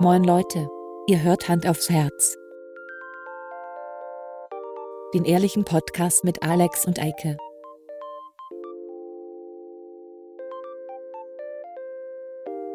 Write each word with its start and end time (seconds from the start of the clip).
Moin 0.00 0.24
Leute, 0.24 0.66
ihr 1.08 1.22
hört 1.22 1.48
Hand 1.48 1.66
aufs 1.66 1.90
Herz. 1.90 2.36
Den 5.14 5.24
ehrlichen 5.24 5.64
Podcast 5.64 6.24
mit 6.24 6.42
Alex 6.42 6.86
und 6.86 6.98
Eike. 6.98 7.36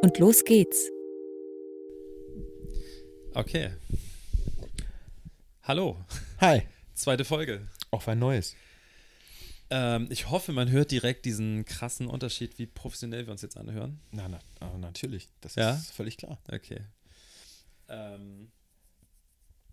Und 0.01 0.19
los 0.19 0.43
geht's. 0.43 0.89
Okay. 3.33 3.71
Hallo, 5.63 5.97
Hi. 6.39 6.61
zweite 6.93 7.25
Folge. 7.25 7.67
Auf 7.91 8.07
ein 8.07 8.19
neues. 8.19 8.55
Ähm, 9.71 10.07
ich 10.11 10.29
hoffe, 10.29 10.53
man 10.53 10.69
hört 10.69 10.91
direkt 10.91 11.25
diesen 11.25 11.65
krassen 11.65 12.07
Unterschied, 12.07 12.59
wie 12.59 12.67
professionell 12.67 13.25
wir 13.25 13.31
uns 13.31 13.41
jetzt 13.41 13.57
anhören. 13.57 13.99
Na, 14.11 14.27
na, 14.29 14.77
natürlich. 14.77 15.27
Das 15.41 15.55
Ja? 15.55 15.71
ist 15.71 15.91
völlig 15.91 16.17
klar. 16.17 16.37
Okay. 16.51 16.81
Ähm, 17.89 18.51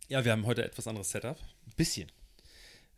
ja, 0.09 0.25
wir 0.25 0.33
haben 0.33 0.47
heute 0.47 0.65
etwas 0.65 0.87
anderes 0.87 1.11
Setup. 1.11 1.39
Ein 1.66 1.73
bisschen. 1.77 2.11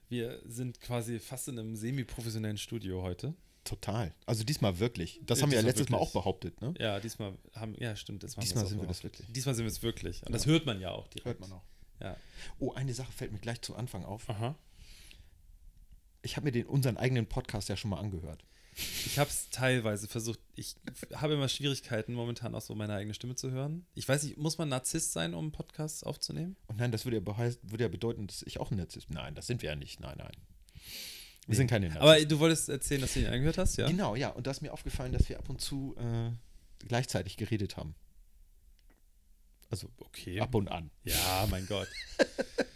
Wir 0.09 0.41
sind 0.47 0.81
quasi 0.81 1.19
fast 1.19 1.49
in 1.49 1.59
einem 1.59 1.77
semi-professionellen 1.77 2.59
Studio 2.59 3.03
heute. 3.03 3.35
Total. 3.65 4.15
Also 4.27 4.45
diesmal 4.45 4.79
wirklich. 4.79 5.21
Das 5.25 5.39
Ja, 5.39 5.45
haben 5.45 5.51
wir 5.53 5.59
ja 5.59 5.65
letztes 5.65 5.89
Mal 5.89 5.99
wirklich. 5.99 6.09
auch 6.11 6.13
behauptet, 6.13 6.61
ne? 6.61 6.75
Ja, 6.79 7.01
diesmal 7.01 7.39
haben, 7.55 7.75
ja, 7.79 7.97
stimmt. 7.97 8.23
Diesmal 8.23 8.67
sind 8.67 8.81
wir 8.81 8.87
das 8.87 9.03
wirklich. 9.03 9.27
Diesmal 9.33 9.55
sind 9.55 9.65
wir 9.65 9.71
es 9.71 9.83
wirklich. 9.83 10.23
Und 10.27 10.33
das 10.33 10.45
Ja. 10.45 10.53
hört 10.53 10.67
man 10.67 10.81
ja 10.81 10.91
auch 10.91 11.09
direkt. 11.09 11.27
Hört 11.27 11.41
man 11.41 11.53
auch. 11.53 11.65
Ja. 12.01 12.17
Oh, 12.59 12.73
eine 12.73 12.93
Sache 12.93 13.11
fällt 13.13 13.33
mir 13.33 13.39
gleich 13.39 13.63
zu 13.63 13.75
Anfang 13.75 14.05
auf. 14.05 14.29
Aha. 14.29 14.55
Ich 16.23 16.37
habe 16.37 16.45
mir 16.45 16.53
den, 16.53 16.67
unseren 16.67 16.97
eigenen 16.99 17.27
Podcast 17.27 17.69
ja 17.71 17.77
schon 17.77 17.91
mal 17.91 17.99
angehört. 18.01 18.45
Ich 18.77 19.19
habe 19.19 19.31
es 19.31 19.51
teilweise 19.51 20.09
versucht. 20.09 20.41
Ich 20.57 20.75
habe 21.15 21.35
immer 21.35 21.49
Schwierigkeiten, 21.49 22.13
momentan 22.15 22.55
auch 22.55 22.61
so 22.61 22.75
meine 22.75 22.95
eigene 22.95 23.15
Stimme 23.15 23.37
zu 23.37 23.51
hören. 23.53 23.87
Ich 23.95 24.09
weiß 24.09 24.25
nicht, 24.25 24.37
muss 24.37 24.59
man 24.59 24.69
Narzisst 24.69 25.13
sein, 25.13 25.33
um 25.35 25.53
Podcasts 25.53 26.03
aufzunehmen? 26.03 26.57
Und 26.67 26.79
nein, 26.79 26.91
das 26.91 27.05
würde 27.05 27.19
ja, 27.19 27.25
würde 27.63 27.85
ja 27.85 27.89
bedeuten, 27.89 28.27
dass 28.27 28.43
ich 28.43 28.59
auch 28.59 28.71
ein 28.73 28.77
Narzisst 28.79 29.09
bin. 29.09 29.17
Nein, 29.17 29.35
das 29.35 29.47
sind 29.47 29.63
wir 29.63 29.71
ja 29.71 29.77
nicht. 29.77 30.01
Nein, 30.01 30.17
nein. 30.19 30.33
Wir 31.47 31.53
Nee. 31.53 31.55
sind 31.57 31.67
keine 31.69 31.87
Aber 31.93 32.05
Narzissten. 32.07 32.29
du 32.31 32.39
wolltest 32.41 32.69
erzählen, 32.69 33.01
dass 33.03 33.13
du 33.15 33.21
ihn 33.21 33.27
angehört 33.27 33.59
hast, 33.59 33.77
ja? 33.77 33.87
Genau, 33.87 34.17
ja. 34.17 34.31
Und 34.31 34.47
da 34.47 34.51
ist 34.51 34.61
mir 34.63 34.73
aufgefallen, 34.73 35.13
dass 35.13 35.29
wir 35.29 35.39
ab 35.39 35.49
und 35.49 35.61
zu 35.61 35.95
äh, 35.99 36.31
gleichzeitig 36.87 37.37
geredet 37.37 37.77
haben. 37.77 37.95
Also 39.71 39.89
Okay. 39.99 40.41
ab 40.41 40.55
und 40.55 40.69
an. 40.69 40.91
Ja, 41.05 41.47
mein 41.51 41.67
Gott. 41.67 41.89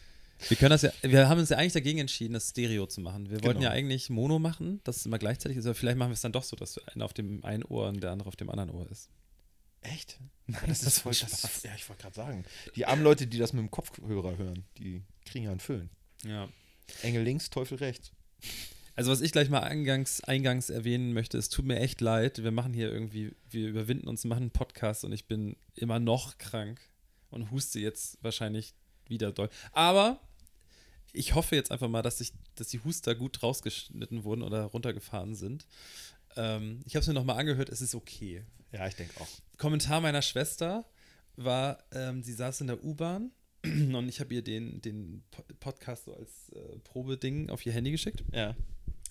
Wir 0.49 0.57
können 0.57 0.71
das 0.71 0.83
ja, 0.83 0.93
wir 1.03 1.29
haben 1.29 1.39
uns 1.41 1.49
ja 1.49 1.57
eigentlich 1.57 1.73
dagegen 1.73 1.99
entschieden, 1.99 2.35
das 2.35 2.51
Stereo 2.51 2.87
zu 2.87 3.01
machen. 3.01 3.29
Wir 3.29 3.43
wollten 3.43 3.59
Genau. 3.61 3.63
ja 3.63 3.71
eigentlich 3.71 4.09
Mono 4.11 4.39
machen, 4.39 4.81
dass 4.85 4.99
es 4.99 5.07
immer 5.07 5.19
gleichzeitig 5.19 5.59
ist, 5.59 5.67
aber 5.67 5.75
vielleicht 5.75 5.99
machen 5.99 6.11
wir 6.11 6.15
es 6.15 6.21
dann 6.21 6.33
doch 6.33 6.45
so, 6.45 6.55
dass 6.57 6.79
einer 6.89 7.05
auf 7.05 7.13
dem 7.13 7.45
einen 7.45 7.65
Ohr 7.65 7.89
und 7.89 8.01
der 8.03 8.13
andere 8.13 8.29
auf 8.29 8.37
dem 8.37 8.49
anderen 8.51 8.71
Ohr 8.71 8.89
ist. 8.91 9.11
Echt? 9.81 10.19
Nein, 10.47 10.61
das 10.67 10.83
ist 10.83 11.01
voll 11.01 11.13
das, 11.13 11.63
Ja, 11.63 11.71
ich 11.75 11.89
wollte 11.89 12.03
gerade 12.03 12.15
sagen. 12.15 12.45
Die 12.77 12.87
armen 12.87 13.03
Leute, 13.03 13.27
die 13.27 13.39
das 13.39 13.53
mit 13.53 13.61
dem 13.61 13.71
Kopfhörer 13.71 14.37
hören, 14.39 14.65
die 14.79 15.03
kriegen 15.25 15.45
ja 15.45 15.51
einen 15.51 15.61
Föhn. 15.61 15.91
Ja. 16.25 16.49
Engel 17.03 17.23
links, 17.23 17.51
Teufel 17.51 17.79
rechts. 17.79 18.13
Also 18.95 19.13
was 19.13 19.21
ich 19.21 19.31
gleich 19.31 19.49
mal 19.51 19.61
eingangs, 19.61 20.21
eingangs 20.23 20.71
erwähnen 20.71 21.13
möchte, 21.13 21.39
es 21.39 21.49
tut 21.49 21.65
mir 21.65 21.79
echt 21.79 22.01
leid, 22.01 22.43
wir 22.43 22.51
machen 22.51 22.73
hier 22.73 22.91
irgendwie, 22.93 23.37
wir 23.51 23.69
überwinden 23.69 24.09
uns, 24.09 24.25
machen 24.25 24.43
einen 24.45 24.51
Podcast 24.51 25.05
und 25.05 25.13
ich 25.13 25.27
bin 25.27 25.57
immer 25.75 26.01
noch 26.01 26.39
krank 26.39 26.81
und 27.31 27.51
huste 27.53 27.79
jetzt 27.79 28.19
wahrscheinlich 28.23 28.75
wieder 29.07 29.31
doll. 29.31 29.51
Aber 29.73 30.21
ich 31.13 31.35
hoffe 31.35 31.57
jetzt 31.57 31.71
einfach 31.71 31.89
mal, 31.89 32.03
dass, 32.03 32.21
ich, 32.21 32.33
dass 32.55 32.69
die 32.69 32.81
Huster 32.85 33.15
gut 33.15 33.43
rausgeschnitten 33.43 34.25
wurden 34.25 34.43
oder 34.43 34.65
runtergefahren 34.65 35.35
sind. 35.35 35.67
Ähm, 36.37 36.81
ich 36.87 36.95
habe 36.95 37.01
es 37.03 37.07
mir 37.09 37.15
nochmal 37.15 37.39
angehört, 37.39 37.69
es 37.69 37.81
ist 37.81 37.95
okay. 37.95 38.45
Ja, 38.73 38.87
ich 38.87 38.95
denke 38.97 39.19
auch. 39.21 39.29
Kommentar 39.57 40.01
meiner 40.01 40.23
Schwester 40.23 40.85
war, 41.37 41.79
ähm, 41.93 42.23
sie 42.23 42.35
saß 42.35 42.61
in 42.61 42.67
der 42.67 42.85
U-Bahn 42.85 43.31
und 43.65 44.09
ich 44.09 44.21
habe 44.21 44.35
ihr 44.35 44.43
den, 44.43 44.81
den 44.83 45.23
Po- 45.31 45.45
Podcast 45.61 46.05
so 46.05 46.15
als 46.15 46.51
äh, 46.51 46.79
Probeding 46.85 47.51
auf 47.51 47.65
ihr 47.65 47.73
Handy 47.73 47.91
geschickt. 47.91 48.23
Ja. 48.33 48.55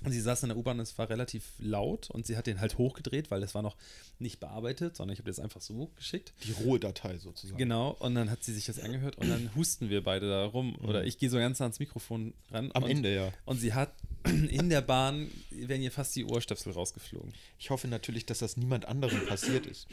Und 0.03 0.11
sie 0.11 0.21
saß 0.21 0.43
in 0.43 0.49
der 0.49 0.57
U-Bahn 0.57 0.77
und 0.79 0.83
es 0.83 0.97
war 0.97 1.09
relativ 1.09 1.43
laut 1.59 2.09
und 2.09 2.25
sie 2.25 2.37
hat 2.37 2.47
den 2.47 2.61
halt 2.61 2.77
hochgedreht, 2.77 3.31
weil 3.31 3.41
das 3.41 3.55
war 3.55 3.61
noch 3.61 3.75
nicht 4.19 4.39
bearbeitet, 4.39 4.95
sondern 4.95 5.13
ich 5.13 5.19
habe 5.19 5.29
das 5.29 5.39
einfach 5.39 5.61
so 5.61 5.91
geschickt. 5.95 6.33
Die 6.45 6.51
rohe 6.51 6.79
Datei 6.79 7.17
sozusagen. 7.17 7.57
Genau, 7.57 7.95
und 7.99 8.15
dann 8.15 8.29
hat 8.29 8.43
sie 8.43 8.53
sich 8.53 8.65
das 8.65 8.79
angehört 8.79 9.17
und 9.17 9.29
dann 9.29 9.53
husten 9.55 9.89
wir 9.89 10.03
beide 10.03 10.29
da 10.29 10.45
rum. 10.45 10.75
Oder 10.83 11.05
ich 11.05 11.17
gehe 11.17 11.29
so 11.29 11.37
ganz 11.37 11.59
nah 11.59 11.65
ans 11.65 11.79
Mikrofon 11.79 12.33
ran. 12.51 12.71
Am 12.73 12.83
und, 12.83 12.89
Ende, 12.89 13.13
ja. 13.13 13.31
Und 13.45 13.59
sie 13.59 13.73
hat 13.73 13.93
in 14.25 14.69
der 14.69 14.81
Bahn, 14.81 15.29
wären 15.51 15.81
ihr 15.81 15.91
fast 15.91 16.15
die 16.15 16.25
Ohrstöpsel 16.25 16.73
rausgeflogen. 16.73 17.33
Ich 17.59 17.69
hoffe 17.69 17.87
natürlich, 17.87 18.25
dass 18.25 18.39
das 18.39 18.57
niemand 18.57 18.85
anderem 18.85 19.25
passiert 19.25 19.65
ist. 19.65 19.87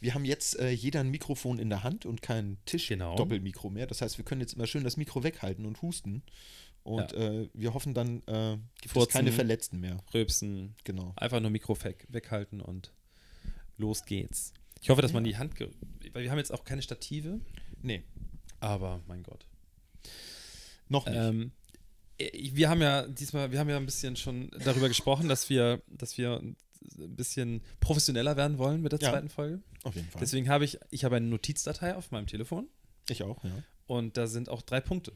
Wir 0.00 0.14
haben 0.14 0.24
jetzt 0.24 0.58
äh, 0.58 0.70
jeder 0.70 1.00
ein 1.00 1.10
Mikrofon 1.10 1.58
in 1.58 1.68
der 1.68 1.82
Hand 1.82 2.06
und 2.06 2.22
kein 2.22 2.40
Genau. 2.40 2.56
Tisch-Doppelmikro 2.64 3.70
mehr. 3.70 3.86
Das 3.86 4.00
heißt, 4.02 4.18
wir 4.18 4.24
können 4.24 4.40
jetzt 4.40 4.54
immer 4.54 4.66
schön 4.66 4.84
das 4.84 4.96
Mikro 4.96 5.22
weghalten 5.22 5.66
und 5.66 5.82
husten. 5.82 6.22
Und 6.90 7.12
Ja. 7.12 7.18
äh, 7.18 7.48
wir 7.54 7.72
hoffen 7.74 7.94
dann, 7.94 8.22
äh, 8.26 8.56
gibt 8.80 8.92
Furzen. 8.92 9.08
es 9.08 9.12
keine 9.12 9.32
Verletzten 9.32 9.80
mehr. 9.80 9.98
Röpsen, 10.12 10.74
Genau. 10.84 11.12
einfach 11.16 11.40
nur 11.40 11.50
Mikro 11.50 11.80
weg, 11.84 12.06
weghalten 12.08 12.60
und 12.60 12.92
los 13.76 14.04
geht's. 14.04 14.52
Ich 14.82 14.90
hoffe, 14.90 15.02
dass 15.02 15.12
man 15.12 15.24
Ja. 15.24 15.30
die 15.32 15.36
Hand, 15.38 15.54
weil 16.12 16.22
wir 16.22 16.30
haben 16.30 16.38
jetzt 16.38 16.52
auch 16.52 16.64
keine 16.64 16.82
Stative, 16.82 17.40
Nee, 17.82 18.02
aber 18.60 19.00
mein 19.06 19.22
Gott. 19.22 19.46
noch 20.88 21.06
nicht. 21.06 21.16
Ähm, 21.16 21.52
äh, 22.18 22.30
wir 22.54 22.68
haben 22.68 22.80
ja 22.82 23.06
diesmal, 23.06 23.52
wir 23.52 23.58
haben 23.58 23.68
ja 23.68 23.76
ein 23.76 23.86
bisschen 23.86 24.16
schon 24.16 24.50
darüber 24.64 24.88
gesprochen, 24.88 25.28
dass 25.28 25.48
wir, 25.48 25.82
dass 25.88 26.18
wir 26.18 26.36
ein 26.40 26.56
bisschen 27.16 27.62
professioneller 27.80 28.36
werden 28.36 28.58
wollen 28.58 28.82
mit 28.82 28.92
der 28.92 28.98
Ja. 29.00 29.10
zweiten 29.10 29.28
Folge. 29.28 29.60
Auf 29.84 29.94
jeden 29.94 30.08
Fall. 30.08 30.20
Deswegen 30.20 30.48
habe 30.48 30.64
ich, 30.64 30.78
ich 30.90 31.04
habe 31.04 31.16
eine 31.16 31.26
Notizdatei 31.26 31.94
auf 31.94 32.10
meinem 32.10 32.26
Telefon 32.26 32.68
ich 33.08 33.22
auch, 33.22 33.42
ja. 33.44 33.50
und 33.86 34.16
da 34.16 34.26
sind 34.26 34.48
auch 34.48 34.62
drei 34.62 34.80
Punkte. 34.80 35.12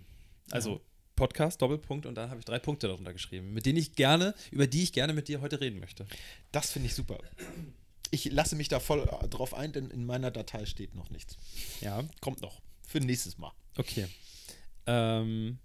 Also 0.51 0.75
Ja. 0.75 0.81
Podcast, 1.17 1.63
Doppelpunkt 1.63 2.07
und 2.07 2.15
dann 2.17 2.31
habe 2.31 2.41
ich 2.41 2.45
drei 2.45 2.59
Punkte 2.59 2.89
darunter 2.89 3.13
geschrieben, 3.13 3.53
mit 3.53 3.67
denen 3.67 3.79
ich 3.79 3.95
gerne, 3.95 4.35
über 4.51 4.67
die 4.67 4.83
ich 4.83 4.93
gerne 4.93 5.13
mit 5.13 5.29
dir 5.29 5.41
heute 5.41 5.61
reden 5.61 5.79
möchte. 5.81 6.07
Das 6.53 6.71
finde 6.73 6.89
ich 6.89 6.95
super. 6.95 7.19
Ich 8.11 8.27
lasse 8.27 8.57
mich 8.57 8.69
da 8.69 8.81
voll 8.81 9.07
drauf 9.31 9.55
ein, 9.55 9.73
denn 9.73 9.91
in 9.91 10.07
meiner 10.07 10.31
Datei 10.31 10.67
steht 10.67 10.95
noch 10.95 11.11
nichts. 11.11 11.37
Ja, 11.81 12.03
Kommt 12.21 12.43
noch. 12.43 12.61
Für 12.87 13.01
nächstes 13.01 13.39
Mal. 13.39 13.53
okay. 13.77 14.07
Ähm, 14.87 15.59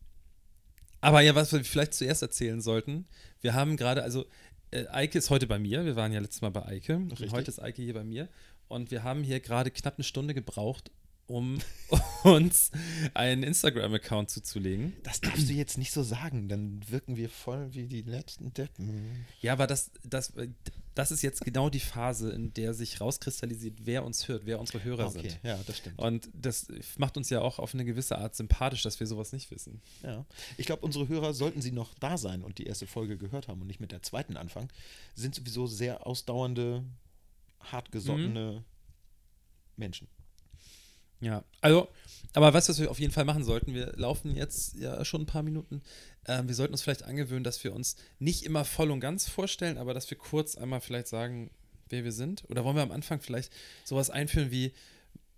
aber 1.02 1.22
ja, 1.22 1.36
was 1.36 1.52
wir 1.52 1.64
vielleicht 1.64 1.94
zuerst 1.94 2.22
erzählen 2.22 2.62
sollten, 2.62 3.06
wir 3.42 3.54
haben 3.54 3.78
gerade, 3.78 4.04
also 4.04 4.26
äh, 4.72 4.86
Eike 4.88 5.18
ist 5.18 5.30
heute 5.30 5.48
bei 5.48 5.60
mir, 5.60 5.86
wir 5.86 5.96
waren 5.96 6.12
ja 6.12 6.20
letztes 6.20 6.42
Mal 6.42 6.50
bei 6.52 6.66
Eike 6.66 6.96
und 6.96 7.20
heute 7.32 7.50
ist 7.50 7.60
Eike 7.60 7.82
hier 7.82 7.94
bei 7.94 8.04
mir 8.04 8.30
und 8.68 8.92
wir 8.92 9.04
haben 9.04 9.24
hier 9.24 9.40
gerade 9.40 9.72
knapp 9.72 9.96
eine 9.98 10.04
Stunde 10.04 10.34
gebraucht, 10.34 10.92
um 11.30 11.60
uns 12.24 12.72
einen 13.14 13.44
Instagram-Account 13.44 14.30
zuzulegen. 14.30 14.94
Das 15.04 15.22
darfst 15.22 15.48
du 15.48 15.54
jetzt 15.54 15.78
nicht 15.78 15.92
so 15.92 16.04
sagen, 16.04 16.50
dann 16.50 16.82
wirken 16.90 17.16
wir 17.16 17.30
voll 17.30 17.74
wie 17.74 17.88
die 17.88 18.02
letzten 18.02 18.54
Deppen. 18.54 19.26
Ja, 19.42 19.54
aber 19.54 19.68
das, 19.68 19.92
das, 20.04 20.34
das 20.96 21.12
ist 21.12 21.22
jetzt 21.22 21.46
genau 21.46 21.70
die 21.70 21.80
Phase, 21.80 22.32
in 22.32 22.54
der 22.54 22.74
sich 22.74 23.00
rauskristallisiert, 23.00 23.78
wer 23.84 24.04
uns 24.04 24.28
hört, 24.28 24.46
wer 24.46 24.60
unsere 24.60 24.84
Hörer 24.84 25.08
Okay, 25.08 25.30
sind. 25.30 25.40
ja, 25.44 25.60
das 25.66 25.78
stimmt. 25.78 26.00
Und 26.00 26.30
das 26.34 26.68
macht 26.98 27.16
uns 27.16 27.30
ja 27.30 27.42
auch 27.42 27.60
auf 27.60 27.74
eine 27.74 27.86
gewisse 27.86 28.18
Art 28.18 28.36
sympathisch, 28.36 28.82
dass 28.82 29.00
wir 29.00 29.08
sowas 29.08 29.32
nicht 29.32 29.52
wissen. 29.52 29.82
Ja. 30.04 30.26
Ich 30.58 30.66
glaube, 30.66 30.84
unsere 30.84 31.08
Hörer, 31.08 31.34
sollten 31.34 31.62
sie 31.62 31.72
noch 31.72 31.94
da 32.00 32.18
sein 32.18 32.42
und 32.44 32.58
die 32.58 32.66
erste 32.66 32.88
Folge 32.88 33.18
gehört 33.18 33.48
haben 33.48 33.62
und 33.62 33.68
nicht 33.68 33.80
mit 33.80 33.92
der 33.92 34.02
zweiten 34.02 34.36
anfangen, 34.36 34.70
sind 35.14 35.36
sowieso 35.36 35.68
sehr 35.68 36.08
ausdauernde, 36.08 36.84
hartgesottene 37.60 38.64
Menschen. 39.78 40.08
Ja, 41.22 41.44
also, 41.62 41.90
aber 42.34 42.54
was, 42.54 42.70
was 42.70 42.80
wir 42.80 42.90
auf 42.90 43.00
jeden 43.00 43.12
Fall 43.12 43.26
machen 43.26 43.44
sollten, 43.44 43.74
wir 43.74 43.94
laufen 43.98 44.36
jetzt 44.36 44.76
ja 44.76 45.04
schon 45.04 45.24
ein 45.24 45.26
paar 45.26 45.44
Minuten. 45.44 45.82
Ähm, 46.28 46.48
wir 46.48 46.56
sollten 46.56 46.74
uns 46.74 46.82
vielleicht 46.82 47.04
angewöhnen, 47.04 47.44
dass 47.44 47.64
wir 47.64 47.74
uns 47.74 47.96
nicht 48.20 48.44
immer 48.46 48.64
voll 48.66 48.92
und 48.92 49.00
ganz 49.02 49.28
vorstellen, 49.28 49.78
aber 49.78 49.94
dass 49.94 50.10
wir 50.10 50.18
kurz 50.18 50.56
einmal 50.56 50.80
vielleicht 50.82 51.08
sagen, 51.08 51.50
wer 51.90 52.04
wir 52.04 52.12
sind. 52.12 52.44
Oder 52.50 52.64
wollen 52.64 52.76
wir 52.78 52.84
am 52.84 52.92
Anfang 52.92 53.20
vielleicht 53.20 53.52
sowas 53.84 54.10
einführen 54.10 54.52
wie, 54.52 54.72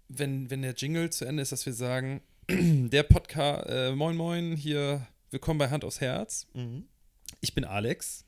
wenn, 0.09 0.49
wenn 0.49 0.61
der 0.61 0.73
Jingle 0.75 1.09
zu 1.09 1.25
Ende 1.25 1.41
ist, 1.41 1.51
dass 1.51 1.65
wir 1.65 1.73
sagen, 1.73 2.21
der 2.49 3.03
Podcast, 3.03 3.67
äh, 3.69 3.95
moin 3.95 4.15
moin, 4.17 4.55
hier, 4.55 5.07
willkommen 5.31 5.57
bei 5.57 5.69
Hand 5.69 5.83
aufs 5.85 6.01
Herz. 6.01 6.45
Ich 7.39 7.53
bin 7.55 7.63
Alex. 7.65 8.25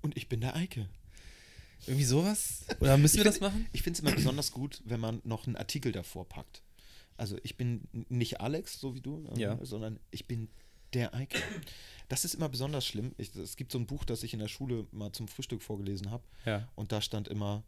Und 0.00 0.16
ich 0.16 0.28
bin 0.28 0.40
der 0.40 0.54
Eike. 0.54 0.88
Irgendwie 1.86 2.04
sowas? 2.04 2.64
Oder 2.80 2.96
müssen 2.96 3.16
wir 3.16 3.22
Ich 3.22 3.26
das 3.26 3.38
find- 3.38 3.50
machen? 3.50 3.66
Ich 3.72 3.82
finde 3.82 3.96
es 3.98 4.00
immer 4.00 4.12
besonders 4.14 4.52
gut, 4.52 4.80
wenn 4.84 5.00
man 5.00 5.20
noch 5.24 5.46
einen 5.46 5.56
Artikel 5.56 5.90
davor 5.92 6.28
packt. 6.28 6.62
Also 7.18 7.36
ich 7.42 7.56
bin 7.56 7.82
nicht 8.08 8.40
Alex, 8.40 8.80
so 8.80 8.94
wie 8.94 9.00
du, 9.00 9.26
äh, 9.36 9.40
Ja. 9.40 9.58
sondern 9.64 10.00
ich 10.10 10.26
bin 10.26 10.48
der 10.94 11.12
Eike. 11.14 11.38
Das 12.08 12.24
ist 12.24 12.34
immer 12.34 12.48
besonders 12.48 12.86
schlimm. 12.86 13.14
Ich, 13.18 13.34
es 13.36 13.56
gibt 13.56 13.72
so 13.72 13.78
ein 13.78 13.86
Buch, 13.86 14.04
das 14.04 14.22
ich 14.22 14.32
in 14.32 14.38
der 14.40 14.48
Schule 14.48 14.86
mal 14.92 15.12
zum 15.12 15.28
Frühstück 15.28 15.62
vorgelesen 15.62 16.10
habe. 16.10 16.22
Ja. 16.46 16.66
Und 16.76 16.92
da 16.92 17.02
stand 17.02 17.28
immer, 17.28 17.62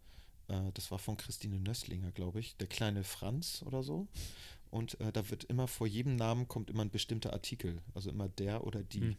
äh, 0.48 0.70
das 0.72 0.90
war 0.90 0.98
von 0.98 1.18
Christine 1.18 1.58
Nösslinger, 1.60 2.12
glaube 2.12 2.40
ich, 2.40 2.56
der 2.56 2.66
kleine 2.66 3.04
Franz 3.04 3.62
oder 3.66 3.82
so. 3.82 4.08
Und 4.70 4.98
äh, 5.00 5.12
da 5.12 5.28
wird 5.28 5.44
immer 5.44 5.66
vor 5.68 5.86
jedem 5.86 6.16
Namen 6.16 6.48
kommt 6.48 6.70
immer 6.70 6.82
ein 6.82 6.90
bestimmter 6.90 7.32
Artikel. 7.34 7.82
Also 7.94 8.08
immer 8.08 8.28
der 8.28 8.64
oder 8.66 8.82
die. 8.82 9.00
Hm. 9.00 9.16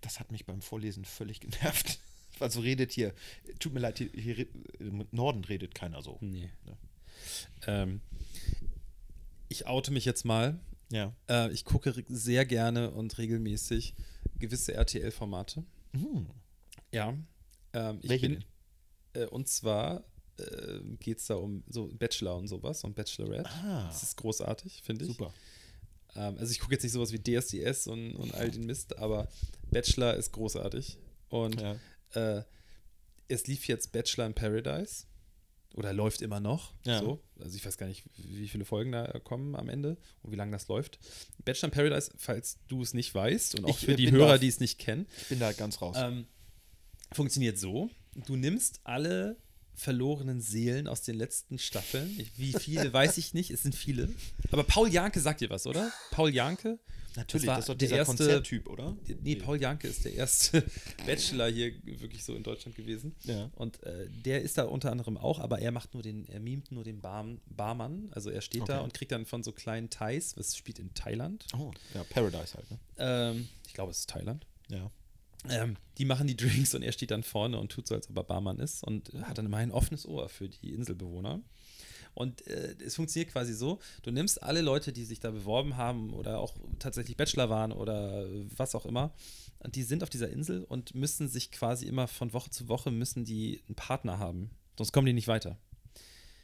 Das 0.00 0.18
hat 0.18 0.32
mich 0.32 0.46
beim 0.46 0.60
Vorlesen 0.62 1.04
völlig 1.04 1.40
genervt. 1.40 2.00
Also 2.40 2.60
redet 2.60 2.90
hier, 2.92 3.12
tut 3.60 3.74
mir 3.74 3.78
leid, 3.80 3.98
hier, 3.98 4.08
hier 4.14 4.46
im 4.80 5.06
Norden 5.12 5.44
redet 5.44 5.74
keiner 5.74 6.02
so. 6.02 6.16
Nee. 6.22 6.50
Ja. 6.66 7.82
Ähm, 7.82 8.00
ich 9.52 9.66
oute 9.66 9.92
mich 9.92 10.04
jetzt 10.04 10.24
mal. 10.24 10.58
Ja. 10.90 11.14
Äh, 11.28 11.52
ich 11.52 11.64
gucke 11.64 11.94
sehr 12.08 12.44
gerne 12.44 12.90
und 12.90 13.16
regelmäßig 13.18 13.94
gewisse 14.38 14.74
RTL-Formate. 14.74 15.64
Hm. 15.94 16.26
Ja. 16.92 17.16
Ähm, 17.72 17.98
ich 18.02 18.10
Welche 18.10 18.28
bin, 18.28 18.44
äh, 19.14 19.26
und 19.26 19.48
zwar 19.48 20.04
äh, 20.38 20.80
geht 21.00 21.18
es 21.18 21.26
da 21.26 21.34
um 21.36 21.62
so 21.68 21.88
Bachelor 21.88 22.36
und 22.36 22.48
sowas 22.48 22.84
und 22.84 22.94
Bachelorette. 22.94 23.48
Ah. 23.50 23.86
Das 23.86 24.02
ist 24.02 24.16
großartig, 24.16 24.82
finde 24.82 25.04
ich. 25.04 25.12
Super. 25.12 25.32
Ähm, 26.14 26.36
also 26.38 26.50
ich 26.52 26.60
gucke 26.60 26.74
jetzt 26.74 26.82
nicht 26.82 26.92
sowas 26.92 27.12
wie 27.12 27.18
DSDS 27.22 27.86
und, 27.86 28.14
und 28.16 28.34
all 28.34 28.50
den 28.50 28.66
Mist, 28.66 28.98
aber 28.98 29.28
Bachelor 29.70 30.14
ist 30.16 30.32
großartig. 30.32 30.98
Und 31.30 31.60
Ja. 31.60 31.76
äh, 32.14 32.44
es 33.28 33.46
lief 33.46 33.66
jetzt 33.66 33.92
Bachelor 33.92 34.26
in 34.26 34.34
Paradise. 34.34 35.06
Oder 35.74 35.92
läuft 35.92 36.20
immer 36.22 36.38
noch. 36.40 36.74
Ja. 36.84 36.98
So. 37.00 37.20
Also 37.40 37.56
ich 37.56 37.64
weiß 37.64 37.78
gar 37.78 37.86
nicht, 37.86 38.04
wie 38.16 38.48
viele 38.48 38.64
Folgen 38.64 38.92
da 38.92 39.06
kommen 39.20 39.56
am 39.56 39.68
Ende 39.68 39.96
und 40.22 40.30
wie 40.32 40.36
lange 40.36 40.52
das 40.52 40.68
läuft. 40.68 40.98
Bachelor 41.44 41.68
in 41.68 41.74
Paradise, 41.74 42.12
falls 42.18 42.58
du 42.68 42.82
es 42.82 42.92
nicht 42.94 43.14
weißt 43.14 43.54
und 43.58 43.64
auch 43.64 43.70
Ich, 43.70 43.86
für 43.86 43.92
äh, 43.92 43.96
die 43.96 44.04
bin 44.06 44.14
Hörer, 44.16 44.32
da- 44.32 44.38
die 44.38 44.48
es 44.48 44.60
nicht 44.60 44.78
kennen, 44.78 45.06
Ich 45.22 45.28
bin 45.28 45.38
da 45.40 45.52
ganz 45.52 45.80
raus. 45.80 45.96
ähm, 45.98 46.26
funktioniert 47.12 47.58
so: 47.58 47.90
Du 48.26 48.36
nimmst 48.36 48.80
alle 48.84 49.36
verlorenen 49.74 50.40
Seelen 50.40 50.86
aus 50.88 51.02
den 51.02 51.16
letzten 51.16 51.58
Staffeln. 51.58 52.14
Ich- 52.18 52.38
Wie 52.38 52.52
viele, 52.52 52.92
weiß 52.92 53.16
ich 53.18 53.34
nicht. 53.34 53.50
Es 53.50 53.62
sind 53.62 53.74
viele. 53.74 54.08
Aber 54.50 54.64
Paul 54.64 54.88
Janke 54.92 55.20
sagt 55.20 55.40
dir 55.40 55.50
was, 55.50 55.66
oder? 55.66 55.90
Paul 56.10 56.32
Janke? 56.34 56.78
Natürlich, 57.14 57.46
war 57.46 57.56
das 57.56 57.64
ist 57.64 57.68
doch 57.68 57.74
der 57.74 57.88
dieser 57.88 57.96
erste- 57.98 58.16
Konzerttyp, 58.16 58.68
oder? 58.70 58.96
Nee, 59.22 59.36
Paul 59.36 59.60
Janke 59.60 59.86
ist 59.86 60.04
der 60.06 60.14
erste 60.14 60.64
Bachelor 61.06 61.50
hier 61.50 61.72
wirklich 61.84 62.24
so 62.24 62.34
in 62.34 62.42
Deutschland 62.42 62.74
gewesen. 62.74 63.14
Ja. 63.24 63.50
Und 63.54 63.82
äh, 63.82 64.08
der 64.08 64.40
ist 64.40 64.56
da 64.56 64.64
unter 64.64 64.90
anderem 64.90 65.18
auch, 65.18 65.38
aber 65.38 65.58
er 65.58 65.72
macht 65.72 65.92
nur 65.92 66.02
den, 66.02 66.26
er 66.26 66.40
mimt 66.40 66.72
nur 66.72 66.84
den 66.84 67.02
Bar, 67.02 67.26
Barmann. 67.46 68.08
Also 68.12 68.30
er 68.30 68.40
steht 68.40 68.66
da 68.68 68.76
Okay. 68.76 68.84
und 68.84 68.94
kriegt 68.94 69.12
dann 69.12 69.26
von 69.26 69.42
so 69.42 69.52
kleinen 69.52 69.90
Thais, 69.90 70.36
was 70.38 70.56
spielt 70.56 70.78
in 70.78 70.94
Thailand. 70.94 71.44
Oh, 71.54 71.70
ja, 71.92 72.02
Paradise 72.04 72.54
halt, 72.54 72.70
ne? 72.70 72.78
Ähm, 72.96 73.48
ich 73.66 73.74
glaube, 73.74 73.90
es 73.90 73.98
ist 74.00 74.08
Thailand. 74.10 74.46
Ja. 74.70 74.90
Ähm, 75.50 75.76
die 75.98 76.04
machen 76.04 76.26
die 76.26 76.36
Drinks 76.36 76.74
und 76.74 76.82
er 76.82 76.92
steht 76.92 77.10
dann 77.10 77.22
vorne 77.22 77.58
und 77.58 77.70
tut 77.72 77.86
so, 77.88 77.94
als 77.94 78.08
ob 78.08 78.16
er 78.16 78.24
Barmann 78.24 78.58
ist 78.60 78.84
und 78.84 79.10
hat 79.22 79.38
dann 79.38 79.46
immer 79.46 79.56
ein 79.58 79.72
offenes 79.72 80.06
Ohr 80.06 80.28
für 80.28 80.48
die 80.48 80.72
Inselbewohner. 80.72 81.40
Und 82.14 82.46
äh, 82.46 82.76
es 82.84 82.94
funktioniert 82.96 83.32
quasi 83.32 83.54
so: 83.54 83.78
Du 84.02 84.10
nimmst 84.10 84.42
alle 84.42 84.60
Leute, 84.60 84.92
die 84.92 85.04
sich 85.04 85.18
da 85.20 85.30
beworben 85.30 85.76
haben 85.76 86.12
oder 86.12 86.38
auch 86.38 86.54
tatsächlich 86.78 87.16
Bachelor 87.16 87.48
waren 87.50 87.72
oder 87.72 88.26
was 88.56 88.74
auch 88.74 88.84
immer, 88.86 89.12
die 89.66 89.82
sind 89.82 90.02
auf 90.02 90.10
dieser 90.10 90.28
Insel 90.28 90.64
und 90.64 90.94
müssen 90.94 91.28
sich 91.28 91.50
quasi 91.50 91.86
immer 91.86 92.06
von 92.08 92.32
Woche 92.34 92.50
zu 92.50 92.68
Woche 92.68 92.90
müssen 92.90 93.24
die 93.24 93.62
einen 93.66 93.74
Partner 93.76 94.18
haben. 94.18 94.50
Sonst 94.76 94.92
kommen 94.92 95.06
die 95.06 95.12
nicht 95.12 95.28
weiter. 95.28 95.56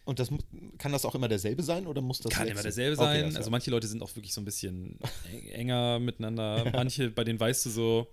Und 0.06 0.18
das 0.20 0.30
kann 0.78 0.90
das 0.92 1.04
auch 1.04 1.14
immer 1.14 1.28
derselbe 1.28 1.62
sein 1.62 1.86
oder 1.86 2.00
muss 2.00 2.20
das 2.20 2.32
Kann 2.32 2.44
wechseln? 2.46 2.52
immer 2.56 2.62
derselbe 2.62 2.96
Okay, 3.02 3.14
sein. 3.20 3.24
das 3.26 3.36
also 3.36 3.50
manche 3.50 3.70
Leute 3.70 3.86
sind 3.86 4.02
auch 4.02 4.16
wirklich 4.16 4.32
so 4.32 4.40
ein 4.40 4.46
bisschen 4.46 4.98
eng- 5.30 5.48
enger 5.50 5.98
miteinander. 5.98 6.64
Manche, 6.72 7.10
bei 7.10 7.24
denen 7.24 7.38
weißt 7.38 7.66
du 7.66 7.70
so, 7.70 8.08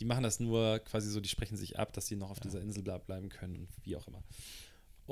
die 0.00 0.04
machen 0.06 0.22
das 0.22 0.40
nur 0.40 0.78
quasi 0.80 1.10
so, 1.10 1.20
die 1.20 1.28
sprechen 1.28 1.56
sich 1.56 1.78
ab, 1.78 1.92
dass 1.92 2.06
sie 2.06 2.16
noch 2.16 2.30
auf 2.30 2.40
dieser 2.40 2.60
Insel 2.60 2.82
ble 2.82 2.98
bleiben 2.98 3.28
können 3.28 3.56
und 3.56 3.68
wie 3.84 3.96
auch 3.96 4.06
immer. 4.08 4.22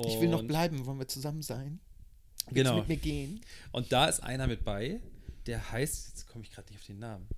ich 0.07 0.21
will 0.21 0.29
noch 0.29 0.41
Und- 0.41 0.49
bleiben, 0.49 0.87
wollen 0.87 0.99
wir 0.99 1.09
zusammen 1.09 1.43
sein? 1.43 1.81
Willst 2.51 2.55
Genau. 2.55 2.77
mit 2.79 2.89
mir 2.89 2.97
gehen? 2.97 3.41
Und 3.73 3.93
da 3.93 4.07
ist 4.07 4.21
einer 4.23 4.47
mit 4.47 4.65
bei, 4.65 5.01
der 5.47 5.71
heißt, 5.71 6.09
jetzt 6.09 6.27
komme 6.29 6.45
ich 6.45 6.51
gerade 6.51 6.69
nicht 6.73 6.81
auf 6.81 6.87
den 6.87 6.99
Namen, 6.99 7.29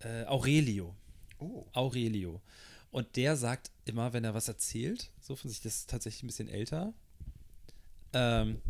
äh, 0.00 0.24
Aurelio. 0.24 0.96
Oh. 1.38 1.66
Aurelio. 1.72 2.40
Und 2.90 3.14
der 3.16 3.36
sagt 3.36 3.70
immer, 3.84 4.12
wenn 4.12 4.24
er 4.24 4.34
was 4.34 4.48
erzählt, 4.48 5.10
so 5.20 5.36
von 5.36 5.50
sich, 5.50 5.60
das 5.60 5.76
ist 5.80 5.90
tatsächlich 5.90 6.22
ein 6.22 6.26
bisschen 6.28 6.48
älter. 6.48 6.94
Ähm, 8.12 8.60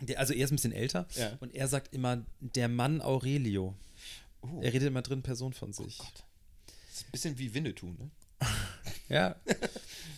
der, 0.00 0.18
also 0.18 0.32
er 0.32 0.44
ist 0.44 0.50
ein 0.52 0.56
bisschen 0.56 0.72
älter 0.72 1.06
Ja. 1.16 1.36
und 1.40 1.54
er 1.54 1.68
sagt 1.68 1.92
immer, 1.94 2.24
der 2.40 2.68
Mann 2.68 3.00
Aurelio. 3.00 3.74
Oh. 4.42 4.60
Er 4.62 4.72
redet 4.72 4.88
immer 4.88 5.02
drin 5.02 5.22
Person 5.22 5.52
von 5.52 5.72
sich. 5.72 5.98
Gott. 5.98 6.24
Ist 6.92 7.06
ein 7.06 7.10
bisschen 7.12 7.38
wie 7.38 7.52
Winnetou, 7.54 7.86
ne? 7.92 8.10
Ja. 9.08 9.36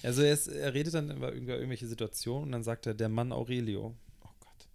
Also 0.03 0.23
er, 0.23 0.33
ist, 0.33 0.47
er 0.47 0.73
redet 0.75 0.95
dann 0.95 1.11
über, 1.17 1.33
irgendwelche 1.33 1.87
Situationen 1.89 2.45
und 2.45 2.53
dann 2.53 2.63
sagt 2.65 2.87
er, 2.87 2.95
der 2.95 3.09
Mann 3.09 3.33
Aurelio. 3.33 3.95
Oh 4.23 4.29
Gott. 4.41 4.69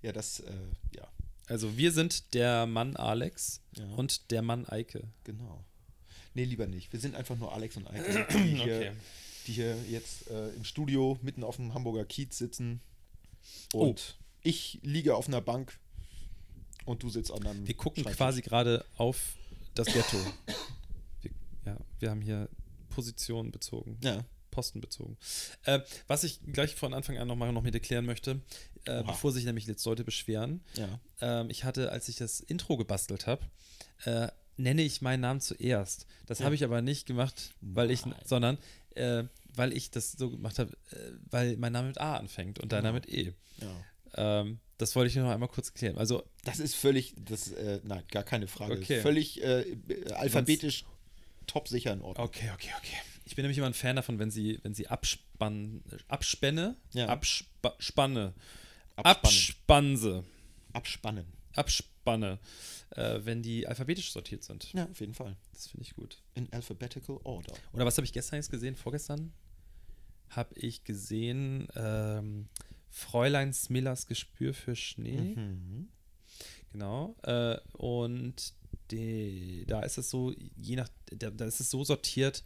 Ja, 0.00 0.12
das, 0.12 0.40
äh, 0.40 0.52
ja, 0.96 1.06
Also 1.46 1.76
wir 1.76 1.92
sind 1.92 2.32
der 2.34 2.66
Mann 2.66 2.96
Alex 2.96 3.60
Ja. 3.76 3.84
und 3.96 4.30
der 4.30 4.42
Mann 4.42 4.66
Eike. 4.66 5.04
genau. 5.24 5.64
Nee, 6.34 6.44
lieber 6.44 6.66
nicht. 6.66 6.90
Wir 6.92 7.00
sind 7.00 7.14
einfach 7.14 7.36
nur 7.36 7.52
Alex 7.52 7.76
und 7.76 7.86
Eike, 7.88 8.26
die 8.32 8.38
hier, 8.56 8.76
Okay. 8.76 8.92
die 9.46 9.52
hier 9.52 9.76
jetzt 9.90 10.30
äh, 10.30 10.48
im 10.50 10.64
Studio 10.64 11.18
mitten 11.22 11.44
auf 11.44 11.56
dem 11.56 11.74
Hamburger 11.74 12.06
Kiez 12.06 12.38
sitzen. 12.38 12.80
Oh. 13.74 13.88
Und 13.88 14.16
ich 14.42 14.78
liege 14.82 15.14
auf 15.16 15.28
einer 15.28 15.42
Bank 15.42 15.78
und 16.86 17.02
du 17.02 17.10
sitzt 17.10 17.30
an 17.30 17.46
einem 17.46 17.66
Wir 17.66 17.74
gucken 17.76 18.04
quasi 18.04 18.40
gerade 18.40 18.84
auf 18.96 19.34
das 19.74 19.86
Ghetto. 19.88 20.16
wir, 22.02 22.10
haben 22.10 22.20
hier 22.20 22.48
Position 22.90 23.50
bezogen, 23.50 23.98
Ja. 24.02 24.24
Posten 24.50 24.82
bezogen. 24.82 25.16
Äh, 25.64 25.80
was 26.08 26.24
ich 26.24 26.40
gleich 26.52 26.74
von 26.74 26.92
Anfang 26.92 27.16
an 27.16 27.26
nochmal 27.26 27.50
noch 27.52 27.62
mit 27.62 27.72
erklären 27.74 28.04
möchte, 28.04 28.42
äh, 28.84 29.02
bevor 29.02 29.32
sich 29.32 29.46
nämlich 29.46 29.66
jetzt 29.66 29.84
Leute 29.86 30.04
beschweren, 30.04 30.60
Ja. 30.74 31.00
ähm, 31.22 31.48
ich 31.48 31.64
hatte, 31.64 31.90
als 31.90 32.08
ich 32.10 32.16
das 32.16 32.40
Intro 32.40 32.76
gebastelt 32.76 33.26
habe, 33.26 33.46
äh, 34.04 34.28
nenne 34.58 34.82
ich 34.82 35.00
meinen 35.00 35.20
Namen 35.20 35.40
zuerst. 35.40 36.06
Das 36.26 36.40
Ja. 36.40 36.44
habe 36.44 36.54
ich 36.54 36.64
aber 36.64 36.82
nicht 36.82 37.06
gemacht, 37.06 37.54
weil 37.62 37.90
ich, 37.90 38.04
Nein. 38.04 38.14
sondern 38.26 38.58
äh, 38.94 39.24
weil 39.54 39.72
ich 39.74 39.90
das 39.90 40.12
so 40.12 40.30
gemacht 40.30 40.58
habe, 40.58 40.72
äh, 40.90 40.96
weil 41.30 41.56
mein 41.56 41.72
Name 41.72 41.88
mit 41.88 41.98
A 41.98 42.16
anfängt 42.18 42.58
und 42.58 42.72
deiner 42.72 42.92
Genau. 42.92 42.94
mit 42.94 43.08
E. 43.08 43.32
ja. 43.62 43.84
Ähm, 44.14 44.60
das 44.76 44.94
wollte 44.96 45.08
ich 45.08 45.14
nur 45.16 45.24
noch 45.24 45.32
einmal 45.32 45.48
kurz 45.48 45.72
klären. 45.72 45.96
Also 45.96 46.24
Das 46.44 46.58
ist 46.58 46.74
völlig, 46.74 47.14
das, 47.16 47.50
äh, 47.52 47.80
nein, 47.84 48.02
gar 48.10 48.24
keine 48.24 48.46
Frage. 48.48 48.74
Okay. 48.74 49.00
Völlig 49.00 49.42
äh, 49.42 49.64
alphabetisch 50.12 50.84
top 51.46 51.68
sicher 51.68 51.92
in 51.92 52.00
Ordnung. 52.02 52.26
Okay, 52.26 52.50
okay, 52.54 52.70
okay. 52.78 52.96
Ich 53.24 53.36
bin 53.36 53.44
nämlich 53.44 53.58
immer 53.58 53.66
ein 53.68 53.74
Fan 53.74 53.96
davon, 53.96 54.18
wenn 54.18 54.30
sie, 54.30 54.58
wenn 54.62 54.74
sie 54.74 54.88
abspannen, 54.88 55.82
abspenne, 56.08 56.76
Ja. 56.92 57.06
abspa 57.08 57.74
spanne, 57.78 58.34
Abspannen. 58.96 59.14
abspanse, 59.26 60.24
Abspannen. 60.72 61.26
abspanne, 61.54 62.38
äh, 62.90 63.20
wenn 63.22 63.42
die 63.42 63.66
alphabetisch 63.66 64.12
sortiert 64.12 64.42
sind. 64.44 64.72
Ja, 64.72 64.86
auf 64.90 65.00
jeden 65.00 65.14
Fall. 65.14 65.36
Das 65.52 65.68
finde 65.68 65.84
ich 65.84 65.94
gut. 65.94 66.20
In 66.34 66.52
alphabetical 66.52 67.18
order. 67.24 67.54
Oder 67.72 67.86
was 67.86 67.96
habe 67.96 68.04
ich 68.04 68.12
gestern 68.12 68.36
jetzt 68.36 68.50
gesehen? 68.50 68.74
Vorgestern 68.76 69.32
habe 70.30 70.54
ich 70.58 70.84
gesehen 70.84 71.68
ähm, 71.76 72.48
Fräulein 72.90 73.52
Smillers 73.52 74.06
Gespür 74.06 74.52
für 74.52 74.74
Schnee. 74.76 75.34
Mhm. 75.36 75.88
Genau. 76.72 77.14
Äh, 77.22 77.56
und 77.74 78.52
die, 78.90 79.64
da 79.66 79.80
ist 79.80 79.98
es 79.98 80.10
so, 80.10 80.32
je 80.56 80.76
nach, 80.76 80.88
da, 81.10 81.30
da 81.30 81.44
ist 81.44 81.60
es 81.60 81.70
so 81.70 81.84
sortiert 81.84 82.42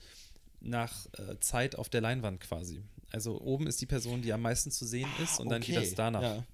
nach 0.60 1.06
äh, 1.14 1.38
Zeit 1.40 1.76
auf 1.76 1.88
der 1.88 2.00
Leinwand 2.00 2.40
quasi. 2.40 2.82
Also 3.12 3.40
oben 3.40 3.66
ist 3.66 3.80
die 3.80 3.86
Person, 3.86 4.22
die 4.22 4.32
am 4.32 4.42
meisten 4.42 4.70
zu 4.70 4.84
sehen 4.84 5.08
ist, 5.22 5.38
und 5.40 5.48
dann 5.48 5.62
geht 5.62 5.76
Ah, 5.76 5.78
Okay, 5.80 5.88
das 5.88 5.94
danach. 5.94 6.22
Ja. 6.22 6.44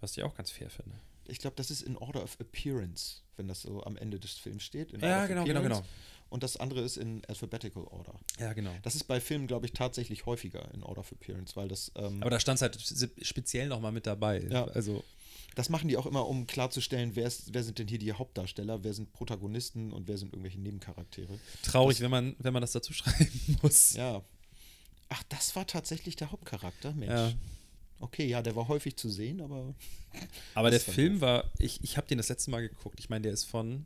Was 0.00 0.16
ich 0.16 0.22
auch 0.22 0.34
ganz 0.34 0.50
fair 0.50 0.70
finde. 0.70 0.92
Ich 1.26 1.38
glaube, 1.38 1.56
das 1.56 1.70
ist 1.70 1.82
in 1.82 1.96
Order 1.96 2.22
of 2.22 2.38
Appearance, 2.40 3.22
wenn 3.36 3.48
das 3.48 3.62
so 3.62 3.82
am 3.84 3.96
Ende 3.96 4.18
des 4.20 4.32
Films 4.32 4.62
steht. 4.62 4.92
Ja, 5.00 5.26
genau, 5.26 5.44
genau, 5.44 5.62
genau. 5.62 5.82
Und 6.28 6.42
das 6.42 6.56
andere 6.56 6.80
ist 6.82 6.96
in 6.96 7.24
alphabetical 7.26 7.84
order. 7.84 8.14
Ja, 8.40 8.52
genau. 8.54 8.72
Das 8.82 8.94
ist 8.94 9.04
bei 9.04 9.20
Filmen, 9.20 9.46
glaube 9.46 9.66
ich, 9.66 9.72
tatsächlich 9.72 10.26
häufiger 10.26 10.68
in 10.74 10.82
Order 10.82 11.00
of 11.00 11.12
Appearance, 11.12 11.54
weil 11.54 11.68
das, 11.68 11.92
ähm, 11.94 12.20
Aber 12.20 12.30
da 12.30 12.40
stand 12.40 12.56
es 12.56 12.62
halt 12.62 12.78
speziell 13.22 13.68
nochmal 13.68 13.92
mit 13.92 14.06
dabei. 14.06 14.40
Ja. 14.40 14.64
Also, 14.64 15.04
das 15.54 15.68
machen 15.68 15.88
die 15.88 15.96
auch 15.96 16.06
immer, 16.06 16.26
um 16.26 16.46
klarzustellen, 16.46 17.14
wer, 17.16 17.26
ist, 17.26 17.52
wer 17.54 17.62
sind 17.62 17.78
denn 17.78 17.88
hier 17.88 17.98
die 17.98 18.12
Hauptdarsteller, 18.12 18.82
wer 18.84 18.92
sind 18.94 19.12
Protagonisten 19.12 19.92
und 19.92 20.08
wer 20.08 20.18
sind 20.18 20.32
irgendwelche 20.32 20.60
Nebencharaktere. 20.60 21.38
traurig, 21.62 21.96
Das- 21.98 22.02
wenn 22.04 22.10
man, 22.10 22.36
wenn 22.38 22.52
man 22.52 22.60
das 22.60 22.72
dazu 22.72 22.92
schreiben 22.92 23.30
muss. 23.62 23.94
Ja. 23.94 24.22
Ach, 25.08 25.22
das 25.28 25.54
war 25.54 25.66
tatsächlich 25.66 26.16
der 26.16 26.32
Hauptcharakter, 26.32 26.92
Mensch. 26.92 27.12
Ja. 27.12 27.32
Okay, 28.00 28.26
ja, 28.26 28.42
der 28.42 28.56
war 28.56 28.66
häufig 28.68 28.96
zu 28.96 29.08
sehen, 29.08 29.40
aber 29.40 29.74
Aber 30.54 30.70
der 30.70 30.80
Film 30.80 31.20
war, 31.20 31.50
ich, 31.58 31.82
ich 31.84 31.96
habe 31.96 32.06
den 32.06 32.18
das 32.18 32.28
letzte 32.28 32.50
Mal 32.50 32.60
geguckt. 32.68 32.98
Ich 33.00 33.08
meine, 33.08 33.22
der 33.22 33.32
ist 33.32 33.44
von 33.44 33.84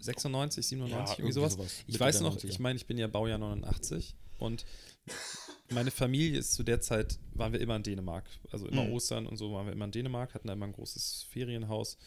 96, 0.00 0.66
97, 0.66 0.92
Ja, 0.94 1.00
irgendwie 1.04 1.22
irgendwie 1.22 1.32
sowas. 1.32 1.52
sowas. 1.54 1.72
Ich 1.86 1.98
weiß 1.98 2.20
noch, 2.20 2.36
90er. 2.36 2.46
ich 2.48 2.58
meine, 2.58 2.76
ich 2.76 2.86
bin 2.86 2.98
ja 2.98 3.06
Baujahr 3.06 3.38
89 3.38 4.14
und 4.38 4.64
meine 5.70 5.90
Familie 5.90 6.38
ist 6.38 6.54
zu 6.54 6.62
der 6.62 6.80
Zeit, 6.80 7.18
waren 7.34 7.52
wir 7.52 7.60
immer 7.60 7.76
in 7.76 7.82
Dänemark. 7.82 8.24
Also 8.50 8.66
immer 8.66 8.84
Mhm. 8.84 8.92
Ostern 8.92 9.26
und 9.26 9.36
so 9.36 9.52
waren 9.52 9.66
wir 9.66 9.72
immer 9.72 9.86
in 9.86 9.92
Dänemark, 9.92 10.34
hatten 10.34 10.46
da 10.46 10.52
immer 10.54 10.66
ein 10.66 10.72
großes 10.72 11.26
Ferienhaus. 11.30 11.98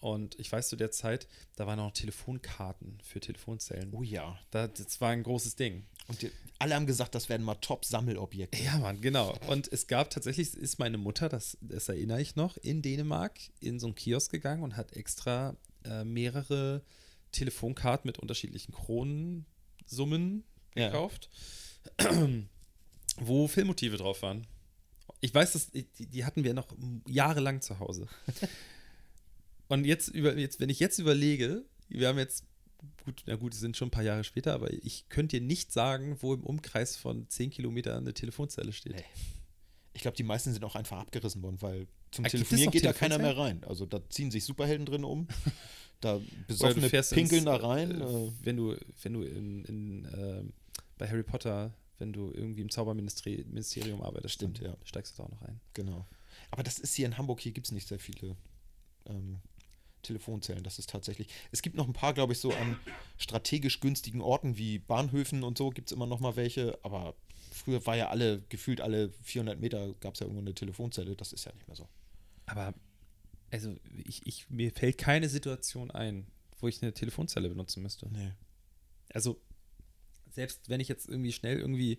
Und 0.00 0.38
ich 0.38 0.52
weiß 0.52 0.68
zu 0.68 0.76
der 0.76 0.90
Zeit, 0.90 1.26
da 1.56 1.66
waren 1.66 1.78
auch 1.80 1.86
noch 1.86 1.92
Telefonkarten 1.92 2.98
für 3.02 3.20
Telefonzellen. 3.20 3.88
oh 3.92 4.02
ja. 4.02 4.38
Da, 4.50 4.68
das 4.68 5.00
war 5.00 5.10
ein 5.10 5.22
großes 5.22 5.56
Ding. 5.56 5.86
Und 6.08 6.20
die, 6.20 6.30
alle 6.58 6.74
haben 6.74 6.84
gesagt, 6.86 7.14
das 7.14 7.30
werden 7.30 7.42
mal 7.42 7.54
Top-Sammelobjekte. 7.54 8.62
Ja, 8.62 8.76
Mann, 8.78 9.00
genau. 9.00 9.34
Und 9.46 9.72
es 9.72 9.86
gab 9.86 10.10
tatsächlich, 10.10 10.52
ist 10.54 10.78
meine 10.78 10.98
Mutter, 10.98 11.30
das, 11.30 11.56
das 11.62 11.88
erinnere 11.88 12.20
ich 12.20 12.36
noch, 12.36 12.58
in 12.58 12.82
Dänemark 12.82 13.38
in 13.60 13.80
so 13.80 13.86
einen 13.86 13.94
Kiosk 13.94 14.30
gegangen 14.30 14.62
und 14.62 14.76
hat 14.76 14.92
extra 14.92 15.56
äh, 15.84 16.04
mehrere 16.04 16.82
Telefonkarten 17.32 18.06
mit 18.06 18.18
unterschiedlichen 18.18 18.72
Kronensummen 18.72 20.44
Ja. 20.76 20.90
wo 23.20 23.48
Filmmotive 23.48 23.96
drauf 23.96 24.22
waren. 24.22 24.46
Ich 25.20 25.34
weiß, 25.34 25.52
dass, 25.52 25.70
die, 25.70 26.24
hatten 26.24 26.44
wir 26.44 26.54
noch 26.54 26.68
jahrelang 27.06 27.60
zu 27.60 27.78
Hause. 27.78 28.06
Und 29.68 29.86
jetzt, 29.86 30.08
über, 30.08 30.36
jetzt, 30.36 30.60
wenn 30.60 30.68
ich 30.68 30.80
jetzt 30.80 30.98
überlege, 30.98 31.64
wir 31.88 32.08
haben 32.08 32.18
jetzt, 32.18 32.44
gut, 33.04 33.22
na 33.26 33.36
gut, 33.36 33.54
es 33.54 33.60
sind 33.60 33.76
schon 33.76 33.88
ein 33.88 33.90
paar 33.90 34.02
Jahre 34.02 34.24
später, 34.24 34.52
aber 34.52 34.72
ich 34.72 35.08
könnte 35.08 35.40
dir 35.40 35.46
nicht 35.46 35.72
sagen, 35.72 36.16
wo 36.20 36.34
im 36.34 36.44
Umkreis 36.44 36.96
von 36.96 37.28
10 37.28 37.50
Kilometern 37.50 37.98
eine 37.98 38.14
Telefonzelle 38.14 38.72
steht. 38.72 38.96
Nee. 38.96 39.04
Ich 39.94 40.02
glaube, 40.02 40.16
die 40.16 40.22
meisten 40.24 40.52
sind 40.52 40.64
auch 40.64 40.74
einfach 40.74 40.98
abgerissen 40.98 41.42
worden, 41.42 41.62
weil 41.62 41.86
zum 42.10 42.24
Ah, 42.24 42.28
gibt 42.28 42.42
Telefonieren 42.42 42.70
geht 42.70 42.84
da 42.84 42.92
keiner 42.92 43.18
mehr 43.18 43.36
rein. 43.36 43.64
Also 43.64 43.86
da 43.86 44.00
ziehen 44.10 44.30
sich 44.30 44.44
Superhelden 44.44 44.86
drin 44.86 45.04
um. 45.04 45.28
Da 46.00 46.20
besoffene 46.48 46.90
pinkeln 46.90 47.38
ins, 47.38 47.44
da 47.44 47.56
rein. 47.56 48.02
Äh, 48.02 48.04
Äh, 48.04 48.32
wenn 48.42 48.56
du, 48.58 48.76
wenn 49.02 49.12
du 49.14 49.22
in, 49.22 49.64
in, 49.64 50.08
ähm, 50.14 50.52
bei 50.98 51.08
Harry 51.08 51.22
Potter, 51.22 51.72
wenn 51.98 52.12
du 52.12 52.32
irgendwie 52.32 52.62
im 52.62 52.70
Zauberministerium 52.70 54.02
arbeitest, 54.02 54.34
Stimmt, 54.34 54.60
ja. 54.60 54.76
steigst 54.84 55.18
du 55.18 55.22
da 55.22 55.28
auch 55.28 55.32
noch 55.32 55.42
ein. 55.42 55.60
genau. 55.72 56.06
Aber 56.50 56.62
das 56.62 56.78
ist 56.78 56.94
hier 56.94 57.06
in 57.06 57.16
Hamburg, 57.16 57.40
hier 57.40 57.52
gibt 57.52 57.66
es 57.66 57.72
nicht 57.72 57.88
sehr 57.88 57.98
viele 57.98 58.36
ähm, 59.06 59.40
Telefonzellen. 60.02 60.62
Das 60.62 60.78
ist 60.78 60.90
tatsächlich. 60.90 61.28
Es 61.50 61.62
gibt 61.62 61.76
noch 61.76 61.86
ein 61.86 61.92
paar, 61.92 62.14
glaube 62.14 62.32
ich, 62.32 62.38
so 62.38 62.52
an 62.52 62.78
strategisch 63.18 63.80
günstigen 63.80 64.20
Orten 64.20 64.56
wie 64.56 64.78
Bahnhöfen 64.78 65.42
und 65.42 65.58
so 65.58 65.70
gibt 65.70 65.90
es 65.90 65.96
immer 65.96 66.06
noch 66.06 66.20
mal 66.20 66.36
welche. 66.36 66.78
Aber 66.82 67.14
früher 67.50 67.84
war 67.86 67.96
ja 67.96 68.10
alle, 68.10 68.42
gefühlt 68.48 68.80
alle 68.80 69.10
400 69.22 69.58
Meter 69.58 69.94
gab 69.94 70.14
es 70.14 70.20
ja 70.20 70.26
irgendwo 70.26 70.42
eine 70.42 70.54
Telefonzelle. 70.54 71.16
Das 71.16 71.32
ist 71.32 71.44
ja 71.44 71.52
nicht 71.52 71.66
mehr 71.66 71.76
so. 71.76 71.88
Aber, 72.46 72.74
also, 73.50 73.76
ich, 74.04 74.26
ich, 74.26 74.48
mir 74.50 74.70
fällt 74.70 74.98
keine 74.98 75.28
Situation 75.28 75.90
ein, 75.90 76.26
wo 76.60 76.68
ich 76.68 76.82
eine 76.82 76.92
Telefonzelle 76.92 77.48
benutzen 77.48 77.82
müsste. 77.82 78.08
Nee. 78.12 78.32
Also, 79.12 79.40
selbst 80.34 80.68
wenn 80.68 80.80
ich 80.80 80.88
jetzt 80.88 81.08
irgendwie 81.08 81.32
schnell 81.32 81.58
irgendwie 81.58 81.98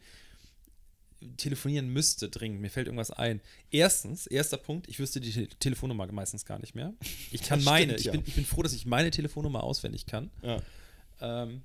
telefonieren 1.37 1.87
müsste, 1.89 2.29
dringend, 2.29 2.61
mir 2.61 2.69
fällt 2.69 2.87
irgendwas 2.87 3.11
ein. 3.11 3.41
Erstens, 3.71 4.27
erster 4.27 4.57
Punkt, 4.57 4.87
ich 4.87 4.99
wüsste 4.99 5.21
die 5.21 5.31
Te 5.31 5.47
Telefonnummer 5.47 6.05
meistens 6.11 6.45
gar 6.45 6.59
nicht 6.59 6.75
mehr. 6.75 6.93
Ich 7.31 7.41
kann 7.41 7.59
Das 7.59 7.65
meine, 7.65 7.93
stimmt, 7.93 7.99
ich, 7.99 8.05
ja. 8.05 8.11
bin, 8.11 8.23
ich 8.25 8.35
bin 8.35 8.45
froh, 8.45 8.61
dass 8.61 8.73
ich 8.73 8.85
meine 8.85 9.11
Telefonnummer 9.11 9.63
auswendig 9.63 10.05
kann. 10.05 10.29
Ja. 10.41 10.61
Ähm, 11.21 11.63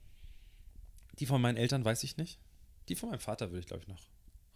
die 1.19 1.27
von 1.27 1.43
meinen 1.43 1.57
Eltern 1.57 1.85
weiß 1.85 2.03
ich 2.05 2.17
nicht. 2.17 2.39
Die 2.89 2.95
von 2.95 3.11
meinem 3.11 3.21
Vater 3.21 3.51
würde 3.51 3.61
ich, 3.61 3.67
glaube 3.67 3.83
ich, 3.83 3.89
noch 3.89 4.01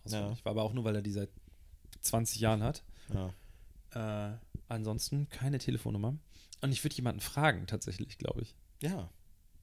auswendig. 0.05 0.45
War 0.45 0.51
aber 0.51 0.63
auch 0.63 0.73
nur, 0.73 0.85
weil 0.85 0.95
er 0.97 1.03
die 1.03 1.13
seit 1.13 1.31
20 2.01 2.41
Jahren 2.41 2.63
hat. 2.63 2.83
Ja. 3.13 4.33
Äh, 4.33 4.39
ansonsten 4.69 5.29
keine 5.29 5.59
Telefonnummer. 5.59 6.17
Und 6.61 6.73
ich 6.73 6.83
würde 6.83 6.97
jemanden 6.97 7.21
fragen, 7.21 7.67
tatsächlich, 7.67 8.17
glaube 8.17 8.43
ich. 8.43 8.55
Ja, 8.81 9.11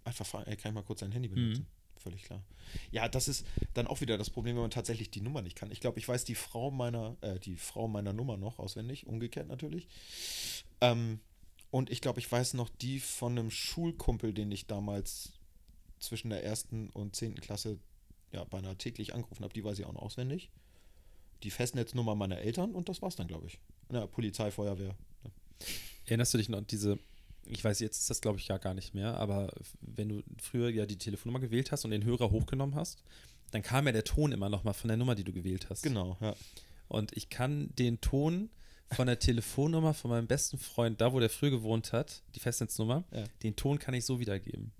einfach 0.03 0.25
fragen, 0.25 0.49
ey, 0.49 0.57
kann 0.57 0.71
ich 0.71 0.75
mal 0.75 0.83
kurz 0.83 0.99
dein 0.99 1.11
Handy 1.11 1.29
Mhm. 1.29 1.65
Völlig 2.01 2.23
klar. 2.23 2.41
Ja, 2.91 3.07
das 3.07 3.27
ist 3.27 3.45
dann 3.73 3.85
auch 3.85 4.01
wieder 4.01 4.17
das 4.17 4.29
Problem, 4.29 4.55
wenn 4.55 4.63
man 4.63 4.71
tatsächlich 4.71 5.11
die 5.11 5.21
Nummer 5.21 5.41
nicht 5.41 5.55
kann. 5.55 5.71
Ich 5.71 5.79
glaube, 5.79 5.99
ich 5.99 6.07
weiß 6.07 6.23
die 6.23 6.35
Frau 6.35 6.71
meiner, 6.71 7.15
äh, 7.21 7.39
die 7.39 7.55
Frau 7.55 7.87
meiner 7.87 8.11
Nummer 8.11 8.37
noch 8.37 8.59
auswendig, 8.59 9.05
umgekehrt 9.05 9.47
natürlich. 9.47 9.87
Ähm, 10.79 11.19
und 11.69 11.91
ich 11.91 12.01
glaube, 12.01 12.19
ich 12.19 12.31
weiß 12.31 12.55
noch 12.55 12.69
die 12.69 12.99
von 12.99 13.37
einem 13.37 13.51
Schulkumpel, 13.51 14.33
den 14.33 14.51
ich 14.51 14.65
damals 14.65 15.33
zwischen 15.99 16.31
der 16.31 16.43
ersten 16.43 16.89
und 16.89 17.15
zehnten 17.15 17.39
Klasse 17.39 17.79
ja 18.31 18.43
beinahe 18.45 18.77
täglich 18.77 19.13
angerufen 19.13 19.43
habe, 19.43 19.53
die 19.53 19.63
weiß 19.63 19.77
ich 19.77 19.85
auch 19.85 19.93
noch 19.93 20.01
auswendig. 20.01 20.49
Die 21.43 21.51
Festnetznummer 21.51 22.15
meiner 22.15 22.39
Eltern 22.39 22.73
und 22.73 22.89
das 22.89 23.01
war's 23.01 23.15
dann, 23.15 23.27
glaube 23.27 23.47
ich. 23.47 23.59
Na, 23.89 24.07
Polizei, 24.07 24.49
Feuerwehr. 24.49 24.95
Erinnerst 26.05 26.33
du 26.33 26.39
dich 26.39 26.49
noch 26.49 26.57
an 26.59 26.67
diese, 26.67 26.97
ich 27.45 27.63
weiß, 27.63 27.79
jetzt 27.79 27.99
ist 27.99 28.09
das 28.09 28.21
glaube 28.21 28.39
ich 28.39 28.47
ja 28.47 28.57
gar 28.57 28.73
nicht 28.73 28.93
mehr, 28.93 29.15
aber 29.17 29.53
wenn 29.81 30.09
du 30.09 30.23
früher 30.41 30.69
ja 30.69 30.85
die 30.85 30.97
Telefonnummer 30.97 31.39
gewählt 31.39 31.71
hast 31.71 31.85
und 31.85 31.91
den 31.91 32.03
Hörer 32.03 32.31
hochgenommen 32.31 32.75
hast, 32.75 33.03
dann 33.51 33.61
kam 33.63 33.85
ja 33.85 33.91
der 33.91 34.03
Ton 34.03 34.31
immer 34.31 34.49
noch 34.49 34.63
mal 34.63 34.73
von 34.73 34.87
der 34.87 34.97
Nummer, 34.97 35.15
die 35.15 35.23
du 35.23 35.33
gewählt 35.33 35.67
hast. 35.69 35.83
Genau, 35.83 36.17
ja. 36.21 36.35
Und 36.87 37.15
ich 37.17 37.29
kann 37.29 37.69
den 37.77 37.99
Ton 38.01 38.49
von 38.93 39.07
der 39.07 39.19
Telefonnummer 39.19 39.93
von 39.93 40.11
meinem 40.11 40.27
besten 40.27 40.57
Freund, 40.57 40.99
da 41.01 41.13
wo 41.13 41.19
der 41.19 41.29
früher 41.29 41.49
gewohnt 41.51 41.93
hat, 41.93 42.21
die 42.35 42.39
Festnetznummer, 42.39 43.05
Ja. 43.11 43.23
den 43.43 43.55
Ton 43.55 43.79
kann 43.79 43.93
ich 43.93 44.05
so 44.05 44.19
wiedergeben. 44.19 44.71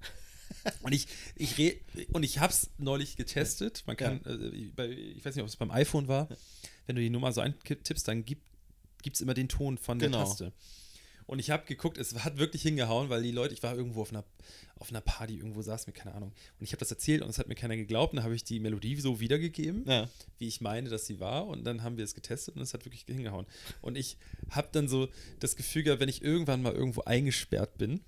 Und 0.81 0.91
ich, 0.91 1.07
ich 1.35 1.57
re 1.57 1.75
und 2.11 2.23
ich 2.23 2.39
habe 2.39 2.51
es 2.51 2.69
neulich 2.77 3.15
getestet. 3.15 3.83
Man 3.87 3.95
kann, 3.95 4.19
äh, 4.25 4.69
bei, 4.75 4.89
ich 4.89 5.23
weiß 5.23 5.33
nicht, 5.35 5.43
ob 5.43 5.47
es 5.47 5.55
beim 5.55 5.71
iPhone 5.71 6.09
war, 6.09 6.27
wenn 6.87 6.97
du 6.97 7.01
die 7.01 7.09
Nummer 7.09 7.31
so 7.31 7.39
eintippst, 7.39 8.05
dann 8.05 8.25
gibt 8.25 8.43
es 9.13 9.21
immer 9.21 9.33
den 9.33 9.47
Ton 9.47 9.77
von 9.77 9.97
der 9.97 10.09
Genau. 10.09 10.25
Taste. 10.25 10.51
Und 11.31 11.39
ich 11.39 11.49
habe 11.49 11.65
geguckt, 11.65 11.97
es 11.97 12.13
hat 12.25 12.39
wirklich 12.39 12.61
hingehauen, 12.61 13.07
weil 13.07 13.23
die 13.23 13.31
Leute, 13.31 13.53
ich 13.53 13.63
war 13.63 13.73
irgendwo 13.73 14.01
auf 14.01 14.09
einer, 14.11 14.25
auf 14.75 14.89
einer 14.89 14.99
Party, 14.99 15.37
irgendwo 15.37 15.61
saß 15.61 15.87
mir, 15.87 15.93
keine 15.93 16.13
Ahnung. 16.13 16.33
Und 16.59 16.63
ich 16.65 16.73
habe 16.73 16.81
das 16.81 16.91
erzählt 16.91 17.21
und 17.21 17.29
es 17.29 17.39
hat 17.39 17.47
mir 17.47 17.55
keiner 17.55 17.77
geglaubt. 17.77 18.11
Und 18.11 18.17
dann 18.17 18.25
habe 18.25 18.35
ich 18.35 18.43
die 18.43 18.59
Melodie 18.59 18.99
so 18.99 19.21
wiedergegeben 19.21 19.85
Ja. 19.87 20.09
wie 20.39 20.49
ich 20.49 20.59
meine, 20.59 20.89
dass 20.89 21.05
sie 21.05 21.21
war. 21.21 21.47
Und 21.47 21.63
dann 21.63 21.83
haben 21.83 21.95
wir 21.95 22.03
es 22.03 22.15
getestet 22.15 22.57
und 22.57 22.61
es 22.61 22.73
hat 22.73 22.83
wirklich 22.83 23.05
hingehauen. 23.07 23.45
Und 23.79 23.97
ich 23.97 24.17
habe 24.49 24.67
dann 24.73 24.89
so 24.89 25.07
das 25.39 25.55
Gefühl 25.55 25.83
gehabt, 25.83 26.01
wenn 26.01 26.09
ich 26.09 26.21
irgendwann 26.21 26.61
mal 26.61 26.73
irgendwo 26.73 27.03
eingesperrt 27.03 27.77
bin 27.77 28.01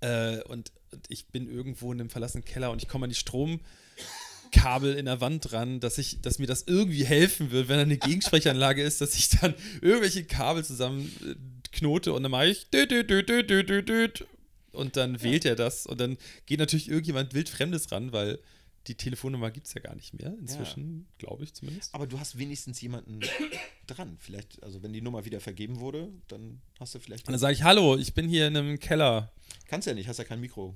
äh, 0.00 0.40
und, 0.44 0.72
und 0.92 1.04
ich 1.08 1.26
bin 1.26 1.46
irgendwo 1.46 1.92
in 1.92 2.00
einem 2.00 2.08
verlassenen 2.08 2.46
Keller 2.46 2.70
und 2.70 2.82
ich 2.82 2.88
komme 2.88 3.04
an 3.04 3.10
die 3.10 3.16
Stromkabel 3.16 4.94
in 4.94 5.04
der 5.04 5.20
Wand 5.20 5.50
dran, 5.50 5.78
dass 5.80 5.98
ich, 5.98 6.22
dass 6.22 6.38
mir 6.38 6.46
das 6.46 6.62
irgendwie 6.66 7.04
helfen 7.04 7.50
wird, 7.50 7.68
wenn 7.68 7.76
da 7.76 7.82
eine 7.82 7.98
Gegensprechanlage 7.98 8.82
ist, 8.82 9.02
dass 9.02 9.14
ich 9.14 9.28
dann 9.28 9.54
irgendwelche 9.82 10.24
Kabel 10.24 10.64
zusammen 10.64 11.12
äh, 11.22 11.34
knote 11.74 12.12
und 12.12 12.22
dann 12.22 12.32
mache 12.32 12.46
ich 12.46 12.70
düt, 12.70 12.90
düt, 12.90 13.10
düt, 13.10 13.28
düt, 13.28 13.50
düt, 13.50 13.88
düt, 13.88 14.26
und 14.72 14.96
dann 14.96 15.22
wählt 15.22 15.44
er 15.44 15.54
das 15.56 15.86
und 15.86 16.00
dann 16.00 16.16
geht 16.46 16.58
natürlich 16.58 16.88
irgendjemand 16.88 17.34
wildfremdes 17.34 17.92
ran, 17.92 18.12
weil 18.12 18.38
die 18.86 18.96
Telefonnummer 18.96 19.50
gibt 19.50 19.66
es 19.66 19.72
ja 19.74 19.80
gar 19.80 19.94
nicht 19.94 20.12
mehr 20.14 20.34
inzwischen, 20.38 21.06
glaube 21.18 21.44
ich 21.44 21.54
zumindest. 21.54 21.94
Aber 21.94 22.06
du 22.06 22.18
hast 22.18 22.36
wenigstens 22.36 22.80
jemanden 22.82 23.20
dran. 23.86 24.16
Vielleicht, 24.20 24.62
also 24.62 24.82
wenn 24.82 24.92
die 24.92 25.00
Nummer 25.00 25.24
wieder 25.24 25.40
vergeben 25.40 25.80
wurde, 25.80 26.08
dann 26.28 26.60
hast 26.78 26.94
du 26.94 26.98
vielleicht. 26.98 27.26
Und 27.26 27.32
dann 27.32 27.38
sage 27.40 27.54
ich, 27.54 27.62
hallo, 27.62 27.96
ich 27.96 28.12
bin 28.12 28.28
hier 28.28 28.46
in 28.46 28.56
einem 28.56 28.78
Keller. 28.78 29.32
Kannst 29.68 29.86
ja 29.86 29.94
nicht, 29.94 30.06
hast 30.08 30.18
ja 30.18 30.24
kein 30.24 30.40
Mikro. 30.40 30.74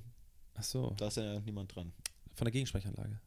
Ach 0.54 0.62
so, 0.62 0.94
Da 0.96 1.08
ist 1.08 1.18
ja 1.18 1.38
niemand 1.40 1.74
dran. 1.74 1.92
von 2.34 2.44
der 2.46 2.52
Gegensprechanlage. 2.52 3.20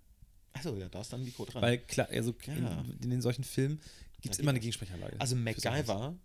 Achso, 0.54 0.76
ja, 0.76 0.90
da 0.90 1.02
ist 1.02 1.14
dann 1.14 1.22
ein 1.22 1.26
Mikro 1.26 1.46
dran. 1.46 1.62
Weil 1.62 1.78
klar, 1.78 2.08
also 2.10 2.34
Ja. 2.48 2.54
in, 2.54 2.98
in 3.04 3.10
den 3.12 3.22
solchen 3.22 3.44
Filmen 3.44 3.80
gibt 4.22 4.34
es 4.34 4.40
Ja, 4.40 4.42
immer 4.44 4.50
eine 4.52 4.60
Gegensprechanlage. 4.62 5.16
also. 5.20 5.36
MacGyver 5.36 6.16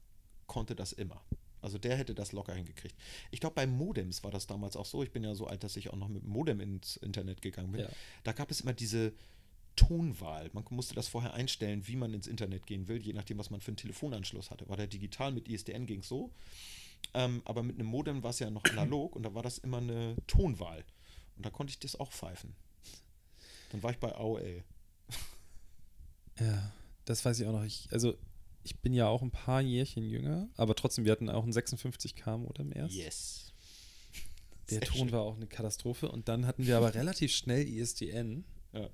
konnte 0.47 0.75
das 0.75 0.93
immer. 0.93 1.23
Also 1.63 1.79
der 1.79 1.97
hätte 1.97 2.15
das 2.15 2.33
locker 2.33 2.55
hingekriegt. 2.55 2.95
Ich 3.31 3.41
glaube, 3.41 3.55
bei 3.55 3.67
Modems 3.67 4.23
war 4.23 4.31
das 4.31 4.47
damals 4.47 4.77
auch 4.77 4.87
so. 4.87 5.03
Ich 5.03 5.11
bin 5.11 5.25
ja 5.25 5.35
so 5.35 5.47
alt, 5.47 5.65
dass 5.65 5.77
ich 5.77 5.91
auch 5.91 5.97
noch 5.97 6.09
mit 6.09 6.23
dem 6.23 6.31
Modem 6.31 6.61
ins 6.61 6.97
Internet 6.97 7.43
gegangen 7.43 7.73
bin. 7.73 7.81
Ja. 7.83 7.89
Da 8.25 8.33
gab 8.33 8.51
es 8.51 8.61
immer 8.61 8.73
diese 8.73 9.13
Tonwahl. 9.75 10.51
Man 10.53 10.65
musste 10.71 10.95
das 10.95 11.09
vorher 11.09 11.35
einstellen, 11.35 11.87
wie 11.87 11.97
man 11.97 12.15
ins 12.15 12.27
Internet 12.27 12.67
gehen 12.67 12.89
will, 12.89 12.99
je 12.99 13.13
nachdem, 13.13 13.39
was 13.39 13.51
man 13.51 13.61
für 13.61 13.69
einen 13.69 13.77
Telefonanschluss 13.77 14.51
hatte. 14.51 14.69
War 14.69 14.77
der 14.77 14.87
digital 14.87 15.33
mit 15.33 15.49
ISDN 15.49 15.87
ging 15.87 16.01
es 16.01 16.09
so. 16.09 16.31
Ähm, 17.15 17.43
aber 17.45 17.63
mit 17.63 17.79
einem 17.79 17.89
Modem 17.89 18.23
war 18.23 18.31
es 18.31 18.39
ja 18.39 18.51
noch 18.51 18.65
analog 18.71 19.17
und 19.17 19.23
da 19.23 19.35
war 19.35 19.43
das 19.43 19.59
immer 19.59 19.79
eine 19.79 20.17
Tonwahl. 20.27 20.85
Und 21.37 21.45
da 21.45 21.51
konnte 21.51 21.71
ich 21.71 21.79
das 21.79 21.99
auch 21.99 22.11
pfeifen. 22.11 22.55
Dann 23.71 23.83
war 23.83 23.91
ich 23.91 23.99
bei 23.99 24.15
AOL. 24.15 24.63
Ja, 26.39 26.73
das 27.05 27.25
weiß 27.25 27.41
ich 27.41 27.47
auch 27.47 27.53
noch. 27.53 27.65
Ich, 27.65 27.89
also, 27.93 28.17
ich 28.67 28.81
bin 28.81 28.93
ja 28.93 29.07
auch 29.09 29.23
ein 29.23 29.31
paar 29.31 29.61
Jährchen 29.61 30.05
jünger, 30.05 30.49
aber 30.57 30.75
trotzdem, 30.75 31.05
wir 31.05 31.13
hatten 31.13 31.31
auch 31.31 31.45
ein 31.45 31.53
56K 31.53 32.37
Modem 32.37 32.73
erst. 32.73 32.95
Yes. 32.95 33.53
Der 34.71 34.81
Sehr 34.81 34.89
Ton 34.89 34.99
schön. 35.09 35.13
war 35.13 35.23
auch 35.23 35.37
eine 35.37 35.47
Katastrophe. 35.47 36.11
Und 36.11 36.29
dann 36.29 36.47
hatten 36.47 36.67
wir 36.67 36.77
aber 36.77 36.93
relativ 36.95 37.33
schnell 37.33 37.67
ISDN. 37.69 38.45
Ja. 38.73 38.91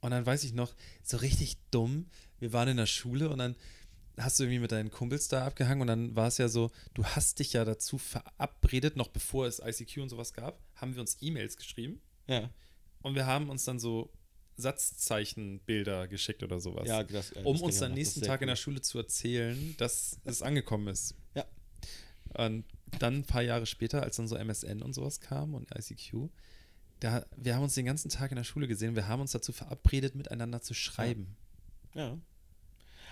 Und 0.00 0.10
dann 0.12 0.24
weiß 0.24 0.44
ich 0.44 0.52
noch, 0.52 0.74
so 1.02 1.16
richtig 1.16 1.56
dumm, 1.72 2.06
wir 2.38 2.52
waren 2.52 2.68
in 2.68 2.76
der 2.76 2.86
Schule 2.86 3.28
und 3.30 3.38
dann 3.38 3.56
hast 4.16 4.38
du 4.38 4.44
irgendwie 4.44 4.60
mit 4.60 4.70
deinen 4.70 4.90
Kumpels 4.92 5.26
da 5.28 5.44
abgehangen 5.44 5.80
und 5.80 5.86
dann 5.88 6.14
war 6.14 6.28
es 6.28 6.38
ja 6.38 6.48
so, 6.48 6.70
du 6.92 7.02
hast 7.04 7.40
dich 7.40 7.52
ja 7.54 7.64
dazu 7.64 7.98
verabredet, 7.98 8.96
noch 8.96 9.08
bevor 9.08 9.46
es 9.46 9.58
ICQ 9.58 10.02
und 10.02 10.08
sowas 10.10 10.32
gab, 10.32 10.60
haben 10.76 10.94
wir 10.94 11.00
uns 11.00 11.16
E-Mails 11.20 11.56
geschrieben 11.56 12.00
Ja. 12.28 12.48
und 13.02 13.16
wir 13.16 13.26
haben 13.26 13.48
uns 13.50 13.64
dann 13.64 13.80
so 13.80 14.12
Satzzeichenbilder 14.56 16.08
geschickt 16.08 16.42
oder 16.42 16.60
sowas. 16.60 16.88
Ja, 16.88 17.02
das, 17.02 17.32
äh, 17.32 17.40
um 17.40 17.54
das 17.54 17.62
uns. 17.62 17.78
Das 17.78 17.90
nächsten 17.90 18.22
Tag 18.22 18.40
in 18.40 18.46
cool. 18.46 18.52
der 18.52 18.56
Schule 18.56 18.80
zu 18.80 18.98
erzählen, 18.98 19.74
dass 19.78 20.18
es 20.24 20.42
angekommen 20.42 20.88
ist. 20.88 21.14
Ja. 21.34 21.44
Und 22.34 22.64
dann 22.98 23.18
ein 23.18 23.24
paar 23.24 23.42
Jahre 23.42 23.66
später, 23.66 24.02
als 24.02 24.16
dann 24.16 24.28
so 24.28 24.36
MSN 24.36 24.82
und 24.82 24.92
sowas 24.92 25.20
kam 25.20 25.54
und 25.54 25.70
ICQ, 25.76 26.28
da, 27.00 27.26
wir 27.36 27.54
haben 27.54 27.64
uns 27.64 27.74
den 27.74 27.84
ganzen 27.84 28.08
Tag 28.08 28.30
in 28.30 28.36
der 28.36 28.44
Schule 28.44 28.68
gesehen, 28.68 28.94
wir 28.94 29.08
haben 29.08 29.20
uns 29.20 29.32
dazu 29.32 29.52
verabredet, 29.52 30.14
miteinander 30.14 30.62
zu 30.62 30.74
schreiben. 30.74 31.36
Ja. 31.94 32.18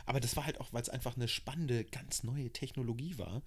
Aber 0.06 0.20
das 0.20 0.36
war 0.36 0.46
halt 0.46 0.60
auch, 0.60 0.72
weil 0.72 0.82
es 0.82 0.88
einfach 0.88 1.16
eine 1.16 1.28
spannende, 1.28 1.84
ganz 1.84 2.22
neue 2.22 2.50
Technologie 2.50 3.18
war. 3.18 3.42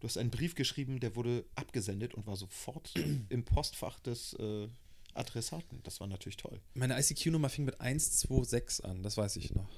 Du 0.00 0.08
hast 0.08 0.18
einen 0.18 0.30
Brief 0.30 0.54
geschrieben, 0.54 1.00
der 1.00 1.16
wurde 1.16 1.44
abgesendet 1.54 2.14
und 2.14 2.26
war 2.26 2.36
sofort 2.36 2.92
im 3.28 3.44
Postfach 3.44 4.00
des 4.00 4.34
äh, 4.34 4.68
Adressaten. 5.16 5.80
Das 5.82 6.00
war 6.00 6.06
natürlich 6.06 6.36
toll. 6.36 6.60
Meine 6.74 6.98
ICQ-Nummer 6.98 7.48
fing 7.48 7.64
mit 7.64 7.80
126 7.80 8.84
an, 8.84 9.02
das 9.02 9.16
weiß 9.16 9.36
ich 9.36 9.54
noch. 9.54 9.68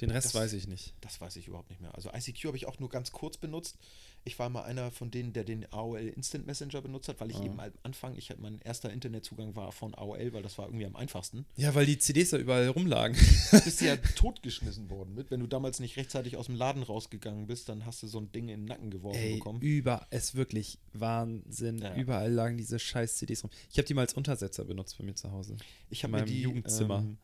Den 0.00 0.10
Rest 0.10 0.26
Das- 0.28 0.34
weiß 0.34 0.52
ich 0.54 0.66
nicht. 0.68 0.94
Das 1.00 1.20
weiß 1.20 1.36
ich 1.36 1.46
überhaupt 1.48 1.68
nicht 1.70 1.80
mehr. 1.80 1.94
Also 1.94 2.10
ICQ 2.12 2.44
habe 2.46 2.56
ich 2.56 2.66
auch 2.66 2.78
nur 2.78 2.88
ganz 2.88 3.12
kurz 3.12 3.36
benutzt. 3.36 3.76
Ich 4.24 4.38
war 4.38 4.50
mal 4.50 4.62
einer 4.64 4.90
von 4.90 5.10
denen, 5.10 5.32
der 5.32 5.44
den 5.44 5.70
AOL 5.72 5.98
Instant 6.08 6.46
Messenger 6.46 6.82
benutzt 6.82 7.08
hat, 7.08 7.20
weil 7.20 7.30
ich 7.30 7.36
Ah. 7.38 7.44
eben 7.44 7.58
am 7.60 7.70
Anfang, 7.82 8.16
ich 8.18 8.28
hatte 8.28 8.40
mein 8.42 8.58
erster 8.60 8.92
Internetzugang 8.92 9.56
war 9.56 9.72
von 9.72 9.94
AOL, 9.94 10.32
weil 10.34 10.42
das 10.42 10.58
war 10.58 10.66
irgendwie 10.66 10.84
am 10.84 10.94
einfachsten. 10.96 11.46
Ja, 11.56 11.74
weil 11.74 11.86
die 11.86 11.98
CDs 11.98 12.30
da 12.30 12.36
überall 12.36 12.68
rumlagen. 12.68 13.16
Du 13.50 13.60
bist 13.62 13.80
ja 13.80 13.96
totgeschmissen 14.16 14.90
worden 14.90 15.14
mit. 15.14 15.30
Wenn 15.30 15.40
du 15.40 15.46
damals 15.46 15.80
nicht 15.80 15.96
rechtzeitig 15.96 16.36
aus 16.36 16.46
dem 16.46 16.54
Laden 16.54 16.82
rausgegangen 16.82 17.46
bist, 17.46 17.68
dann 17.70 17.86
hast 17.86 18.02
du 18.02 18.08
so 18.08 18.20
ein 18.20 18.30
Ding 18.32 18.48
in 18.48 18.60
den 18.60 18.64
Nacken 18.66 18.90
geworfen 18.90 19.18
Ey, 19.18 19.34
bekommen. 19.36 19.60
über, 19.62 20.06
es 20.10 20.34
wirklich 20.34 20.78
Wahnsinn. 20.92 21.78
Ja. 21.78 21.94
Überall 21.94 22.30
lagen 22.32 22.58
diese 22.58 22.78
scheiß 22.78 23.16
CDs 23.16 23.42
rum. 23.42 23.50
Ich 23.70 23.78
habe 23.78 23.86
die 23.86 23.94
mal 23.94 24.02
als 24.02 24.14
Untersetzer 24.14 24.64
benutzt 24.64 24.98
bei 24.98 25.04
mir 25.04 25.14
zu 25.14 25.30
Hause. 25.32 25.56
Ich 25.88 26.04
habe 26.04 26.12
in 26.12 26.18
meinem 26.20 26.28
die 26.28 26.42
Jugendzimmer. 26.42 26.98
Ähm, 26.98 27.16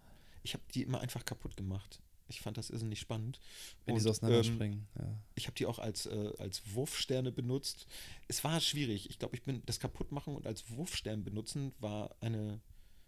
ich 0.43 0.55
habe 0.55 0.63
die 0.75 0.83
immer 0.83 1.01
einfach 1.01 1.25
kaputt 1.25 1.57
gemacht. 1.57 2.01
Ich 2.29 2.41
fand 2.41 2.57
das 2.57 2.71
irrsinnig 2.71 2.99
spannend. 2.99 3.39
Wenn 3.85 3.95
die 3.95 3.99
Und, 3.99 4.03
so 4.03 4.09
ähm, 4.09 4.13
auseinanderspringen. 4.13 4.89
ja. 4.99 5.19
Ich 5.35 5.47
habe 5.47 5.55
die 5.57 5.67
auch 5.67 5.79
als, 5.79 6.07
äh, 6.07 6.33
als 6.39 6.63
Wurfsterne 6.75 7.31
benutzt. 7.33 7.87
Es 8.29 8.43
war 8.43 8.61
schwierig. 8.61 9.09
Ich 9.11 9.19
glaube, 9.19 9.37
ich 9.37 9.43
bin 9.43 9.63
das 9.67 9.79
kaputtmachen 9.81 10.35
und 10.35 10.47
als 10.47 10.69
Wurfstern 10.71 11.23
benutzen 11.25 11.73
war 11.81 12.15
eine. 12.21 12.61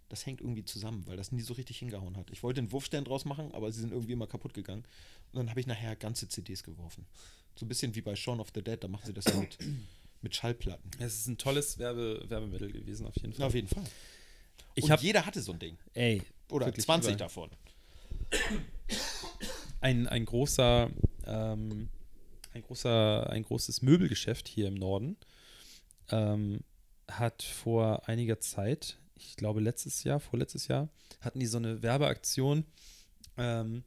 Das 0.08 0.24
hängt 0.24 0.40
irgendwie 0.40 0.64
zusammen, 0.64 1.06
weil 1.06 1.18
das 1.18 1.32
nie 1.32 1.42
so 1.42 1.52
richtig 1.52 1.78
hingehauen 1.78 2.16
hat. 2.16 2.30
Ich 2.30 2.42
wollte 2.42 2.60
einen 2.60 2.72
Wurfstern 2.72 3.04
draus 3.04 3.26
machen, 3.26 3.52
aber 3.52 3.70
sie 3.70 3.80
sind 3.80 3.92
irgendwie 3.92 4.12
immer 4.14 4.26
kaputt 4.26 4.54
gegangen. 4.54 4.84
Und 5.32 5.38
dann 5.38 5.50
habe 5.50 5.60
ich 5.60 5.66
nachher 5.66 5.96
ganze 5.96 6.26
CDs 6.28 6.62
geworfen. 6.62 7.04
So 7.56 7.66
ein 7.66 7.68
bisschen 7.68 7.94
wie 7.94 8.00
bei 8.00 8.16
Shaun 8.16 8.40
of 8.40 8.48
the 8.54 8.62
Dead, 8.62 8.82
da 8.82 8.88
machen 8.88 9.04
sie 9.04 9.12
das 9.12 9.26
ja 9.26 9.34
mit, 9.34 9.58
mit 10.22 10.34
Schallplatten. 10.34 10.90
Es 10.98 11.14
ist 11.16 11.26
ein 11.26 11.36
tolles 11.36 11.76
Werbe, 11.78 12.24
Werbemittel 12.26 12.72
gewesen, 12.72 13.06
auf 13.06 13.16
jeden 13.16 13.34
Fall. 13.34 13.46
Auf 13.46 13.54
jeden 13.54 13.68
Fall. 13.68 13.84
ich 14.76 14.84
und 14.84 14.90
habe, 14.92 15.02
jeder 15.02 15.26
hatte 15.26 15.42
so 15.42 15.52
ein 15.52 15.58
Ding. 15.58 15.76
ey, 15.92 16.22
Oder 16.50 16.66
wirklich 16.66 16.86
20 16.86 17.10
überall. 17.14 17.18
davon. 17.18 17.50
Ein, 19.80 20.06
ein 20.06 20.24
großer, 20.24 20.90
ähm, 21.26 21.88
ein 22.54 22.62
großer, 22.62 23.30
ein 23.30 23.42
großes 23.44 23.82
Möbelgeschäft 23.82 24.48
hier 24.48 24.68
im 24.68 24.74
Norden 24.74 25.16
ähm, 26.10 26.60
hat 27.10 27.42
vor 27.42 28.08
einiger 28.08 28.40
Zeit, 28.40 28.98
ich 29.14 29.36
glaube 29.36 29.60
letztes 29.60 30.04
Jahr, 30.04 30.20
vorletztes 30.20 30.68
Jahr, 30.68 30.88
hatten 31.20 31.40
die 31.40 31.46
so 31.46 31.58
eine 31.58 31.82
Werbeaktion. 31.82 32.64
Ähm, 33.36 33.84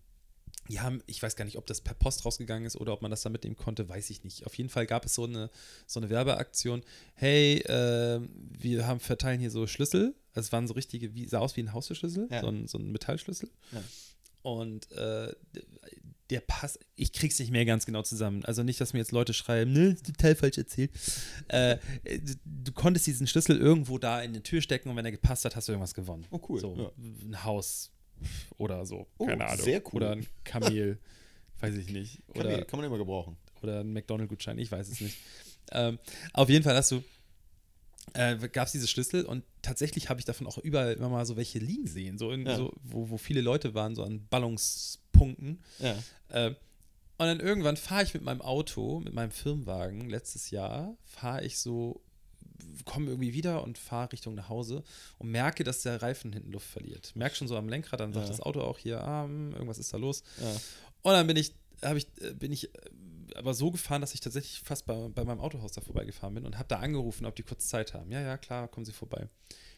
die 0.69 0.79
haben, 0.79 1.01
ich 1.05 1.21
weiß 1.21 1.36
gar 1.36 1.45
nicht, 1.45 1.57
ob 1.57 1.65
das 1.65 1.81
per 1.81 1.95
Post 1.95 2.24
rausgegangen 2.24 2.65
ist 2.65 2.75
oder 2.77 2.93
ob 2.93 3.01
man 3.01 3.12
das 3.12 3.24
da 3.24 3.29
mitnehmen 3.29 3.57
konnte, 3.57 3.89
weiß 3.89 4.10
ich 4.12 4.24
nicht. 4.24 4.45
Auf 4.45 4.53
jeden 4.55 4.69
Fall 4.69 4.86
gab 4.86 5.05
es 5.05 5.15
so 5.15 5.25
eine, 5.25 5.50
so 5.88 6.00
eine 6.00 6.10
Werbeaktion. 6.10 6.83
Hey, 7.15 7.57
äh, 7.60 8.21
wir 8.31 8.88
haben 8.88 9.00
verteilen 9.00 9.39
hier 9.39 9.51
so 9.51 9.67
Schlüssel. 9.67 10.15
Also 10.33 10.48
Es 10.48 10.51
waren 10.51 10.67
so 10.67 10.74
richtige, 10.74 11.13
wie, 11.13 11.27
sah 11.27 11.39
aus 11.39 11.57
wie 11.57 11.63
ein 11.63 11.74
Haustürschlüssel, 11.74 12.27
Ja. 12.31 12.41
so, 12.41 12.48
ein, 12.48 12.67
so 12.67 12.77
ein 12.77 12.91
Metallschlüssel. 12.91 13.50
Ja. 13.71 13.83
Und 14.41 14.91
äh, 14.93 15.33
der 16.29 16.39
Pass, 16.41 16.79
ich 16.95 17.12
krieg's 17.13 17.38
nicht 17.39 17.51
mehr 17.51 17.65
ganz 17.65 17.86
genau 17.86 18.01
zusammen. 18.03 18.45
Also 18.45 18.63
nicht, 18.63 18.79
dass 18.79 18.93
mir 18.93 19.00
jetzt 19.00 19.12
Leute 19.12 19.33
schreiben, 19.33 19.74
ne, 19.74 19.95
total 20.01 20.33
falsch 20.36 20.57
erzählt. 20.57 20.91
Äh, 21.50 21.77
du, 22.05 22.33
du 22.45 22.71
konntest 22.71 23.05
diesen 23.05 23.27
Schlüssel 23.27 23.57
irgendwo 23.57 23.98
da 23.98 24.21
in 24.21 24.33
die 24.33 24.41
Tür 24.41 24.62
stecken 24.62 24.89
und 24.89 24.95
wenn 24.95 25.05
er 25.05 25.12
gepasst 25.12 25.43
hat, 25.45 25.55
hast 25.55 25.67
du 25.67 25.74
irgendwas 25.74 25.93
gewonnen. 25.93 26.25
Oh, 26.31 26.39
cool. 26.50 26.60
So, 26.60 26.75
Ja. 26.77 26.91
ein 27.27 27.43
Haus 27.43 27.91
oder 28.57 28.86
so. 28.86 29.07
Oh, 29.17 29.25
Keine 29.25 29.45
Ahnung. 29.45 29.63
sehr 29.65 29.81
cool. 29.88 29.95
Oder 29.98 30.12
ein 30.12 30.25
Kamel. 30.43 30.98
weiß 31.60 31.75
ich 31.75 31.89
nicht. 31.91 32.19
Oder, 32.29 32.50
man- 32.51 32.65
kann 32.67 32.79
man 32.79 32.88
immer 32.88 32.98
gebrauchen. 32.98 33.36
oder 33.62 33.81
ein 33.81 33.91
McDonald-Gutschein, 33.93 34.57
ich 34.57 34.71
weiß 34.71 34.88
es 34.89 35.01
nicht. 35.01 35.17
ähm, 35.74 36.00
auf 36.33 36.50
jeden 36.50 36.63
Fall 36.63 36.75
hast 36.75 36.91
du, 36.91 37.03
äh, 38.13 38.36
gab 38.50 38.65
es 38.67 38.72
diese 38.74 38.88
Schlüssel 38.88 39.25
und 39.25 39.43
tatsächlich 39.62 40.10
habe 40.10 40.20
ich 40.20 40.25
davon 40.25 40.48
auch 40.48 40.58
überall 40.58 40.93
immer 40.93 41.10
mal 41.10 41.25
so 41.25 41.38
welche 41.38 41.60
liegen 41.60 41.88
sehen, 41.88 42.17
so, 42.17 42.31
in, 42.31 42.46
Ja. 42.46 42.55
so 42.58 42.74
wo, 42.84 43.10
wo 43.10 43.17
viele 43.17 43.41
Leute 43.41 43.74
waren, 43.74 43.96
so 43.96 44.03
an 44.03 44.25
Ballungspunkten. 44.29 45.60
Ja. 45.79 45.96
Äh, 46.29 46.50
und 47.17 47.27
dann 47.27 47.39
irgendwann 47.39 47.77
fahre 47.77 48.03
ich 48.03 48.13
mit 48.15 48.24
meinem 48.24 48.41
Auto, 48.41 49.00
mit 49.00 49.13
meinem 49.13 49.29
Firmenwagen, 49.31 50.10
letztes 50.10 50.50
Jahr, 50.50 50.96
fahre 51.05 51.43
ich 51.46 51.60
so, 51.60 52.01
komme 52.86 53.08
irgendwie 53.12 53.34
wieder 53.34 53.63
und 53.63 53.77
fahre 53.77 54.12
Richtung 54.12 54.34
nach 54.36 54.50
Hause 54.50 54.84
und 55.20 55.29
merke, 55.29 55.63
dass 55.63 55.84
der 55.84 56.01
Reifen 56.01 56.34
hinten 56.34 56.51
Luft 56.51 56.67
verliert. 56.67 57.15
Merke 57.15 57.36
schon 57.36 57.48
so 57.48 57.55
am 57.58 57.70
Lenkrad, 57.70 58.00
dann 58.00 58.13
sagt 58.13 58.25
Ja. 58.25 58.31
das 58.31 58.41
Auto 58.41 58.62
auch 58.62 58.79
hier, 58.79 59.01
ah, 59.03 59.25
hm, 59.25 59.51
irgendwas 59.53 59.77
ist 59.77 59.93
da 59.93 59.98
los. 59.98 60.24
Ja. 60.41 60.51
Und 61.03 61.13
dann 61.13 61.27
bin 61.27 61.38
ich, 61.38 61.53
habe 61.84 62.00
ich, 62.00 62.08
äh, 62.22 62.34
bin 62.34 62.51
ich 62.51 62.74
äh, 62.74 62.79
aber 63.35 63.53
so 63.53 63.71
gefahren, 63.71 64.01
dass 64.01 64.13
ich 64.13 64.19
tatsächlich 64.19 64.61
fast 64.61 64.85
bei, 64.85 65.07
bei 65.09 65.24
meinem 65.24 65.39
Autohaus 65.39 65.72
da 65.72 65.81
vorbeigefahren 65.81 66.35
bin 66.35 66.46
und 66.46 66.57
habe 66.57 66.67
da 66.67 66.77
angerufen, 66.77 67.25
ob 67.25 67.35
die 67.35 67.44
kurz 67.44 67.67
Zeit 67.67 67.94
haben. 67.94 68.11
Ja, 68.11 68.22
ja, 68.22 68.37
klar, 68.37 68.67
kommen 68.67 68.85
Sie 68.85 68.91
vorbei. 68.91 69.27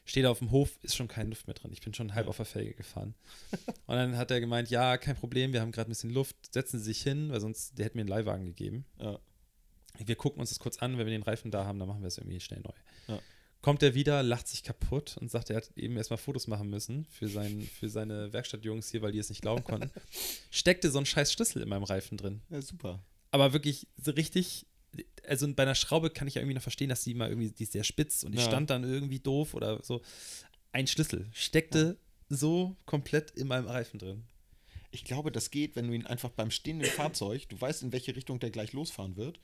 Steht 0.06 0.26
auf 0.26 0.40
dem 0.40 0.52
Hof, 0.52 0.78
ist 0.82 0.96
schon 0.96 1.08
keine 1.08 1.30
Luft 1.30 1.48
mehr 1.48 1.54
drin. 1.54 1.72
Ich 1.72 1.82
bin 1.82 1.94
schon 1.94 2.14
halb 2.14 2.28
auf 2.28 2.38
der 2.38 2.46
Felge 2.46 2.74
gefahren. 2.74 3.16
Und 3.86 3.96
dann 3.96 4.18
hat 4.18 4.32
er 4.32 4.40
gemeint, 4.40 4.70
ja, 4.70 4.98
kein 4.98 5.16
Problem, 5.16 5.54
wir 5.54 5.62
haben 5.62 5.72
gerade 5.72 5.90
ein 5.90 5.94
bisschen 5.94 6.10
Luft, 6.10 6.36
setzen 6.54 6.80
Sie 6.80 6.86
sich 6.86 7.02
hin, 7.02 7.32
weil 7.32 7.40
sonst, 7.40 7.78
der 7.78 7.86
hätte 7.86 7.98
mir 7.98 8.02
einen 8.02 8.10
Leihwagen 8.10 8.46
gegeben. 8.46 8.86
Ja. 9.00 9.20
Wir 9.98 10.16
gucken 10.16 10.40
uns 10.40 10.50
das 10.50 10.60
kurz 10.60 10.78
an, 10.80 10.98
wenn 10.98 11.06
wir 11.06 11.14
den 11.14 11.24
Reifen 11.24 11.52
da 11.52 11.66
haben, 11.66 11.80
dann 11.80 11.88
machen 11.88 12.02
wir 12.02 12.08
es 12.08 12.18
irgendwie 12.18 12.40
schnell 12.40 12.62
neu. 12.62 12.74
Ja. 13.08 13.20
Kommt 13.62 13.82
er 13.82 13.94
wieder, 13.94 14.24
lacht 14.24 14.50
sich 14.50 14.64
kaputt 14.64 15.16
und 15.22 15.32
sagt, 15.32 15.50
er 15.50 15.56
hat 15.56 15.72
eben 15.78 15.96
erstmal 15.96 16.18
Fotos 16.18 16.48
machen 16.48 16.70
müssen 16.70 17.06
für, 17.06 17.30
sein, 17.30 17.62
für 17.62 17.88
seine 17.88 18.34
Werkstattjungs 18.34 18.92
hier, 18.92 19.02
weil 19.02 19.14
die 19.14 19.20
es 19.20 19.30
nicht 19.30 19.42
glauben 19.42 19.64
konnten. 19.64 19.90
Steckte 20.52 20.92
so 20.92 21.00
ein 21.00 21.06
scheiß 21.06 21.32
Schlüssel 21.32 21.62
in 21.62 21.70
meinem 21.70 21.84
Reifen 21.84 22.18
drin. 22.18 22.42
ja, 22.50 22.62
super. 22.62 23.00
Aber 23.34 23.52
wirklich 23.52 23.88
so 23.98 24.12
richtig, 24.12 24.68
also 25.28 25.52
bei 25.56 25.64
einer 25.64 25.74
Schraube 25.74 26.12
kann 26.12 26.28
ich 26.28 26.36
ja 26.36 26.42
irgendwie 26.42 26.54
noch 26.54 26.62
verstehen, 26.62 26.90
dass 26.90 27.04
die 27.04 27.16
mal 27.16 27.30
irgendwie, 27.30 27.50
die 27.50 27.64
ist 27.64 27.72
sehr 27.72 27.84
spitz 27.84 28.24
und 28.24 28.32
die 28.32 28.38
Ja. 28.38 28.46
stand 28.46 28.70
dann 28.70 28.84
irgendwie 28.84 29.20
doof 29.20 29.56
oder 29.56 29.82
so. 29.84 30.02
Ein 30.72 30.86
Schlüssel 30.86 31.28
steckte 31.34 31.98
so 32.30 32.76
komplett 32.86 33.32
in 33.32 33.48
meinem 33.48 33.66
Reifen 33.68 33.98
drin. 34.00 34.24
Ich 34.92 35.04
glaube, 35.04 35.32
das 35.32 35.50
geht, 35.50 35.76
wenn 35.76 35.88
du 35.88 35.94
ihn 35.94 36.06
einfach 36.06 36.30
beim 36.30 36.52
stehenden 36.52 36.88
Fahrzeug, 36.88 37.50
du 37.50 37.60
weißt, 37.60 37.82
in 37.82 37.92
welche 37.92 38.16
Richtung 38.16 38.40
der 38.40 38.52
gleich 38.52 38.72
losfahren 38.74 39.16
wird. 39.16 39.40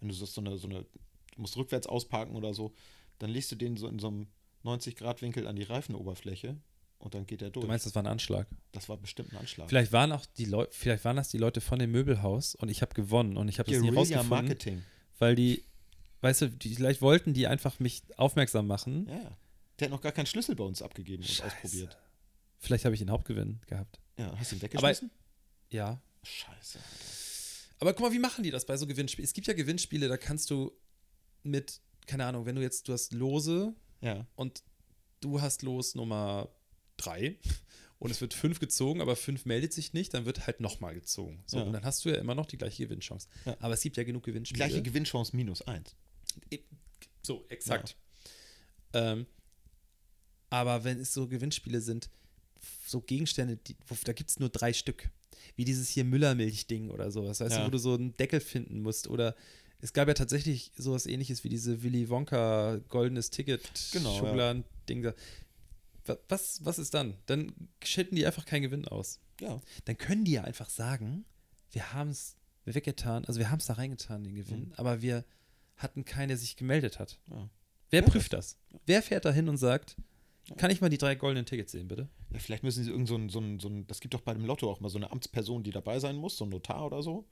Wenn 0.00 0.08
du 0.08 0.14
so 0.14 0.24
so 0.24 0.40
eine, 0.40 0.56
so 0.56 0.66
eine, 0.66 0.86
du 1.34 1.40
musst 1.42 1.58
rückwärts 1.58 1.86
ausparken 1.86 2.34
oder 2.36 2.54
so, 2.54 2.72
dann 3.18 3.28
legst 3.28 3.52
du 3.52 3.56
den 3.56 3.76
so 3.76 3.88
in 3.88 3.98
so 3.98 4.08
einem 4.08 4.26
90-Grad-Winkel 4.64 5.46
an 5.46 5.56
die 5.56 5.64
Reifenoberfläche 5.64 6.56
und 7.04 7.14
dann 7.14 7.26
geht 7.26 7.42
er 7.42 7.50
durch. 7.50 7.64
Du 7.64 7.68
meinst, 7.68 7.86
das 7.86 7.94
war 7.94 8.02
ein 8.02 8.06
Anschlag? 8.06 8.46
das 8.72 8.88
war 8.88 8.96
bestimmt 8.96 9.32
ein 9.32 9.38
Anschlag. 9.38 9.68
Vielleicht 9.68 9.92
waren 9.92 10.10
auch 10.12 10.26
die 10.26 10.46
Leute, 10.46 10.72
vielleicht 10.74 11.04
waren 11.04 11.16
das 11.16 11.28
die 11.28 11.38
Leute 11.38 11.60
von 11.60 11.78
dem 11.78 11.92
Möbelhaus 11.92 12.54
und 12.56 12.68
ich 12.70 12.82
habe 12.82 12.94
gewonnen 12.94 13.36
und 13.36 13.48
ich 13.48 13.58
habe 13.58 13.70
das 13.70 13.80
nie 13.80 13.90
rausgefunden, 13.90 14.28
Marketing. 14.30 14.82
weil 15.18 15.36
die, 15.36 15.62
weißt 16.22 16.42
du, 16.42 16.50
die, 16.50 16.74
vielleicht 16.74 17.02
wollten 17.02 17.34
die 17.34 17.46
einfach 17.46 17.78
mich 17.78 18.02
aufmerksam 18.16 18.66
machen. 18.66 19.06
Ja. 19.08 19.36
Der 19.78 19.86
hat 19.86 19.90
noch 19.90 20.00
gar 20.00 20.12
keinen 20.12 20.26
Schlüssel 20.26 20.54
bei 20.56 20.64
uns 20.64 20.82
abgegeben 20.82 21.22
und 21.22 21.28
Scheiße. 21.28 21.44
ausprobiert. 21.56 21.98
Vielleicht 22.58 22.84
habe 22.84 22.94
ich 22.94 23.00
den 23.00 23.10
Hauptgewinn 23.10 23.60
gehabt. 23.66 24.00
Ja, 24.18 24.32
hast 24.38 24.52
du 24.52 24.56
ihn 24.56 24.62
weggeschmissen? 24.62 25.10
Ja. 25.70 26.00
Scheiße. 26.22 26.78
Aber 27.80 27.92
guck 27.92 28.06
mal, 28.06 28.12
wie 28.12 28.18
machen 28.18 28.42
die 28.44 28.50
das 28.50 28.64
bei 28.64 28.76
so 28.76 28.86
Gewinnspielen? 28.86 29.24
Es 29.26 29.34
gibt 29.34 29.46
ja 29.46 29.52
Gewinnspiele, 29.52 30.08
da 30.08 30.16
kannst 30.16 30.48
du 30.50 30.72
mit, 31.42 31.80
keine 32.06 32.24
Ahnung, 32.24 32.46
wenn 32.46 32.54
du 32.56 32.62
jetzt, 32.62 32.88
du 32.88 32.92
hast 32.92 33.12
Lose 33.12 33.74
Ja. 34.00 34.26
und 34.36 34.62
du 35.20 35.40
hast 35.40 35.62
Los 35.62 35.94
Nummer 35.94 36.48
drei 36.96 37.38
und 37.98 38.10
es 38.10 38.20
wird 38.20 38.34
fünf 38.34 38.60
gezogen, 38.60 39.00
aber 39.00 39.16
fünf 39.16 39.44
meldet 39.46 39.72
sich 39.72 39.92
nicht, 39.92 40.12
dann 40.14 40.24
wird 40.26 40.46
halt 40.46 40.60
nochmal 40.60 40.94
gezogen. 40.94 41.42
So, 41.46 41.58
Ja. 41.58 41.62
und 41.64 41.72
dann 41.72 41.84
hast 41.84 42.04
du 42.04 42.10
ja 42.10 42.16
immer 42.16 42.34
noch 42.34 42.46
die 42.46 42.58
gleiche 42.58 42.84
Gewinnchance. 42.84 43.28
Ja. 43.44 43.56
Aber 43.60 43.74
es 43.74 43.80
gibt 43.80 43.96
ja 43.96 44.04
genug 44.04 44.24
Gewinnspiele. 44.24 44.58
Gleiche 44.66 44.82
Gewinnchance 44.82 45.34
minus 45.34 45.62
eins. 45.62 45.94
So, 47.22 47.44
exakt. 47.48 47.96
Ähm, 48.92 49.26
aber 50.50 50.84
wenn 50.84 51.00
es 51.00 51.12
so 51.12 51.26
Gewinnspiele 51.26 51.80
sind, 51.80 52.10
so 52.86 53.00
Gegenstände, 53.00 53.56
die, 53.56 53.76
da 54.04 54.12
gibt 54.12 54.30
es 54.30 54.38
nur 54.38 54.48
drei 54.50 54.72
Stück. 54.72 55.10
Wie 55.56 55.64
dieses 55.64 55.88
hier 55.88 56.04
Müllermilch-Ding 56.04 56.90
oder 56.90 57.10
sowas, 57.10 57.40
weißt 57.40 57.52
Ja. 57.56 57.60
du, 57.60 57.66
wo 57.66 57.70
du 57.70 57.78
so 57.78 57.94
einen 57.94 58.16
Deckel 58.16 58.40
finden 58.40 58.80
musst. 58.80 59.08
Oder 59.08 59.34
es 59.80 59.92
gab 59.92 60.08
ja 60.08 60.14
tatsächlich 60.14 60.72
sowas 60.76 61.06
ähnliches 61.06 61.44
wie 61.44 61.48
diese 61.48 61.82
Willy 61.82 62.08
Wonka 62.08 62.80
goldenes 62.88 63.30
Ticket 63.30 63.62
Genau, 63.92 64.12
ja. 64.12 64.18
Schokoladen-Ding 64.18 65.02
da. 65.02 65.10
Wa- 65.10 65.14
Was, 66.28 66.64
was 66.64 66.78
ist 66.78 66.94
dann? 66.94 67.14
Dann 67.26 67.52
schätten 67.82 68.16
die 68.16 68.26
einfach 68.26 68.44
keinen 68.44 68.62
Gewinn 68.62 68.86
aus. 68.88 69.20
Ja. 69.40 69.60
Dann 69.86 69.96
können 69.98 70.24
die 70.24 70.32
ja 70.32 70.44
einfach 70.44 70.68
sagen, 70.68 71.24
wir 71.72 71.92
haben 71.92 72.10
es 72.10 72.36
weggetan, 72.66 73.24
also 73.24 73.40
wir 73.40 73.50
haben 73.50 73.58
es 73.58 73.66
da 73.66 73.74
reingetan, 73.74 74.24
den 74.24 74.34
Gewinn, 74.34 74.66
Mhm. 74.68 74.72
aber 74.76 75.02
wir 75.02 75.24
hatten 75.76 76.04
keinen, 76.04 76.28
der 76.28 76.36
sich 76.38 76.56
gemeldet 76.56 76.98
hat. 76.98 77.18
ja. 77.30 77.48
Wer 77.90 78.02
Ja, 78.02 78.08
prüft 78.08 78.32
das? 78.32 78.56
Wer 78.86 79.02
fährt 79.02 79.24
da 79.24 79.30
hin 79.32 79.48
und 79.48 79.56
sagt, 79.56 79.96
Ja. 80.48 80.56
kann 80.56 80.70
ich 80.70 80.80
mal 80.80 80.88
die 80.90 80.98
drei 80.98 81.14
goldenen 81.14 81.46
Tickets 81.46 81.72
sehen, 81.72 81.88
bitte? 81.88 82.08
Ja, 82.32 82.38
vielleicht 82.38 82.62
müssen 82.64 82.82
sie 82.84 82.90
irgend 82.90 83.06
so 83.08 83.16
ein, 83.16 83.28
so 83.28 83.38
ein, 83.40 83.60
so 83.60 83.68
ein, 83.68 83.86
das 83.86 84.00
gibt 84.00 84.14
doch 84.14 84.20
bei 84.22 84.34
dem 84.34 84.44
Lotto 84.44 84.70
auch 84.70 84.80
mal 84.80 84.88
so 84.88 84.98
eine 84.98 85.10
Amtsperson, 85.12 85.62
die 85.62 85.70
dabei 85.70 85.98
sein 86.00 86.16
muss, 86.16 86.36
so 86.36 86.44
ein 86.44 86.50
Notar 86.50 86.84
oder 86.86 87.02
so. 87.02 87.26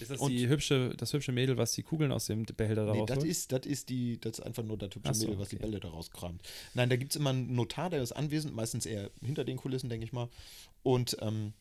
Ist 0.00 0.10
das 0.10 0.20
Und- 0.20 0.30
die 0.30 0.48
hübsche, 0.48 0.94
das 0.96 1.12
hübsche 1.12 1.32
Mädel, 1.32 1.56
was 1.56 1.72
die 1.72 1.82
Kugeln 1.82 2.12
aus 2.12 2.26
dem 2.26 2.44
Behälter 2.44 2.86
da 2.86 2.92
Nee, 2.92 3.04
das 3.06 3.24
ist, 3.24 3.52
das 3.52 3.66
ist 3.66 3.88
die, 3.88 4.20
das 4.20 4.38
ist 4.38 4.40
einfach 4.40 4.62
nur 4.62 4.78
das 4.78 4.94
hübsche 4.94 5.14
so, 5.14 5.26
Mädel, 5.26 5.40
was 5.40 5.48
die 5.50 5.56
okay. 5.56 5.66
Bälle 5.66 5.80
da 5.80 5.88
rauskramt. 5.88 6.42
Nein, 6.74 6.88
da 6.88 6.96
gibt 6.96 7.12
es 7.12 7.16
immer 7.16 7.30
einen 7.30 7.54
Notar, 7.54 7.90
der 7.90 8.02
ist 8.02 8.12
anwesend, 8.12 8.54
meistens 8.54 8.86
eher 8.86 9.10
hinter 9.22 9.44
den 9.44 9.56
Kulissen, 9.56 9.90
denke 9.90 10.04
ich 10.04 10.12
mal. 10.12 10.28
Und 10.82 11.16
ähm, 11.20 11.52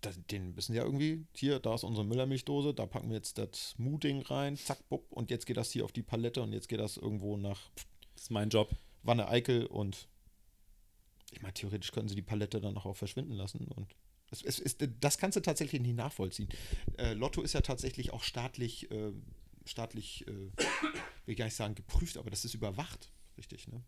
da, 0.00 0.10
den 0.30 0.54
müssen 0.54 0.74
ja 0.74 0.82
irgendwie, 0.82 1.24
hier, 1.34 1.58
da 1.58 1.74
ist 1.74 1.84
unsere 1.84 2.04
Müllermilchdose, 2.04 2.74
da 2.74 2.86
packen 2.86 3.08
wir 3.08 3.16
jetzt 3.16 3.38
das 3.38 3.74
Mu-Ding 3.78 4.22
rein, 4.22 4.56
zack, 4.56 4.88
bupp, 4.88 5.10
und 5.10 5.30
jetzt 5.30 5.46
geht 5.46 5.56
das 5.56 5.70
hier 5.70 5.84
auf 5.84 5.92
die 5.92 6.02
Palette 6.02 6.42
und 6.42 6.52
jetzt 6.52 6.68
geht 6.68 6.80
das 6.80 6.96
irgendwo 6.96 7.36
nach 7.36 7.70
Das 8.14 8.24
ist 8.24 8.30
mein 8.30 8.50
Job. 8.50 8.70
Wanne 9.02 9.28
Eickel 9.28 9.66
und 9.66 10.08
ich 11.32 11.42
meine, 11.42 11.54
theoretisch 11.54 11.92
können 11.92 12.08
sie 12.08 12.14
die 12.14 12.22
Palette 12.22 12.60
dann 12.60 12.76
auch, 12.76 12.86
auch 12.86 12.96
verschwinden 12.96 13.34
lassen 13.34 13.68
und 13.68 13.94
Es, 14.44 14.58
es, 14.58 14.76
es, 14.78 14.88
das 15.00 15.18
kannst 15.18 15.36
du 15.36 15.40
tatsächlich 15.40 15.80
nicht 15.80 15.96
nachvollziehen. 15.96 16.48
Äh, 16.98 17.14
Lotto 17.14 17.42
ist 17.42 17.52
ja 17.52 17.60
tatsächlich 17.60 18.12
auch 18.12 18.22
staatlich, 18.22 18.90
äh, 18.90 19.12
staatlich, 19.64 20.26
äh, 20.26 20.32
will 20.32 20.52
ich 21.26 21.36
gar 21.36 21.46
nicht 21.46 21.56
sagen 21.56 21.74
geprüft, 21.74 22.16
aber 22.16 22.30
das 22.30 22.44
ist 22.44 22.54
überwacht, 22.54 23.10
richtig, 23.36 23.68
ne? 23.68 23.82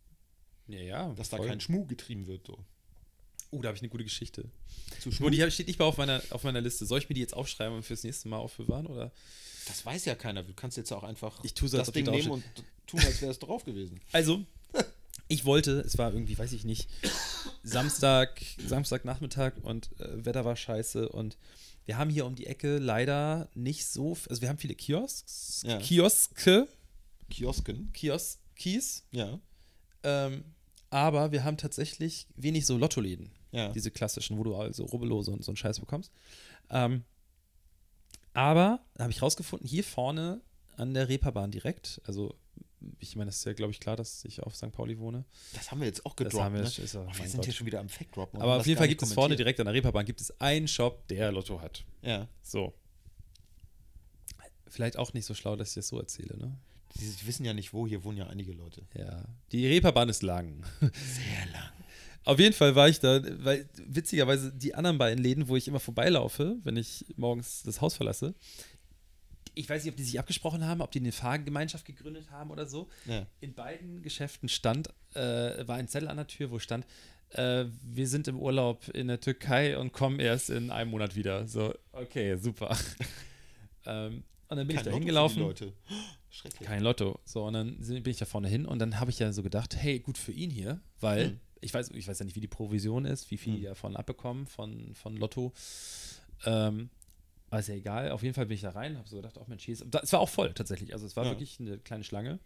Ja, 0.69 0.81
ja. 0.81 1.15
Dass 1.15 1.31
da 1.31 1.39
voll. 1.39 1.49
kein 1.49 1.61
Schmuh 1.61 1.87
getrieben 1.87 2.27
wird. 2.27 2.47
So. 2.47 2.59
Oh, 3.51 3.63
da 3.63 3.69
habe 3.69 3.77
ich 3.77 3.83
eine 3.83 3.89
gute 3.89 4.05
Geschichte. 4.05 4.51
Zu 5.01 5.11
Nur 5.21 5.31
die 5.31 5.51
steht 5.51 5.67
nicht 5.67 5.79
mal 5.79 5.87
auf 5.87 5.97
meiner, 5.97 6.23
auf 6.31 6.45
meiner 6.45 6.61
Liste. 6.61 6.85
Soll 6.85 6.99
ich 6.99 7.09
mir 7.09 7.15
die 7.15 7.23
jetzt 7.23 7.35
aufschreiben 7.35 7.75
und 7.75 7.83
fürs 7.83 8.05
nächste 8.05 8.29
Mal 8.29 8.37
aufbewahren? 8.37 8.87
Oder? 8.87 9.11
Das 9.67 9.85
weiß 9.85 10.05
ja 10.05 10.15
keiner. 10.15 10.43
Du 10.43 10.53
kannst 10.53 10.77
jetzt 10.77 10.93
auch 10.93 11.03
einfach 11.03 11.43
Ich 11.45 11.55
tue 11.55 11.69
so, 11.69 11.79
das 11.79 11.91
Ding 11.91 12.05
nehmen 12.11 12.31
und 12.31 12.45
tun, 12.87 13.01
als 13.01 13.23
wäre 13.23 13.31
es 13.31 13.39
drauf 13.39 13.65
gewesen. 13.65 14.01
Also, 14.13 14.45
ich 15.29 15.45
wollte, 15.45 15.81
es 15.81 15.99
war 15.99 16.13
irgendwie, 16.13 16.39
weiß 16.39 16.53
ich 16.53 16.65
nicht, 16.65 16.89
Samstag, 17.63 18.41
Samstagnachmittag 18.67 19.53
und 19.63 19.91
äh, 20.01 20.25
Wetter 20.25 20.45
war 20.45 20.57
scheiße 20.57 21.09
und 21.09 21.37
wir 21.85 21.97
haben 21.99 22.11
hier 22.11 22.27
um 22.27 22.35
die 22.35 22.47
Ecke 22.47 22.79
leider 22.79 23.49
nicht 23.55 23.87
so, 23.87 24.17
also 24.29 24.43
wir 24.43 24.49
haben 24.49 24.59
viele 24.59 24.75
Kiosks, 24.75 25.63
Ja. 25.67 25.79
Kioske, 25.79 26.69
Kiosken. 27.31 27.91
Kioskis, 27.93 29.05
Ja. 29.11 29.39
ähm, 30.03 30.45
aber 30.91 31.33
wir 31.33 31.45
haben 31.45 31.57
tatsächlich 31.59 32.27
wenig 32.37 32.65
so 32.67 32.77
Lottoläden, 32.79 33.31
Ja. 33.53 33.69
diese 33.73 33.91
klassischen, 33.91 34.39
wo 34.39 34.45
du 34.45 34.57
also 34.57 34.85
Rubbellose 34.87 35.31
und 35.31 35.45
so 35.45 35.51
einen 35.51 35.57
Scheiß 35.57 35.81
bekommst. 35.81 36.11
Ähm, 36.71 37.05
aber 38.35 38.81
da 38.95 39.05
habe 39.05 39.13
ich 39.13 39.23
rausgefunden, 39.23 39.67
hier 39.69 39.85
vorne 39.85 40.41
an 40.77 40.95
der 40.95 41.09
Reeperbahn 41.09 41.51
direkt, 41.51 42.01
also 42.07 42.35
ich 42.99 43.17
meine, 43.17 43.29
das 43.29 43.37
ist 43.39 43.45
ja, 43.45 43.53
glaube 43.53 43.73
ich, 43.73 43.81
klar, 43.81 43.97
dass 43.97 44.25
ich 44.25 44.43
auf 44.43 44.55
St. 44.55 44.71
Pauli 44.73 44.99
wohne. 44.99 45.25
Das 45.55 45.71
haben 45.71 45.81
wir 45.81 45.87
jetzt 45.87 46.05
auch 46.07 46.15
Das 46.15 46.27
gedroppt. 46.27 46.45
haben 46.45 46.55
wir, 46.55 46.63
ne? 46.63 46.67
ist 46.69 46.79
oh, 46.95 47.07
wir 47.07 47.15
sind 47.27 47.37
Gott. 47.37 47.45
hier 47.45 47.55
schon 47.55 47.67
wieder 47.67 47.81
am 47.81 47.89
Fact-Droppen. 47.89 48.37
und 48.39 48.43
Aber 48.43 48.53
auf 48.55 48.59
das 48.59 48.67
jeden 48.67 48.79
Fall 48.79 48.89
gibt 48.89 49.03
es 49.03 49.13
vorne 49.13 49.37
direkt 49.37 49.59
an 49.61 49.67
der 49.67 49.75
Reeperbahn 49.75 50.05
gibt 50.07 50.21
es 50.21 50.41
einen 50.41 50.69
Shop, 50.69 51.07
der 51.09 51.33
Lotto 51.33 51.61
hat. 51.61 51.85
Ja. 52.03 52.29
So. 52.43 52.73
Vielleicht 54.69 54.97
auch 54.99 55.13
nicht 55.15 55.25
so 55.25 55.35
schlau, 55.35 55.57
dass 55.57 55.71
ich 55.71 55.75
das 55.75 55.89
so 55.89 55.99
erzähle, 55.99 56.37
ne? 56.37 56.57
Die, 56.97 57.01
die 57.11 57.27
wissen 57.27 57.45
ja 57.45 57.53
nicht 57.55 57.73
wo, 57.73 57.87
hier 57.87 58.05
wohnen 58.05 58.19
ja 58.19 58.27
einige 58.27 58.53
Leute. 58.53 58.83
Ja. 58.95 59.25
Die 59.53 59.67
Reeperbahn 59.67 60.09
ist 60.09 60.23
lang. 60.23 60.65
Sehr 60.81 61.47
lang. 61.53 61.73
Auf 62.25 62.39
jeden 62.39 62.55
Fall 62.55 62.75
war 62.75 62.89
ich 62.89 63.01
da, 63.01 63.23
weil 63.45 63.69
witzigerweise 63.87 64.53
die 64.53 64.75
anderen 64.75 64.99
beiden 64.99 65.23
Läden, 65.23 65.49
wo 65.49 65.57
ich 65.57 65.67
immer 65.69 65.81
vorbeilaufe, 65.81 66.57
wenn 66.63 66.77
ich 66.77 67.07
morgens 67.17 67.63
das 67.63 67.81
Haus 67.81 67.95
verlasse, 67.95 68.35
ich 69.59 69.69
weiß 69.69 69.83
nicht, 69.83 69.91
ob 69.93 69.97
die 69.97 70.05
sich 70.05 70.19
abgesprochen 70.19 70.65
haben, 70.65 70.81
ob 70.81 70.93
die 70.93 71.01
eine 71.01 71.11
Fahrgemeinschaft 71.11 71.85
gegründet 71.85 72.31
haben 72.31 72.51
oder 72.51 72.67
so. 72.67 72.89
Ja. 73.07 73.27
In 73.41 73.55
beiden 73.55 74.03
Geschäften 74.03 74.49
stand, 74.49 74.89
äh, 75.15 75.67
war 75.67 75.77
ein 75.77 75.89
Zettel 75.89 76.09
an 76.09 76.17
der 76.17 76.29
Tür, 76.29 76.53
wo 76.53 76.61
stand, 76.61 76.87
äh, 77.31 77.65
wir 77.83 78.07
sind 78.07 78.29
im 78.29 78.39
Urlaub 78.39 78.89
in 78.89 79.09
der 79.09 79.21
Türkei 79.21 79.77
und 79.77 79.93
kommen 79.93 80.21
erst 80.21 80.51
in 80.51 80.71
einem 80.71 80.93
Monat 80.93 81.17
wieder. 81.17 81.49
So, 81.49 81.75
okay, 81.91 82.37
super. 82.37 82.77
ähm, 83.87 84.23
und 84.49 84.57
dann 84.57 84.67
bin 84.67 84.77
ich 84.77 84.83
da 84.83 84.93
hingelaufen. 84.93 85.43
Kein 86.63 86.83
Lotto. 86.83 87.19
So, 87.25 87.45
und 87.45 87.55
dann 87.55 87.79
bin 87.79 88.07
ich 88.07 88.19
da 88.19 88.27
vorne 88.27 88.49
hin 88.49 88.65
und 88.65 88.79
dann 88.79 89.01
habe 89.01 89.11
ich 89.11 89.19
ja 89.19 89.33
so 89.33 89.43
gedacht, 89.43 89.75
hey, 89.77 89.99
gut 89.99 90.17
für 90.19 90.33
ihn 90.33 90.51
hier, 90.51 90.81
weil 91.01 91.31
Hm. 91.31 91.41
ich 91.61 91.75
weiß, 91.75 91.91
ich 91.91 92.07
weiß 92.07 92.21
ja 92.21 92.25
nicht, 92.25 92.37
wie 92.37 92.41
die 92.41 92.47
Provision 92.47 93.07
ist, 93.07 93.31
wie 93.33 93.39
viel 93.39 93.55
Hm. 93.55 93.61
die 93.61 93.67
davon 93.67 93.97
abbekommen 93.97 94.47
von, 94.47 94.95
von 94.95 95.17
Lotto. 95.17 95.53
Ähm, 96.47 96.91
aber 97.51 97.61
ist 97.61 97.69
ja 97.69 97.75
egal. 97.75 98.11
Auf 98.11 98.23
jeden 98.23 98.35
Fall 98.35 98.47
bin 98.47 98.55
ich 98.57 98.61
da 98.63 98.71
rein, 98.71 98.97
habe 98.99 99.09
so 99.09 99.17
gedacht, 99.17 99.37
oh 99.39 99.45
Mensch, 99.49 99.65
hier 99.65 99.73
ist. 99.75 99.85
Es 100.03 100.13
war 100.13 100.21
auch 100.21 100.29
voll 100.29 100.53
tatsächlich. 100.55 100.93
Also 100.93 101.07
es 101.07 101.17
war 101.17 101.25
Ja. 101.25 101.31
wirklich 101.31 101.59
eine 101.61 101.79
kleine 101.79 102.05
Schlange. 102.05 102.39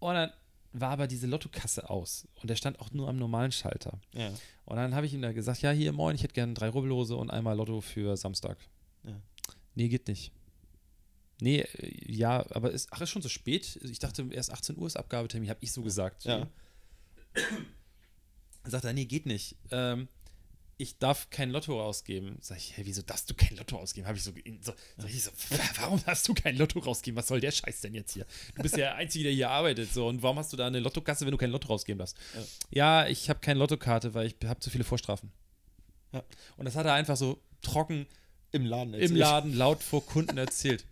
Und 0.00 0.14
dann 0.14 0.32
war 0.72 0.90
aber 0.90 1.06
diese 1.06 1.26
Lottokasse 1.28 1.88
aus. 1.88 2.26
Und 2.42 2.50
der 2.50 2.56
stand 2.56 2.80
auch 2.80 2.90
nur 2.90 3.08
am 3.08 3.16
normalen 3.16 3.52
Schalter. 3.52 4.00
Ja. 4.12 4.28
Und 4.64 4.76
dann 4.76 4.94
habe 4.94 5.06
ich 5.06 5.14
ihm 5.14 5.22
da 5.22 5.32
gesagt, 5.32 5.62
ja, 5.62 5.70
hier, 5.70 5.92
moin, 5.92 6.16
ich 6.16 6.22
hätte 6.24 6.34
gerne 6.34 6.54
drei 6.54 6.68
Rubbellose 6.68 7.14
und 7.16 7.30
einmal 7.30 7.56
Lotto 7.56 7.80
für 7.80 8.16
Samstag. 8.16 8.58
Ja. 9.04 9.20
Nee, 9.76 9.88
geht 9.88 10.08
nicht. 10.08 10.32
Nee, 11.40 11.60
äh, 11.60 12.12
ja, 12.12 12.44
aber 12.50 12.70
ist, 12.72 12.88
ach, 12.92 13.00
ist 13.00 13.10
schon 13.10 13.22
so 13.22 13.28
spät. 13.28 13.78
Ich 13.82 13.98
dachte, 14.00 14.26
erst 14.30 14.50
18 14.52 14.76
Uhr 14.76 14.86
ist 14.86 14.96
Abgabetermin, 14.96 15.48
habe 15.48 15.58
ich 15.62 15.72
so 15.72 15.82
gesagt. 15.82 16.24
Ja. 16.24 16.48
sagt 18.64 18.84
er, 18.84 18.92
nee, 18.92 19.04
geht 19.04 19.26
nicht. 19.26 19.56
Ähm, 19.70 20.08
ich 20.76 20.98
darf 20.98 21.30
kein 21.30 21.50
Lotto 21.50 21.80
rausgeben. 21.80 22.36
Sag 22.40 22.58
ich, 22.58 22.76
hey, 22.76 22.84
wieso 22.86 23.02
darfst 23.02 23.30
du 23.30 23.34
kein 23.34 23.56
Lotto 23.56 23.76
rausgeben? 23.76 24.08
Habe 24.08 24.18
ich 24.18 24.24
so, 24.24 24.32
so, 24.60 24.72
sag 24.96 25.10
ich 25.10 25.22
so, 25.22 25.30
warum 25.76 26.02
darfst 26.04 26.26
du 26.26 26.34
kein 26.34 26.56
Lotto 26.56 26.80
rausgeben? 26.80 27.16
Was 27.16 27.28
soll 27.28 27.40
der 27.40 27.52
Scheiß 27.52 27.82
denn 27.82 27.94
jetzt 27.94 28.12
hier? 28.12 28.26
Du 28.54 28.62
bist 28.62 28.76
ja 28.76 28.86
der 28.86 28.94
Einzige, 28.96 29.24
der 29.24 29.32
hier 29.32 29.50
arbeitet. 29.50 29.92
So, 29.92 30.08
und 30.08 30.22
warum 30.22 30.38
hast 30.38 30.52
du 30.52 30.56
da 30.56 30.66
eine 30.66 30.80
Lottokasse, 30.80 31.24
wenn 31.24 31.32
du 31.32 31.38
kein 31.38 31.50
Lotto 31.50 31.68
rausgeben 31.68 31.98
darfst? 31.98 32.16
Ja, 32.70 33.06
ich 33.06 33.30
habe 33.30 33.40
keine 33.40 33.60
Lottokarte, 33.60 34.14
weil 34.14 34.26
ich 34.26 34.36
habe 34.44 34.60
zu 34.60 34.70
viele 34.70 34.84
Vorstrafen. 34.84 35.30
Ja. 36.12 36.24
Und 36.56 36.64
das 36.64 36.76
hat 36.76 36.86
er 36.86 36.94
einfach 36.94 37.16
so 37.16 37.40
trocken 37.62 38.06
Im 38.52 38.66
Laden. 38.66 38.94
im. 38.94 39.16
Laden 39.16 39.54
laut 39.54 39.82
vor 39.82 40.04
Kunden 40.04 40.38
erzählt. 40.38 40.84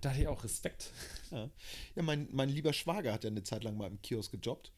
Da 0.00 0.10
hatte 0.10 0.20
ich 0.22 0.28
auch 0.28 0.44
Respekt. 0.44 0.90
Ja, 1.30 1.48
ja 1.94 2.02
mein, 2.02 2.28
mein 2.32 2.48
lieber 2.48 2.72
Schwager 2.72 3.12
hat 3.12 3.24
ja 3.24 3.30
eine 3.30 3.42
Zeit 3.42 3.64
lang 3.64 3.76
mal 3.76 3.86
im 3.86 4.00
Kiosk 4.02 4.32
gejobbt. 4.32 4.72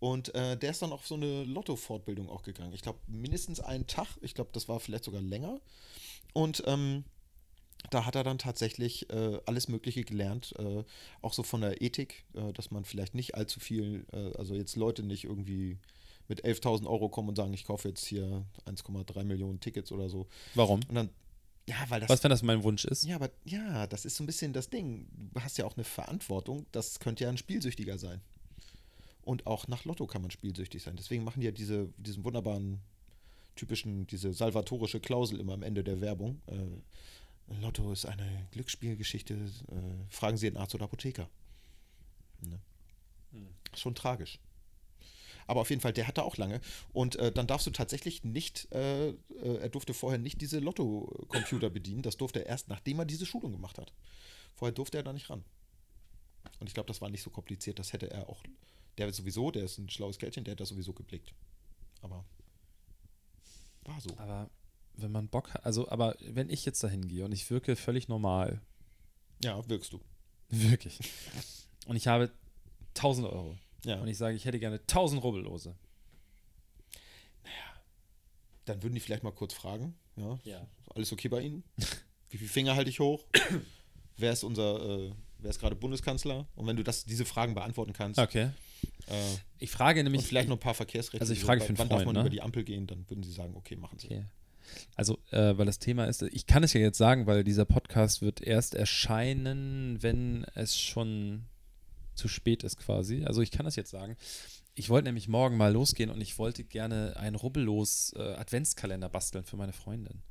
Und 0.00 0.34
äh, 0.34 0.56
der 0.56 0.70
ist 0.70 0.82
dann 0.82 0.92
auf 0.92 1.06
so 1.06 1.14
eine 1.14 1.44
Lotto-Fortbildung 1.44 2.28
auch 2.28 2.42
gegangen. 2.42 2.72
Ich 2.72 2.82
glaube, 2.82 2.98
mindestens 3.06 3.60
einen 3.60 3.86
Tag. 3.86 4.08
Ich 4.22 4.34
glaube, 4.34 4.50
das 4.52 4.68
war 4.68 4.80
vielleicht 4.80 5.04
sogar 5.04 5.20
länger. 5.20 5.60
Und 6.32 6.62
ähm, 6.66 7.04
da 7.90 8.06
hat 8.06 8.14
er 8.14 8.24
dann 8.24 8.38
tatsächlich 8.38 9.10
äh, 9.10 9.40
alles 9.46 9.68
Mögliche 9.68 10.02
gelernt. 10.02 10.54
Äh, 10.58 10.84
auch 11.20 11.34
so 11.34 11.42
von 11.42 11.60
der 11.60 11.82
Ethik, 11.82 12.24
äh, 12.34 12.52
dass 12.54 12.70
man 12.70 12.84
vielleicht 12.84 13.14
nicht 13.14 13.34
allzu 13.34 13.60
viel, 13.60 14.06
äh, 14.12 14.36
also 14.38 14.54
jetzt 14.54 14.76
Leute 14.76 15.02
nicht 15.02 15.24
irgendwie 15.24 15.78
mit 16.28 16.44
11.000 16.44 16.86
Euro 16.86 17.08
kommen 17.08 17.28
und 17.28 17.36
sagen, 17.36 17.52
ich 17.52 17.64
kaufe 17.64 17.88
jetzt 17.88 18.06
hier 18.06 18.46
1,3 18.66 19.24
Millionen 19.24 19.60
Tickets 19.60 19.92
oder 19.92 20.08
so. 20.08 20.28
Warum? 20.54 20.80
Und 20.88 20.94
dann, 20.94 21.10
ja, 21.68 21.76
weil 21.88 22.00
das 22.00 22.08
Was, 22.08 22.22
wenn 22.22 22.30
das 22.30 22.42
mein 22.42 22.62
Wunsch 22.62 22.84
ist? 22.84 23.04
ja, 23.04 23.16
aber 23.16 23.30
ja, 23.44 23.86
das 23.86 24.04
ist 24.04 24.16
so 24.16 24.24
ein 24.24 24.26
bisschen 24.26 24.52
das 24.52 24.70
Ding. 24.70 25.08
Du 25.34 25.40
hast 25.40 25.58
ja 25.58 25.66
auch 25.66 25.76
eine 25.76 25.84
Verantwortung. 25.84 26.66
Das 26.72 27.00
könnte 27.00 27.24
ja 27.24 27.30
ein 27.30 27.36
Spielsüchtiger 27.36 27.98
sein. 27.98 28.22
Und 29.22 29.46
auch 29.46 29.68
nach 29.68 29.84
Lotto 29.84 30.06
kann 30.06 30.22
man 30.22 30.30
spielsüchtig 30.30 30.82
sein. 30.82 30.96
Deswegen 30.96 31.24
machen 31.24 31.40
die 31.40 31.46
ja 31.46 31.52
diese, 31.52 31.88
diesen 31.98 32.24
wunderbaren, 32.24 32.80
typischen, 33.54 34.06
diese 34.06 34.32
salvatorische 34.32 35.00
Klausel 35.00 35.40
immer 35.40 35.54
am 35.54 35.62
Ende 35.62 35.84
der 35.84 36.00
Werbung. 36.00 36.40
Äh, 36.46 37.60
Lotto 37.60 37.92
ist 37.92 38.06
eine 38.06 38.48
Glücksspielgeschichte. 38.52 39.34
Äh, 39.34 40.08
fragen 40.08 40.36
Sie 40.36 40.48
den 40.48 40.56
Arzt 40.56 40.74
oder 40.74 40.84
Apotheker. 40.84 41.28
Ne? 42.40 42.60
Schon 43.76 43.94
tragisch. 43.94 44.38
Aber 45.46 45.62
auf 45.62 45.70
jeden 45.70 45.82
Fall, 45.82 45.92
der 45.92 46.06
hatte 46.06 46.22
auch 46.22 46.36
lange. 46.36 46.60
Und 46.92 47.16
äh, 47.16 47.32
dann 47.32 47.48
darfst 47.48 47.66
du 47.66 47.70
tatsächlich 47.72 48.22
nicht, 48.22 48.68
äh, 48.72 49.08
äh, 49.08 49.14
er 49.40 49.68
durfte 49.68 49.94
vorher 49.94 50.18
nicht 50.18 50.40
diese 50.40 50.60
Lotto-Computer 50.60 51.70
bedienen. 51.70 52.02
Das 52.02 52.16
durfte 52.16 52.40
er 52.40 52.46
erst, 52.46 52.68
nachdem 52.68 53.00
er 53.00 53.04
diese 53.04 53.26
Schulung 53.26 53.50
gemacht 53.52 53.78
hat. 53.78 53.92
Vorher 54.54 54.72
durfte 54.72 54.98
er 54.98 55.02
da 55.02 55.12
nicht 55.12 55.28
ran. 55.28 55.42
Und 56.60 56.68
ich 56.68 56.74
glaube, 56.74 56.86
das 56.86 57.00
war 57.00 57.10
nicht 57.10 57.22
so 57.22 57.30
kompliziert. 57.30 57.78
Das 57.80 57.92
hätte 57.92 58.10
er 58.10 58.28
auch, 58.28 58.42
der 59.06 59.12
sowieso, 59.14 59.50
der 59.50 59.64
ist 59.64 59.78
ein 59.78 59.88
schlaues 59.88 60.18
Kerlchen, 60.18 60.44
der 60.44 60.52
hätte 60.52 60.62
das 60.62 60.68
sowieso 60.70 60.92
geblickt. 60.92 61.32
Aber 62.02 62.24
war 63.84 64.00
so. 64.00 64.10
Aber 64.18 64.50
wenn 64.94 65.12
man 65.12 65.28
Bock 65.28 65.54
hat, 65.54 65.64
also, 65.64 65.88
aber 65.88 66.16
wenn 66.20 66.50
ich 66.50 66.64
jetzt 66.66 66.82
dahin 66.84 67.08
gehe 67.08 67.24
und 67.24 67.32
ich 67.32 67.48
wirke 67.50 67.76
völlig 67.76 68.08
normal, 68.08 68.60
Ja, 69.42 69.66
wirkst 69.68 69.92
du. 69.92 70.00
wirklich, 70.50 70.98
und 71.86 71.96
ich 71.96 72.06
habe 72.06 72.30
1000 72.94 73.26
Euro 73.28 73.56
Ja. 73.84 74.00
und 74.00 74.08
ich 74.08 74.18
sage, 74.18 74.36
ich 74.36 74.44
hätte 74.44 74.58
gerne 74.58 74.80
1000 74.80 75.22
Rubbellose. 75.22 75.74
Dann 78.66 78.82
würden 78.82 78.94
die 78.94 79.00
vielleicht 79.00 79.22
mal 79.24 79.32
kurz 79.32 79.54
fragen. 79.54 79.96
Ja, 80.16 80.38
Ja. 80.44 80.66
alles 80.94 81.12
okay 81.12 81.28
bei 81.28 81.40
Ihnen? 81.40 81.64
Wie 82.28 82.36
viele 82.38 82.50
Finger 82.50 82.76
halte 82.76 82.90
ich 82.90 83.00
hoch? 83.00 83.24
wer 84.16 84.32
ist 84.32 84.44
unser, 84.44 84.80
äh, 85.06 85.12
wer 85.38 85.50
ist 85.50 85.58
gerade 85.60 85.74
Bundeskanzler? 85.74 86.46
Und 86.54 86.66
wenn 86.66 86.76
du 86.76 86.84
das, 86.84 87.04
diese 87.04 87.24
Fragen 87.24 87.54
beantworten 87.54 87.92
kannst, 87.94 88.20
Okay. 88.20 88.50
Äh, 89.08 89.14
Ich 89.58 89.70
frage 89.70 90.02
nämlich. 90.02 90.24
vielleicht 90.26 90.48
noch 90.48 90.56
ein 90.56 90.60
paar 90.60 90.74
Verkehrsrechte. 90.74 91.20
Also 91.20 91.32
ich 91.32 91.40
so, 91.40 91.46
frage 91.46 91.60
wann- 91.60 91.66
für 91.66 91.70
einen 91.72 91.78
Wann 91.78 91.88
darf 91.88 91.96
Freund, 92.02 92.06
man 92.06 92.14
ne? 92.14 92.20
über 92.22 92.30
die 92.30 92.42
Ampel 92.42 92.64
gehen? 92.64 92.86
Dann 92.86 93.08
würden 93.08 93.22
sie 93.22 93.32
sagen, 93.32 93.54
okay, 93.56 93.76
machen 93.76 93.98
Sie. 93.98 94.06
Okay. 94.08 94.24
Also, 94.94 95.18
äh, 95.32 95.58
weil 95.58 95.66
das 95.66 95.78
Thema 95.80 96.04
ist, 96.04 96.22
ich 96.22 96.46
kann 96.46 96.62
es 96.62 96.72
ja 96.74 96.80
jetzt 96.80 96.98
sagen, 96.98 97.26
weil 97.26 97.42
dieser 97.42 97.64
Podcast 97.64 98.22
wird 98.22 98.40
erst 98.40 98.74
erscheinen, 98.74 100.00
wenn 100.02 100.44
es 100.54 100.78
schon 100.78 101.44
zu 102.14 102.28
spät 102.28 102.62
ist 102.62 102.76
quasi. 102.76 103.24
Also 103.24 103.40
ich 103.42 103.50
kann 103.50 103.64
das 103.64 103.76
jetzt 103.76 103.90
sagen. 103.90 104.16
Ich 104.76 104.88
wollte 104.88 105.06
nämlich 105.08 105.26
morgen 105.26 105.56
mal 105.56 105.72
losgehen 105.72 106.10
und 106.10 106.20
ich 106.20 106.38
wollte 106.38 106.62
gerne 106.64 107.16
einen 107.16 107.34
rubbellos 107.34 108.12
äh, 108.16 108.20
Adventskalender 108.34 109.08
basteln 109.08 109.44
für 109.44 109.56
meine 109.56 109.72
Freundin. 109.72 110.22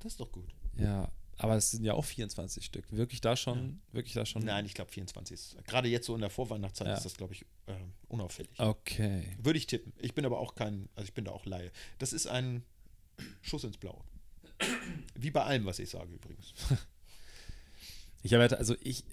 Das 0.00 0.12
ist 0.12 0.20
doch 0.20 0.30
gut. 0.30 0.54
Ja, 0.78 1.10
aber 1.38 1.56
es 1.56 1.70
sind 1.70 1.84
ja 1.84 1.94
auch 1.94 2.04
24 2.04 2.64
Stück. 2.64 2.84
Wirklich 2.92 3.20
da 3.20 3.36
schon, 3.36 3.80
wirklich 3.92 4.14
da 4.14 4.24
schon. 4.26 4.42
Nein, 4.44 4.66
ich 4.66 4.74
glaube 4.74 4.90
24 4.90 5.34
ist. 5.34 5.56
Gerade 5.66 5.88
jetzt 5.88 6.06
so 6.06 6.14
in 6.14 6.20
der 6.20 6.30
Vorweihnachtszeit 6.30 6.88
Ja. 6.88 6.94
ist 6.94 7.04
das, 7.04 7.14
glaube 7.16 7.32
ich, 7.34 7.42
äh, 7.66 7.74
unauffällig. 8.08 8.58
Okay. 8.58 9.36
Würde 9.42 9.58
ich 9.58 9.66
tippen. 9.66 9.92
Ich 10.00 10.14
bin 10.14 10.24
aber 10.26 10.38
auch 10.38 10.54
kein, 10.54 10.88
also 10.94 11.06
ich 11.06 11.14
bin 11.14 11.24
da 11.24 11.32
auch 11.32 11.44
Laie. 11.46 11.70
Das 11.98 12.12
ist 12.12 12.26
ein 12.26 12.62
Schuss 13.42 13.64
ins 13.64 13.76
Blaue. 13.78 14.02
Wie 15.14 15.30
bei 15.30 15.42
allem, 15.44 15.64
was 15.66 15.78
ich 15.78 15.90
sage 15.90 16.12
übrigens. 16.12 16.52
Ich 18.22 18.32
habe 18.32 18.40
halt, 18.40 18.54
also 18.54 18.74
ich, 18.80 19.04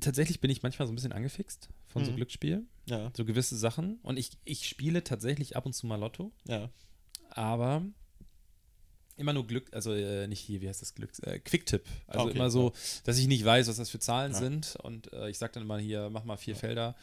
tatsächlich 0.00 0.40
bin 0.40 0.50
ich 0.50 0.62
manchmal 0.62 0.86
so 0.88 0.92
ein 0.92 0.94
bisschen 0.96 1.12
angefixt 1.12 1.68
von 1.88 2.02
so 2.04 2.12
Mhm. 2.12 2.16
Glücksspiel, 2.16 2.66
Ja, 2.86 3.10
so 3.14 3.26
gewisse 3.26 3.58
Sachen. 3.58 3.98
Und 4.02 4.18
ich, 4.18 4.30
ich 4.44 4.66
spiele 4.66 5.04
tatsächlich 5.04 5.54
ab 5.54 5.66
und 5.66 5.74
zu 5.74 5.86
mal 5.86 5.96
Lotto. 5.96 6.32
ja. 6.48 6.70
Aber 7.28 7.82
immer 9.22 9.32
nur 9.32 9.46
Glück, 9.46 9.72
also 9.72 9.92
äh, 9.94 10.26
nicht 10.28 10.40
hier, 10.40 10.60
wie 10.60 10.68
heißt 10.68 10.82
das 10.82 10.94
Glück? 10.94 11.10
Äh, 11.22 11.38
Quicktip. 11.38 11.84
Also 12.06 12.26
Okay, 12.26 12.36
immer 12.36 12.50
so, 12.50 12.72
dass 13.04 13.16
ich 13.18 13.26
nicht 13.26 13.44
weiß, 13.44 13.68
was 13.68 13.76
das 13.76 13.88
für 13.90 13.98
Zahlen 13.98 14.32
Ja. 14.32 14.38
sind. 14.38 14.76
Und 14.82 15.12
äh, 15.14 15.30
ich 15.30 15.38
sage 15.38 15.54
dann 15.54 15.62
immer 15.62 15.78
hier, 15.78 16.10
mach 16.10 16.24
mal 16.24 16.36
vier 16.36 16.56
Felder. 16.56 16.94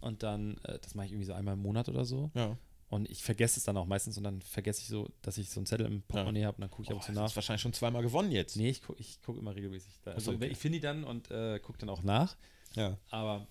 Und 0.00 0.22
dann, 0.22 0.56
äh, 0.64 0.78
das 0.80 0.94
mache 0.94 1.06
ich 1.06 1.12
irgendwie 1.12 1.26
so 1.26 1.32
einmal 1.34 1.54
im 1.54 1.60
Monat 1.60 1.88
oder 1.88 2.04
so. 2.04 2.30
Ja. 2.34 2.56
Und 2.90 3.10
ich 3.10 3.22
vergesse 3.22 3.58
es 3.60 3.64
dann 3.64 3.76
auch 3.76 3.84
meistens 3.84 4.16
und 4.16 4.24
dann 4.24 4.40
vergesse 4.40 4.80
ich 4.80 4.88
so, 4.88 5.08
dass 5.20 5.36
ich 5.36 5.50
so 5.50 5.60
einen 5.60 5.66
Zettel 5.66 5.84
im 5.84 6.00
Portemonnaie 6.02 6.44
habe 6.46 6.56
und 6.56 6.62
dann 6.62 6.70
gucke 6.70 6.84
ich 6.84 6.88
Oh, 6.88 6.92
ab 6.92 6.96
und 7.00 7.02
zu 7.04 7.12
du 7.12 7.16
nach. 7.16 7.24
hast 7.24 7.36
wahrscheinlich 7.36 7.60
schon 7.60 7.74
zweimal 7.74 8.00
gewonnen 8.02 8.32
jetzt. 8.32 8.56
Nee, 8.56 8.70
ich 8.70 8.80
gucke 8.82 8.98
ich 8.98 9.18
guck 9.22 9.36
immer 9.36 9.54
regelmäßig. 9.54 9.92
Da. 10.04 10.12
Also 10.12 10.30
so, 10.30 10.36
okay. 10.38 10.46
ich 10.46 10.56
finde 10.56 10.78
die 10.78 10.82
dann 10.82 11.04
und 11.04 11.30
äh, 11.30 11.58
gucke 11.58 11.78
dann 11.78 11.90
auch 11.90 12.02
nach. 12.02 12.36
Ja. 12.76 12.96
Aber 13.10 13.46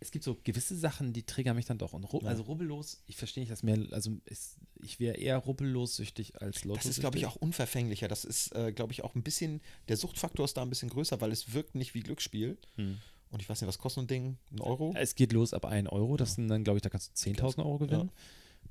es 0.00 0.10
gibt 0.10 0.24
so 0.24 0.36
gewisse 0.42 0.76
Sachen, 0.76 1.12
die 1.12 1.22
triggern 1.24 1.56
mich 1.56 1.66
dann 1.66 1.78
doch. 1.78 1.92
Und 1.92 2.04
ru 2.04 2.20
Ja. 2.22 2.28
also 2.28 2.42
rubbellos, 2.44 3.02
ich 3.06 3.16
verstehe 3.16 3.42
nicht, 3.42 3.52
dass 3.52 3.62
mehr, 3.62 3.78
also 3.92 4.12
ist, 4.24 4.56
ich 4.82 4.98
wäre 4.98 5.16
eher 5.16 5.36
rubbellos 5.38 5.96
süchtig 5.96 6.40
als 6.40 6.64
Lotto. 6.64 6.78
Das 6.78 6.86
ist, 6.86 7.00
glaube 7.00 7.18
ich, 7.18 7.26
auch 7.26 7.36
unverfänglicher. 7.36 8.08
Das 8.08 8.24
ist, 8.24 8.54
äh, 8.54 8.72
glaube 8.72 8.92
ich, 8.92 9.04
auch 9.04 9.14
ein 9.14 9.22
bisschen, 9.22 9.60
der 9.88 9.96
Suchtfaktor 9.98 10.44
ist 10.46 10.56
da 10.56 10.62
ein 10.62 10.70
bisschen 10.70 10.88
größer, 10.88 11.20
weil 11.20 11.30
es 11.32 11.52
wirkt 11.52 11.74
nicht 11.74 11.94
wie 11.94 12.00
Glücksspiel. 12.00 12.56
Hm. 12.76 12.98
Und 13.30 13.42
ich 13.42 13.48
weiß 13.48 13.60
nicht, 13.60 13.68
was 13.68 13.78
kostet 13.78 13.94
so 13.96 14.00
ein 14.02 14.06
Ding? 14.08 14.38
Ein 14.50 14.60
Euro? 14.60 14.92
Es 14.96 15.14
geht 15.14 15.32
los 15.32 15.52
ab 15.54 15.64
1 15.66 15.88
Euro. 15.90 16.16
Das 16.16 16.34
sind 16.34 16.48
dann, 16.48 16.64
glaube 16.64 16.78
ich, 16.78 16.82
da 16.82 16.88
kannst 16.88 17.10
du 17.10 17.30
10.000 17.30 17.58
Euro 17.64 17.78
gewinnen. 17.78 18.10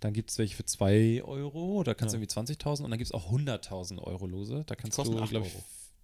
Dann 0.02 0.14
gibt 0.14 0.32
es 0.32 0.38
welche 0.38 0.56
für 0.56 0.66
2 0.66 1.24
Euro, 1.24 1.84
da 1.84 1.94
kannst 1.94 2.14
du 2.14 2.18
Ja. 2.18 2.22
irgendwie 2.24 2.34
20.000 2.54 2.86
und 2.86 2.92
dann 2.92 2.98
gibt 2.98 3.08
es 3.08 3.12
auch 3.14 3.30
100.000 3.32 4.00
Euro 4.02 4.26
Lose. 4.28 4.64
Da 4.66 4.76
kannst 4.76 4.98
du, 4.98 5.04
glaube 5.04 5.26
ich, 5.26 5.54
Euro. 5.54 5.64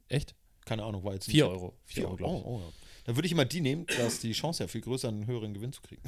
echt? 0.10 0.36
Keine 0.66 0.84
Ahnung, 0.84 1.04
war 1.04 1.14
jetzt 1.14 1.26
4 1.30 1.46
nicht- 1.46 1.54
Euro. 1.54 1.74
4 1.86 1.94
Vier 1.96 2.06
Euro, 2.08 2.16
glaube 2.18 2.38
ich. 2.38 2.44
oh, 2.46 2.56
oh, 2.56 2.60
ja. 2.60 2.66
Dann 3.06 3.16
würde 3.16 3.26
ich 3.28 3.32
immer 3.32 3.46
die 3.46 3.62
nehmen, 3.62 3.86
da 3.88 4.08
ist 4.08 4.24
die 4.24 4.32
Chance 4.34 4.64
ja 4.64 4.68
viel 4.68 4.82
größer, 4.82 5.08
einen 5.08 5.26
höheren 5.28 5.54
Gewinn 5.54 5.72
zu 5.72 5.82
kriegen. 5.82 6.02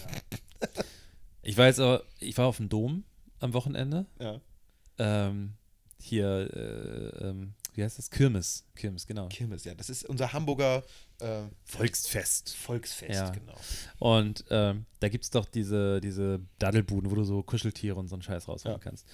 Ich 1.44 1.56
war 1.58 1.68
jetzt 1.68 1.80
aber, 1.80 2.04
ich 2.20 2.38
war 2.38 2.48
auf 2.48 2.58
dem 2.58 2.70
Dom 2.70 3.04
am 3.40 3.54
Wochenende. 3.54 4.06
Ja. 4.20 4.42
Ähm, 4.98 5.54
hier, 6.00 6.50
äh, 6.54 7.28
ähm, 7.28 7.54
wie 7.76 7.84
heißt 7.84 8.00
das? 8.00 8.10
Kirmes. 8.10 8.66
Kirmes, 8.76 9.06
genau. 9.06 9.28
Kirmes, 9.30 9.64
ja. 9.64 9.76
Das 9.76 9.90
ist 9.90 10.06
unser 10.10 10.34
Hamburger 10.34 10.84
äh, 11.20 11.44
Volksfest. 11.66 12.56
Volksfest, 12.56 13.14
Ja. 13.14 13.30
genau. 13.30 13.56
Und 14.00 14.44
ähm, 14.50 14.86
da 15.00 15.10
gibt 15.10 15.24
es 15.24 15.30
doch 15.30 15.46
diese, 15.46 16.02
diese 16.02 16.40
Daddelbuden, 16.60 17.12
wo 17.12 17.16
du 17.16 17.24
so 17.24 17.44
Kuscheltiere 17.44 17.96
und 18.00 18.08
so 18.08 18.16
einen 18.16 18.24
Scheiß 18.24 18.48
rausholen 18.48 18.78
Ja. 18.80 18.84
kannst. 18.84 19.06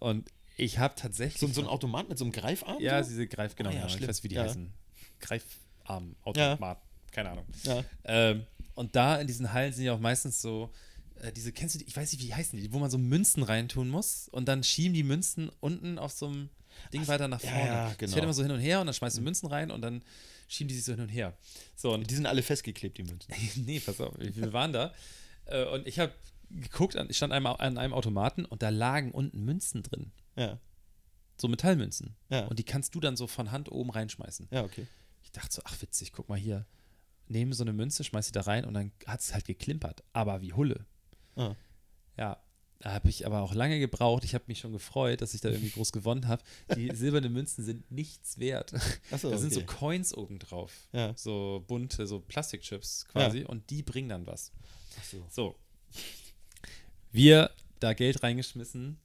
Und 0.00 0.30
ich 0.56 0.78
habe 0.78 0.94
tatsächlich. 0.96 1.38
So, 1.40 1.46
so 1.48 1.60
ein 1.60 1.66
Automat 1.66 2.08
mit 2.08 2.16
so 2.16 2.24
einem 2.24 2.32
Greifarm? 2.32 2.80
Ja, 2.80 3.02
diese 3.02 3.26
Greif, 3.26 3.54
genau, 3.56 3.68
Ah 3.70 3.74
ja, 3.74 3.86
genau. 3.86 3.94
ich 3.98 4.08
weiß, 4.08 4.24
wie 4.24 4.28
die 4.28 4.36
Ja. 4.36 4.44
heißen. 4.44 4.72
Greifarm-Automat. 5.20 6.78
Keine 7.16 7.30
Ahnung. 7.30 7.46
ja. 7.64 7.82
Ähm, 8.04 8.46
und 8.74 8.94
da 8.94 9.16
in 9.18 9.26
diesen 9.26 9.52
Hallen 9.54 9.72
sind 9.72 9.86
ja 9.86 9.94
auch 9.94 9.98
meistens 9.98 10.42
so, 10.42 10.70
äh, 11.22 11.32
diese, 11.32 11.50
kennst 11.50 11.74
du 11.74 11.78
die, 11.78 11.86
ich 11.86 11.96
weiß 11.96 12.12
nicht, 12.12 12.20
wie 12.22 12.26
die 12.26 12.34
heißen 12.34 12.58
die, 12.60 12.70
wo 12.74 12.78
man 12.78 12.90
so 12.90 12.98
Münzen 12.98 13.42
reintun 13.42 13.88
muss 13.88 14.28
und 14.28 14.46
dann 14.46 14.62
schieben 14.62 14.92
die 14.92 15.02
Münzen 15.02 15.50
unten 15.60 15.98
auf 15.98 16.12
so 16.12 16.26
einem 16.26 16.50
Ding 16.92 17.08
weiter 17.08 17.26
nach 17.26 17.40
vorne. 17.40 17.56
ja, 17.66 17.88
Das 17.88 17.96
genau. 17.96 18.12
fährt 18.12 18.24
immer 18.24 18.34
so 18.34 18.42
hin 18.42 18.52
und 18.52 18.60
her 18.60 18.80
und 18.80 18.86
dann 18.86 18.92
schmeißt 18.94 19.16
du 19.16 19.22
Münzen 19.22 19.46
rein 19.48 19.70
und 19.70 19.80
dann 19.80 20.02
schieben 20.46 20.68
die 20.68 20.74
sich 20.74 20.84
so 20.84 20.92
hin 20.92 21.00
und 21.00 21.08
her. 21.08 21.32
So, 21.74 21.94
und 21.94 22.08
Die 22.10 22.14
sind 22.14 22.26
alle 22.26 22.42
festgeklebt, 22.42 22.98
die 22.98 23.04
Münzen. 23.04 23.32
nee, 23.64 23.80
pass 23.80 23.98
auf, 23.98 24.14
wir 24.18 24.52
waren 24.52 24.74
da 24.74 24.92
äh, 25.46 25.64
und 25.64 25.86
ich 25.86 25.98
habe 25.98 26.12
geguckt, 26.50 26.96
ich 27.08 27.16
stand 27.16 27.32
einmal 27.32 27.56
an 27.60 27.78
einem 27.78 27.94
Automaten 27.94 28.44
und 28.44 28.62
da 28.62 28.68
lagen 28.68 29.10
unten 29.10 29.42
Münzen 29.42 29.82
drin. 29.82 30.12
Ja. 30.36 30.58
So 31.40 31.48
Metallmünzen. 31.48 32.14
Ja. 32.28 32.46
Und 32.46 32.58
die 32.58 32.64
kannst 32.64 32.94
du 32.94 33.00
dann 33.00 33.16
so 33.16 33.26
von 33.26 33.52
Hand 33.52 33.72
oben 33.72 33.88
reinschmeißen. 33.90 34.48
Ja, 34.50 34.64
okay. 34.64 34.86
Ich 35.24 35.32
dachte 35.32 35.54
so, 35.54 35.62
ach 35.64 35.80
witzig, 35.80 36.12
guck 36.12 36.28
mal 36.28 36.38
hier. 36.38 36.66
Nehme 37.28 37.54
so 37.54 37.64
eine 37.64 37.72
Münze, 37.72 38.04
schmeiß 38.04 38.26
sie 38.26 38.32
da 38.32 38.42
rein 38.42 38.64
und 38.64 38.74
dann 38.74 38.92
hat 39.06 39.20
es 39.20 39.34
halt 39.34 39.46
geklimpert. 39.46 40.04
Aber 40.12 40.42
wie 40.42 40.52
Hulle. 40.52 40.86
Ah. 41.34 41.54
Ja, 42.16 42.40
da 42.78 42.92
habe 42.92 43.08
ich 43.08 43.26
aber 43.26 43.42
auch 43.42 43.54
lange 43.54 43.78
gebraucht. 43.78 44.24
Ich 44.24 44.34
habe 44.34 44.44
mich 44.48 44.58
schon 44.58 44.72
gefreut, 44.72 45.22
dass 45.22 45.34
ich 45.34 45.40
da 45.40 45.48
irgendwie 45.48 45.70
groß 45.70 45.92
gewonnen 45.92 46.28
habe. 46.28 46.42
Die 46.76 46.90
silbernen 46.94 47.32
Münzen 47.32 47.64
sind 47.64 47.90
nichts 47.90 48.38
wert. 48.38 48.74
Achso, 49.10 49.30
da 49.30 49.38
sind 49.38 49.52
so. 49.52 49.62
Coins 49.64 50.14
oben 50.14 50.38
drauf. 50.38 50.72
Ja. 50.92 51.14
So 51.16 51.64
bunte, 51.66 52.06
so 52.06 52.20
Plastikchips 52.20 53.06
quasi. 53.08 53.44
Und 53.44 53.70
die 53.70 53.82
bringen 53.82 54.10
dann 54.10 54.26
was. 54.26 54.52
So. 55.10 55.26
So. 55.30 55.56
Wir 57.12 57.50
da 57.80 57.94
Geld 57.94 58.22
reingeschmissen, 58.22 58.98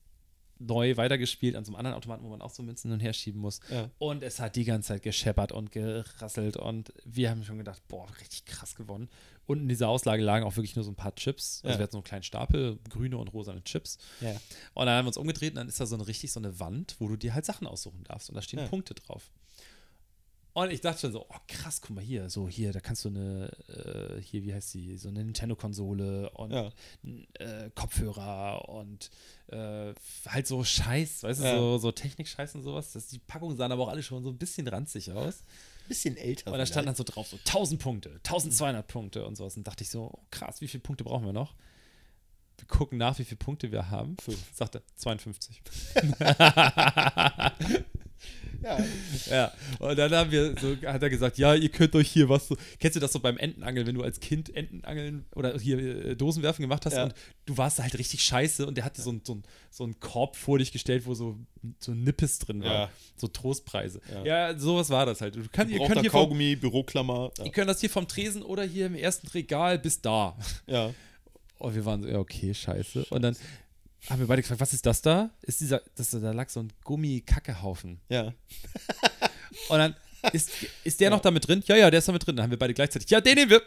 neu 0.65 0.95
weitergespielt 0.97 1.55
an 1.55 1.65
so 1.65 1.71
einem 1.71 1.77
anderen 1.77 1.97
Automaten, 1.97 2.23
wo 2.23 2.29
man 2.29 2.41
auch 2.41 2.51
so 2.51 2.63
Münzen 2.63 2.89
hin 2.89 2.93
und 2.95 2.99
her 3.01 3.13
schieben 3.13 3.41
muss. 3.41 3.59
Ja. 3.69 3.89
Und 3.97 4.23
es 4.23 4.39
hat 4.39 4.55
die 4.55 4.63
ganze 4.65 4.89
Zeit 4.89 5.03
gescheppert 5.03 5.51
und 5.51 5.71
gerasselt 5.71 6.57
und 6.57 6.93
wir 7.05 7.29
haben 7.29 7.43
schon 7.43 7.57
gedacht, 7.57 7.81
boah, 7.87 8.07
richtig 8.19 8.45
krass 8.45 8.75
gewonnen. 8.75 9.09
Und 9.47 9.59
in 9.59 9.67
dieser 9.69 9.89
Auslage 9.89 10.23
lagen 10.23 10.45
auch 10.45 10.55
wirklich 10.55 10.75
nur 10.75 10.85
so 10.85 10.91
ein 10.91 10.95
paar 10.95 11.15
Chips. 11.15 11.61
Also 11.63 11.73
Ja. 11.73 11.79
wir 11.79 11.83
hatten 11.83 11.91
so 11.93 11.97
einen 11.97 12.03
kleinen 12.05 12.23
Stapel, 12.23 12.79
grüne 12.89 13.17
und 13.17 13.27
rosane 13.33 13.63
Chips. 13.63 13.97
Ja. 14.21 14.31
Und 14.73 14.85
dann 14.85 14.97
haben 14.97 15.05
wir 15.05 15.09
uns 15.09 15.17
umgedreht 15.17 15.51
und 15.51 15.55
dann 15.57 15.67
ist 15.67 15.79
da 15.81 15.85
so 15.85 15.95
eine 15.95 16.07
richtig 16.07 16.31
so 16.31 16.39
eine 16.39 16.59
Wand, 16.59 16.95
wo 16.99 17.07
du 17.07 17.15
dir 17.17 17.33
halt 17.33 17.45
Sachen 17.45 17.67
aussuchen 17.67 18.03
darfst. 18.05 18.29
Und 18.29 18.35
da 18.35 18.41
stehen. 18.41 18.67
Punkte 18.69 18.93
drauf. 18.93 19.29
Und 20.53 20.69
ich 20.71 20.81
dachte 20.81 20.99
schon 21.01 21.11
so, 21.13 21.25
oh 21.29 21.35
krass, 21.47 21.79
guck 21.81 21.91
mal 21.95 22.03
hier, 22.03 22.29
so 22.29 22.49
hier, 22.49 22.73
da 22.73 22.81
kannst 22.81 23.05
du 23.05 23.09
eine, 23.09 23.51
äh, 23.69 24.21
hier, 24.21 24.43
wie 24.43 24.53
heißt 24.53 24.73
die, 24.73 24.97
so 24.97 25.07
eine 25.07 25.23
Nintendo-Konsole 25.23 26.29
und 26.31 26.51
Ja. 26.51 26.71
äh, 27.39 27.69
Kopfhörer 27.73 28.67
und 28.67 29.09
äh, 29.47 29.93
halt 30.27 30.47
so 30.47 30.63
Scheiß, 30.63 31.23
weißt 31.23 31.39
du, 31.39 31.45
Ja. 31.45 31.57
so, 31.57 31.77
so 31.77 31.91
Technik-Scheiß 31.93 32.55
und 32.55 32.63
sowas. 32.63 32.91
Das, 32.91 33.07
die 33.07 33.19
Packungen 33.19 33.55
sahen 33.55 33.71
aber 33.71 33.83
auch 33.83 33.87
alle 33.89 34.03
schon 34.03 34.23
so 34.23 34.29
ein 34.29 34.37
bisschen 34.37 34.67
ranzig 34.67 35.11
aus. 35.13 35.43
Bisschen 35.87 36.17
älter. 36.17 36.51
Und 36.51 36.57
da 36.57 36.65
stand 36.65 36.85
dann 36.87 36.95
so 36.95 37.03
drauf, 37.05 37.27
so 37.27 37.37
1000 37.37 37.81
Punkte, 37.81 38.09
1200 38.25 38.85
Punkte 38.85 39.25
und 39.25 39.35
sowas. 39.35 39.55
Und 39.55 39.65
dachte 39.65 39.83
ich 39.85 39.89
so, 39.89 40.11
oh, 40.13 40.19
krass, 40.31 40.59
wie 40.59 40.67
viele 40.67 40.81
Punkte 40.81 41.03
brauchen 41.05 41.25
wir 41.25 41.33
noch? 41.33 41.55
Wir 42.57 42.67
gucken 42.67 42.97
nach, 42.97 43.17
wie 43.19 43.23
viele 43.23 43.37
Punkte 43.37 43.71
wir 43.71 43.89
haben. 43.89 44.17
Fünf. 44.21 44.37
Sagte 44.53 44.83
52. 44.95 45.61
Ja. 48.63 48.77
Ja, 49.29 49.51
und 49.79 49.97
dann 49.97 50.11
haben 50.11 50.31
wir 50.31 50.55
so, 50.59 50.75
hat 50.87 51.01
er 51.01 51.09
gesagt, 51.09 51.37
ja, 51.37 51.55
ihr 51.55 51.69
könnt 51.69 51.95
euch 51.95 52.09
hier 52.09 52.29
was 52.29 52.47
so, 52.47 52.57
kennst 52.79 52.95
du 52.95 52.99
das 52.99 53.11
so 53.13 53.19
beim 53.19 53.37
Entenangeln, 53.37 53.87
wenn 53.87 53.95
du 53.95 54.03
als 54.03 54.19
Kind 54.19 54.55
Entenangeln 54.55 55.25
oder 55.35 55.57
hier 55.59 55.79
äh, 55.79 56.15
Dosenwerfen 56.15 56.61
gemacht 56.61 56.85
hast 56.85 56.93
Ja. 56.93 57.05
und 57.05 57.13
du 57.45 57.57
warst 57.57 57.79
halt 57.79 57.97
richtig 57.97 58.23
scheiße 58.23 58.65
und 58.65 58.75
der 58.75 58.85
hatte 58.85 59.01
so, 59.01 59.11
ein, 59.11 59.21
so, 59.23 59.35
ein, 59.35 59.43
so 59.69 59.83
einen 59.83 59.99
Korb 59.99 60.35
vor 60.35 60.59
dich 60.59 60.71
gestellt, 60.71 61.05
wo 61.05 61.13
so, 61.13 61.37
so 61.79 61.93
Nippes 61.93 62.39
drin 62.39 62.61
war, 62.63 62.73
Ja. 62.73 62.89
so 63.15 63.27
Trostpreise. 63.27 64.01
Ja. 64.23 64.25
Ja. 64.51 64.59
sowas 64.59 64.89
war 64.89 65.05
das 65.05 65.21
halt. 65.21 65.35
Du 65.35 65.43
kann, 65.51 65.69
ihr, 65.69 65.79
könnt 65.85 66.01
hier 66.01 66.11
vom, 66.11 66.21
Kaugummi, 66.21 66.55
Büroklammer. 66.55 67.31
ihr 67.43 67.51
könnt 67.51 67.69
das 67.69 67.79
hier 67.81 67.89
vom 67.89 68.07
Tresen 68.07 68.41
oder 68.43 68.63
hier 68.63 68.85
im 68.87 68.95
ersten 68.95 69.27
Regal 69.27 69.79
bis 69.79 70.01
da. 70.01 70.37
Ja. 70.67 70.93
Und 71.57 71.75
wir 71.75 71.85
waren 71.85 72.01
so, 72.01 72.07
ja, 72.09 72.17
okay, 72.17 72.53
scheiße. 72.53 73.05
Und 73.09 73.21
dann 73.21 73.35
haben 74.09 74.19
wir 74.19 74.27
beide 74.27 74.41
gefragt, 74.41 74.61
was 74.61 74.73
ist 74.73 74.85
das 74.85 75.01
da? 75.01 75.29
Ist 75.41 75.61
dieser, 75.61 75.81
das, 75.95 76.09
da 76.11 76.31
lag 76.31 76.49
so 76.49 76.61
ein 76.61 76.73
Gummikackehaufen. 76.83 77.99
Ja. 78.09 78.33
Und 79.69 79.77
dann 79.77 79.95
ist, 80.33 80.51
ist 80.83 80.99
der 80.99 81.09
noch 81.09 81.21
da 81.21 81.31
mit 81.31 81.47
drin? 81.47 81.63
Ja, 81.67 81.75
ja, 81.75 81.89
der 81.91 81.99
ist 81.99 82.07
da 82.07 82.11
mit 82.11 82.25
drin. 82.25 82.35
Dann 82.35 82.43
haben 82.43 82.51
wir 82.51 82.59
beide 82.59 82.73
gleichzeitig, 82.73 83.09
ja, 83.09 83.21
den 83.21 83.35
nehmen 83.35 83.51
wir. 83.51 83.61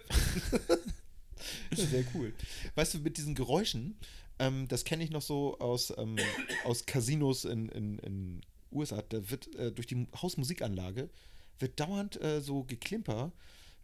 Ja, 1.71 1.77
Sehr 1.87 2.05
cool. 2.15 2.33
Weißt 2.75 2.95
du, 2.95 2.99
mit 2.99 3.17
diesen 3.17 3.35
Geräuschen, 3.35 3.97
ähm, 4.39 4.67
das 4.69 4.85
kenne 4.85 5.05
ich 5.05 5.11
noch 5.11 5.23
so 5.23 5.59
aus, 5.59 5.93
ähm, 5.97 6.17
aus 6.65 6.87
Casinos 6.87 7.45
in, 7.45 7.69
in, 7.69 7.99
in 8.01 8.41
USA. 8.73 9.03
Da 9.03 9.31
wird 9.31 9.55
äh, 9.57 9.73
durch 9.73 9.87
die 9.87 10.07
Hausmusikanlage 10.21 11.11
wird 11.59 11.79
dauernd 11.79 12.21
äh, 12.21 12.41
so 12.41 12.65
Geklimper 12.65 13.33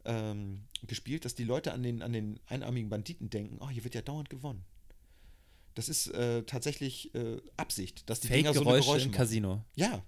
ähm, 0.04 0.62
gespielt, 0.86 1.24
dass 1.24 1.34
die 1.34 1.44
Leute 1.44 1.72
an 1.72 1.82
den, 1.82 2.02
an 2.02 2.12
den 2.12 2.40
einarmigen 2.46 2.90
Banditen 2.90 3.30
denken, 3.30 3.58
oh, 3.60 3.68
hier 3.68 3.84
wird 3.84 3.94
ja 3.94 4.02
dauernd 4.02 4.30
gewonnen. 4.30 4.64
Das 5.74 5.88
ist 5.88 6.08
äh, 6.08 6.42
tatsächlich 6.44 7.14
äh, 7.14 7.38
Absicht, 7.56 8.08
dass 8.10 8.20
die 8.20 8.28
Dinger 8.28 8.52
so 8.52 8.60
eine 8.60 8.70
Fake-Geräusche 8.70 8.86
Geräusche 8.86 9.04
im 9.06 9.10
machen. 9.12 9.16
Casino. 9.18 9.64
Ja. 9.76 10.02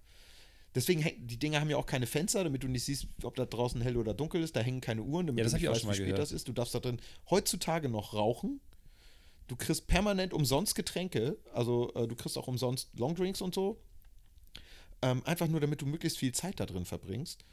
Deswegen, 0.75 1.03
häng- 1.03 1.27
die 1.27 1.39
Dinger 1.39 1.61
haben 1.61 1.69
ja 1.71 1.77
auch 1.77 1.87
keine 1.87 2.07
Fenster, 2.07 2.43
damit 2.45 2.63
du 2.63 2.69
nicht 2.69 2.85
siehst, 2.85 3.07
ob 3.23 3.37
da 3.37 3.45
draußen 3.45 3.81
hell 3.83 3.97
oder 3.97 4.15
dunkel 4.15 4.43
ist. 4.43 4.57
Da 4.57 4.61
hängen 4.61 4.81
keine 4.81 5.03
Uhren, 5.03 5.27
damit 5.27 5.39
Ja, 5.39 5.45
das 5.45 5.53
du 5.53 5.59
nicht 5.59 5.69
weißt, 5.69 5.83
wie 5.89 5.95
spät 5.95 5.99
gehört. 6.07 6.19
das 6.19 6.33
ist. 6.33 6.49
Du 6.49 6.53
darfst 6.53 6.75
da 6.75 6.81
drin 6.81 6.99
heutzutage 7.31 7.89
noch 7.89 8.15
rauchen. 8.15 8.61
Du 9.49 9.57
kriegst 9.57 9.87
permanent 9.87 10.33
umsonst 10.33 10.75
Getränke. 10.75 11.37
Also 11.53 11.93
äh, 11.95 12.09
du 12.09 12.17
kriegst 12.17 12.39
auch 12.39 12.49
umsonst 12.49 12.89
Longdrinks 12.99 13.43
und 13.43 13.55
so. 13.55 13.81
Ähm, 15.03 15.23
einfach 15.27 15.49
nur, 15.49 15.61
damit 15.61 15.81
du 15.83 15.87
möglichst 15.87 16.19
viel 16.19 16.33
Zeit 16.33 16.59
da 16.61 16.67
drin 16.67 16.85
verbringst. 16.85 17.45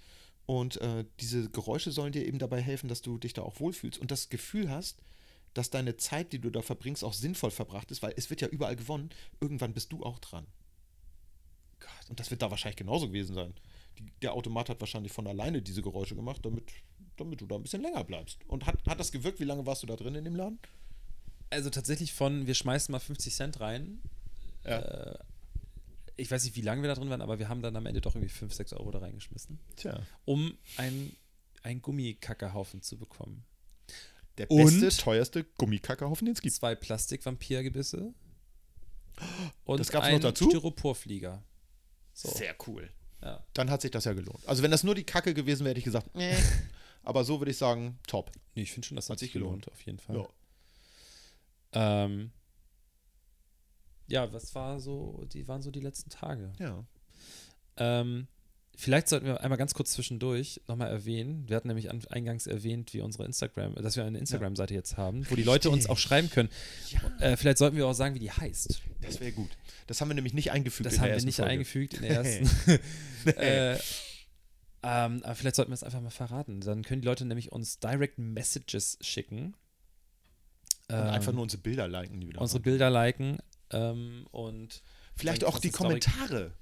Und 0.46 0.80
äh, 0.82 1.04
diese 1.20 1.50
Geräusche 1.50 1.92
sollen 1.92 2.12
dir 2.14 2.26
eben 2.26 2.40
dabei 2.40 2.62
helfen, 2.62 2.88
dass 2.90 3.02
du 3.02 3.18
dich 3.18 3.34
da 3.34 3.42
auch 3.44 3.60
wohlfühlst 3.60 4.00
und 4.00 4.12
das 4.12 4.30
Gefühl 4.30 4.70
hast, 4.72 4.98
dass 5.54 5.70
deine 5.70 5.98
Zeit, 5.98 6.34
die 6.34 6.40
du 6.40 6.50
da 6.50 6.62
verbringst, 6.62 7.04
auch 7.04 7.14
sinnvoll 7.14 7.52
verbracht 7.52 7.92
ist, 7.92 8.02
weil 8.02 8.14
es 8.16 8.30
wird 8.30 8.42
ja 8.42 8.48
überall 8.48 8.76
gewonnen. 8.76 9.10
Irgendwann 9.42 9.74
bist 9.74 9.92
du 9.92 10.04
auch 10.04 10.20
dran. 10.20 10.46
Gott, 11.80 12.10
und 12.10 12.20
das 12.20 12.32
wird 12.32 12.42
da 12.42 12.52
wahrscheinlich 12.52 12.78
genauso 12.78 13.08
gewesen 13.08 13.34
sein. 13.36 13.54
Die, 13.98 14.06
der 14.22 14.34
Automat 14.34 14.70
hat 14.70 14.80
wahrscheinlich 14.80 15.12
von 15.12 15.28
alleine 15.28 15.62
diese 15.62 15.82
Geräusche 15.82 16.16
gemacht, 16.16 16.46
damit, 16.46 16.72
damit 17.18 17.42
du 17.42 17.46
da 17.46 17.56
ein 17.56 17.64
bisschen 17.64 17.82
länger 17.82 18.04
bleibst. 18.04 18.40
Und 18.48 18.66
hat, 18.66 18.78
hat 18.88 19.00
das 19.00 19.12
gewirkt? 19.12 19.40
Wie 19.40 19.46
lange 19.46 19.66
warst 19.66 19.84
du 19.84 19.88
da 19.88 19.96
drin 19.96 20.16
in 20.16 20.26
dem 20.26 20.36
Laden? 20.36 20.60
Also 21.50 21.70
tatsächlich 21.70 22.14
von, 22.14 22.46
wir 22.46 22.54
schmeißen 22.54 22.92
mal 22.92 23.00
50 23.00 23.34
Cent 23.34 23.60
rein. 23.60 24.02
Ja. 24.64 24.80
Äh, 24.80 25.20
ich 26.16 26.30
weiß 26.30 26.44
nicht, 26.44 26.56
wie 26.56 26.62
lange 26.62 26.82
wir 26.82 26.90
da 26.90 26.96
drin 26.96 27.10
waren, 27.10 27.22
aber 27.22 27.40
wir 27.40 27.50
haben 27.50 27.62
dann 27.62 27.76
am 27.76 27.86
Ende 27.86 28.02
doch 28.02 28.16
irgendwie 28.16 28.30
5, 28.30 28.54
6 28.54 28.74
Euro 28.74 28.92
da 28.92 29.00
reingeschmissen, 29.00 29.58
Tja. 29.78 30.02
um 30.26 30.58
einen, 30.76 31.16
einen 31.64 31.82
Gummikackehaufen 31.82 32.82
zu 32.82 32.98
bekommen. 32.98 33.46
Der 34.40 34.50
Und- 34.50 34.80
beste, 34.82 35.02
teuerste 35.04 35.44
Gummikackerhaufen, 35.44 36.26
den 36.26 36.34
es 36.34 36.42
gibt. 36.42 36.56
Zwei 36.56 36.74
Plastikvampirgebisse 36.76 38.14
und 39.66 39.80
Das 39.80 39.90
gab's 39.92 40.08
noch 40.08 40.16
ein 40.16 40.22
dazu? 40.22 40.50
Styroporflieger. 40.50 41.44
So. 42.14 42.30
Sehr 42.30 42.56
cool. 42.68 42.90
Ja. 43.22 43.46
Dann 43.54 43.70
hat 43.70 43.82
sich 43.82 43.92
das 43.92 44.06
ja 44.06 44.14
gelohnt. 44.14 44.48
Also 44.48 44.64
wenn 44.64 44.72
das 44.72 44.84
nur 44.84 44.96
die 44.96 45.04
Kacke 45.04 45.34
gewesen 45.34 45.60
wäre, 45.66 45.72
hätte 45.72 45.80
ich 45.80 45.86
gesagt, 45.86 46.16
nee. 46.16 46.34
Aber 47.04 47.24
so 47.26 47.40
würde 47.40 47.52
ich 47.52 47.58
sagen, 47.58 48.00
top. 48.08 48.32
Nee, 48.56 48.64
ich 48.64 48.72
finde 48.72 48.88
schon, 48.88 48.96
das 48.96 49.06
hat, 49.06 49.14
Hat 49.14 49.20
sich 49.20 49.28
sich 49.28 49.34
gelohnt, 49.34 49.64
gelohnt. 49.66 49.72
auf 49.74 49.82
jeden 49.82 50.00
Fall. 50.00 50.16
Ja. 50.16 52.04
Ähm, 52.06 52.32
ja, 54.08 54.32
was 54.34 54.56
war 54.56 54.80
so, 54.80 55.26
die 55.32 55.48
waren 55.48 55.62
so 55.62 55.70
die 55.72 55.82
letzten 55.82 56.10
Tage. 56.10 56.54
Ja. 56.60 56.86
Ähm, 57.78 58.28
vielleicht 58.80 59.10
sollten 59.10 59.26
wir 59.26 59.42
einmal 59.42 59.58
ganz 59.58 59.74
kurz 59.74 59.92
zwischendurch 59.92 60.62
nochmal 60.68 60.90
erwähnen. 60.90 61.48
Wir 61.48 61.58
hatten 61.58 61.68
nämlich 61.68 61.92
an, 61.92 62.02
eingangs 62.10 62.48
erwähnt, 62.48 62.94
wie 62.94 63.02
unsere 63.02 63.26
Instagram, 63.26 63.76
dass 63.76 63.98
wir 63.98 64.06
eine 64.06 64.18
Instagram-Seite 64.18 64.74
jetzt 64.74 64.98
haben, 64.98 65.30
wo 65.30 65.36
die 65.36 65.44
Leute 65.44 65.70
uns 65.70 65.88
auch 65.90 65.98
schreiben 65.98 66.30
können. 66.30 66.50
Äh, 67.20 67.36
vielleicht 67.36 67.58
sollten 67.58 67.76
wir 67.76 67.86
auch 67.86 67.94
sagen, 67.94 68.16
wie 68.16 68.20
die 68.20 68.32
heißt. 68.32 68.82
Das 69.02 69.20
wäre 69.20 69.34
gut. 69.34 69.50
Das 69.88 70.00
haben 70.00 70.08
wir 70.08 70.16
nämlich 70.16 70.34
nicht 70.34 70.52
eingefügt. 70.52 70.86
Das 70.86 70.94
in 70.94 71.00
haben 71.00 71.06
der 71.06 71.12
wir 71.12 71.16
ersten 71.16 71.28
nicht 71.28 71.36
Folge. 71.36 71.52
eingefügt 71.52 71.94
in 71.96 72.02
der 72.04 72.12
ersten. 72.12 72.80
äh, 73.38 73.74
ähm, 74.82 75.22
aber 75.24 75.36
vielleicht 75.36 75.58
sollten 75.58 75.72
wir 75.72 75.76
es 75.76 75.84
einfach 75.84 76.02
mal 76.02 76.10
verraten. 76.10 76.62
Dann 76.62 76.84
können 76.84 77.02
die 77.02 77.08
Leute 77.08 77.26
nämlich 77.26 77.52
uns 77.52 77.80
Direct 77.80 78.18
Messages 78.18 78.98
schicken. 79.02 79.56
Und 80.88 80.96
Ähm, 80.96 81.04
einfach 81.10 81.34
nur 81.34 81.44
unsere 81.44 81.62
Bilder 81.62 81.88
liken, 81.88 82.20
die 82.20 82.28
wir 82.28 82.34
da 82.36 82.42
unsere 82.42 82.60
machen. 82.60 82.64
Bilder 82.64 82.90
liken 82.90 83.38
ähm, 83.72 84.26
und 84.32 84.82
Vielleicht 85.16 85.44
auch 85.44 85.60
die 85.60 85.70
Kommentare 85.70 86.54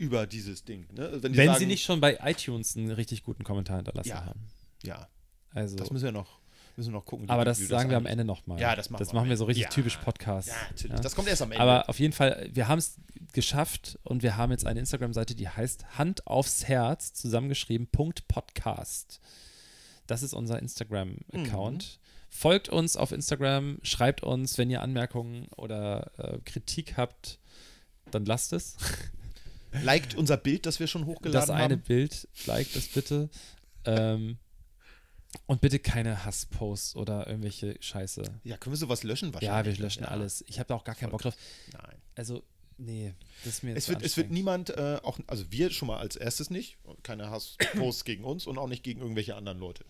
über 0.00 0.26
dieses 0.26 0.64
Ding. 0.64 0.86
Ne? 0.92 1.10
Wenn, 1.22 1.32
die 1.32 1.38
Wenn 1.38 1.46
sagen, 1.48 1.58
sie 1.58 1.66
nicht 1.66 1.84
schon 1.84 2.00
bei 2.00 2.18
iTunes 2.22 2.76
einen 2.76 2.90
richtig 2.90 3.22
guten 3.22 3.44
Kommentar 3.44 3.76
hinterlassen 3.76 4.08
Ja. 4.08 4.24
haben. 4.24 4.48
Ja, 4.82 5.08
Also, 5.52 5.76
das 5.76 5.90
müssen 5.90 6.04
wir 6.04 6.12
noch, 6.12 6.40
müssen 6.76 6.90
wir 6.92 6.98
noch 6.98 7.04
gucken. 7.04 7.28
aber 7.28 7.44
das 7.44 7.60
wie 7.60 7.64
sagen 7.64 7.90
wir 7.90 7.98
am 7.98 8.06
Ende 8.06 8.24
nochmal. 8.24 8.58
Ja, 8.58 8.74
das 8.74 8.88
machen 8.88 9.00
das 9.00 9.10
wir 9.12 9.16
machen 9.16 9.28
wir 9.28 9.36
so 9.36 9.44
richtig 9.44 9.64
Ja. 9.64 9.68
typisch 9.70 9.98
Podcast. 9.98 10.48
Ja, 10.48 10.54
natürlich. 10.70 10.96
Ja. 10.96 11.00
Das 11.02 11.14
kommt 11.14 11.28
erst 11.28 11.42
am 11.42 11.52
Ende. 11.52 11.62
Aber 11.62 11.88
auf 11.88 11.98
jeden 11.98 12.14
Fall, 12.14 12.48
wir 12.52 12.66
haben 12.66 12.78
es 12.78 12.96
geschafft 13.34 13.98
und 14.02 14.22
wir 14.22 14.36
haben 14.38 14.52
jetzt 14.52 14.66
eine 14.66 14.80
Instagram-Seite, 14.80 15.34
die 15.34 15.48
heißt 15.48 15.98
Hand 15.98 16.26
aufs 16.26 16.64
Herz, 16.66 17.12
zusammengeschrieben, 17.12 17.86
Punkt 17.88 18.26
Podcast. 18.26 19.20
Das 20.06 20.22
ist 20.22 20.32
unser 20.32 20.58
Instagram-Account. 20.60 22.00
Folgt 22.30 22.68
uns 22.70 22.96
auf 22.96 23.12
Instagram, 23.12 23.78
schreibt 23.82 24.22
uns, 24.22 24.56
wenn 24.56 24.70
ihr 24.70 24.80
Anmerkungen 24.82 25.48
oder 25.56 26.10
äh, 26.16 26.38
Kritik 26.44 26.96
habt, 26.96 27.38
dann 28.10 28.24
lasst 28.24 28.52
es. 28.54 28.76
Liked 29.82 30.14
unser 30.16 30.36
Bild, 30.36 30.66
das 30.66 30.80
wir 30.80 30.86
schon 30.86 31.06
hochgeladen 31.06 31.40
Das 31.48 31.50
eine 31.50 31.74
haben. 31.74 31.82
Bild, 31.82 32.28
liked 32.46 32.74
es 32.76 32.88
bitte. 32.88 33.28
ähm, 33.84 34.38
und 35.46 35.60
bitte 35.60 35.78
keine 35.78 36.24
Hassposts 36.24 36.96
oder 36.96 37.26
irgendwelche 37.28 37.76
Scheiße. 37.80 38.22
Ja, 38.42 38.56
können 38.56 38.72
wir 38.72 38.78
sowas 38.78 39.04
löschen 39.04 39.28
Ja, 39.28 39.34
wahrscheinlich? 39.34 39.78
wir 39.78 39.84
löschen 39.84 40.02
Ja. 40.02 40.08
alles. 40.08 40.44
Ich 40.48 40.58
habe 40.58 40.66
da 40.68 40.74
auch 40.74 40.82
gar 40.84 40.94
keinen 40.96 41.10
Bock 41.10 41.22
drauf. 41.22 41.36
Nein. 41.72 41.96
Also, 42.16 42.42
nee, 42.78 43.14
das 43.44 43.54
ist 43.54 43.62
mir 43.62 43.76
Es 43.76 43.88
wird, 43.88 44.02
es 44.02 44.16
wird 44.16 44.30
niemand, 44.32 44.70
äh, 44.70 44.98
auch, 45.04 45.20
also 45.28 45.44
wir 45.52 45.70
schon 45.70 45.86
mal 45.86 45.98
als 45.98 46.16
erstes 46.16 46.50
nicht, 46.50 46.78
keine 47.04 47.30
Hassposts 47.30 48.04
gegen 48.04 48.24
uns 48.24 48.46
und 48.48 48.58
auch 48.58 48.66
nicht 48.66 48.82
gegen 48.82 49.00
irgendwelche 49.02 49.36
anderen 49.36 49.60
Leute. 49.60 49.84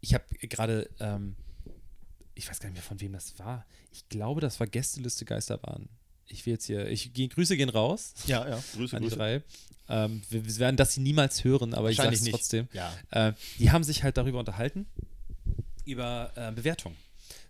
Ich 0.00 0.14
habe 0.14 0.24
gerade, 0.42 0.88
ähm, 1.00 1.34
ich 2.36 2.48
weiß 2.48 2.60
gar 2.60 2.68
nicht 2.68 2.76
mehr, 2.76 2.82
von 2.84 3.00
wem 3.00 3.12
das 3.12 3.36
war. 3.40 3.66
Ich 3.90 4.08
glaube, 4.08 4.40
das 4.40 4.60
war 4.60 4.68
Gästeliste 4.68 5.24
Geisterbahn. 5.24 5.88
Ich 6.28 6.44
will 6.46 6.54
jetzt 6.54 6.66
hier, 6.66 6.88
ich 6.88 7.12
gehe, 7.12 7.28
Grüße 7.28 7.56
gehen 7.56 7.68
raus 7.68 8.14
Ja, 8.26 8.48
ja, 8.48 8.62
Grüße, 8.74 8.96
an 8.96 9.02
die 9.02 9.08
Grüße. 9.08 9.16
drei. 9.18 9.42
Ähm, 9.88 10.22
wir, 10.30 10.44
wir 10.44 10.56
werden 10.58 10.76
das 10.76 10.94
sie 10.94 11.00
niemals 11.00 11.44
hören, 11.44 11.72
aber 11.74 11.90
ich 11.90 11.96
sage 11.98 12.14
es 12.14 12.22
nicht. 12.22 12.32
trotzdem. 12.34 12.68
Ja. 12.72 12.92
Äh, 13.10 13.32
die 13.58 13.70
haben 13.70 13.84
sich 13.84 14.02
halt 14.02 14.16
darüber 14.16 14.40
unterhalten, 14.40 14.86
über 15.84 16.32
äh, 16.34 16.50
Bewertung 16.52 16.96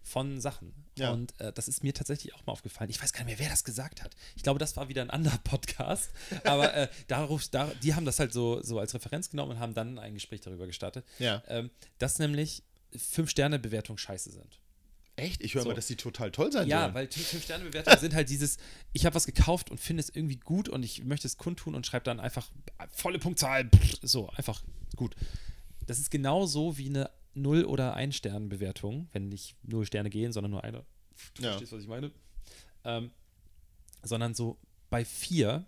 von 0.03 0.41
Sachen. 0.41 0.73
Ja. 0.99 1.11
Und 1.13 1.39
äh, 1.41 1.53
das 1.53 1.69
ist 1.69 1.83
mir 1.83 1.93
tatsächlich 1.95 2.35
auch 2.35 2.47
mal 2.47 2.53
aufgefallen. 2.53 2.91
Ich 2.91 3.03
weiß 3.03 3.13
gar 3.13 3.25
nicht 3.25 3.39
mehr, 3.39 3.39
wer 3.47 3.51
das 3.51 3.65
gesagt 3.65 4.03
hat. 4.03 4.15
Ich 4.37 4.43
glaube, 4.43 4.59
das 4.59 4.77
war 4.77 4.89
wieder 4.89 5.03
ein 5.03 5.11
anderer 5.11 5.39
Podcast. 5.39 6.11
Aber 6.45 6.73
äh, 6.75 6.89
darauf, 7.09 7.47
da, 7.49 7.71
die 7.83 7.95
haben 7.95 8.05
das 8.05 8.19
halt 8.19 8.33
so, 8.33 8.63
so 8.63 8.79
als 8.79 8.95
Referenz 8.95 9.31
genommen 9.31 9.53
und 9.53 9.59
haben 9.59 9.75
dann 9.75 9.99
ein 9.99 10.15
Gespräch 10.15 10.43
darüber 10.43 10.67
gestartet. 10.67 11.05
Ja. 11.19 11.43
Ähm, 11.49 11.71
dass 11.99 12.19
nämlich 12.19 12.63
Fünf-Sterne-Bewertungen 12.95 13.99
scheiße 13.99 14.31
sind. 14.31 14.59
Echt? 15.17 15.43
Ich 15.43 15.55
höre 15.55 15.63
So. 15.63 15.69
mal, 15.71 15.75
dass 15.75 15.87
die 15.87 15.97
total 15.97 16.31
toll 16.31 16.53
sein 16.53 16.69
Ja, 16.69 16.83
sollen. 16.83 16.95
weil 16.95 17.09
Fünf-Sterne-Bewertungen 17.11 17.99
sind 17.99 18.15
halt 18.15 18.29
dieses, 18.29 18.59
ich 18.93 19.07
habe 19.07 19.15
was 19.15 19.25
gekauft 19.27 19.71
und 19.71 19.79
finde 19.81 20.03
es 20.03 20.11
irgendwie 20.11 20.37
gut 20.37 20.69
und 20.69 20.83
ich 20.83 21.05
möchte 21.05 21.27
es 21.27 21.39
kundtun 21.39 21.75
und 21.75 21.87
schreibe 21.87 22.05
dann 22.05 22.21
einfach 22.21 22.51
volle 22.91 23.19
Punktzahl, 23.19 23.71
so, 24.03 24.29
einfach 24.31 24.63
gut. 24.95 25.17
Das 25.87 25.99
ist 25.99 26.11
genauso 26.11 26.77
wie 26.77 26.89
eine 26.91 27.11
Null- 27.35 27.65
oder 27.65 27.95
Ein-Sterne-Bewertung, 27.95 29.09
wenn 29.13 29.29
nicht 29.29 29.57
null 29.63 29.87
Sterne 29.87 30.11
gehen, 30.11 30.33
sondern 30.33 30.51
nur 30.51 30.65
eine. 30.65 30.85
Du 31.35 31.43
Ja. 31.43 31.51
verstehst, 31.51 31.73
was 31.73 31.83
ich 31.83 31.89
meine? 31.89 32.11
Ähm, 32.85 33.11
sondern 34.03 34.35
so 34.35 34.59
bei 34.91 35.05
vier, 35.05 35.65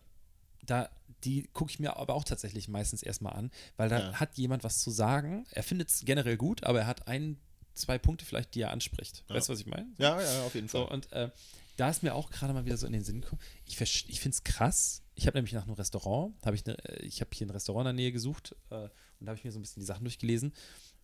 da, 0.64 0.90
die 1.24 1.48
gucke 1.54 1.70
ich 1.70 1.78
mir 1.78 1.96
aber 1.96 2.14
auch 2.14 2.24
tatsächlich 2.24 2.68
meistens 2.68 3.02
erstmal 3.02 3.32
an, 3.34 3.50
weil 3.78 3.88
da 3.88 3.98
Ja. 3.98 4.12
hat 4.20 4.37
jemand 4.37 4.62
was 4.64 4.78
zu 4.80 4.90
sagen. 4.90 5.46
Er 5.50 5.62
findet 5.62 5.88
es 5.90 6.04
generell 6.04 6.37
gut, 6.37 6.64
aber 6.64 6.80
er 6.80 6.87
hat 6.87 7.08
ein, 7.08 7.38
zwei 7.79 7.99
Punkte 7.99 8.25
vielleicht, 8.25 8.55
die 8.55 8.62
er 8.62 8.71
anspricht. 8.71 9.25
Ja. 9.29 9.35
Weißt 9.37 9.49
du, 9.49 9.53
was 9.53 9.61
ich 9.61 9.67
meine? 9.67 9.87
ja, 9.99 10.21
ja, 10.21 10.43
auf 10.45 10.55
jeden 10.55 10.69
Fall. 10.69 10.83
So, 10.83 10.91
und 10.91 11.12
äh, 11.12 11.31
da 11.77 11.88
ist 11.88 12.03
mir 12.03 12.14
auch 12.14 12.31
gerade 12.31 12.53
mal 12.53 12.64
wieder 12.64 12.77
so 12.77 12.87
in 12.87 12.93
den 12.93 13.05
Sinn 13.05 13.21
gekommen. 13.21 13.41
Ich, 13.64 13.81
ich 13.81 14.21
finde 14.21 14.35
es 14.35 14.45
krass. 14.45 15.03
Ich 15.14 15.27
habe 15.27 15.38
nämlich 15.38 15.53
nach 15.53 15.64
einem 15.64 15.75
Restaurant, 15.75 16.35
habe 16.45 16.57
ich, 16.57 16.67
ne, 16.67 16.77
äh, 16.85 17.05
ich 17.05 17.21
habe 17.21 17.31
hier 17.33 17.47
ein 17.47 17.51
Restaurant 17.51 17.88
in 17.88 17.97
der 17.97 18.05
Nähe 18.05 18.12
gesucht 18.12 18.55
äh, 18.71 18.75
und 18.75 18.91
da 19.21 19.29
habe 19.29 19.38
ich 19.38 19.45
mir 19.45 19.53
so 19.53 19.59
ein 19.59 19.62
bisschen 19.62 19.81
die 19.81 19.87
Sachen 19.87 20.05
durchgelesen 20.05 20.53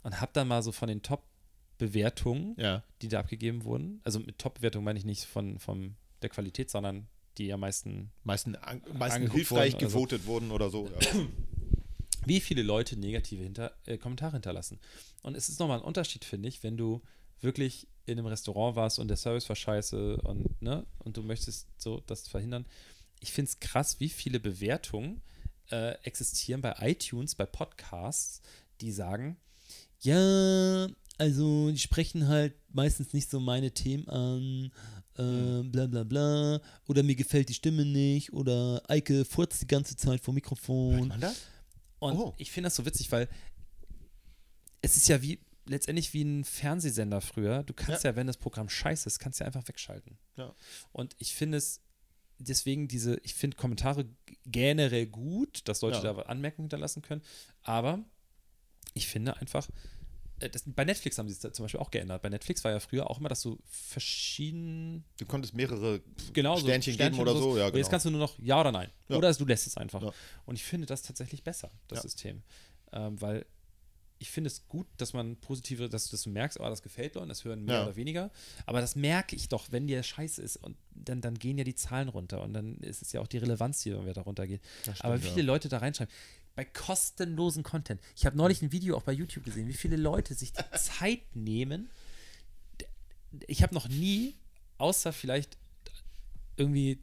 und 0.03 0.21
habe 0.21 0.33
dann 0.35 0.49
mal 0.49 0.63
so 0.63 0.73
von 0.73 0.89
den 0.89 1.03
Top-Bewertungen, 1.03 2.55
ja. 2.59 2.83
die 3.03 3.09
da 3.09 3.21
abgegeben 3.21 3.65
wurden, 3.65 4.01
also 4.05 4.21
mit 4.21 4.39
Top-Bewertungen 4.39 4.85
meine 4.85 4.99
ich 4.99 5.05
nicht 5.05 5.25
von, 5.25 5.59
von 5.59 5.97
der 6.23 6.31
Qualität, 6.31 6.71
sondern 6.71 7.07
die 7.39 7.53
am 7.53 7.61
meisten, 7.61 8.11
Meisten, 8.23 8.57
an, 8.57 8.83
meisten 8.93 9.31
hilfreich 9.31 9.75
worden, 9.75 9.85
also- 9.85 9.99
gewotet 9.99 10.27
wurden 10.27 10.51
oder 10.51 10.71
so. 10.71 10.89
Ja. 10.89 11.21
wie 12.27 12.41
viele 12.41 12.63
Leute 12.63 12.97
negative 12.99 13.43
hinter, 13.43 13.73
äh, 13.87 13.99
Kommentare 13.99 14.33
hinterlassen. 14.33 14.79
Und 15.23 15.37
es 15.37 15.49
ist 15.49 15.61
nochmal 15.61 15.79
ein 15.79 15.85
Unterschied, 15.85 16.25
finde 16.25 16.49
ich, 16.49 16.63
wenn 16.63 16.77
du 16.77 17.03
wirklich 17.41 17.89
in 18.07 18.19
einem 18.19 18.27
Restaurant 18.27 18.77
warst 18.77 18.99
und 18.99 19.09
der 19.09 19.17
Service 19.17 19.49
war 19.49 19.57
scheiße 19.57 20.17
und, 20.19 20.61
ne, 20.63 20.87
und 20.99 21.17
du 21.17 21.23
möchtest 21.23 21.69
so 21.79 22.01
das 22.07 22.29
verhindern. 22.29 22.67
Ich 23.21 23.33
finde 23.33 23.51
es 23.51 23.61
krass, 23.61 24.01
wie 24.01 24.09
viele 24.09 24.41
Bewertungen 24.41 25.23
äh, 25.71 25.93
existieren 26.03 26.61
bei 26.61 26.75
iTunes, 26.81 27.35
bei 27.35 27.47
Podcasts, 27.47 28.43
die 28.81 28.93
sagen, 28.93 29.37
ja, 30.01 30.89
also 31.17 31.71
die 31.71 31.79
sprechen 31.79 32.29
halt 32.29 32.55
meistens 32.73 33.13
nicht 33.13 33.31
so 33.31 33.41
meine 33.41 33.73
Themen 33.73 34.09
an, 34.09 34.73
äh, 35.17 35.63
bla 35.63 35.87
bla 35.87 36.05
bla, 36.05 36.61
oder 36.87 37.03
mir 37.03 37.15
gefällt 37.15 37.49
die 37.49 37.55
Stimme 37.55 37.85
nicht, 37.85 38.33
oder 38.33 38.83
Eike 38.89 39.25
furzt 39.25 39.63
die 39.63 39.67
ganze 39.67 39.97
Zeit 39.97 40.21
vor 40.21 40.35
Mikrofon. 40.35 41.09
man 41.09 41.21
das? 41.21 41.37
Und 42.05 42.17
Oh. 42.17 42.35
ich 42.37 42.51
finde 42.51 42.67
das 42.67 42.77
so 42.77 42.85
witzig, 42.87 43.11
weil 43.13 43.29
es 44.83 44.97
ist 44.97 45.09
ja 45.09 45.23
wie 45.23 45.41
letztendlich 45.67 46.13
wie 46.13 46.23
ein 46.23 46.45
Fernsehsender 46.45 47.21
früher. 47.23 47.63
Du 47.63 47.73
kannst 47.73 48.05
ja, 48.05 48.15
wenn 48.17 48.27
das 48.27 48.37
Programm 48.37 48.69
scheiße 48.69 49.07
ist, 49.09 49.19
kannst 49.19 49.41
du 49.41 49.45
ja 49.45 49.47
einfach 49.47 49.67
wegschalten. 49.67 50.19
Ja. 50.37 50.55
Und 50.93 51.17
ich 51.19 51.35
finde 51.35 51.57
es 51.59 51.81
deswegen 52.39 52.87
diese, 52.89 53.17
ich 53.23 53.33
finde 53.35 53.57
Kommentare 53.57 54.05
generell 54.45 55.07
gut, 55.07 55.67
dass 55.67 55.81
Leute 55.81 55.97
Ja. 56.05 56.13
da 56.13 56.23
Anmerkungen 56.23 56.65
hinterlassen 56.67 57.01
können, 57.01 57.23
aber 57.63 58.05
ich 58.93 59.07
finde 59.09 59.39
einfach, 59.39 59.67
das, 60.49 60.63
bei 60.67 60.85
Netflix 60.85 61.19
haben 61.19 61.29
sie 61.29 61.35
es 61.35 61.53
zum 61.53 61.65
Beispiel 61.65 61.81
auch 61.81 61.91
geändert. 61.91 62.23
Bei 62.23 62.29
Netflix 62.29 62.65
war 62.65 62.71
ja 62.73 62.81
früher 62.81 63.11
auch 63.11 63.19
immer, 63.19 63.29
dass 63.29 63.43
du 63.43 63.59
verschieden 63.65 65.05
Du 65.19 65.27
konntest 65.27 65.55
mehrere 65.55 66.01
genau, 66.33 66.57
so 66.57 66.63
Sternchen, 66.63 66.97
geben 66.97 67.19
oder 67.19 67.35
so. 67.35 67.57
Ja, 67.59 67.67
und 67.67 67.75
Jetzt 67.75 67.87
genau. 67.87 67.91
kannst 67.91 68.07
du 68.07 68.11
nur 68.11 68.21
noch 68.21 68.39
Ja 68.39 68.61
oder 68.61 68.73
Nein. 68.73 68.91
Ja. 69.09 69.17
Oder 69.17 69.33
du 69.33 69.45
lässt 69.45 69.67
es 69.67 69.77
einfach. 69.77 70.03
Ja. 70.03 70.13
Und 70.47 70.57
ich 70.57 70.65
finde 70.65 70.87
das 70.87 71.03
tatsächlich 71.03 71.43
besser, 71.43 71.71
das. 71.89 72.03
System. 72.03 72.43
Ähm, 72.93 73.21
weil 73.21 73.47
ich 74.19 74.31
finde 74.31 74.49
es 74.49 74.67
gut, 74.69 74.87
dass 74.97 75.13
man 75.13 75.37
positive, 75.37 75.89
dass 75.89 76.05
du 76.05 76.13
das 76.13 76.25
merkst, 76.27 76.59
aber 76.59 76.71
das 76.71 76.83
gefällt 76.83 77.15
Leuten, 77.15 77.29
das 77.29 77.45
hören 77.45 77.65
mehr 77.65 77.83
oder 77.83 77.97
weniger. 77.97 78.31
Aber 78.65 78.81
das 78.81 78.97
merke 78.97 79.37
ich 79.37 79.49
doch, 79.49 79.71
wenn 79.71 79.87
der 79.87 80.03
scheiße 80.03 80.41
ist 80.41 80.57
und 80.57 80.77
dann, 80.95 81.21
dann 81.21 81.35
gehen 81.35 81.59
ja 81.59 81.65
die 81.65 81.75
Zahlen 81.75 82.09
runter 82.09 82.43
und 82.43 82.55
dann 82.55 82.77
ist 82.79 83.03
es 83.03 83.13
ja 83.13 83.21
auch 83.21 83.27
die 83.27 83.39
Relevanz, 83.39 83.83
die 83.83 83.91
da 83.91 84.23
runtergeht. 84.23 84.63
Aber 85.01 85.23
wie 85.23 85.29
viele 85.29 85.47
Leute 85.47 85.69
da 85.69 85.79
reinschreiben, 85.79 86.13
bei 86.55 86.65
kostenlosen 86.65 87.63
Content. 87.63 88.01
Ich 88.17 88.27
habe 88.27 88.37
neulich 88.37 88.63
ein 88.63 88.73
Video 88.73 88.97
auch 88.97 89.03
bei 89.03 89.13
YouTube 89.13 89.45
gesehen, 89.45 89.69
wie 89.69 89.75
viele 89.75 89.97
Leute 89.97 90.35
sich 90.35 90.53
die 90.53 90.63
Zeit 90.79 91.21
nehmen. 91.35 91.91
Ich 93.47 93.63
habe 93.63 93.75
noch 93.75 93.89
nie, 93.89 94.35
außer 94.79 95.13
vielleicht 95.13 95.57
irgendwie 96.57 97.03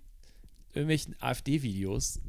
irgendwelchen 0.74 1.16
AfD-Videos, 1.22 2.22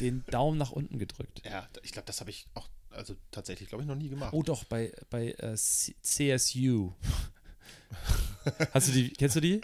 den 0.00 0.24
Daumen 0.30 0.56
nach 0.56 0.70
unten 0.70 0.98
gedrückt. 0.98 1.42
Ja, 1.44 1.68
ich 1.82 1.92
glaube, 1.92 2.06
das 2.06 2.20
habe 2.20 2.30
ich 2.30 2.46
auch, 2.54 2.68
also 2.90 3.14
tatsächlich, 3.30 3.68
glaube 3.68 3.82
ich, 3.82 3.88
noch 3.88 3.96
nie 3.96 4.08
gemacht. 4.08 4.32
Oh 4.32 4.42
doch, 4.42 4.64
bei, 4.64 4.92
bei 5.10 5.32
äh, 5.32 5.56
CSU. 5.56 6.92
Hast 8.72 8.88
du 8.88 8.92
die, 8.92 9.10
kennst 9.10 9.36
du 9.36 9.40
die? 9.40 9.60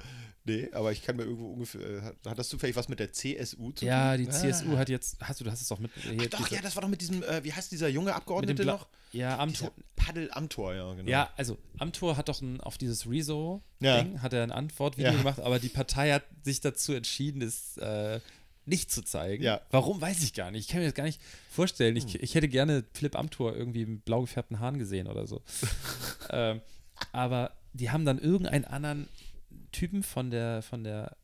Nee, 0.46 0.68
aber 0.72 0.92
ich 0.92 1.02
kann 1.02 1.16
mir 1.16 1.24
irgendwo 1.24 1.52
ungefähr. 1.52 1.80
äh, 1.82 2.00
Hat, 2.28 2.38
das 2.38 2.48
zufällig 2.48 2.76
was 2.76 2.88
mit 2.88 3.00
der 3.00 3.12
CSU 3.12 3.72
zu 3.72 3.84
Ja, 3.84 4.16
tun? 4.16 4.24
die 4.24 4.30
CSU 4.30 4.76
hat 4.78 4.88
jetzt, 4.88 5.16
hast 5.20 5.40
du, 5.40 5.44
du 5.44 5.50
hast 5.50 5.60
es 5.60 5.72
auch 5.72 5.80
mit. 5.80 5.90
Hier, 6.02 6.28
Ach 6.32 6.38
doch, 6.40 6.48
ja, 6.50 6.60
das 6.62 6.76
war 6.76 6.82
doch 6.82 6.88
mit 6.88 7.00
diesem, 7.00 7.22
äh, 7.24 7.42
wie 7.44 7.52
heißt 7.52 7.72
dieser 7.72 7.88
junge 7.88 8.14
Abgeordnete 8.14 8.64
noch? 8.64 8.86
Ja, 9.12 9.38
am 9.38 9.50
Dieser 9.50 9.66
Tor. 9.66 9.74
Paddel 9.96 10.30
am 10.32 10.48
Tor, 10.48 10.74
ja, 10.74 10.94
genau. 10.94 11.10
Ja, 11.10 11.30
also 11.36 11.58
Amtor 11.78 12.16
hat 12.16 12.28
doch 12.28 12.40
ein, 12.42 12.60
auf 12.60 12.78
dieses 12.78 13.08
Rezo-Ding 13.10 14.14
Ja. 14.14 14.22
hat 14.22 14.32
er 14.32 14.42
ein 14.42 14.52
Antwortvideo 14.52 15.12
Ja. 15.12 15.16
gemacht, 15.18 15.40
aber 15.40 15.58
die 15.58 15.68
Partei 15.68 16.12
hat 16.12 16.22
sich 16.44 16.60
dazu 16.60 16.92
entschieden, 16.92 17.40
das 17.40 17.76
äh, 17.78 18.20
nicht 18.66 18.90
zu 18.92 19.02
zeigen. 19.02 19.42
Ja. 19.42 19.60
Warum, 19.70 20.00
weiß 20.00 20.22
ich 20.22 20.32
gar 20.34 20.50
nicht. 20.50 20.66
Ich 20.66 20.68
kann 20.68 20.80
mir 20.80 20.86
das 20.86 20.94
gar 20.94 21.04
nicht 21.04 21.20
vorstellen. 21.50 21.96
Ich, 21.96 22.14
ich 22.20 22.34
hätte 22.34 22.48
gerne 22.48 22.84
Philipp 22.94 23.16
Amthor 23.16 23.54
irgendwie 23.56 23.86
mit 23.86 24.04
blau 24.04 24.22
gefärbten 24.22 24.58
Haaren 24.60 24.78
gesehen 24.78 25.06
oder 25.06 25.26
so. 25.26 25.40
ähm, 26.30 26.60
aber 27.12 27.52
die 27.72 27.90
haben 27.90 28.04
dann 28.04 28.18
irgendeinen 28.18 28.64
anderen 28.64 29.08
Typen 29.72 30.02
von 30.02 30.30
der, 30.30 30.62
von 30.62 30.84
der, 30.84 31.16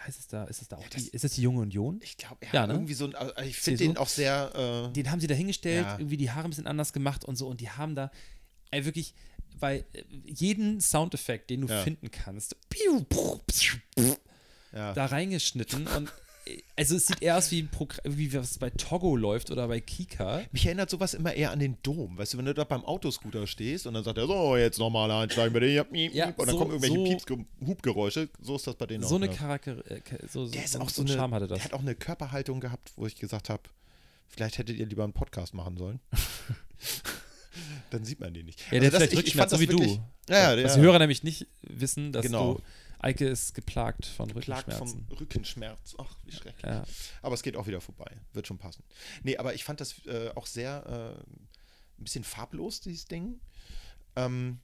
heißt 0.00 0.18
es 0.20 0.26
da, 0.28 0.44
ist 0.44 0.62
es 0.62 0.68
da 0.68 0.76
auch 0.76 0.88
das- 0.88 1.04
die, 1.04 1.10
ist 1.10 1.24
das 1.24 1.32
die 1.32 1.42
Junge 1.42 1.60
Union? 1.60 2.00
Ich 2.02 2.16
glaube, 2.16 2.36
ja, 2.46 2.52
Ja, 2.52 2.66
ne? 2.66 2.74
irgendwie 2.74 2.94
so 2.94 3.06
ein, 3.06 3.14
also 3.14 3.32
ich 3.42 3.56
finde 3.56 3.78
den 3.78 3.96
auch 3.96 4.08
sehr, 4.08 4.88
äh, 4.88 4.92
Den 4.92 5.10
haben 5.10 5.20
sie 5.20 5.26
da 5.26 5.34
hingestellt, 5.34 5.84
Ja. 5.86 5.98
irgendwie 5.98 6.16
die 6.16 6.30
Haare 6.30 6.44
ein 6.46 6.50
bisschen 6.50 6.66
anders 6.66 6.92
gemacht 6.92 7.24
und 7.24 7.36
so. 7.36 7.48
Und 7.48 7.60
die 7.60 7.70
haben 7.70 7.94
da 7.94 8.10
ey, 8.70 8.84
wirklich 8.84 9.14
bei 9.58 9.84
äh, 9.94 10.04
jeden 10.26 10.80
Soundeffekt, 10.80 11.50
den 11.50 11.62
du 11.62 11.68
Ja. 11.68 11.82
finden 11.82 12.10
kannst, 12.10 12.54
ja. 14.72 14.92
da 14.92 15.06
reingeschnitten. 15.06 15.86
Und 15.86 16.12
also 16.76 16.96
es 16.96 17.06
sieht 17.06 17.22
eher 17.22 17.36
aus 17.36 17.50
wie, 17.50 17.68
wie 18.04 18.32
was 18.34 18.58
bei 18.58 18.70
Togo 18.70 19.16
läuft 19.16 19.50
oder 19.50 19.68
bei 19.68 19.80
Kika. 19.80 20.42
Mich 20.52 20.66
erinnert 20.66 20.90
sowas 20.90 21.14
immer 21.14 21.34
eher 21.34 21.50
an 21.50 21.58
den 21.58 21.76
Dom. 21.82 22.16
Weißt 22.18 22.34
du, 22.34 22.38
wenn 22.38 22.44
du 22.46 22.54
da 22.54 22.64
beim 22.64 22.84
Autoscooter 22.84 23.46
stehst 23.46 23.86
und 23.86 23.94
dann 23.94 24.04
sagt 24.04 24.18
er, 24.18 24.26
so, 24.26 24.56
jetzt 24.56 24.78
nochmal 24.78 25.10
einsteigen 25.10 25.52
bei 25.52 25.60
dir. 25.60 25.86
Miep, 25.90 26.14
Ja, 26.14 26.26
und 26.28 26.38
dann 26.40 26.48
so- 26.50 26.58
kommen 26.58 26.70
irgendwelche 26.72 26.96
so- 27.18 27.34
Pieps 27.36 27.66
Hubgeräusche. 27.66 28.28
So 28.40 28.56
ist 28.56 28.66
das 28.66 28.74
bei 28.76 28.86
denen 28.86 29.04
So 29.04 29.16
auch. 29.16 29.20
eine. 29.22 29.28
Charakter, 29.30 29.78
äh, 29.90 30.00
so, 30.30 30.48
Der 30.48 30.64
ist 30.64 30.76
auch 30.80 30.88
so 30.88 31.02
eine, 31.02 31.12
Charme 31.12 31.34
hatte 31.34 31.46
das. 31.48 31.58
Der 31.58 31.64
hat 31.66 31.72
auch 31.74 31.80
eine 31.80 31.94
Körperhaltung 31.94 32.60
gehabt, 32.60 32.92
wo 32.96 33.06
ich 33.06 33.16
gesagt 33.16 33.48
habe, 33.48 33.62
vielleicht 34.28 34.58
hättet 34.58 34.76
ihr 34.78 34.86
lieber 34.86 35.04
einen 35.04 35.12
Podcast 35.12 35.54
machen 35.54 35.76
sollen. 35.76 36.00
Dann 37.90 38.04
sieht 38.04 38.20
man 38.20 38.32
den 38.34 38.46
nicht. 38.46 38.60
Ja, 38.70 38.78
der 38.78 38.88
hat 38.88 38.94
Also 38.94 39.06
vielleicht 39.06 39.12
ich- 39.26 39.34
ich 39.34 39.36
fand 39.36 39.52
Rückenschmerzen, 39.52 39.58
so 39.58 39.60
wie 39.60 39.68
wirklich- 39.68 40.00
du. 40.26 40.32
Ja, 40.32 40.54
ja, 40.54 40.64
Was 40.64 40.74
die 40.74 40.80
Hörer 40.80 40.98
nämlich 40.98 41.22
nicht 41.24 41.46
wissen, 41.62 42.12
dass 42.12 42.22
Genau. 42.24 42.54
du, 42.54 42.60
Eike 43.00 43.26
ist 43.26 43.54
geplagt 43.54 44.06
von 44.06 44.28
Plagt 44.28 44.72
vom 44.72 44.88
Rückenschmerzen. 44.88 45.20
Rückenschmerz. 45.20 45.96
Ach, 45.98 46.16
wie 46.24 46.32
schrecklich. 46.32 46.64
Ja. 46.64 46.84
Aber 47.22 47.34
es 47.34 47.42
geht 47.42 47.56
auch 47.56 47.66
wieder 47.66 47.80
vorbei. 47.80 48.20
Wird 48.32 48.46
schon 48.46 48.58
passen. 48.58 48.82
Nee, 49.22 49.36
aber 49.36 49.54
ich 49.54 49.64
fand 49.64 49.80
das 49.80 50.04
äh, 50.06 50.30
auch 50.34 50.46
sehr 50.46 50.84
äh, 50.86 51.20
ein 52.00 52.04
bisschen 52.04 52.24
farblos, 52.24 52.80
dieses 52.80 53.06
Ding. 53.06 53.40
Ähm, 54.16 54.60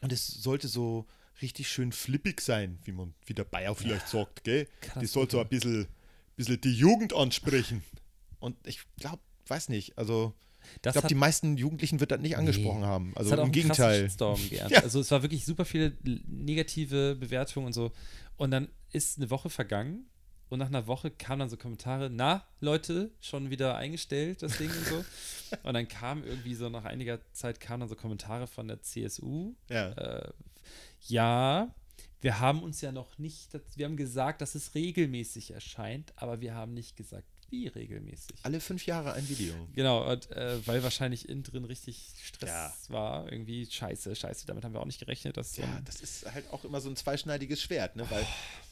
und 0.00 0.12
es 0.12 0.26
sollte 0.26 0.68
so 0.68 1.06
richtig 1.40 1.68
schön 1.68 1.92
flippig 1.92 2.40
sein, 2.40 2.78
wie 2.84 2.92
man, 2.92 3.14
wie 3.26 3.34
der 3.34 3.44
Bayer 3.44 3.74
vielleicht 3.74 4.08
sagt, 4.08 4.44
gell? 4.44 4.68
Krass, 4.80 5.02
das 5.02 5.12
soll 5.12 5.30
so 5.30 5.40
ein 5.40 5.48
bisschen, 5.48 5.86
bisschen 6.36 6.60
die 6.60 6.72
Jugend 6.72 7.14
ansprechen. 7.14 7.84
Und 8.40 8.56
ich 8.66 8.80
glaube, 8.96 9.22
weiß 9.46 9.68
nicht, 9.68 9.96
also 9.98 10.34
ich 10.76 10.82
Das 10.82 10.92
glaube, 10.92 11.04
hat- 11.04 11.10
die 11.10 11.14
meisten 11.14 11.56
Jugendlichen 11.56 12.00
wird 12.00 12.10
das 12.10 12.20
nicht 12.20 12.36
angesprochen 12.36 12.80
Nee. 12.80 12.86
haben. 12.86 13.12
Also 13.16 13.36
im 13.36 13.52
Gegenteil. 13.52 14.08
Ja. 14.50 14.66
Also 14.82 15.00
es 15.00 15.10
war 15.10 15.22
wirklich 15.22 15.44
super 15.44 15.64
viele 15.64 15.92
negative 16.26 17.16
Bewertungen 17.16 17.66
und 17.66 17.72
so. 17.72 17.92
Und 18.36 18.50
dann 18.50 18.68
ist 18.92 19.18
eine 19.18 19.30
Woche 19.30 19.50
vergangen 19.50 20.06
und 20.48 20.58
nach 20.60 20.68
einer 20.68 20.86
Woche 20.86 21.10
kamen 21.10 21.40
dann 21.40 21.50
so 21.50 21.56
Kommentare, 21.56 22.08
na, 22.10 22.44
Leute, 22.60 23.10
schon 23.20 23.50
wieder 23.50 23.76
eingestellt, 23.76 24.42
das 24.42 24.56
Ding 24.58 24.70
und 24.70 24.86
so. 24.86 25.04
Und 25.62 25.72
dann 25.72 25.88
kam 25.88 26.24
irgendwie 26.24 26.54
so 26.54 26.68
nach 26.68 26.84
einiger 26.84 27.20
Zeit 27.32 27.58
kamen 27.58 27.80
dann 27.80 27.88
so 27.88 27.94
Kommentare 27.96 28.46
von 28.46 28.68
der 28.68 28.82
CSU. 28.82 29.54
Ja. 29.70 29.92
Äh, 29.92 30.28
ja, 31.06 31.74
wir 32.20 32.40
haben 32.40 32.62
uns 32.62 32.80
ja 32.82 32.92
noch 32.92 33.18
nicht, 33.18 33.50
wir 33.76 33.86
haben 33.86 33.96
gesagt, 33.96 34.42
dass 34.42 34.54
es 34.54 34.74
regelmäßig 34.74 35.52
erscheint, 35.52 36.12
aber 36.16 36.40
wir 36.42 36.54
haben 36.54 36.74
nicht 36.74 36.96
gesagt, 36.96 37.26
wie 37.50 37.66
regelmäßig. 37.68 38.36
Alle 38.42 38.60
fünf 38.60 38.86
Jahre 38.86 39.12
ein 39.12 39.28
Video. 39.28 39.54
Genau, 39.74 40.10
und, 40.10 40.30
äh, 40.32 40.66
weil 40.66 40.82
wahrscheinlich 40.82 41.28
innen 41.28 41.42
drin 41.42 41.64
richtig 41.64 42.10
Stress 42.22 42.48
Ja. 42.50 42.74
war. 42.88 43.32
Irgendwie 43.32 43.66
scheiße, 43.66 44.14
scheiße, 44.14 44.46
damit 44.46 44.64
haben 44.64 44.74
wir 44.74 44.80
auch 44.80 44.86
nicht 44.86 44.98
gerechnet. 45.00 45.36
Dass 45.36 45.56
Ja, 45.56 45.80
das 45.84 46.00
ist 46.00 46.30
halt 46.32 46.50
auch 46.52 46.64
immer 46.64 46.80
so 46.80 46.88
ein 46.90 46.96
zweischneidiges 46.96 47.62
Schwert, 47.62 47.96
ne? 47.96 48.08
Weil 48.10 48.26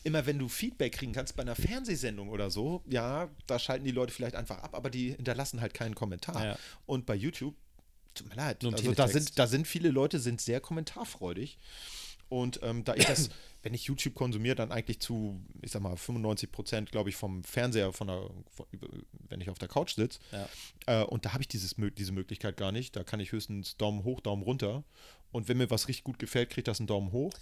immer 0.04 0.26
wenn 0.26 0.38
du 0.38 0.48
Feedback 0.48 0.92
kriegen 0.92 1.12
kannst 1.12 1.36
bei 1.36 1.42
einer 1.42 1.56
Fernsehsendung 1.56 2.28
oder 2.28 2.50
so, 2.50 2.82
ja, 2.88 3.28
da 3.46 3.58
schalten 3.58 3.84
die 3.84 3.90
Leute 3.92 4.12
vielleicht 4.12 4.36
einfach 4.36 4.58
ab, 4.58 4.74
aber 4.74 4.90
die 4.90 5.12
hinterlassen 5.12 5.60
halt 5.60 5.74
keinen 5.74 5.94
Kommentar. 5.94 6.44
Ja. 6.44 6.58
Und 6.86 7.06
bei 7.06 7.14
YouTube, 7.14 7.54
tut 8.14 8.28
mir 8.28 8.36
leid, 8.36 8.64
also 8.64 8.92
da 8.92 9.08
sind, 9.08 9.38
da 9.38 9.46
sind 9.46 9.66
viele 9.66 9.90
Leute 9.90 10.20
sind 10.20 10.40
sehr 10.40 10.60
kommentarfreudig. 10.60 11.58
Und 12.28 12.60
ähm, 12.62 12.84
da 12.84 12.94
ich 12.94 13.04
das, 13.04 13.30
wenn 13.62 13.74
ich 13.74 13.84
YouTube 13.84 14.14
konsumiere, 14.14 14.56
dann 14.56 14.72
eigentlich 14.72 15.00
zu, 15.00 15.40
ich 15.62 15.70
sag 15.70 15.82
mal, 15.82 15.96
95 15.96 16.50
Prozent, 16.50 16.90
glaube 16.90 17.10
ich, 17.10 17.16
vom 17.16 17.44
Fernseher, 17.44 17.92
von 17.92 18.08
der, 18.08 18.30
von, 18.50 18.66
wenn 19.28 19.40
ich 19.40 19.50
auf 19.50 19.58
der 19.58 19.68
Couch 19.68 19.94
sitze. 19.94 20.18
Ja. 20.32 20.48
Äh, 21.02 21.04
und 21.04 21.24
da 21.24 21.32
habe 21.32 21.42
ich 21.42 21.48
dieses, 21.48 21.76
diese 21.96 22.12
Möglichkeit 22.12 22.56
gar 22.56 22.72
nicht. 22.72 22.96
Da 22.96 23.04
kann 23.04 23.20
ich 23.20 23.32
höchstens 23.32 23.76
Daumen 23.76 24.04
hoch, 24.04 24.20
Daumen 24.20 24.42
runter. 24.42 24.84
Und 25.32 25.48
wenn 25.48 25.58
mir 25.58 25.70
was 25.70 25.88
richtig 25.88 26.04
gut 26.04 26.18
gefällt, 26.18 26.50
kriegt 26.50 26.68
das 26.68 26.80
einen 26.80 26.86
Daumen 26.86 27.12
hoch. 27.12 27.32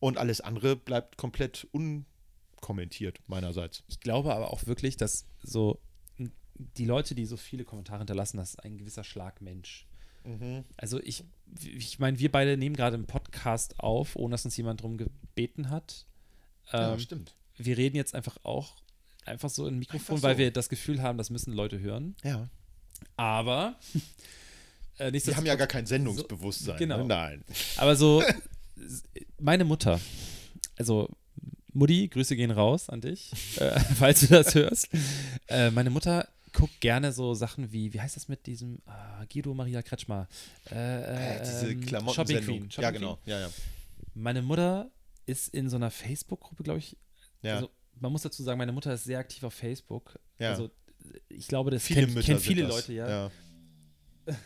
Und 0.00 0.18
alles 0.18 0.40
andere 0.40 0.76
bleibt 0.76 1.16
komplett 1.16 1.68
unkommentiert 1.72 3.20
meinerseits. 3.26 3.84
ich 3.88 4.00
glaube 4.00 4.34
aber 4.34 4.52
auch 4.52 4.66
wirklich, 4.66 4.96
dass 4.96 5.26
so 5.42 5.80
die 6.76 6.84
Leute, 6.84 7.14
die 7.14 7.24
so 7.24 7.36
viele 7.36 7.64
Kommentare 7.64 7.98
hinterlassen, 8.00 8.36
das 8.36 8.50
ist 8.50 8.64
ein 8.64 8.76
gewisser 8.76 9.04
Schlag 9.04 9.40
Mensch. 9.40 9.86
Also 10.76 11.00
ich, 11.00 11.24
ich 11.62 11.98
meine, 11.98 12.18
wir 12.18 12.30
beide 12.30 12.56
nehmen 12.56 12.76
gerade 12.76 12.94
einen 12.96 13.06
Podcast 13.06 13.78
auf, 13.80 14.16
ohne 14.16 14.32
dass 14.32 14.44
uns 14.44 14.56
jemand 14.56 14.82
drum 14.82 14.96
gebeten 14.96 15.70
hat. 15.70 16.06
ja, 16.72 16.92
Ähm, 16.94 17.00
stimmt. 17.00 17.34
wir 17.56 17.76
reden 17.76 17.96
jetzt 17.96 18.14
einfach 18.14 18.36
auch 18.44 18.76
einfach 19.24 19.50
so 19.50 19.66
in 19.66 19.74
ein 19.74 19.78
Mikrofon, 19.78 20.16
Einfach 20.16 20.28
weil 20.28 20.34
so. 20.34 20.38
wir 20.38 20.50
das 20.50 20.68
Gefühl 20.68 21.02
haben, 21.02 21.18
das 21.18 21.30
müssen 21.30 21.52
Leute 21.52 21.78
hören. 21.80 22.16
Ja. 22.24 22.48
Aber 23.16 23.76
äh, 24.98 25.18
Sie 25.18 25.34
haben 25.36 25.46
ja 25.46 25.54
gar 25.56 25.66
kein 25.66 25.86
Sendungsbewusstsein. 25.86 26.78
genau. 26.78 26.98
Ne? 26.98 27.04
Nein. 27.06 27.44
Aber 27.76 27.96
so, 27.96 28.22
meine 29.38 29.64
Mutter, 29.64 30.00
also 30.78 31.08
Mutti, 31.72 32.08
Grüße 32.08 32.34
gehen 32.34 32.50
raus 32.50 32.88
an 32.88 33.00
dich, 33.00 33.30
äh, 33.56 33.78
falls 33.98 34.20
du 34.20 34.26
das 34.28 34.54
hörst. 34.54 34.88
Äh, 35.48 35.70
meine 35.70 35.90
Mutter 35.90 36.28
guckt 36.52 36.80
gerne 36.80 37.12
so 37.12 37.34
Sachen 37.34 37.72
wie, 37.72 37.92
wie 37.92 38.00
heißt 38.00 38.16
das 38.16 38.28
mit 38.28 38.46
diesem 38.46 38.80
ah, 38.86 39.24
Guido 39.32 39.54
Maria 39.54 39.82
Kretschmer? 39.82 40.28
Äh, 40.70 40.74
Äh, 40.74 41.36
äh, 41.36 41.40
diese 41.42 41.70
ähm, 41.72 41.80
Klamotten-Sendung. 41.80 42.42
Shopping 42.44 42.44
Queen. 42.60 42.70
Shopping 42.70 42.82
Ja, 42.84 42.90
Queen. 42.90 43.00
genau. 43.00 43.18
Ja, 43.26 43.40
ja. 43.40 43.50
Meine 44.14 44.42
Mutter 44.42 44.90
ist 45.26 45.48
in 45.54 45.68
so 45.68 45.76
einer 45.76 45.90
Facebook-Gruppe, 45.90 46.62
glaube 46.62 46.78
ich. 46.80 46.96
ja. 47.42 47.54
Also, 47.56 47.70
man 47.98 48.12
muss 48.12 48.22
dazu 48.22 48.42
sagen, 48.42 48.56
meine 48.58 48.72
Mutter 48.72 48.94
ist 48.94 49.04
sehr 49.04 49.18
aktiv 49.18 49.42
auf 49.44 49.52
Facebook. 49.54 50.18
Ja. 50.38 50.50
Also, 50.50 50.70
ich 51.28 51.46
glaube, 51.48 51.70
das 51.70 51.82
viele 51.84 52.06
kennt, 52.06 52.24
kennt 52.24 52.40
viele 52.40 52.62
das. 52.62 52.70
Leute, 52.74 52.92
ja. 52.94 53.08
ja. 53.08 53.30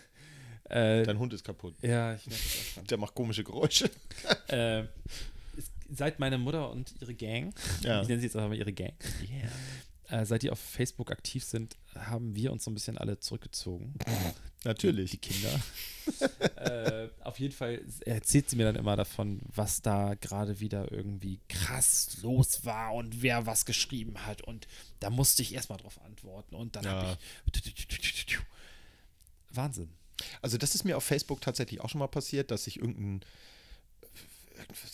Äh, 0.71 1.03
Dein 1.05 1.19
Hund 1.19 1.33
ist 1.35 1.45
kaputt. 1.45 1.75
ja, 1.83 2.15
ich 2.15 2.27
merke 2.27 2.43
das. 2.77 2.85
Der 2.87 2.97
macht 2.99 3.15
komische 3.15 3.45
Geräusche. 3.45 3.91
äh, 4.49 4.85
seit 5.91 6.19
meine 6.19 6.39
Mutter 6.39 6.71
und 6.71 6.95
ihre 7.03 7.15
Gang, 7.15 7.55
Ja. 7.83 8.01
ich 8.01 8.09
nenne 8.09 8.21
sie 8.21 8.27
jetzt 8.27 8.37
auch 8.37 8.49
mal 8.49 8.57
ihre 8.57 8.73
Gang, 8.73 8.95
äh, 10.09 10.25
seit 10.25 10.43
die 10.43 10.51
auf 10.51 10.59
Facebook 10.59 11.11
aktiv 11.11 11.45
sind, 11.45 11.77
haben 11.95 12.35
wir 12.35 12.53
uns 12.53 12.65
so 12.65 12.71
ein 12.71 12.75
bisschen 12.75 12.99
alle 12.99 13.19
zurückgezogen. 13.21 13.95
Natürlich. 14.65 15.11
Die 15.13 15.19
Kinder. 15.19 15.61
äh, 16.57 17.09
auf 17.23 17.39
jeden 17.39 17.55
Fall 17.55 17.83
erzählt 18.05 18.49
sie 18.51 18.57
mir 18.57 18.65
dann 18.65 18.77
immer 18.77 18.97
davon, 18.97 19.41
was 19.55 19.83
da 19.83 20.15
gerade 20.15 20.61
wieder 20.61 20.91
irgendwie 20.91 21.41
krass 21.49 22.19
los 22.23 22.65
war 22.65 22.95
und 22.95 23.23
wer 23.23 23.47
was 23.47 23.65
geschrieben 23.67 24.25
hat. 24.27 24.43
Und 24.43 24.67
da 25.01 25.11
musste 25.11 25.43
ich 25.43 25.55
erstmal 25.55 25.79
drauf 25.79 26.01
antworten. 26.03 26.55
Und 26.55 26.77
dann 26.77 26.85
Ja. 26.85 26.91
habe 26.93 27.19
ich. 27.53 28.39
Wahnsinn. 29.51 29.89
Also 30.43 30.59
das 30.59 30.75
ist 30.75 30.85
mir 30.85 30.97
auf 30.97 31.05
Facebook 31.05 31.41
tatsächlich 31.41 31.81
auch 31.81 31.89
schon 31.89 31.99
mal 31.99 32.07
passiert, 32.09 32.51
dass 32.51 32.67
ich 32.67 32.79
irgendein, 32.79 33.21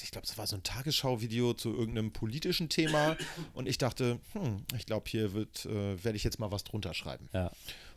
ich 0.03 0.11
glaube, 0.11 0.27
es 0.27 0.37
war 0.39 0.47
so 0.47 0.57
ein 0.57 0.63
Tagesschau-Video 0.63 1.55
zu 1.55 1.75
irgendeinem 1.75 2.13
politischen 2.13 2.69
Thema 2.69 3.17
und 3.55 3.69
ich 3.69 3.79
dachte, 3.79 4.21
hm, 4.33 4.65
ich 4.77 4.87
glaube, 4.87 5.09
hier 5.09 5.33
wird, 5.33 5.67
äh, 5.67 6.03
werde 6.03 6.17
ich 6.17 6.25
jetzt 6.25 6.39
mal 6.39 6.51
was 6.51 6.65
drunter 6.65 6.95
schreiben. 6.95 7.29
Ja. 7.33 7.51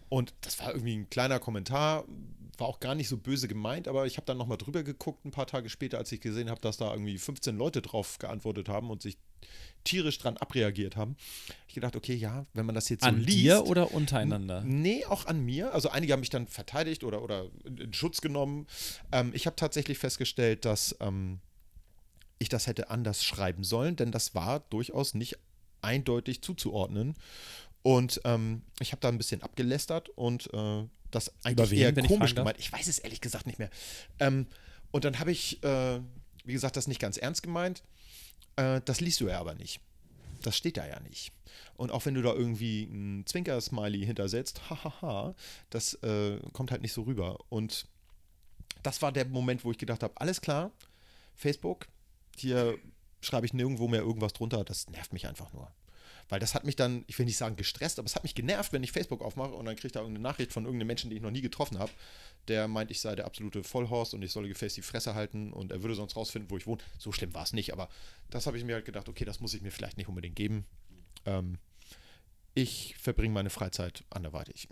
Und 0.10 0.34
das 0.42 0.60
war 0.60 0.72
irgendwie 0.72 0.96
ein 0.96 1.10
kleiner 1.10 1.40
Kommentar, 1.40 2.06
war 2.58 2.68
auch 2.68 2.80
gar 2.80 2.96
nicht 2.96 3.10
so 3.10 3.18
böse 3.18 3.48
gemeint, 3.48 3.88
aber 3.88 4.06
ich 4.06 4.18
habe 4.18 4.26
dann 4.26 4.38
nochmal 4.38 4.58
drüber 4.58 4.84
geguckt, 4.84 5.26
ein 5.26 5.32
paar 5.32 5.48
Tage 5.48 5.70
später, 5.70 5.98
als 5.98 6.12
ich 6.12 6.22
gesehen 6.22 6.50
habe, 6.50 6.62
dass 6.62 6.78
da 6.78 6.92
irgendwie 6.92 7.18
15 7.18 7.58
Leute 7.58 7.82
drauf 7.82 8.20
geantwortet 8.20 8.70
haben 8.70 8.90
und 8.90 9.02
sich 9.02 9.18
tierisch 9.84 10.18
dran 10.20 10.38
abreagiert 10.38 10.96
haben. 10.96 11.18
Ich 11.68 11.74
gedacht, 11.74 11.96
okay, 11.96 12.14
ja, 12.14 12.46
wenn 12.54 12.66
man 12.66 12.76
das 12.76 12.90
jetzt 12.90 13.04
so 13.04 13.10
An 13.10 13.20
liest. 13.20 13.38
dir 13.38 13.66
oder 13.66 13.92
untereinander? 13.92 14.62
Nee, 14.62 15.06
auch 15.06 15.26
an 15.26 15.44
mir. 15.44 15.74
Also 15.74 15.90
einige 15.90 16.14
haben 16.14 16.22
mich 16.22 16.30
dann 16.30 16.48
verteidigt 16.48 17.04
oder, 17.04 17.22
oder 17.22 17.48
in 17.66 17.78
in 17.78 17.94
Schutz 17.94 18.22
genommen. 18.22 18.68
Ähm, 19.12 19.32
ich 19.34 19.46
habe 19.46 19.56
tatsächlich 19.56 19.98
festgestellt, 19.98 20.64
dass 20.66 20.96
ähm, 21.00 21.40
ich 22.44 22.50
das 22.50 22.68
hätte 22.68 22.90
anders 22.90 23.24
schreiben 23.24 23.64
sollen, 23.64 23.96
denn 23.96 24.12
das 24.12 24.36
war 24.36 24.62
durchaus 24.70 25.14
nicht 25.14 25.38
eindeutig 25.82 26.42
zuzuordnen. 26.42 27.16
Und 27.82 28.22
ähm, 28.24 28.62
ich 28.80 28.92
habe 28.92 29.02
da 29.02 29.10
ein 29.10 29.18
bisschen 29.18 29.42
abgelästert 29.42 30.10
und 30.10 30.54
äh, 30.54 30.84
das 31.12 31.34
eigentlich 31.44 31.72
wen, 31.72 31.80
eher 31.80 31.98
ich 31.98 32.08
komisch 32.08 32.34
darf? 32.34 32.44
gemeint. 32.44 32.60
Ich 32.60 32.72
weiß 32.72 32.88
es 32.88 33.00
ehrlich 33.00 33.22
gesagt 33.22 33.46
nicht 33.46 33.60
mehr. 33.60 33.70
Ähm, 34.20 34.48
und 34.92 35.06
dann 35.06 35.20
habe 35.20 35.32
ich, 35.32 35.62
äh, 35.64 36.00
wie 36.46 36.54
gesagt, 36.54 36.78
das 36.78 36.88
nicht 36.88 37.00
ganz 37.02 37.18
ernst 37.18 37.44
gemeint. 37.44 37.84
Äh, 38.56 38.82
das 38.86 39.02
liest 39.02 39.20
du 39.20 39.28
ja 39.28 39.40
aber 39.40 39.56
nicht. 39.56 39.82
Das 40.42 40.58
steht 40.58 40.78
da 40.78 40.86
ja 40.88 41.00
nicht. 41.02 41.32
Und 41.76 41.92
auch 41.92 42.06
wenn 42.06 42.14
du 42.14 42.22
da 42.22 42.34
irgendwie 42.34 42.84
ein 42.84 43.26
Zwinker-Smiley 43.26 44.06
hintersetzt, 44.06 44.70
hahaha, 44.70 45.36
das 45.70 45.96
äh, 45.96 46.40
kommt 46.52 46.72
halt 46.72 46.82
nicht 46.82 46.94
so 46.94 47.04
rüber. 47.04 47.40
Und 47.50 47.88
das 48.82 49.02
war 49.02 49.12
der 49.12 49.26
Moment, 49.26 49.64
wo 49.64 49.72
ich 49.72 49.78
gedacht 49.78 50.04
habe, 50.04 50.14
alles 50.18 50.42
klar, 50.42 50.72
Facebook, 51.36 51.88
hier 52.38 52.78
schreibe 53.22 53.46
ich 53.46 53.54
nirgendwo 53.54 53.88
mehr 53.88 54.02
irgendwas 54.02 54.34
drunter, 54.34 54.64
das 54.64 54.90
nervt 54.90 55.14
mich 55.14 55.28
einfach 55.28 55.52
nur. 55.54 55.72
Weil 56.30 56.40
das 56.40 56.56
hat 56.56 56.64
mich 56.64 56.76
dann, 56.76 57.04
ich 57.08 57.20
will 57.20 57.26
nicht 57.26 57.38
sagen 57.38 57.56
gestresst, 57.56 58.00
aber 58.00 58.06
es 58.06 58.16
hat 58.16 58.24
mich 58.24 58.36
genervt, 58.36 58.74
wenn 58.74 58.84
ich 58.84 58.92
Facebook 58.92 59.22
aufmache 59.22 59.54
und 59.54 59.66
dann 59.66 59.76
kriege 59.76 59.88
ich 59.88 59.92
da 59.92 60.00
irgendeine 60.00 60.24
Nachricht 60.24 60.54
von 60.54 60.64
irgendeinem 60.66 60.88
Menschen, 60.88 61.10
den 61.10 61.18
ich 61.18 61.24
noch 61.24 61.32
nie 61.32 61.42
getroffen 61.42 61.80
habe, 61.80 61.92
der 62.48 62.68
meint, 62.68 62.92
ich 62.92 63.02
sei 63.02 63.16
der 63.16 63.26
absolute 63.26 63.64
Vollhorst 63.64 64.14
und 64.14 64.22
ich 64.22 64.32
solle 64.32 64.48
gefälligst 64.48 64.78
die 64.78 64.82
Fresse 64.82 65.16
halten 65.16 65.54
und 65.54 65.72
er 65.72 65.84
würde 65.84 65.96
sonst 65.96 66.16
rausfinden, 66.16 66.50
wo 66.50 66.58
ich 66.58 66.66
wohne. 66.66 66.82
So 66.98 67.12
schlimm 67.12 67.34
war 67.34 67.44
es 67.44 67.54
nicht, 67.54 67.74
aber 67.74 67.90
das 68.30 68.48
habe 68.48 68.58
ich 68.58 68.64
mir 68.64 68.76
halt 68.76 68.86
gedacht, 68.86 69.10
okay, 69.10 69.26
das 69.26 69.40
muss 69.40 69.54
ich 69.54 69.62
mir 69.62 69.72
vielleicht 69.72 69.98
nicht 69.98 70.08
unbedingt 70.08 70.36
geben. 70.36 70.66
Ähm, 71.26 71.58
ich 72.54 72.96
verbringe 73.00 73.34
meine 73.34 73.50
Freizeit 73.50 74.04
anderweitig. 74.10 74.68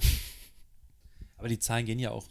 Aber 1.37 1.47
die 1.47 1.59
Zahlen 1.59 1.85
gehen 1.85 1.99
ja 1.99 2.11
auch 2.11 2.27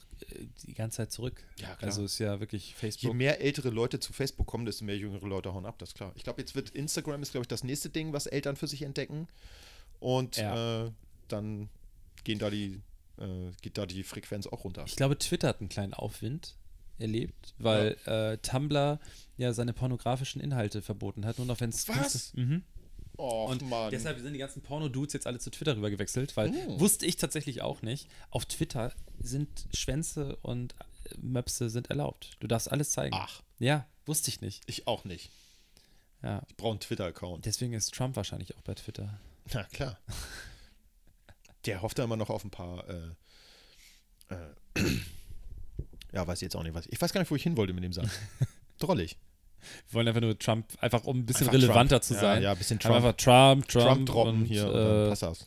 die 0.67 0.75
ganze 0.75 0.99
Zeit 0.99 1.13
zurück. 1.13 1.43
Ja, 1.59 1.75
klar. 1.75 1.89
Also 1.89 2.05
ist 2.05 2.19
ja 2.19 2.41
wirklich 2.41 2.69
Je 2.71 2.75
Facebook. 2.75 3.15
mehr 3.15 3.41
ältere 3.41 3.71
Leute 3.71 4.01
zu 4.01 4.13
Facebook 4.13 4.47
kommen, 4.47 4.65
desto 4.67 4.85
mehr 4.85 4.97
jüngere 4.97 5.27
Leute 5.27 5.53
hauen 5.55 5.67
ab, 5.67 5.79
das 5.79 5.91
ist 5.91 5.95
klar. 5.95 6.13
Ich 6.17 6.25
glaube, 6.25 6.41
jetzt 6.41 6.55
wird 6.55 6.71
Instagram 6.71 7.23
ist, 7.23 7.33
glaube 7.33 7.43
ich, 7.45 7.49
das 7.49 7.65
nächste 7.65 7.91
Ding, 7.91 8.13
was 8.13 8.27
Eltern 8.27 8.57
für 8.57 8.67
sich 8.67 8.83
entdecken. 8.83 9.29
Und 9.99 10.37
Ja. 10.37 10.87
äh, 10.87 10.91
dann 11.29 11.69
gehen 12.25 12.39
da 12.39 12.51
die, 12.51 12.81
äh, 13.19 13.51
geht 13.63 13.79
da 13.79 13.87
die 13.87 14.03
Frequenz 14.03 14.47
auch 14.47 14.65
runter. 14.65 14.85
Ich 14.87 14.97
glaube, 14.97 15.19
Twitter 15.19 15.49
hat 15.49 15.61
einen 15.61 15.69
kleinen 15.69 15.95
Aufwind 15.95 16.57
erlebt, 16.99 17.55
weil 17.59 17.97
äh, 18.07 18.37
Tumblr 18.39 19.01
ja 19.39 19.53
seine 19.55 19.73
pornografischen 19.73 20.41
Inhalte 20.41 20.83
verboten 20.83 21.25
hat, 21.25 21.39
nur 21.39 21.47
noch 21.47 21.61
wenn 21.61 21.71
es. 21.71 21.89
Was? 21.89 22.35
Mhm. 22.35 22.63
Oh, 23.23 23.47
Und 23.51 23.63
Mann. 23.69 23.91
deshalb 23.91 24.19
sind 24.21 24.33
die 24.33 24.39
ganzen 24.39 24.63
Porno-Dudes 24.63 25.13
jetzt 25.13 25.27
alle 25.27 25.39
zu 25.39 25.51
Twitter 25.51 25.77
rüber 25.77 25.91
gewechselt, 25.91 26.37
weil 26.37 26.51
Oh. 26.69 26.81
wusste 26.81 27.05
ich 27.07 27.17
tatsächlich 27.17 27.61
auch 27.63 27.83
nicht. 27.83 28.09
Auf 28.31 28.47
Twitter 28.47 28.93
sind 29.21 29.67
Schwänze 29.75 30.37
und 30.43 30.75
äh, 31.05 31.15
Möpse 31.21 31.69
sind 31.71 31.91
erlaubt. 31.91 32.37
Du 32.41 32.47
darfst 32.47 32.71
alles 32.71 32.91
zeigen. 32.93 33.15
Ach, 33.19 33.43
Ja, 33.59 33.87
wusste 34.07 34.31
ich 34.31 34.41
nicht. 34.41 34.63
ich 34.67 34.87
auch 34.87 35.05
nicht. 35.05 35.31
Ja. 36.23 36.43
Ich 36.49 36.57
brauche 36.57 36.71
einen 36.73 36.81
Twitter-Account. 36.81 37.45
Deswegen 37.47 37.73
ist 37.75 37.93
Trump 37.95 38.17
wahrscheinlich 38.17 38.57
auch 38.57 38.63
bei 38.63 38.75
Twitter. 38.75 39.19
Na 39.53 39.65
klar. 39.65 39.99
Der 41.67 41.83
hofft 41.83 41.99
da 41.99 42.05
immer 42.05 42.17
noch 42.17 42.31
auf 42.31 42.45
ein 42.45 42.51
paar. 42.51 42.89
Äh, 42.89 43.11
äh, 44.31 44.55
ja, 46.13 46.27
weiß 46.27 46.39
ich 46.39 46.43
jetzt 46.47 46.57
auch 46.57 46.63
nicht. 46.63 46.75
Was, 46.75 46.87
ich 46.87 47.01
weiß 47.01 47.13
gar 47.13 47.21
nicht, 47.21 47.31
wo 47.31 47.37
ich 47.37 47.43
hin 47.43 47.57
wollte 47.57 47.73
mit 47.75 47.85
dem 47.85 47.93
Satz. 47.93 48.09
Drollig. 48.79 49.17
Wir 49.89 49.95
wollen 49.95 50.09
einfach 50.09 50.21
nur 50.21 50.39
Trump, 50.39 50.67
einfach 50.81 51.05
um 51.05 51.19
ein 51.19 51.27
bisschen 51.27 51.49
Einfach 51.49 51.61
relevanter 51.61 52.01
Trump. 52.01 52.05
zu 52.05 52.15
Ja, 52.15 52.21
sein. 52.21 52.43
ja, 52.43 52.53
ein 52.53 52.59
bisschen 52.59 52.79
Trump. 52.79 52.97
Einfach 52.97 53.13
Trump, 53.17 53.69
Trump, 53.69 53.87
Trump 53.87 54.07
droppen 54.07 54.41
und, 54.41 54.45
hier 54.47 54.67
und 54.71 54.75
äh, 55.07 55.09
passt 55.09 55.23
das. 55.23 55.47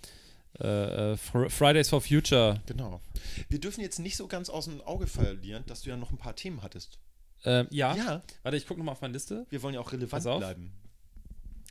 äh, 0.60 1.14
Fr- 1.18 1.50
Fridays 1.50 1.90
for 1.90 2.02
Future. 2.02 2.62
Genau. 2.66 3.02
Wir 3.50 3.60
dürfen 3.60 3.82
jetzt 3.82 4.00
nicht 4.00 4.16
so 4.18 4.28
ganz 4.28 4.50
aus 4.50 4.66
dem 4.66 4.82
Auge 4.82 5.08
verlieren, 5.08 5.64
dass 5.68 5.82
du 5.82 5.90
ja 5.90 5.98
noch 5.98 6.12
ein 6.12 6.18
paar 6.18 6.36
Themen 6.36 6.62
hattest. 6.62 7.00
Ähm, 7.46 7.68
ja. 7.72 7.96
Ja, 7.96 8.22
warte, 8.44 8.58
ich 8.58 8.66
gucke 8.68 8.80
nochmal 8.80 8.94
auf 8.94 9.02
meine 9.02 9.14
Liste. 9.14 9.46
wir 9.50 9.62
wollen 9.64 9.74
ja 9.74 9.82
auch 9.82 9.92
relevant 9.92 10.24
bleiben. 10.24 10.72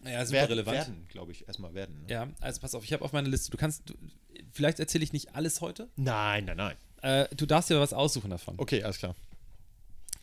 Ja, 0.05 0.27
super 0.27 0.39
werden, 0.41 0.51
relevant. 0.51 0.77
Werden, 0.79 1.07
glaube 1.11 1.31
ich, 1.33 1.47
erstmal 1.47 1.75
werden. 1.75 2.03
ne? 2.03 2.13
Ja, 2.13 2.29
also 2.41 2.61
pass 2.61 2.75
auf, 2.75 2.83
ich 2.85 2.93
habe 2.93 3.05
auf 3.05 3.13
meine 3.13 3.29
Liste. 3.29 3.51
Du 3.53 3.57
kannst, 3.57 3.89
du, 3.89 3.95
vielleicht 4.51 4.81
erzähle 4.81 5.05
ich 5.05 5.13
nicht 5.13 5.35
alles 5.37 5.61
heute. 5.61 5.89
Nein, 5.97 6.45
nein, 6.45 6.57
nein. 6.57 6.77
Äh, 7.03 7.29
du 7.37 7.47
darfst 7.47 7.71
dir 7.71 7.79
was 7.81 7.93
aussuchen 7.93 8.29
davon. 8.31 8.57
Okay, 8.59 8.83
alles 8.83 8.99
klar. 8.99 9.15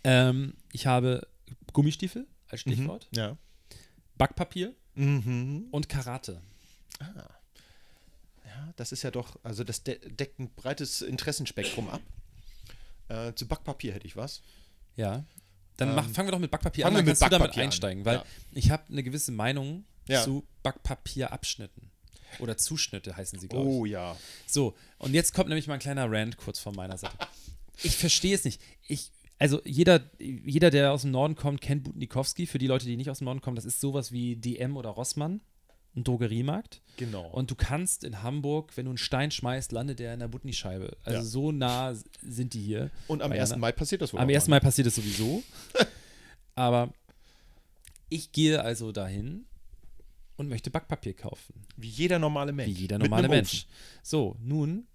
Ähm, 0.03 0.53
ich 0.71 0.85
habe 0.85 1.27
Gummistiefel 1.73 2.27
als 2.47 2.61
Stichwort, 2.61 3.07
Ja. 3.11 3.37
Backpapier 4.17 4.73
Mhm. 4.95 5.67
und 5.71 5.87
Karate. 5.89 6.41
Ja, 8.45 8.73
das 8.75 8.91
ist 8.91 9.03
ja 9.03 9.11
doch, 9.11 9.37
also 9.43 9.63
das 9.63 9.83
de 9.83 9.99
deckt 10.09 10.39
ein 10.39 10.49
breites 10.55 11.01
Interessenspektrum 11.01 11.89
ab. 11.89 12.01
Äh, 13.07 13.33
zu 13.33 13.47
Backpapier 13.47 13.93
hätte 13.93 14.07
ich 14.07 14.15
was. 14.15 14.41
Ja. 14.95 15.25
Dann 15.77 15.89
Ähm, 15.89 15.95
mach, 15.95 16.09
fangen 16.09 16.27
wir 16.27 16.31
doch 16.31 16.39
mit 16.39 16.51
Backpapier 16.51 16.85
an, 16.85 16.93
dann 16.93 17.05
kannst 17.05 17.21
du 17.21 17.25
damit 17.25 17.39
Backpapier 17.39 17.63
an. 17.63 17.67
einsteigen, 17.67 18.05
weil 18.05 18.17
Ja. 18.17 18.25
ich 18.51 18.69
habe 18.71 18.83
eine 18.89 19.03
gewisse 19.03 19.31
Meinung 19.31 19.85
Ja. 20.07 20.23
zu 20.23 20.45
Backpapierabschnitten. 20.63 21.91
Oder 22.39 22.57
Zuschnitte 22.57 23.15
heißen 23.17 23.39
sie, 23.39 23.47
glaube 23.47 23.67
ich. 23.69 23.75
Oh 23.75 23.85
ja. 23.85 24.15
So, 24.45 24.75
und 24.99 25.13
jetzt 25.13 25.33
kommt 25.33 25.49
nämlich 25.49 25.65
mal 25.67 25.75
ein 25.75 25.79
kleiner 25.79 26.11
Rant 26.11 26.37
kurz 26.37 26.59
von 26.59 26.75
meiner 26.75 26.97
Seite. 26.97 27.17
Ich 27.81 27.95
verstehe 27.95 28.35
es 28.35 28.43
nicht. 28.43 28.61
Ich, 28.87 29.11
also 29.39 29.61
jeder, 29.63 30.01
jeder, 30.19 30.69
der 30.69 30.91
aus 30.91 31.01
dem 31.03 31.11
Norden 31.11 31.35
kommt, 31.35 31.61
kennt 31.61 31.83
Butnikowski. 31.85 32.45
Für 32.45 32.57
die 32.57 32.67
Leute, 32.67 32.85
die 32.85 32.97
nicht 32.97 33.09
aus 33.09 33.19
dem 33.19 33.25
Norden 33.25 33.41
kommen, 33.41 33.55
das 33.55 33.65
ist 33.65 33.79
sowas 33.79 34.11
wie 34.11 34.35
DM 34.35 34.75
oder 34.77 34.89
Rossmann, 34.89 35.41
ein 35.95 36.03
Drogeriemarkt. 36.03 36.81
Genau. 36.97 37.27
Und 37.29 37.49
du 37.49 37.55
kannst 37.55 38.03
in 38.03 38.21
Hamburg, 38.21 38.75
wenn 38.75 38.85
du 38.85 38.91
einen 38.91 38.97
Stein 38.97 39.31
schmeißt, 39.31 39.71
landet 39.71 39.99
der 39.99 40.13
in 40.13 40.19
der 40.19 40.27
Butni-Scheibe. 40.27 40.97
Also 41.03 41.19
Ja. 41.19 41.23
so 41.23 41.51
nah 41.53 41.95
sind 42.21 42.53
die 42.53 42.61
hier. 42.61 42.91
Und 43.07 43.21
am 43.21 43.29
Bei 43.31 43.39
1. 43.39 43.49
Jana. 43.51 43.59
Mai 43.61 43.71
passiert 43.71 44.01
das 44.01 44.13
wohl. 44.13 44.19
Am 44.19 44.27
auch 44.27 44.33
1. 44.33 44.47
mal. 44.47 44.57
Mai 44.57 44.59
passiert 44.59 44.87
es 44.87 44.95
sowieso. 44.95 45.41
Aber 46.55 46.93
ich 48.09 48.31
gehe 48.33 48.61
also 48.61 48.91
dahin 48.91 49.45
und 50.35 50.49
möchte 50.49 50.69
Backpapier 50.69 51.13
kaufen. 51.13 51.65
Wie 51.77 51.87
jeder 51.87 52.19
normale 52.19 52.51
Mensch. 52.51 52.75
Wie 52.75 52.81
jeder 52.81 52.97
normale 52.99 53.29
Mensch. 53.29 53.67
So, 54.03 54.35
nun 54.41 54.87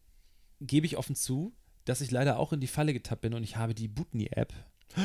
gebe 0.60 0.86
ich 0.86 0.96
offen 0.96 1.16
zu, 1.16 1.52
dass 1.84 2.00
ich 2.00 2.10
leider 2.10 2.38
auch 2.38 2.52
in 2.52 2.60
die 2.60 2.66
Falle 2.66 2.92
getappt 2.92 3.22
bin 3.22 3.34
und 3.34 3.42
ich 3.44 3.56
habe 3.56 3.74
die 3.74 3.88
Butni-App. 3.88 4.52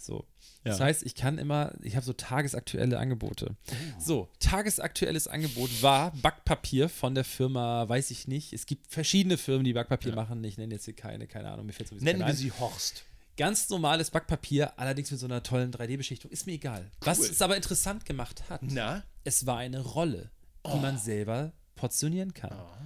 So. 0.00 0.28
Das 0.62 0.78
Ja. 0.78 0.84
heißt, 0.84 1.02
ich 1.02 1.16
kann 1.16 1.38
immer, 1.38 1.72
ich 1.82 1.96
habe 1.96 2.06
so 2.06 2.12
tagesaktuelle 2.12 3.00
Angebote. 3.00 3.56
Oh. 3.68 3.74
So, 3.98 4.28
tagesaktuelles 4.38 5.26
Angebot 5.26 5.82
war 5.82 6.12
Backpapier 6.12 6.88
von 6.88 7.16
der 7.16 7.24
Firma, 7.24 7.88
weiß 7.88 8.12
ich 8.12 8.28
nicht. 8.28 8.52
Es 8.52 8.66
gibt 8.66 8.86
verschiedene 8.86 9.36
Firmen, 9.36 9.64
die 9.64 9.72
Backpapier 9.72 10.14
machen. 10.14 10.44
Ich 10.44 10.56
nenne 10.56 10.72
jetzt 10.74 10.84
hier 10.84 10.94
keine, 10.94 11.26
keine 11.26 11.50
Ahnung, 11.50 11.66
mir 11.66 11.72
fällt 11.72 11.88
sowieso 11.88 12.04
Nennen 12.04 12.20
wir 12.20 12.26
ein. 12.26 12.36
sie 12.36 12.52
Horst. 12.52 13.02
Ganz 13.36 13.68
normales 13.70 14.12
Backpapier, 14.12 14.78
allerdings 14.78 15.10
mit 15.10 15.18
so 15.18 15.26
einer 15.26 15.42
tollen 15.42 15.72
3D-Beschichtung. 15.72 16.30
Ist 16.30 16.46
mir 16.46 16.52
egal. 16.52 16.88
Was 17.00 17.18
es 17.18 17.42
aber 17.42 17.56
interessant 17.56 18.04
gemacht 18.04 18.48
hat, 18.48 18.60
Na? 18.62 19.02
es 19.24 19.46
war 19.46 19.58
eine 19.58 19.80
Rolle, 19.80 20.30
die 20.64 20.70
Oh. 20.70 20.76
man 20.76 20.96
selber 20.98 21.52
portionieren 21.74 22.34
kann. 22.34 22.52
Ah. 22.52 22.78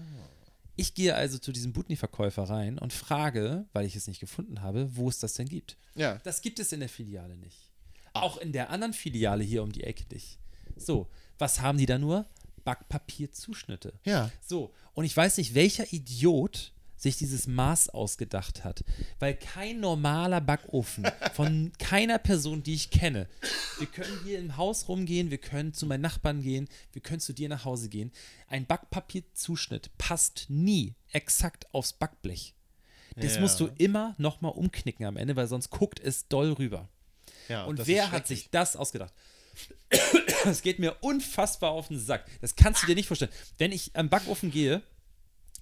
Ich 0.77 0.95
gehe 0.95 1.15
also 1.15 1.39
zu 1.39 1.53
diesem 1.53 1.73
Butni-Verkäufer 1.73 2.45
rein 2.45 2.79
und 2.79 2.93
frage, 2.93 3.67
weil 3.73 3.87
ich 3.87 3.97
es 3.97 4.07
nicht 4.07 4.21
gefunden 4.21 4.63
habe, 4.63 4.97
wo 4.97 5.09
es 5.09 5.19
das 5.19 5.35
denn 5.35 5.49
gibt. 5.49 5.77
Ja. 5.95 6.19
Das 6.25 6.41
gibt 6.41 6.59
es 6.59 6.73
in 6.73 6.81
der 6.81 6.89
Filiale 6.89 7.37
nicht. 7.37 7.71
Auch 8.15 8.39
in 8.39 8.53
der 8.53 8.71
anderen 8.71 8.95
Filiale 8.95 9.45
hier 9.45 9.63
um 9.63 9.73
die 9.73 9.85
Ecke 9.85 10.05
nicht. 10.13 10.39
So, 10.77 11.09
was 11.39 11.61
haben 11.61 11.79
die 11.79 11.87
da 11.87 11.99
nur? 11.99 12.27
Backpapierzuschnitte. 12.65 13.93
Ja. 14.05 14.31
So, 14.41 14.73
und 14.95 15.05
ich 15.05 15.17
weiß 15.17 15.39
nicht, 15.39 15.55
welcher 15.55 15.93
Idiot 15.93 16.73
sich 17.03 17.17
dieses 17.17 17.47
Maß 17.47 17.89
ausgedacht 17.91 18.63
hat. 18.65 18.85
Weil 19.19 19.35
kein 19.35 19.81
normaler 19.81 20.41
Backofen 20.41 21.05
von 21.35 21.73
keiner 21.79 22.19
Person, 22.19 22.63
die 22.63 22.75
ich 22.75 22.91
kenne, 22.91 23.29
wir 23.79 23.89
können 23.89 24.21
hier 24.25 24.39
im 24.39 24.57
Haus 24.57 24.89
rumgehen, 24.89 25.31
wir 25.31 25.39
können 25.39 25.75
zu 25.75 25.87
meinen 25.87 26.01
Nachbarn 26.03 26.43
gehen, 26.43 26.69
wir 26.93 27.03
können 27.03 27.21
zu 27.21 27.33
dir 27.33 27.49
nach 27.49 27.65
Hause 27.65 27.89
gehen. 27.89 28.13
Ein 28.49 28.67
Backpapierzuschnitt 28.67 29.91
passt 29.99 30.47
nie 30.49 30.95
exakt 31.11 31.67
aufs 31.75 31.93
Backblech. 31.93 32.55
Das 33.17 33.35
Ja. 33.35 33.41
musst 33.41 33.61
du 33.61 33.69
immer 33.79 34.15
nochmal 34.19 34.53
umknicken 34.53 35.05
am 35.05 35.17
Ende, 35.17 35.37
weil 35.37 35.47
sonst 35.49 35.71
guckt 35.71 36.01
es 36.01 36.29
doll 36.29 36.53
rüber. 36.53 36.89
ja 37.49 37.65
Und 37.65 37.87
wer 37.87 38.11
hat 38.13 38.27
sich 38.27 38.51
das 38.51 38.77
ausgedacht? 38.77 39.13
Das 40.45 40.63
geht 40.63 40.81
mir 40.81 40.97
unfassbar 41.03 41.71
auf 41.71 41.87
den 41.89 42.01
Sack. 42.01 42.27
Das 42.41 42.57
kannst 42.57 42.83
du 42.83 42.87
dir 42.87 42.97
nicht 42.97 43.07
vorstellen. 43.07 43.31
Wenn 43.59 43.71
ich 43.71 43.95
am 43.95 44.09
Backofen 44.09 44.51
gehe 44.51 44.83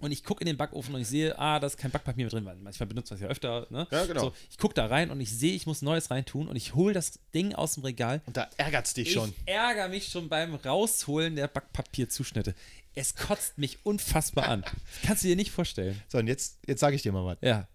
und 0.01 0.13
ich 0.13 0.25
gucke 0.25 0.41
in 0.41 0.47
den 0.47 0.57
Backofen 0.57 0.95
und 0.95 1.01
ich 1.01 1.09
sehe, 1.09 1.39
ah, 1.39 1.61
da 1.61 1.67
ist 1.67 1.77
kein 1.77 1.91
Backpapier 1.91 2.25
mehr 2.25 2.31
drin, 2.31 2.45
weil 2.45 2.57
manchmal 2.57 2.87
benutzt 2.87 3.11
man 3.11 3.17
es 3.17 3.23
ja 3.23 3.29
öfter. 3.29 3.67
Ne? 3.71 3.87
Ja, 3.91 4.07
genau. 4.07 4.21
So, 4.21 4.33
ich 4.51 4.59
gucke 4.59 4.75
da 4.75 4.87
rein 4.87 5.11
und 5.11 5.21
ich 5.21 5.31
sehe, 5.31 5.55
ich 5.55 5.67
muss 5.67 5.83
Neues 5.83 6.11
reintun 6.11 6.49
und 6.49 6.57
ich 6.57 6.75
hole 6.75 6.95
das 6.95 7.19
Ding 7.35 7.55
aus 7.55 7.75
dem 7.75 7.85
Regal. 7.85 8.23
Und 8.27 8.37
da 8.37 8.49
ärgert 8.57 8.87
es 8.87 8.95
dich 8.95 9.13
schon. 9.13 9.31
Ich 9.47 9.53
ärgere 9.53 9.89
mich 9.89 10.09
schon 10.09 10.29
beim 10.29 10.55
Rausholen 10.55 11.37
der 11.37 11.49
Backpapierzuschnitte. 11.49 12.55
Es 12.95 13.15
kotzt 13.15 13.59
mich 13.59 13.79
unfassbar 13.85 14.49
an. 14.49 14.63
Das 14.63 14.73
kannst 15.07 15.23
du 15.23 15.29
dir 15.29 15.37
nicht 15.37 15.51
vorstellen. 15.53 16.01
So, 16.09 16.19
und 16.19 16.27
jetzt, 16.27 16.59
jetzt 16.67 16.81
sage 16.81 16.97
ich 16.97 17.03
dir 17.03 17.13
mal 17.13 17.25
was. 17.25 17.39
Ja. 17.41 17.69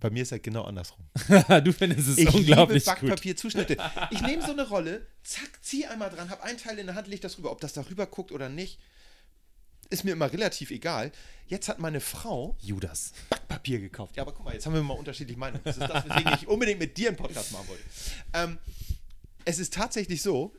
Bei 0.00 0.10
mir 0.10 0.24
ist 0.24 0.32
das 0.32 0.42
genau 0.42 0.64
andersrum. 0.64 1.06
du 1.64 1.72
findest 1.72 2.08
es 2.08 2.18
Ich 2.18 2.34
unglaublich 2.34 2.84
liebe. 2.84 3.00
Backpapierzuschnitte. 3.00 3.76
Ich 4.10 4.20
nehme 4.20 4.42
so 4.44 4.50
eine 4.50 4.66
Rolle, 4.66 5.06
zack, 5.22 5.62
zieh 5.62 5.86
einmal 5.86 6.10
dran, 6.10 6.28
habe 6.28 6.42
einen 6.42 6.58
Teil 6.58 6.76
in 6.80 6.86
der 6.86 6.96
Hand, 6.96 7.06
leg 7.06 7.20
das 7.20 7.38
rüber. 7.38 7.52
Ob 7.52 7.60
das 7.60 7.72
da 7.72 7.82
rüber 7.88 8.06
guckt 8.06 8.32
oder 8.32 8.48
nicht, 8.48 8.80
ist 9.92 10.04
mir 10.04 10.12
immer 10.12 10.32
relativ 10.32 10.70
egal. 10.70 11.12
Jetzt 11.46 11.68
hat 11.68 11.78
meine 11.78 12.00
Frau 12.00 12.56
Judas. 12.60 13.12
Backpapier 13.28 13.78
gekauft. 13.80 14.16
Ja, 14.16 14.22
aber 14.22 14.32
guck 14.32 14.44
mal, 14.44 14.54
jetzt 14.54 14.66
haben 14.66 14.74
wir 14.74 14.82
mal 14.82 14.94
unterschiedliche 14.94 15.38
Meinungen. 15.38 15.62
Das 15.64 15.76
ist 15.76 15.88
das, 15.88 16.04
weswegen 16.08 16.32
ich 16.34 16.48
unbedingt 16.48 16.78
mit 16.80 16.96
dir 16.96 17.08
einen 17.08 17.16
Podcast 17.16 17.52
machen 17.52 17.68
wollte. 17.68 17.82
Ähm, 18.32 18.58
es 19.44 19.58
ist 19.58 19.74
tatsächlich 19.74 20.22
so, 20.22 20.54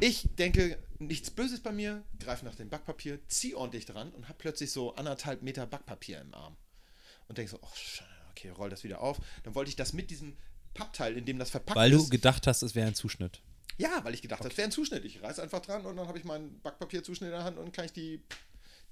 ich 0.00 0.28
denke, 0.38 0.78
nichts 0.98 1.30
Böses 1.30 1.60
bei 1.60 1.72
mir, 1.72 2.02
greife 2.18 2.44
nach 2.44 2.54
dem 2.54 2.68
Backpapier, 2.68 3.20
zieh 3.28 3.54
ordentlich 3.54 3.86
dran 3.86 4.10
und 4.12 4.28
habe 4.28 4.38
plötzlich 4.38 4.72
so 4.72 4.94
anderthalb 4.94 5.42
Meter 5.42 5.66
Backpapier 5.66 6.20
im 6.20 6.34
Arm. 6.34 6.56
Und 7.28 7.38
denke 7.38 7.52
so, 7.52 7.58
oh, 7.62 7.68
okay, 8.30 8.50
roll 8.50 8.70
das 8.70 8.84
wieder 8.84 9.00
auf. 9.00 9.18
Dann 9.44 9.54
wollte 9.54 9.68
ich 9.68 9.76
das 9.76 9.92
mit 9.92 10.10
diesem 10.10 10.36
Pappteil, 10.74 11.16
in 11.16 11.24
dem 11.24 11.38
das 11.38 11.50
verpackt 11.50 11.76
Weil 11.76 11.90
du 11.90 11.98
ist. 11.98 12.10
gedacht 12.10 12.46
hast, 12.46 12.62
es 12.62 12.74
wäre 12.74 12.88
ein 12.88 12.94
Zuschnitt. 12.94 13.40
Ja, 13.78 14.04
weil 14.04 14.14
ich 14.14 14.22
gedacht 14.22 14.40
habe, 14.40 14.48
das 14.48 14.58
wäre 14.58 14.68
ein 14.68 14.72
Zuschnitt. 14.72 15.04
Ich 15.04 15.22
reiß 15.22 15.38
einfach 15.38 15.60
dran 15.60 15.84
und 15.86 15.96
dann 15.96 16.06
habe 16.06 16.18
ich 16.18 16.24
meinen 16.24 16.60
Backpapierzuschnitt 16.60 17.28
in 17.28 17.36
der 17.36 17.44
Hand 17.44 17.58
und 17.58 17.72
kann 17.72 17.84
ich 17.84 17.92
die 17.92 18.22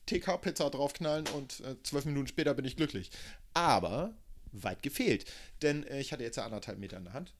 TK-Pizza 0.06 0.70
draufknallen 0.70 1.26
und 1.28 1.60
äh, 1.60 1.76
zwölf 1.82 2.04
Minuten 2.04 2.26
später 2.26 2.54
bin 2.54 2.64
ich 2.64 2.76
glücklich. 2.76 3.10
Aber 3.54 4.14
weit 4.52 4.82
gefehlt. 4.82 5.30
Denn 5.62 5.84
äh, 5.84 6.00
ich 6.00 6.12
hatte 6.12 6.24
jetzt 6.24 6.36
ja 6.36 6.44
anderthalb 6.44 6.78
Meter 6.78 6.96
in 6.96 7.04
der 7.04 7.12
Hand 7.12 7.34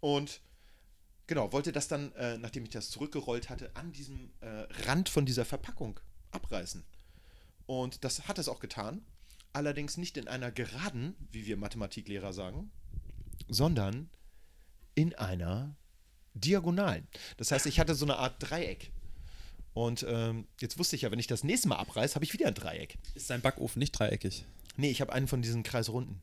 und 0.00 0.40
Genau, 1.30 1.52
wollte 1.52 1.70
das 1.70 1.86
dann, 1.86 2.10
äh, 2.14 2.38
nachdem 2.38 2.64
ich 2.64 2.70
das 2.70 2.90
zurückgerollt 2.90 3.50
hatte, 3.50 3.70
an 3.76 3.92
diesem 3.92 4.32
äh, 4.40 4.66
Rand 4.84 5.08
von 5.08 5.26
dieser 5.26 5.44
Verpackung 5.44 6.00
abreißen. 6.32 6.82
Und 7.66 8.02
das 8.02 8.26
hat 8.26 8.40
es 8.40 8.48
auch 8.48 8.58
getan. 8.58 9.06
Allerdings 9.52 9.96
nicht 9.96 10.16
in 10.16 10.26
einer 10.26 10.50
geraden, 10.50 11.14
wie 11.30 11.46
wir 11.46 11.56
Mathematiklehrer 11.56 12.32
sagen, 12.32 12.72
sondern 13.46 14.10
in 14.96 15.14
einer 15.14 15.76
diagonalen. 16.34 17.06
Das 17.36 17.50
heißt, 17.50 17.66
ich 17.66 17.80
hatte 17.80 17.94
so 17.94 18.04
eine 18.04 18.16
Art 18.16 18.36
Dreieck. 18.38 18.90
Und 19.72 20.04
ähm, 20.08 20.46
jetzt 20.60 20.78
wusste 20.78 20.96
ich 20.96 21.02
ja, 21.02 21.10
wenn 21.10 21.18
ich 21.18 21.26
das 21.26 21.44
nächste 21.44 21.68
Mal 21.68 21.76
abreiße, 21.76 22.14
habe 22.14 22.24
ich 22.24 22.32
wieder 22.32 22.48
ein 22.48 22.54
Dreieck. 22.54 22.98
Ist 23.14 23.30
dein 23.30 23.40
Backofen 23.40 23.78
nicht 23.78 23.92
dreieckig? 23.92 24.44
Nee, 24.76 24.90
ich 24.90 25.00
habe 25.00 25.12
einen 25.12 25.28
von 25.28 25.42
diesen 25.42 25.62
kreisrunden. 25.62 26.20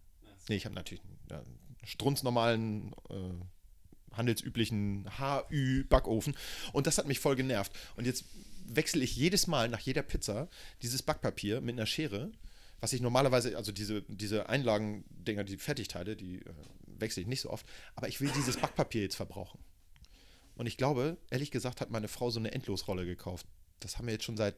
Nee, 0.49 0.55
ich 0.55 0.66
habe 0.66 0.76
natürlich 0.76 1.03
einen 1.03 1.18
ja, 1.30 1.43
strunznormalen, 1.86 2.93
äh, 3.10 4.16
handelsüblichen 4.16 5.10
HÜ-Backofen. 5.18 6.36
Und 6.74 6.88
das 6.88 6.97
hat 6.97 7.08
mich 7.08 7.20
voll 7.20 7.36
genervt. 7.36 7.72
Und 7.95 8.05
jetzt 8.05 8.26
wechsle 8.66 9.03
ich 9.03 9.16
jedes 9.16 9.47
Mal 9.47 9.70
nach 9.70 9.80
jeder 9.80 10.01
Pizza 10.01 10.49
dieses 10.82 11.01
Backpapier 11.01 11.62
mit 11.62 11.76
einer 11.76 11.86
Schere, 11.86 12.32
was 12.80 12.93
ich 12.93 13.01
normalerweise, 13.01 13.55
also 13.55 13.72
diese, 13.72 14.01
diese 14.03 14.49
Einlagendinger, 14.49 15.43
die 15.43 15.58
Fertigteile, 15.58 16.16
die 16.16 16.39
äh, 16.39 16.53
wechsle 16.86 17.22
ich 17.22 17.28
nicht 17.28 17.41
so 17.41 17.49
oft, 17.49 17.66
aber 17.95 18.08
ich 18.08 18.20
will 18.20 18.32
dieses 18.36 18.58
Backpapier 18.58 19.03
jetzt 19.03 19.16
verbrauchen. 19.16 19.60
Und 20.58 20.66
ich 20.68 20.78
glaube, 20.78 21.18
ehrlich 21.30 21.51
gesagt, 21.51 21.82
hat 21.82 21.89
meine 21.91 22.08
Frau 22.08 22.30
so 22.30 22.39
eine 22.39 22.51
Endlosrolle 22.51 23.05
gekauft. 23.05 23.45
Das 23.80 23.97
haben 23.97 24.08
wir 24.08 24.14
jetzt 24.14 24.26
schon 24.26 24.38
seit, 24.38 24.55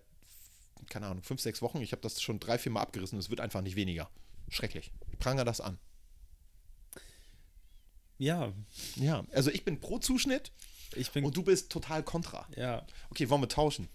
keine 0.90 1.08
Ahnung, 1.08 1.24
fünf, 1.24 1.42
sechs 1.42 1.62
Wochen. 1.62 1.82
Ich 1.82 1.92
habe 1.92 2.02
das 2.02 2.22
schon 2.22 2.40
drei, 2.40 2.58
vier 2.58 2.72
Mal 2.72 2.82
abgerissen 2.82 3.18
und 3.18 3.20
es 3.20 3.30
wird 3.30 3.42
einfach 3.42 3.62
nicht 3.62 3.76
weniger. 3.76 4.10
Schrecklich. 4.50 4.92
Ich 5.12 5.20
pranger 5.20 5.44
das 5.46 5.60
an. 5.62 5.78
Ja, 8.18 8.54
Ja, 8.96 9.26
also 9.32 9.50
ich 9.50 9.64
bin 9.64 9.80
pro 9.80 9.98
Zuschnitt 10.00 10.52
ich 10.96 11.12
bin. 11.12 11.24
und 11.24 11.38
du 11.38 11.44
bist 11.44 11.72
total 11.72 12.04
kontra. 12.04 12.48
ja. 12.56 12.86
Okay, 13.10 13.30
wollen 13.30 13.42
wir 13.42 13.48
tauschen? 13.50 13.88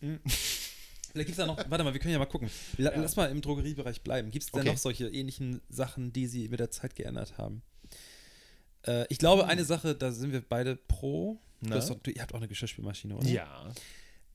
Vielleicht 0.00 1.14
gibt 1.14 1.30
es 1.30 1.36
da 1.36 1.46
noch, 1.46 1.56
warte 1.68 1.84
mal, 1.84 1.92
wir 1.92 2.00
können 2.00 2.12
ja 2.12 2.18
mal 2.18 2.26
gucken. 2.26 2.50
La, 2.78 2.92
Lass 2.96 3.16
mal 3.16 3.30
im 3.30 3.40
Drogeriebereich 3.42 4.02
bleiben. 4.02 4.30
Gibt 4.30 4.44
es 4.44 4.50
denn 4.50 4.60
Okay. 4.62 4.70
noch 4.70 4.78
solche 4.78 5.08
ähnlichen 5.08 5.60
Sachen, 5.68 6.12
die 6.12 6.26
sie 6.26 6.48
mit 6.48 6.58
der 6.60 6.70
Zeit 6.70 6.94
geändert 6.96 7.38
haben? 7.38 7.62
Äh, 8.86 9.06
ich 9.08 9.18
glaube, 9.18 9.46
eine 9.46 9.64
Sache, 9.64 9.94
da 9.94 10.12
sind 10.12 10.32
wir 10.32 10.40
beide 10.40 10.76
pro. 10.76 11.40
Hast 11.70 11.90
doch, 11.90 11.98
du, 12.00 12.10
ihr 12.10 12.22
habt 12.22 12.32
auch 12.32 12.38
eine 12.38 12.48
Geschirrspülmaschine, 12.48 13.16
oder? 13.16 13.28
Ja. 13.28 13.72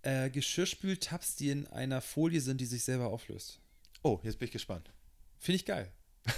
Äh, 0.04 0.30
Geschirrspültabs, 0.30 1.36
die 1.36 1.50
in 1.50 1.68
einer 1.68 2.02
Folie 2.02 2.40
sind, 2.42 2.62
die 2.62 2.66
sich 2.66 2.84
selber 2.84 3.08
auflöst. 3.08 3.60
Oh, 4.04 4.20
jetzt 4.24 4.38
bin 4.38 4.46
ich 4.46 4.52
gespannt. 4.52 4.92
Finde 5.40 5.56
ich 5.56 5.66
geil. 5.66 5.92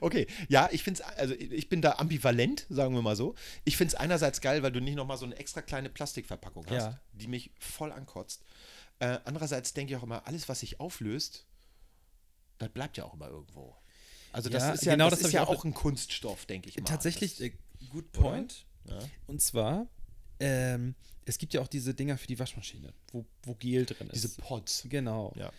Okay, 0.00 0.26
ja, 0.48 0.68
ich 0.72 0.82
finde 0.82 1.00
es, 1.00 1.06
also 1.18 1.34
ich 1.34 1.68
bin 1.68 1.80
da 1.80 1.92
ambivalent, 1.92 2.66
sagen 2.68 2.94
wir 2.94 3.02
mal 3.02 3.16
so. 3.16 3.34
Ich 3.64 3.76
finde 3.76 3.94
es 3.94 4.00
einerseits 4.00 4.40
geil, 4.40 4.62
weil 4.62 4.72
du 4.72 4.80
nicht 4.80 4.96
nochmal 4.96 5.16
so 5.16 5.24
eine 5.24 5.36
extra 5.36 5.62
kleine 5.62 5.88
Plastikverpackung 5.88 6.66
hast, 6.66 6.72
Ja. 6.74 7.00
die 7.12 7.28
mich 7.28 7.52
voll 7.58 7.92
ankotzt. 7.92 8.42
Äh, 8.98 9.18
andererseits 9.24 9.72
denke 9.72 9.92
ich 9.92 9.98
auch 9.98 10.02
immer, 10.02 10.26
alles, 10.26 10.48
was 10.48 10.60
sich 10.60 10.80
auflöst, 10.80 11.46
das 12.58 12.68
bleibt 12.70 12.96
ja 12.96 13.04
auch 13.04 13.14
immer 13.14 13.28
irgendwo. 13.28 13.76
Also 14.32 14.48
das 14.50 14.62
Ja, 14.62 14.72
ist 14.72 14.84
ja, 14.84 14.92
genau 14.92 15.10
das 15.10 15.18
das 15.20 15.28
ist 15.28 15.34
ja 15.34 15.42
auch- 15.44 15.48
auch 15.48 15.64
ein 15.64 15.74
Kunststoff, 15.74 16.46
denke 16.46 16.68
ich 16.68 16.76
mal. 16.78 16.84
Tatsächlich, 16.84 17.40
äh, 17.40 17.52
good 17.90 18.10
point. 18.12 18.64
ja. 18.88 18.98
Und 19.26 19.40
zwar, 19.42 19.86
ähm, 20.38 20.94
es 21.24 21.38
gibt 21.38 21.54
ja 21.54 21.60
auch 21.60 21.68
diese 21.68 21.94
Dinger 21.94 22.16
für 22.18 22.26
die 22.26 22.38
Waschmaschine, 22.38 22.92
wo, 23.12 23.24
wo 23.44 23.54
Gel 23.54 23.86
drin 23.86 24.08
ist. 24.08 24.14
Diese 24.24 24.28
Pods. 24.40 24.86
Genau. 24.88 25.32
Ja. 25.36 25.52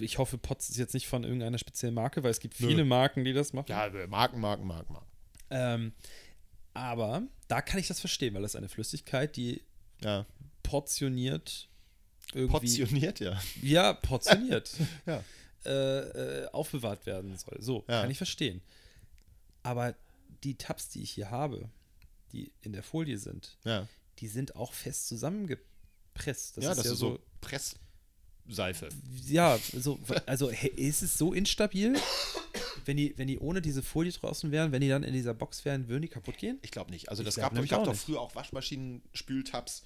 Ich 0.00 0.18
hoffe, 0.18 0.36
Potts 0.38 0.68
ist 0.70 0.76
jetzt 0.78 0.94
nicht 0.94 1.06
von 1.06 1.22
irgendeiner 1.22 1.58
speziellen 1.58 1.94
Marke, 1.94 2.22
weil 2.24 2.30
es 2.32 2.40
gibt 2.40 2.58
Nö. 2.60 2.66
viele 2.68 2.84
Marken, 2.84 3.24
die 3.24 3.32
das 3.32 3.52
machen. 3.52 3.66
Ja, 3.68 3.88
Marken, 4.08 4.40
Marken, 4.40 4.66
Marken, 4.66 4.92
Marken. 4.92 5.06
Ähm, 5.50 5.92
aber 6.74 7.22
da 7.48 7.62
kann 7.62 7.78
ich 7.78 7.86
das 7.88 8.00
verstehen, 8.00 8.34
weil 8.34 8.42
das 8.42 8.52
ist 8.52 8.56
eine 8.56 8.68
Flüssigkeit, 8.68 9.36
die 9.36 9.62
Ja. 10.02 10.26
portioniert 10.62 11.68
irgendwie. 12.32 12.50
Portioniert, 12.52 13.20
ja. 13.20 13.40
Ja, 13.62 13.92
portioniert. 13.92 14.70
Ja. 15.06 15.22
Äh, 15.64 15.70
äh, 16.44 16.48
aufbewahrt 16.52 17.06
werden 17.06 17.36
soll. 17.36 17.56
So, 17.60 17.84
Ja. 17.88 18.02
kann 18.02 18.10
ich 18.10 18.16
verstehen. 18.18 18.62
Aber 19.62 19.94
die 20.44 20.54
Tabs, 20.56 20.88
die 20.88 21.02
ich 21.02 21.10
hier 21.10 21.30
habe, 21.30 21.68
die 22.32 22.50
in 22.62 22.72
der 22.72 22.82
Folie 22.82 23.18
sind, 23.18 23.56
Ja, 23.64 23.86
die 24.18 24.28
sind 24.28 24.56
auch 24.56 24.72
fest 24.72 25.08
zusammengepresst. 25.08 26.56
ja 26.58 26.74
das 26.74 26.86
ist 26.86 26.98
so 26.98 27.18
Pressseife. 27.40 28.88
Ja, 29.26 29.58
so, 29.76 29.98
also 30.26 30.48
ist 30.48 31.02
es 31.02 31.18
so 31.18 31.32
instabil, 31.34 31.96
wenn 32.86 32.96
die, 32.96 33.12
wenn 33.18 33.28
die 33.28 33.38
ohne 33.38 33.60
diese 33.60 33.82
Folie 33.82 34.12
draußen 34.12 34.50
wären, 34.50 34.72
wenn 34.72 34.80
die 34.80 34.88
dann 34.88 35.02
in 35.02 35.12
dieser 35.12 35.34
Box 35.34 35.64
wären, 35.64 35.88
würden 35.88 36.02
die 36.02 36.08
kaputt 36.08 36.38
gehen? 36.38 36.58
Ich 36.62 36.70
glaube 36.70 36.90
nicht. 36.90 37.08
Also 37.10 37.22
Ich 37.22 37.26
das 37.26 37.34
glaub 37.34 37.44
gab, 37.44 37.50
doch- 37.50 37.54
nämlich 37.56 37.70
gab 37.70 37.80
auch 37.80 37.86
doch 37.86 37.94
früher 37.96 38.20
auch 38.20 38.34
Waschmaschinen-Spültabs, 38.34 39.82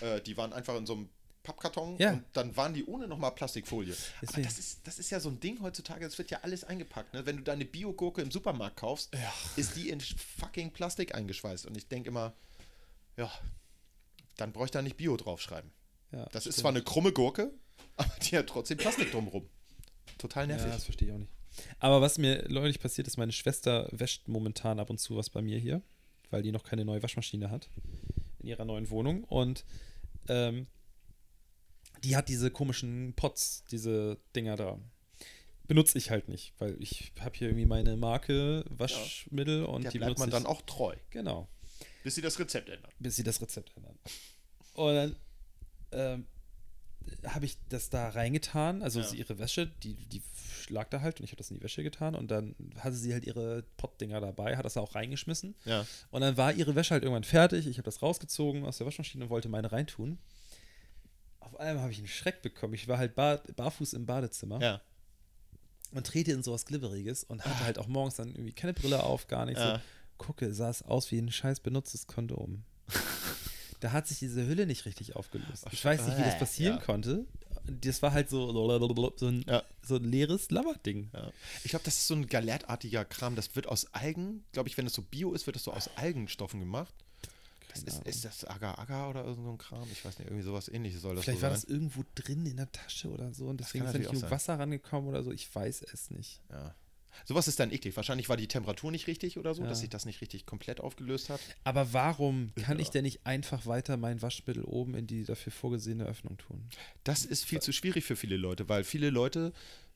äh, 0.00 0.20
die 0.20 0.36
waren 0.36 0.52
einfach 0.52 0.76
in 0.76 0.86
so 0.86 0.94
einem 0.94 1.08
Pappkarton 1.46 1.96
Ja. 1.98 2.12
und 2.12 2.24
dann 2.32 2.56
waren 2.56 2.74
die 2.74 2.84
ohne 2.84 3.06
nochmal 3.08 3.30
Plastikfolie. 3.32 3.94
Aber 4.26 4.42
das 4.42 4.58
ist, 4.58 4.80
das 4.86 4.98
ist 4.98 5.10
ja 5.10 5.20
so 5.20 5.28
ein 5.30 5.40
Ding 5.40 5.60
heutzutage, 5.62 6.04
es 6.04 6.18
wird 6.18 6.30
ja 6.30 6.40
alles 6.42 6.64
eingepackt. 6.64 7.14
Ne? 7.14 7.24
Wenn 7.24 7.36
du 7.38 7.42
deine 7.42 7.64
Biogurke 7.64 8.20
im 8.22 8.30
Supermarkt 8.30 8.76
kaufst, 8.76 9.14
ist 9.56 9.76
die 9.76 9.88
in 9.90 10.00
fucking 10.00 10.72
Plastik 10.72 11.14
eingeschweißt. 11.14 11.66
Und 11.66 11.76
ich 11.76 11.88
denke 11.88 12.08
immer, 12.08 12.32
ja, 13.16 13.30
dann 14.36 14.52
bräuchte 14.52 14.78
ich 14.78 14.80
da 14.80 14.82
nicht 14.82 14.96
Bio 14.96 15.16
draufschreiben. 15.16 15.70
Ja, 16.12 16.24
Das 16.32 16.46
ist 16.46 16.54
stimmt. 16.54 16.62
zwar 16.62 16.70
eine 16.72 16.82
krumme 16.82 17.12
Gurke, 17.12 17.50
aber 17.96 18.12
die 18.22 18.36
hat 18.36 18.46
trotzdem 18.48 18.76
Plastik 18.78 19.10
drumrum. 19.12 19.48
Total 20.18 20.48
Ja, 20.48 20.56
nervig. 20.56 20.72
das 20.72 20.84
verstehe 20.84 21.08
ich 21.08 21.14
auch 21.14 21.18
nicht. 21.18 21.30
Aber 21.78 22.00
was 22.02 22.18
mir 22.18 22.44
neulich 22.48 22.80
passiert 22.80 23.06
ist, 23.06 23.16
meine 23.16 23.32
Schwester 23.32 23.88
wäscht 23.92 24.28
momentan 24.28 24.78
ab 24.78 24.90
und 24.90 24.98
zu 24.98 25.16
was 25.16 25.30
bei 25.30 25.40
mir 25.42 25.58
hier, 25.58 25.80
weil 26.30 26.42
die 26.42 26.52
noch 26.52 26.64
keine 26.64 26.84
neue 26.84 27.02
Waschmaschine 27.02 27.50
hat 27.50 27.68
in 28.40 28.48
ihrer 28.48 28.64
neuen 28.66 28.90
Wohnung. 28.90 29.24
Und 29.24 29.64
ähm, 30.28 30.66
die 32.06 32.16
hat 32.16 32.28
diese 32.28 32.50
komischen 32.50 33.14
Pots, 33.14 33.64
diese 33.70 34.18
Dinger 34.36 34.56
da. 34.56 34.78
Benutze 35.66 35.98
ich 35.98 36.10
halt 36.10 36.28
nicht, 36.28 36.54
weil 36.58 36.76
ich 36.80 37.12
habe 37.18 37.36
hier 37.36 37.48
irgendwie 37.48 37.66
meine 37.66 37.96
Marke 37.96 38.64
Waschmittel 38.70 39.64
und 39.64 39.82
Der 39.82 39.90
die 39.90 39.98
bleibt 39.98 40.18
man 40.20 40.28
ich. 40.28 40.34
dann 40.34 40.46
auch 40.46 40.62
treu, 40.62 40.94
Genau. 41.10 41.48
bis 42.04 42.14
sie 42.14 42.22
das 42.22 42.38
Rezept 42.38 42.68
ändern. 42.68 42.92
bis 43.00 43.16
sie 43.16 43.24
das 43.24 43.40
Rezept 43.42 43.76
ändern. 43.76 43.98
Und 44.74 44.94
dann 44.94 45.16
ähm, 45.92 46.26
habe 47.26 47.44
ich 47.46 47.56
das 47.68 47.90
da 47.90 48.08
reingetan, 48.10 48.82
also 48.82 49.00
Ja. 49.00 49.06
sie 49.06 49.16
ihre 49.18 49.38
Wäsche, 49.40 49.66
die, 49.82 49.94
die 49.94 50.22
lag 50.68 50.88
da 50.90 51.00
halt 51.00 51.18
und 51.18 51.24
ich 51.24 51.30
habe 51.30 51.38
das 51.38 51.50
in 51.50 51.56
die 51.58 51.62
Wäsche 51.64 51.82
getan 51.82 52.14
und 52.14 52.30
dann 52.30 52.54
hatte 52.78 52.94
sie 52.96 53.12
halt 53.12 53.24
ihre 53.24 53.64
Pottdinger 53.76 54.20
dabei, 54.20 54.56
hat 54.56 54.64
das 54.64 54.74
da 54.74 54.80
auch 54.80 54.94
reingeschmissen 54.94 55.56
Ja. 55.64 55.84
und 56.12 56.20
dann 56.20 56.36
war 56.36 56.52
ihre 56.52 56.74
Wäsche 56.76 56.90
halt 56.94 57.02
irgendwann 57.02 57.24
fertig, 57.24 57.66
ich 57.66 57.78
habe 57.78 57.84
das 57.86 58.02
rausgezogen 58.02 58.64
aus 58.64 58.78
der 58.78 58.86
Waschmaschine 58.86 59.24
und 59.24 59.30
wollte 59.30 59.48
meine 59.48 59.72
reintun. 59.72 60.18
Auf 61.46 61.60
einmal 61.60 61.82
habe 61.82 61.92
ich 61.92 61.98
einen 61.98 62.08
Schreck 62.08 62.42
bekommen. 62.42 62.74
Ich 62.74 62.88
war 62.88 62.98
halt 62.98 63.14
bar, 63.14 63.38
barfuß 63.54 63.92
im 63.92 64.04
Badezimmer 64.04 64.60
Ja. 64.60 64.80
und 65.92 66.04
trete 66.06 66.32
in 66.32 66.42
sowas 66.42 66.66
Glibberiges 66.66 67.22
und 67.24 67.44
hatte 67.44 67.64
halt 67.64 67.78
auch 67.78 67.86
morgens 67.86 68.16
dann 68.16 68.28
irgendwie 68.30 68.52
keine 68.52 68.74
Brille 68.74 69.02
auf, 69.02 69.28
gar 69.28 69.46
nichts. 69.46 69.60
Ja. 69.60 69.76
So, 69.76 69.82
gucke, 70.18 70.52
sah 70.52 70.70
es 70.70 70.82
aus 70.82 71.10
wie 71.12 71.18
ein 71.18 71.30
scheiß 71.30 71.60
benutztes 71.60 72.06
Kondom. 72.08 72.64
da 73.80 73.92
hat 73.92 74.08
sich 74.08 74.18
diese 74.18 74.44
Hülle 74.46 74.66
nicht 74.66 74.86
richtig 74.86 75.14
aufgelöst. 75.14 75.66
Ich 75.70 75.84
weiß 75.84 76.04
nicht, 76.06 76.18
wie 76.18 76.22
das 76.22 76.38
passieren 76.38 76.78
ja. 76.78 76.82
konnte. 76.84 77.26
Das 77.64 78.02
war 78.02 78.12
halt 78.12 78.28
so, 78.30 78.52
so, 78.52 79.26
ein, 79.28 79.44
Ja. 79.48 79.62
so 79.82 79.96
ein 79.96 80.04
leeres 80.04 80.50
Labberding. 80.50 81.10
Ja. 81.12 81.30
Ich 81.64 81.70
glaube, 81.70 81.84
das 81.84 81.94
ist 81.98 82.06
so 82.08 82.14
ein 82.14 82.26
galertartiger 82.26 83.04
Kram. 83.04 83.36
Das 83.36 83.54
wird 83.54 83.68
aus 83.68 83.92
Algen, 83.92 84.44
glaube 84.52 84.68
ich, 84.68 84.76
wenn 84.78 84.86
es 84.86 84.94
so 84.94 85.02
bio 85.02 85.32
ist, 85.32 85.46
wird 85.46 85.56
das 85.56 85.64
so 85.64 85.72
aus 85.72 85.90
Algenstoffen 85.96 86.60
gemacht. 86.60 86.94
Keine 87.80 87.88
ist, 87.88 87.94
Ahnung. 87.94 88.06
ist 88.08 88.24
das 88.24 88.44
Agar-Agar 88.44 89.10
oder 89.10 89.24
irgend 89.24 89.44
so 89.44 89.50
ein 89.52 89.58
Kram? 89.58 89.86
Ich 89.92 90.04
weiß 90.04 90.18
nicht, 90.18 90.28
irgendwie 90.28 90.44
sowas 90.44 90.68
ähnliches 90.68 91.00
soll 91.02 91.14
das 91.16 91.24
Vielleicht 91.24 91.40
so 91.40 91.46
war 91.46 91.50
sein. 91.56 91.60
das 91.62 91.70
irgendwo 91.70 92.04
drin 92.14 92.46
in 92.46 92.56
der 92.56 92.70
Tasche 92.72 93.08
oder 93.10 93.32
so 93.34 93.46
und 93.46 93.60
deswegen 93.60 93.84
ist 93.84 93.94
da 93.94 93.98
nicht 93.98 94.08
auch 94.10 94.30
Wasser 94.30 94.58
rangekommen 94.58 95.08
oder 95.08 95.22
so. 95.22 95.32
Ich 95.32 95.52
weiß 95.54 95.82
es 95.92 96.10
nicht. 96.10 96.40
ja. 96.50 96.74
Sowas 97.24 97.48
ist 97.48 97.58
dann 97.58 97.70
eklig. 97.72 97.96
Wahrscheinlich 97.96 98.28
war 98.28 98.36
die 98.36 98.46
Temperatur 98.46 98.90
nicht 98.90 99.06
richtig 99.06 99.38
oder 99.38 99.54
so, 99.54 99.62
Ja. 99.62 99.68
dass 99.70 99.80
sich 99.80 99.88
das 99.88 100.04
nicht 100.04 100.20
richtig 100.20 100.44
komplett 100.44 100.82
aufgelöst 100.82 101.30
hat. 101.30 101.40
Aber 101.64 101.94
warum 101.94 102.52
kann 102.56 102.76
Ja. 102.76 102.82
ich 102.82 102.90
denn 102.90 103.04
nicht 103.04 103.24
einfach 103.24 103.64
weiter 103.64 103.96
mein 103.96 104.20
Waschmittel 104.20 104.62
oben 104.64 104.94
in 104.94 105.06
die 105.06 105.24
dafür 105.24 105.50
vorgesehene 105.50 106.04
Öffnung 106.04 106.36
tun? 106.36 106.68
Das 107.04 107.24
ist 107.24 107.46
viel 107.46 107.62
zu 107.62 107.72
schwierig 107.72 108.04
für 108.04 108.16
viele 108.16 108.36
Leute, 108.36 108.68
weil 108.68 108.84
viele 108.84 109.08
Leute 109.08 109.54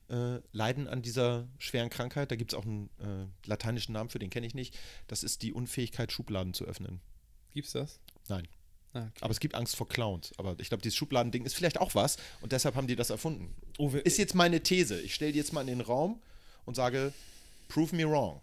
äh, 0.09 0.41
leiden 0.53 0.89
an 0.89 1.03
dieser 1.03 1.47
schweren 1.59 1.91
Krankheit. 1.91 2.31
Da 2.31 2.37
gibt 2.37 2.53
es 2.55 2.59
auch 2.59 2.65
einen 2.65 2.89
äh, 2.99 3.27
lateinischen 3.47 3.93
Namen 3.93 4.09
für, 4.09 4.19
den 4.19 4.31
kenne 4.31 4.47
ich 4.47 4.55
nicht. 4.55 4.77
Das 5.07 5.23
ist 5.23 5.43
die 5.43 5.53
Unfähigkeit, 5.53 6.11
Schubladen 6.13 6.55
zu 6.55 6.65
öffnen. 6.65 7.01
Gibt's 7.53 7.73
das? 7.73 7.99
Nein. 8.29 8.47
Ah, 8.93 9.03
okay. 9.03 9.11
Aber 9.21 9.31
es 9.31 9.41
gibt 9.41 9.55
Angst 9.55 9.77
vor 9.77 9.89
Clowns. 9.89 10.33
Aber 10.37 10.57
ich 10.59 10.69
glaube, 10.69 10.83
dieses 10.83 10.97
Schubladending 10.97 11.45
ist 11.45 11.55
vielleicht 11.55 11.79
auch 11.81 11.95
was 11.95 12.17
und 12.41 12.53
deshalb 12.53 12.75
haben 12.75 12.87
die 12.89 12.97
das 12.97 13.11
erfunden. 13.11 13.55
Oh, 13.79 13.89
Ist 13.91 14.19
jetzt 14.19 14.35
meine 14.35 14.63
These. 14.63 15.01
Ich 15.01 15.15
stelle 15.15 15.33
die 15.33 15.39
jetzt 15.39 15.53
mal 15.53 15.61
in 15.61 15.67
den 15.69 15.81
Raum 15.81 16.21
und 16.65 16.75
sage, 16.75 17.13
prove 17.69 17.95
me 17.95 18.05
wrong. 18.09 18.41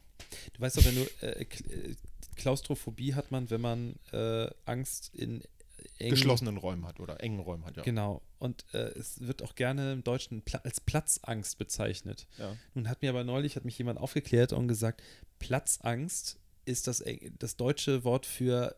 Du 0.53 0.61
weißt 0.61 0.77
doch, 0.77 0.85
wenn 0.85 0.95
du 0.95 1.03
äh, 1.21 1.45
K- 1.45 1.63
äh, 1.69 1.95
Klaustrophobie 2.35 3.13
hat 3.13 3.31
man, 3.31 3.49
wenn 3.49 3.61
man 3.61 3.95
äh, 4.13 4.47
Angst 4.65 5.11
in 5.13 5.43
engen, 5.99 6.11
Geschlossenen 6.11 6.57
Räumen 6.57 6.85
hat 6.85 6.99
oder 6.99 7.21
engen 7.21 7.39
Räumen 7.39 7.65
hat, 7.65 7.75
ja. 7.77 7.83
Genau. 7.83 8.21
Und 8.39 8.65
äh, 8.73 8.89
es 8.97 9.19
wird 9.27 9.41
auch 9.43 9.55
gerne 9.55 9.93
im 9.93 10.03
Deutschen 10.03 10.41
Pla 10.43 10.59
als 10.63 10.79
Platzangst 10.79 11.57
bezeichnet. 11.57 12.27
ja. 12.37 12.55
Nun 12.73 12.87
hat 12.89 13.01
mir 13.01 13.09
aber 13.09 13.23
neulich 13.23 13.55
hat 13.55 13.65
mich 13.65 13.77
jemand 13.77 13.99
aufgeklärt 13.99 14.53
und 14.53 14.67
gesagt, 14.67 15.01
Platzangst 15.39 16.37
ist 16.65 16.87
das, 16.87 17.01
Eng- 17.01 17.33
das 17.39 17.55
deutsche 17.57 18.03
Wort 18.03 18.25
für 18.25 18.75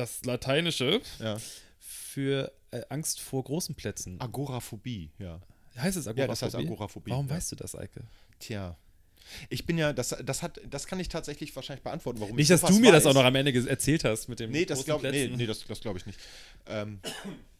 das 0.00 0.24
lateinische 0.24 1.00
Ja. 1.18 1.38
für 1.78 2.52
äh, 2.70 2.82
Angst 2.88 3.20
vor 3.20 3.44
großen 3.44 3.74
Plätzen. 3.74 4.20
Agoraphobie, 4.20 5.10
ja. 5.18 5.40
Heißt 5.76 5.96
es 5.96 6.06
Agoraphobie? 6.06 6.20
Ja, 6.20 6.26
das 6.26 6.42
heißt 6.42 6.54
Agoraphobie. 6.56 7.10
Warum 7.10 7.28
ja. 7.28 7.34
weißt 7.36 7.52
du 7.52 7.56
das, 7.56 7.74
Eike? 7.74 8.02
Tja. 8.38 8.76
Ich 9.48 9.64
bin 9.66 9.78
ja, 9.78 9.92
das, 9.92 10.16
das 10.24 10.42
hat, 10.42 10.60
das 10.68 10.86
kann 10.86 10.98
ich 10.98 11.08
tatsächlich 11.08 11.54
wahrscheinlich 11.54 11.84
beantworten, 11.84 12.20
warum 12.20 12.34
Nicht, 12.34 12.50
ich 12.50 12.60
dass 12.60 12.68
du 12.68 12.80
mir 12.80 12.90
das 12.90 13.04
weiß. 13.04 13.10
auch 13.10 13.14
noch 13.14 13.24
am 13.24 13.34
Ende 13.36 13.52
erzählt 13.68 14.04
hast 14.04 14.28
mit 14.28 14.40
dem 14.40 14.50
Nee, 14.50 14.64
das 14.64 14.84
glaube 14.84 15.08
nee, 15.10 15.28
nee, 15.28 15.46
das, 15.46 15.64
das 15.66 15.80
glaube 15.80 15.98
ich 15.98 16.06
nicht. 16.06 16.18
Ähm, 16.66 17.00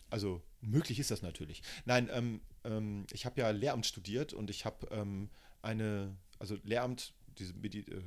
also 0.09 0.43
möglich 0.61 0.99
ist 0.99 1.11
das 1.11 1.23
natürlich. 1.23 1.63
Nein, 1.85 2.09
ähm, 2.13 2.41
ähm, 2.65 3.07
ich 3.13 3.25
habe 3.27 3.41
ja 3.41 3.51
Lehramt 3.51 3.87
studiert 3.87 4.33
und 4.33 4.51
ich 4.51 4.65
habe 4.65 4.89
ähm, 4.91 5.31
eine, 5.63 6.17
also 6.39 6.57
Lehramt, 6.65 7.13
diese 7.39 7.53
Medi 7.55 7.81
äh, 7.81 8.03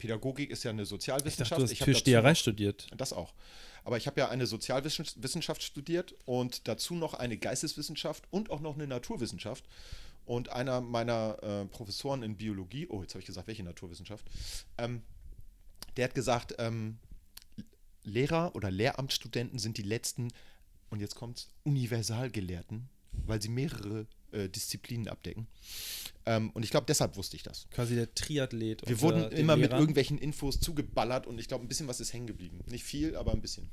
Pädagogik 0.00 0.50
ist 0.50 0.64
ja 0.64 0.70
eine 0.70 0.82
Ich 0.82 0.88
dachte, 0.88 0.96
Sozialwissenschaft. 0.96 1.60
du 1.60 1.64
hast 1.64 1.78
Türsteherei 1.78 2.34
studiert. 2.34 2.88
Das 2.96 3.12
auch. 3.12 3.32
Aber 3.84 3.96
ich 3.96 4.06
habe 4.06 4.20
ja 4.20 4.28
eine 4.28 4.46
Sozialwissenschaft 4.46 5.62
studiert 5.62 6.14
und 6.24 6.66
dazu 6.66 6.94
noch 6.94 7.14
eine 7.14 7.36
Geisteswissenschaft 7.36 8.24
und 8.30 8.50
auch 8.50 8.60
noch 8.60 8.74
eine 8.74 8.86
Naturwissenschaft. 8.86 9.64
Und 10.26 10.50
einer 10.50 10.80
meiner 10.80 11.42
äh, 11.42 11.66
Professoren 11.66 12.22
in 12.22 12.36
Biologie, 12.36 12.86
oh, 12.88 13.02
jetzt 13.02 13.14
habe 13.14 13.20
ich 13.20 13.26
gesagt, 13.26 13.46
welche 13.46 13.62
Naturwissenschaft, 13.62 14.26
ähm, 14.78 15.02
der 15.96 16.04
hat 16.04 16.14
gesagt, 16.14 16.54
ähm, 16.58 16.98
Lehrer 18.04 18.54
oder 18.54 18.70
Lehramtsstudenten 18.70 19.58
sind 19.58 19.76
die 19.76 19.82
letzten, 19.82 20.28
und 20.90 21.00
jetzt 21.00 21.14
kommt's, 21.14 21.48
Universalgelehrten, 21.64 22.88
weil 23.26 23.42
sie 23.42 23.48
mehrere 23.48 24.06
äh, 24.32 24.48
Disziplinen 24.48 25.08
abdecken. 25.08 25.46
Ähm, 26.26 26.50
und 26.50 26.64
ich 26.64 26.70
glaube, 26.70 26.86
deshalb 26.86 27.16
wusste 27.16 27.36
ich 27.36 27.42
das. 27.42 27.68
Quasi 27.70 27.94
der 27.94 28.14
Triathlet. 28.14 28.86
Wir 28.86 29.00
wurden 29.00 29.30
den 29.30 29.38
immer 29.38 29.56
mit 29.56 29.66
Lehrern. 29.66 29.80
irgendwelchen 29.80 30.18
Infos 30.18 30.60
zugeballert 30.60 31.26
und 31.26 31.38
ich 31.38 31.48
glaube, 31.48 31.64
ein 31.64 31.68
bisschen 31.68 31.88
was 31.88 32.00
ist 32.00 32.12
hängen 32.12 32.26
geblieben. 32.26 32.60
Nicht 32.66 32.84
viel, 32.84 33.16
aber 33.16 33.32
ein 33.32 33.40
bisschen. 33.40 33.70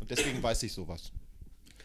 Und 0.00 0.10
deswegen 0.10 0.42
weiß 0.42 0.62
ich 0.64 0.72
sowas. 0.72 1.12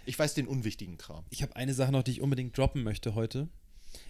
Ich 0.06 0.18
weiß 0.20 0.34
den 0.34 0.48
unwichtigen 0.48 0.98
Kram. 0.98 1.24
Ich 1.30 1.42
habe 1.44 1.56
eine 1.56 1.74
Sache 1.74 1.92
noch, 1.92 2.04
die 2.04 2.12
ich 2.12 2.22
unbedingt 2.22 2.58
droppen 2.58 2.84
möchte 2.84 3.16
heute. 3.16 3.48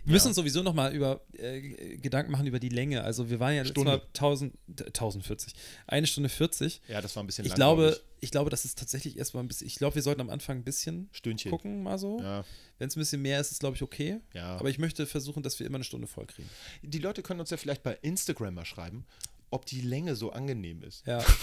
Wir 0.03 0.09
Ja. 0.09 0.13
müssen 0.13 0.27
uns 0.27 0.36
sowieso 0.36 0.63
noch 0.63 0.73
mal 0.73 0.93
über 0.93 1.21
äh, 1.34 1.97
Gedanken 1.97 2.31
machen 2.31 2.45
über 2.47 2.59
die 2.59 2.69
Länge. 2.69 3.03
Also 3.03 3.29
wir 3.29 3.39
waren 3.39 3.55
ja 3.55 3.65
Stunde. 3.65 3.91
Mal 3.91 4.01
1000, 4.13 4.53
äh, 4.79 4.84
1040. 4.86 5.53
Eine 5.88 6.07
Stunde 6.07 6.29
40. 6.29 6.81
Ja, 6.88 7.01
das 7.01 7.15
war 7.15 7.23
ein 7.23 7.27
bisschen 7.27 7.45
Ich 7.45 7.49
lang, 7.51 7.55
glaube, 7.57 7.88
glaub 7.88 8.01
ich 8.21 8.31
glaube, 8.31 8.49
das 8.49 8.63
ist 8.65 8.77
tatsächlich 8.79 9.17
erstmal 9.17 9.43
ein 9.43 9.47
bisschen. 9.47 9.67
Ich 9.67 9.75
glaube, 9.75 9.95
wir 9.95 10.01
sollten 10.01 10.21
am 10.21 10.29
Anfang 10.29 10.57
ein 10.57 10.63
bisschen 10.63 11.09
Stündchen. 11.11 11.51
gucken, 11.51 11.84
mal 11.84 11.97
so. 11.97 12.19
Ja, 12.21 12.45
Wenn 12.79 12.88
es 12.88 12.95
ein 12.95 12.99
bisschen 12.99 13.21
mehr 13.21 13.39
ist, 13.41 13.51
ist 13.51 13.59
glaube 13.59 13.75
ich 13.75 13.81
okay. 13.81 14.19
ja. 14.34 14.55
Aber 14.57 14.69
ich 14.69 14.79
möchte 14.79 15.05
versuchen, 15.05 15.43
dass 15.43 15.59
wir 15.59 15.67
immer 15.67 15.75
eine 15.75 15.84
Stunde 15.84 16.07
voll 16.07 16.25
kriegen. 16.25 16.49
die 16.81 16.99
Leute 16.99 17.21
können 17.23 17.39
uns 17.39 17.49
ja 17.49 17.57
vielleicht 17.57 17.84
bei 17.84 17.97
Instagram 18.01 18.53
mal 18.55 18.65
schreiben, 18.65 19.05
ob 19.49 19.65
die 19.65 19.81
Länge 19.81 20.15
so 20.15 20.31
angenehm 20.31 20.81
ist. 20.84 21.05
Ja. 21.05 21.23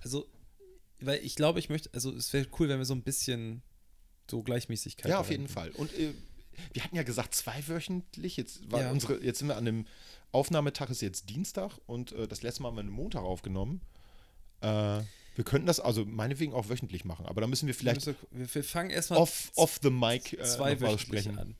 Also, 0.00 0.28
weil 1.00 1.18
ich 1.24 1.34
glaube, 1.34 1.58
ich 1.58 1.68
möchte. 1.70 1.90
Also, 1.92 2.14
es 2.14 2.32
wäre 2.32 2.46
cool, 2.58 2.68
wenn 2.68 2.78
wir 2.78 2.84
so 2.84 2.94
ein 2.94 3.02
bisschen 3.02 3.62
so 4.30 4.42
Gleichmäßigkeit. 4.44 5.10
Ja, 5.10 5.18
auf 5.18 5.30
jeden. 5.30 5.48
Fall. 5.48 5.70
Und 5.70 5.92
äh, 5.98 6.12
wir 6.72 6.84
hatten 6.84 6.96
ja 6.96 7.02
gesagt, 7.02 7.34
zweiwöchentlich. 7.34 8.36
Jetzt, 8.36 8.70
war 8.70 8.82
Ja. 8.82 8.90
unsere, 8.90 9.22
jetzt 9.24 9.38
sind 9.38 9.48
wir 9.48 9.56
an 9.56 9.64
dem 9.64 9.86
Aufnahmetag, 10.32 10.90
ist 10.90 11.00
jetzt 11.02 11.28
Dienstag 11.30 11.72
und 11.86 12.12
äh, 12.12 12.28
das 12.28 12.42
letzte 12.42 12.62
Mal 12.62 12.68
haben 12.68 12.76
wir 12.76 12.80
einen 12.80 12.90
Montag 12.90 13.22
aufgenommen. 13.22 13.80
Äh, 14.60 14.66
wir 15.36 15.44
könnten 15.44 15.66
das 15.66 15.78
also 15.80 16.04
meinetwegen 16.04 16.52
auch 16.52 16.68
wöchentlich 16.68 17.04
machen, 17.04 17.24
aber 17.26 17.40
da 17.40 17.46
müssen 17.46 17.66
wir 17.68 17.74
vielleicht 17.74 18.04
Wir, 18.06 18.14
müssen- 18.32 18.54
wir 18.54 18.64
fangen 18.64 18.90
erstmal 18.90 19.20
off, 19.20 19.52
off 19.54 19.78
the 19.82 19.90
mic 19.90 20.32
äh, 20.36 20.42
zwei 20.44 20.74
noch 20.74 20.80
mal 20.80 20.86
wöchentlich 20.94 21.22
sprechen. 21.24 21.38
an. 21.38 21.54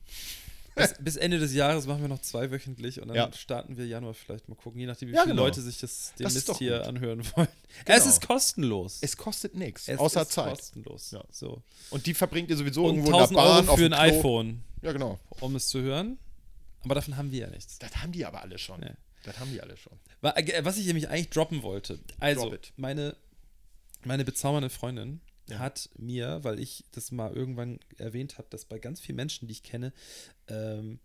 Bis, 0.75 0.93
bis 0.99 1.15
Ende 1.17 1.39
des 1.39 1.53
Jahres 1.53 1.87
machen 1.87 2.01
wir 2.01 2.07
noch 2.07 2.21
zwei 2.21 2.51
wöchentlich 2.51 3.01
und 3.01 3.07
dann 3.09 3.17
Ja. 3.17 3.33
starten 3.33 3.75
wir 3.77 3.85
Januar 3.87 4.13
vielleicht 4.13 4.47
mal 4.47 4.55
gucken, 4.55 4.79
je 4.79 4.85
nachdem, 4.85 5.09
wie 5.09 5.13
Ja, 5.13 5.23
viele 5.23 5.33
genau. 5.33 5.45
Leute 5.45 5.61
sich 5.61 5.77
das, 5.79 6.13
den 6.17 6.23
Das 6.25 6.57
hier 6.57 6.77
gut. 6.79 6.87
anhören 6.87 7.25
wollen. 7.35 7.47
Genau. 7.85 7.97
Es 7.97 8.05
ist 8.05 8.25
kostenlos. 8.25 8.99
Es 9.01 9.17
kostet 9.17 9.55
nichts, 9.55 9.89
außer 9.89 10.27
Zeit. 10.27 10.57
kostenlos. 10.57 11.11
Ja. 11.11 11.23
So. 11.31 11.61
Und 11.89 12.05
die 12.05 12.13
verbringt 12.13 12.49
ihr 12.49 12.55
sowieso 12.57 12.85
Und 12.85 12.97
irgendwo 12.97 13.07
in 13.07 13.13
der 13.13 13.21
1000 13.29 13.37
Bahn 13.37 13.67
Euro 13.67 13.77
für 13.77 13.85
ein 13.85 13.91
Klo. 13.91 13.99
iPhone, 14.19 14.63
Ja, 14.81 14.91
genau. 14.91 15.19
um 15.41 15.55
es 15.55 15.67
zu 15.67 15.81
hören. 15.81 16.17
Aber 16.81 16.95
davon 16.95 17.17
haben 17.17 17.31
wir 17.31 17.39
ja 17.39 17.49
nichts. 17.49 17.79
Das 17.79 17.97
haben 17.97 18.11
die 18.11 18.25
aber 18.25 18.41
alle 18.41 18.57
schon. 18.57 18.79
Nee. 18.79 18.91
Das 19.23 19.37
haben 19.39 19.51
die 19.51 19.61
alle 19.61 19.75
schon. 19.75 19.99
Äh, 20.21 20.63
Was 20.63 20.77
ich 20.77 20.85
nämlich 20.85 21.09
eigentlich 21.09 21.29
droppen 21.29 21.61
wollte. 21.61 21.99
Also, 22.19 22.49
Drop 22.49 22.59
meine, 22.77 23.15
meine 24.05 24.23
bezaubernde 24.23 24.69
Freundin 24.69 25.19
Ja. 25.49 25.59
hat 25.59 25.89
mir, 25.97 26.43
weil 26.43 26.59
ich 26.59 26.85
das 26.91 27.11
mal 27.11 27.33
irgendwann 27.33 27.79
erwähnt 27.97 28.37
habe, 28.37 28.47
dass 28.49 28.63
bei 28.65 28.79
ganz 28.79 29.01
vielen 29.01 29.17
Menschen, 29.17 29.47
die 29.47 29.51
ich 29.53 29.63
kenne, 29.63 29.91
ähm, 30.47 30.99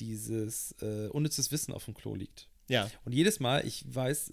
dieses 0.00 0.72
äh, 0.80 1.08
unnützes 1.08 1.52
Wissen 1.52 1.74
auf 1.74 1.84
dem 1.84 1.92
Klo 1.94 2.14
liegt. 2.14 2.48
Ja. 2.68 2.90
Und 3.04 3.12
jedes 3.12 3.38
Mal, 3.38 3.66
ich 3.66 3.84
weiß, 3.86 4.32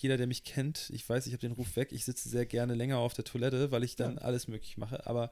jeder, 0.00 0.16
der 0.16 0.26
mich 0.26 0.44
kennt, 0.44 0.88
ich 0.90 1.06
weiß, 1.06 1.26
ich 1.26 1.32
habe 1.34 1.40
den 1.42 1.52
Ruf 1.52 1.76
weg, 1.76 1.92
ich 1.92 2.04
sitze 2.06 2.28
sehr 2.30 2.46
gerne 2.46 2.74
länger 2.74 2.98
auf 2.98 3.12
der 3.12 3.24
Toilette, 3.24 3.70
weil 3.70 3.84
ich 3.84 3.96
dann 3.96 4.14
Ja. 4.14 4.22
alles 4.22 4.48
möglich 4.48 4.78
mache, 4.78 5.06
aber 5.06 5.30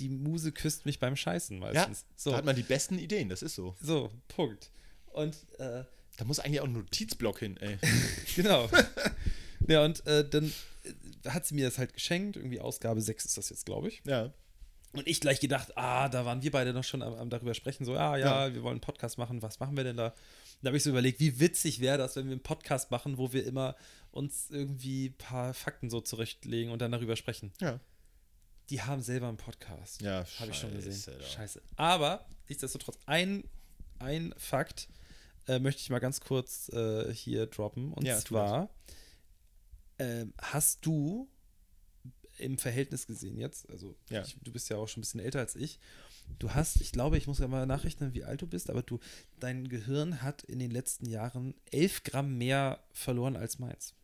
die 0.00 0.08
Muse 0.08 0.50
küsst 0.52 0.86
mich 0.86 0.98
beim 0.98 1.14
Scheißen 1.16 1.60
Ja, 1.62 1.72
meistens. 1.72 2.02
da 2.02 2.08
so, 2.16 2.34
hat 2.36 2.44
man 2.44 2.56
die 2.56 2.62
besten 2.62 2.98
Ideen, 2.98 3.28
das 3.28 3.42
ist 3.42 3.54
so. 3.54 3.76
so, 3.80 4.10
Punkt. 4.28 4.70
Und 5.12 5.36
äh, 5.58 5.84
Da 6.16 6.24
muss 6.24 6.40
eigentlich 6.40 6.60
auch 6.60 6.64
ein 6.66 6.72
Notizblock 6.72 7.38
hin, 7.38 7.56
ey. 7.58 7.78
Genau. 8.36 8.68
ja, 9.68 9.84
und 9.84 10.04
äh, 10.06 10.28
dann 10.28 10.52
äh, 11.24 11.28
hat 11.28 11.46
sie 11.46 11.54
mir 11.54 11.66
das 11.66 11.78
halt 11.78 11.92
geschenkt. 11.94 12.36
Irgendwie 12.36 12.60
Ausgabe 12.60 13.00
6 13.00 13.24
ist 13.26 13.36
das 13.38 13.50
jetzt, 13.50 13.66
glaube 13.66 13.88
ich. 13.88 14.02
Ja. 14.04 14.32
Und 14.92 15.06
ich 15.06 15.20
gleich 15.20 15.38
gedacht, 15.38 15.76
ah, 15.76 16.08
da 16.08 16.24
waren 16.24 16.42
wir 16.42 16.50
beide 16.50 16.72
noch 16.72 16.82
schon 16.84 17.02
am, 17.02 17.14
am 17.14 17.30
darüber 17.30 17.54
sprechen. 17.54 17.84
So, 17.84 17.94
ah, 17.94 18.16
ja, 18.16 18.46
Ja. 18.48 18.54
wir 18.54 18.62
wollen 18.62 18.72
einen 18.74 18.80
Podcast 18.80 19.18
machen. 19.18 19.40
Was 19.42 19.60
machen 19.60 19.76
wir 19.76 19.84
denn 19.84 19.96
da? 19.96 20.14
Da 20.62 20.68
habe 20.68 20.76
ich 20.76 20.82
so 20.82 20.90
überlegt, 20.90 21.20
wie 21.20 21.38
witzig 21.40 21.80
wäre 21.80 21.96
das, 21.96 22.16
wenn 22.16 22.26
wir 22.26 22.32
einen 22.32 22.42
Podcast 22.42 22.90
machen, 22.90 23.16
wo 23.16 23.32
wir 23.32 23.46
immer 23.46 23.76
uns 24.10 24.50
irgendwie 24.50 25.06
ein 25.10 25.14
paar 25.16 25.54
Fakten 25.54 25.88
so 25.90 26.00
zurechtlegen 26.00 26.72
und 26.72 26.80
dann 26.82 26.90
darüber 26.92 27.16
sprechen. 27.16 27.52
Ja. 27.60 27.78
Die 28.70 28.80
haben 28.82 29.02
selber 29.02 29.28
einen 29.28 29.36
Podcast. 29.36 30.00
Ja, 30.00 30.24
Habe 30.38 30.50
ich 30.50 30.58
schon 30.58 30.72
gesehen. 30.72 30.92
scheiße, 30.92 31.10
doch. 31.18 31.26
Scheiße. 31.26 31.62
Aber 31.76 32.24
nichtsdestotrotz, 32.48 32.98
ein, 33.06 33.44
ein 33.98 34.32
Fakt 34.36 34.88
äh, 35.48 35.58
möchte 35.58 35.80
ich 35.82 35.90
mal 35.90 35.98
ganz 35.98 36.20
kurz 36.20 36.68
äh, 36.70 37.12
hier 37.12 37.46
droppen. 37.46 37.92
Und 37.92 38.06
Ja, 38.06 38.18
zwar 38.18 38.70
ähm, 39.98 40.32
hast 40.40 40.84
du 40.86 41.28
im 42.38 42.56
Verhältnis 42.58 43.06
gesehen 43.06 43.36
jetzt, 43.36 43.68
also 43.68 43.96
Ja. 44.08 44.22
ich, 44.22 44.36
du 44.40 44.50
bist 44.52 44.70
ja 44.70 44.76
auch 44.78 44.86
schon 44.88 45.00
ein 45.00 45.02
bisschen 45.02 45.20
älter 45.20 45.40
als 45.40 45.56
ich. 45.56 45.78
Du 46.38 46.54
hast, 46.54 46.76
ich 46.80 46.92
glaube, 46.92 47.18
ich 47.18 47.26
muss 47.26 47.38
ja 47.40 47.48
mal 47.48 47.66
nachrechnen, 47.66 48.14
wie 48.14 48.24
alt 48.24 48.40
du 48.40 48.46
bist, 48.46 48.70
aber 48.70 48.82
du, 48.82 48.98
dein 49.40 49.68
Gehirn 49.68 50.22
hat 50.22 50.42
in 50.44 50.58
den 50.60 50.70
letzten 50.70 51.06
Jahren 51.06 51.54
11 51.72 52.04
Gramm 52.04 52.38
mehr 52.38 52.82
verloren 52.92 53.36
als 53.36 53.58
meins. 53.58 53.94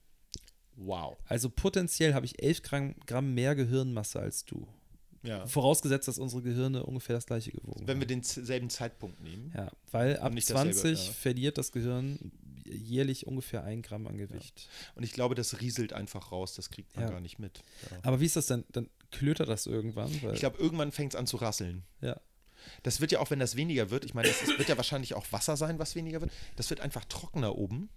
Wow. 0.77 1.16
Also 1.27 1.49
potenziell 1.51 2.14
habe 2.14 2.27
ich 2.27 2.43
11 2.43 2.62
Gramm, 2.62 2.95
Gramm 3.07 3.35
mehr 3.35 3.55
Gehirnmasse 3.55 4.20
als 4.20 4.45
du. 4.45 4.66
Ja. 5.22 5.45
Vorausgesetzt, 5.47 6.07
dass 6.07 6.18
unsere 6.18 6.43
Gehirne 6.43 6.85
ungefähr 6.85 7.16
das 7.16 7.27
gleiche 7.27 7.51
gewogen 7.51 7.81
Wenn 7.89 7.99
wir 7.99 8.03
haben. 8.05 8.22
denselben 8.22 8.70
Zeitpunkt 8.70 9.20
nehmen. 9.22 9.53
Ja, 9.57 9.72
weil 9.91 10.18
ab 10.18 10.33
nicht 10.33 10.49
dasselbe, 10.49 10.72
20 10.74 11.07
ja. 11.09 11.12
verliert 11.12 11.59
das 11.59 11.72
Gehirn 11.72 12.31
jährlich 12.64 13.27
ungefähr 13.27 13.64
ein 13.64 13.83
Gramm 13.83 14.07
an 14.07 14.18
Gewicht. 14.18 14.68
Und 14.95 15.03
ich 15.03 15.12
glaube, 15.12 15.35
das 15.35 15.61
rieselt 15.61 15.93
einfach 15.93 16.31
raus, 16.33 16.55
das 16.55 16.70
kriegt 16.70 16.95
man 16.95 17.07
Ja. 17.07 17.11
gar 17.11 17.20
nicht 17.20 17.39
mit. 17.39 17.62
Ja. 17.91 17.99
Aber 18.03 18.20
wie 18.20 18.27
ist 18.27 18.37
das 18.37 18.47
denn? 18.47 18.64
Dann 18.72 18.89
klötert 19.11 19.49
das 19.49 19.66
irgendwann? 19.66 20.11
Weil, 20.22 20.35
Ich 20.35 20.41
glaube, 20.41 20.59
irgendwann 20.59 20.93
fängt 20.93 21.14
es 21.14 21.18
an 21.18 21.27
zu 21.27 21.39
rasseln. 21.39 21.83
ja. 22.01 22.20
Das 22.83 23.01
wird 23.01 23.12
ja 23.12 23.20
auch, 23.20 23.31
wenn 23.31 23.39
das 23.39 23.55
weniger 23.55 23.91
wird, 23.91 24.05
ich 24.05 24.14
meine, 24.14 24.29
es 24.29 24.45
wird 24.59 24.68
ja 24.68 24.77
wahrscheinlich 24.77 25.14
auch 25.14 25.27
Wasser 25.31 25.57
sein, 25.57 25.79
was 25.79 25.95
weniger 25.95 26.20
wird. 26.20 26.33
Das 26.57 26.68
wird 26.68 26.81
einfach 26.81 27.05
trockener 27.05 27.55
oben 27.57 27.91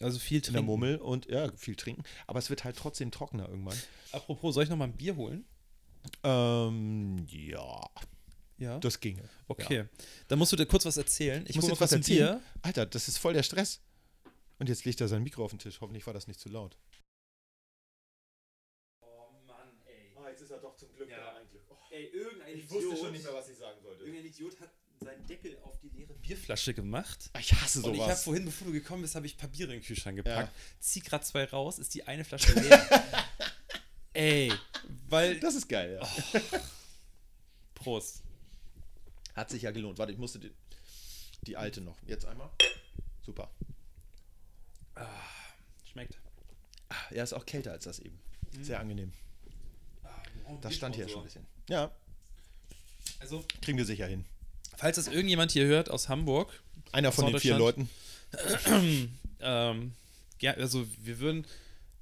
Also 0.00 0.18
viel 0.18 0.38
in 0.38 0.42
der 0.42 0.52
trinken. 0.52 0.66
Mummel 0.66 0.96
und 0.98 1.26
ja, 1.26 1.50
viel 1.56 1.76
trinken. 1.76 2.02
Aber 2.26 2.38
es 2.38 2.50
wird 2.50 2.64
halt 2.64 2.76
trotzdem 2.76 3.10
trockener 3.10 3.48
irgendwann. 3.48 3.78
Apropos, 4.12 4.54
soll 4.54 4.64
ich 4.64 4.70
noch 4.70 4.76
mal 4.76 4.84
ein 4.86 4.96
Bier 4.96 5.16
holen? 5.16 5.44
Ähm, 6.22 7.24
ja, 7.28 7.80
Ja. 8.58 8.78
das 8.78 9.00
ginge. 9.00 9.28
okay. 9.48 9.86
Dann 10.28 10.38
musst 10.38 10.52
du 10.52 10.56
dir 10.56 10.66
kurz 10.66 10.84
was 10.84 10.96
erzählen. 10.96 11.44
Ich 11.48 11.56
muss 11.56 11.64
jetzt 11.64 11.70
noch 11.72 11.80
was 11.80 11.92
ein 11.92 12.00
erzählen. 12.00 12.40
Alter, 12.62 12.86
das 12.86 13.08
ist 13.08 13.18
voll 13.18 13.32
der 13.32 13.42
Stress. 13.42 13.80
Und 14.58 14.68
jetzt 14.68 14.84
legt 14.84 15.00
er 15.00 15.08
sein 15.08 15.22
Mikro 15.22 15.44
auf 15.44 15.50
den 15.50 15.58
Tisch. 15.58 15.80
Hoffentlich 15.80 16.06
war 16.06 16.14
das 16.14 16.26
nicht 16.26 16.38
zu 16.40 16.48
laut. 16.48 16.76
Oh 19.00 19.30
Mann, 19.46 19.80
ey. 19.86 20.14
Ah, 20.16 20.28
jetzt 20.28 20.42
ist 20.42 20.50
er 20.50 20.58
doch 20.58 20.76
zum 20.76 20.92
Glück 20.92 21.08
Ja. 21.10 21.16
da 21.18 21.36
eigentlich. 21.36 21.62
Oh, 21.68 21.76
Ey, 21.90 22.06
irgendein 22.06 22.58
was 22.58 23.48
ich 23.48 23.56
sagen 23.58 23.80
sollte. 23.82 24.04
Irgendein 24.04 24.26
Idiot 24.26 24.60
hat 24.60 24.70
seinen 25.04 25.26
Deckel 25.26 25.58
auf 25.62 25.78
die 25.80 25.88
leere 25.88 26.14
Bierflasche 26.14 26.74
gemacht. 26.74 27.30
Ich 27.38 27.52
hasse 27.52 27.78
Und 27.82 27.94
ich 27.94 28.00
habe 28.00 28.10
sowas. 28.10 28.24
vorhin, 28.24 28.44
bevor 28.44 28.66
du 28.66 28.72
gekommen 28.72 29.02
bist, 29.02 29.14
habe 29.14 29.26
ich 29.26 29.36
Papiere 29.36 29.72
in 29.74 29.80
den 29.80 29.84
Kühlschrank 29.86 30.16
gepackt. 30.16 30.48
Ja. 30.48 30.54
Zieh 30.80 31.00
grad 31.00 31.24
zwei 31.26 31.44
raus, 31.44 31.78
ist 31.78 31.94
die 31.94 32.06
eine 32.06 32.24
Flasche 32.24 32.52
leer. 32.54 33.04
Ey, 34.12 34.52
weil. 35.08 35.40
Das 35.40 35.54
ist 35.54 35.68
geil, 35.68 35.98
ja. 36.00 36.40
Prost. 37.74 38.22
Hat 39.34 39.50
sich 39.50 39.62
ja 39.62 39.70
gelohnt. 39.72 39.98
Warte, 39.98 40.12
ich 40.12 40.18
musste 40.18 40.38
die, 40.38 40.52
die 41.42 41.56
alte 41.56 41.80
noch. 41.80 41.96
Jetzt 42.06 42.24
einmal. 42.24 42.48
Super. 43.22 43.50
Schmeckt. 45.90 46.18
Ah, 46.88 46.94
Er 47.10 47.24
ist 47.24 47.32
auch 47.32 47.44
kälter 47.46 47.72
als 47.72 47.84
das 47.84 47.98
eben. 47.98 48.18
Mhm. 48.52 48.64
Sehr 48.64 48.78
angenehm. 48.80 49.12
Oh, 50.46 50.58
Das 50.60 50.74
stand 50.74 50.94
hier 50.94 51.08
schon 51.08 51.20
ein 51.20 51.24
bisschen. 51.24 51.46
Ja, 51.68 51.90
Also, 53.18 53.44
kriegen 53.62 53.78
wir 53.78 53.84
sicher 53.86 54.06
hin. 54.06 54.24
Falls 54.76 54.96
das 54.96 55.08
irgendjemand 55.08 55.52
hier 55.52 55.66
hört 55.66 55.90
aus 55.90 56.08
Hamburg, 56.08 56.62
Einer 56.92 57.12
von 57.12 57.26
den 57.26 57.38
vier. 57.40 57.56
Leuten. 57.58 57.88
ähm, 59.40 59.92
ger- 60.40 60.56
also 60.58 60.86
wir 61.02 61.18
würden, 61.20 61.46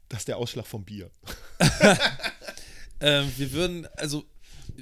Das 0.08 0.20
ist 0.20 0.28
der 0.28 0.36
Ausschlag 0.38 0.66
vom 0.66 0.84
Bier. 0.84 1.10
ähm, 3.00 3.30
wir 3.36 3.52
würden, 3.52 3.86
also 3.96 4.24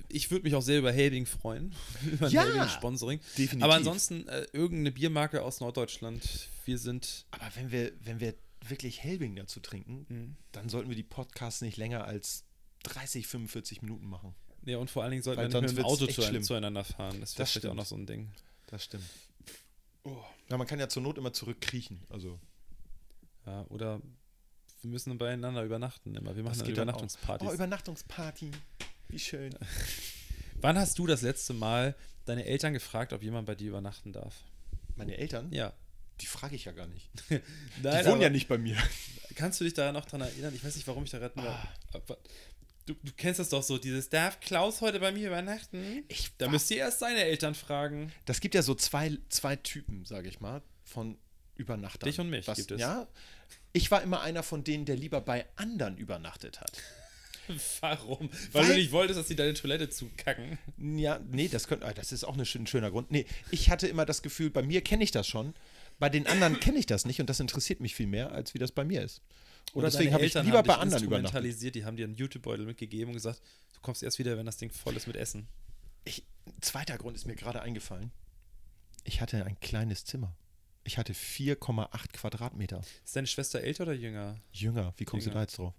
ich 0.09 0.31
würde 0.31 0.45
mich 0.45 0.55
auch 0.55 0.63
sehr 0.63 0.79
über 0.79 0.93
Helbing 0.93 1.27
freuen, 1.27 1.75
über 2.13 2.27
ein 2.27 2.33
Ja, 2.33 2.43
Helbing-Sponsoring. 2.45 3.21
definitiv. 3.37 3.63
Aber 3.63 3.75
ansonsten 3.75 4.29
äh, 4.29 4.47
irgendeine 4.53 4.93
Biermarke 4.93 5.43
aus 5.43 5.61
Norddeutschland. 5.61 6.49
Wir 6.65 6.79
sind, 6.79 7.25
Aber 7.33 7.49
wenn 7.57 7.71
wir, 7.73 7.93
wenn 8.05 8.21
wir 8.21 8.35
wirklich 8.69 9.03
Helbing 9.03 9.37
dazu 9.37 9.61
trinken, 9.61 10.07
Mhm. 10.09 10.37
dann 10.53 10.69
sollten 10.69 10.89
wir 10.91 10.97
die 10.97 11.03
Podcasts 11.03 11.63
nicht 11.63 11.77
länger 11.79 12.05
als 12.05 12.45
30, 12.85 13.27
45 13.27 13.83
Minuten 13.83 14.07
machen. 14.07 14.35
Ja 14.65 14.79
und 14.79 14.91
vor 14.91 15.03
allen 15.03 15.11
Dingen 15.13 15.23
sollten 15.23 15.41
wir 15.41 15.47
nicht 15.47 15.53
sonst 15.53 15.71
mit 15.73 15.79
dem 15.79 15.85
Auto 15.85 16.07
zu, 16.07 16.23
schlimm. 16.23 16.43
zueinander 16.43 16.85
fahren. 16.85 17.21
Das 17.21 17.35
wäre 17.35 17.43
Das 17.43 17.53
vielleicht 17.53 17.67
auch 17.67 17.75
noch 17.75 17.87
so 17.87 17.97
ein 17.97 18.07
Ding. 18.07 18.31
Das 18.67 18.85
stimmt. 18.85 19.05
Oh. 20.05 20.17
Ja, 20.49 20.57
man 20.57 20.67
kann 20.67 20.79
ja 20.81 20.89
zur 20.89 21.03
Not 21.03 21.19
immer 21.19 21.33
zurückkriechen. 21.33 22.01
Also, 22.09 22.39
Ja, 23.47 23.65
oder 23.69 24.01
wir 24.83 24.91
müssen 24.91 25.17
beieinander 25.19 25.63
übernachten 25.63 26.15
immer. 26.15 26.35
Wir 26.37 26.43
machen 26.43 26.59
das 26.59 26.67
dann 26.67 26.75
dann 26.75 26.91
auch. 26.91 26.95
Übernachtungspartys. 26.95 27.49
Oh, 27.49 27.53
Übernachtungsparty. 27.53 28.51
Wie 29.09 29.19
schön. 29.19 29.55
Wann 30.61 30.79
hast 30.79 30.99
du 30.99 31.07
das 31.07 31.23
letzte 31.23 31.53
Mal 31.53 31.95
deine 32.25 32.45
Eltern 32.45 32.73
gefragt, 32.73 33.13
ob 33.13 33.23
jemand 33.23 33.47
bei 33.47 33.55
dir 33.55 33.69
übernachten 33.69 34.13
darf? 34.13 34.45
Meine 34.97 35.17
Eltern? 35.17 35.53
Ja. 35.53 35.73
Die 36.21 36.27
frage 36.27 36.55
ich 36.55 36.67
ja 36.67 36.73
gar 36.73 36.87
nicht. 36.87 37.09
Nein, 37.31 37.41
die 37.83 37.87
wohnen 37.87 38.07
aber 38.09 38.23
ja 38.23 38.31
nicht 38.31 38.49
bei 38.49 38.59
mir. 38.59 38.77
Kannst 39.37 39.61
du 39.61 39.65
dich 39.65 39.73
daran 39.73 39.95
noch 39.95 40.05
dran 40.05 40.21
erinnern? 40.21 40.55
Ich 40.55 40.63
weiß 40.63 40.77
nicht, 40.77 40.87
warum 40.87 41.05
ich 41.05 41.11
da 41.11 41.19
gerade 41.19 41.39
nur. 41.41 41.49
Ah. 41.49 41.69
Du, 42.91 42.97
du 43.05 43.13
kennst 43.17 43.39
das 43.39 43.51
doch 43.51 43.63
so, 43.63 43.79
dieses 43.79 44.09
Darf 44.09 44.41
Klaus 44.41 44.81
heute 44.81 44.99
bei 44.99 45.13
mir 45.13 45.29
übernachten? 45.29 46.03
Ich 46.09 46.31
Da 46.39 46.49
müsst 46.49 46.69
ihr 46.73 46.79
erst 46.79 46.99
seine 46.99 47.23
Eltern 47.23 47.55
fragen. 47.55 48.13
Das 48.25 48.41
gibt 48.41 48.57
ja 48.57 48.63
so 48.63 48.75
zwei, 48.75 49.17
zwei 49.29 49.55
Typen, 49.55 50.05
sage 50.05 50.29
ich 50.29 50.41
mal, 50.41 50.61
von 50.83 51.17
Übernachtern. 51.55 52.09
Dich 52.11 52.19
und 52.19 52.31
mich 52.31 52.47
gibt 52.47 52.73
es. 52.73 52.81
Ja. 52.81 53.07
Ich 53.73 53.93
war 53.93 54.03
immer 54.03 54.23
einer 54.23 54.43
von 54.43 54.65
denen, 54.65 54.87
der 54.87 54.97
lieber 54.97 55.21
bei 55.21 55.47
anderen 55.55 55.99
übernachtet 55.99 56.61
hat. 56.61 56.73
Warum? 57.81 58.29
Weil, 58.51 58.65
Weil- 58.65 58.69
du 58.71 58.75
nicht 58.75 58.91
wolltest, 58.91 59.21
dass 59.21 59.29
sie 59.29 59.37
deine 59.37 59.55
Toilette 59.55 59.89
zukacken. 59.89 60.59
Ja, 60.77 61.21
nee, 61.31 61.47
das 61.47 61.69
könnte, 61.69 61.87
ah, 61.87 61.93
das 61.93 62.11
ist 62.11 62.25
auch 62.25 62.37
ein 62.37 62.67
schöner 62.67 62.91
Grund. 62.91 63.13
Nee, 63.13 63.25
ich 63.53 63.71
hatte 63.71 63.87
immer 63.87 64.05
das 64.05 64.23
Gefühl, 64.23 64.51
bei 64.51 64.63
mir 64.63 64.81
kenne 64.81 65.05
ich 65.05 65.13
das 65.13 65.29
schon, 65.29 65.55
bei 66.01 66.09
den 66.09 66.27
anderen 66.27 66.59
kenne 66.59 66.81
ich 66.81 66.87
das 66.87 67.05
nicht 67.05 67.21
und 67.21 67.31
das 67.31 67.39
interessiert 67.39 67.79
mich 67.79 67.95
viel 67.95 68.09
mehr, 68.09 68.33
als 68.33 68.53
wie 68.55 68.59
das 68.59 68.73
bei 68.73 68.85
mir 68.85 69.03
ist. 69.03 69.23
Und 69.73 69.83
deswegen 69.85 70.13
habe 70.13 70.25
ich 70.25 70.35
lieber 70.35 70.59
haben 70.59 70.67
bei 70.67 70.77
anderen 70.77 71.05
übernachtet. 71.05 71.75
Die 71.75 71.85
haben 71.85 71.97
dir 71.97 72.05
einen 72.05 72.15
Jutebeutel 72.15 72.67
mitgegeben 72.67 73.09
und 73.11 73.15
gesagt, 73.15 73.41
du 73.75 73.81
kommst 73.81 74.03
erst 74.03 74.19
wieder, 74.19 74.37
wenn 74.37 74.47
das 74.47 74.57
Ding 74.57 74.71
voll 74.71 74.97
ist 74.97 75.07
mit 75.07 75.17
Essen. 75.17 75.47
Ich, 76.05 76.25
zweiter 76.61 76.99
Grund 76.99 77.17
ist 77.17 77.27
mir 77.27 77.37
gerade 77.37 77.63
eingefallen. 77.63 78.11
Ich 79.05 79.21
hatte 79.21 79.45
ein 79.45 79.59
kleines 79.61 80.05
Zimmer. 80.05 80.35
Ich 80.83 80.99
hatte 80.99 81.13
4,8 81.13 82.13
Quadratmeter. 82.13 82.81
Ist 83.05 83.15
deine 83.15 83.27
Schwester 83.27 83.61
älter 83.61 83.85
oder 83.85 83.93
jünger? 83.93 84.41
Jünger, 84.53 84.95
wie 84.97 85.05
kommst 85.05 85.27
du 85.27 85.31
Jünger. 85.31 85.41
da 85.41 85.43
jetzt 85.43 85.59
drauf? 85.59 85.75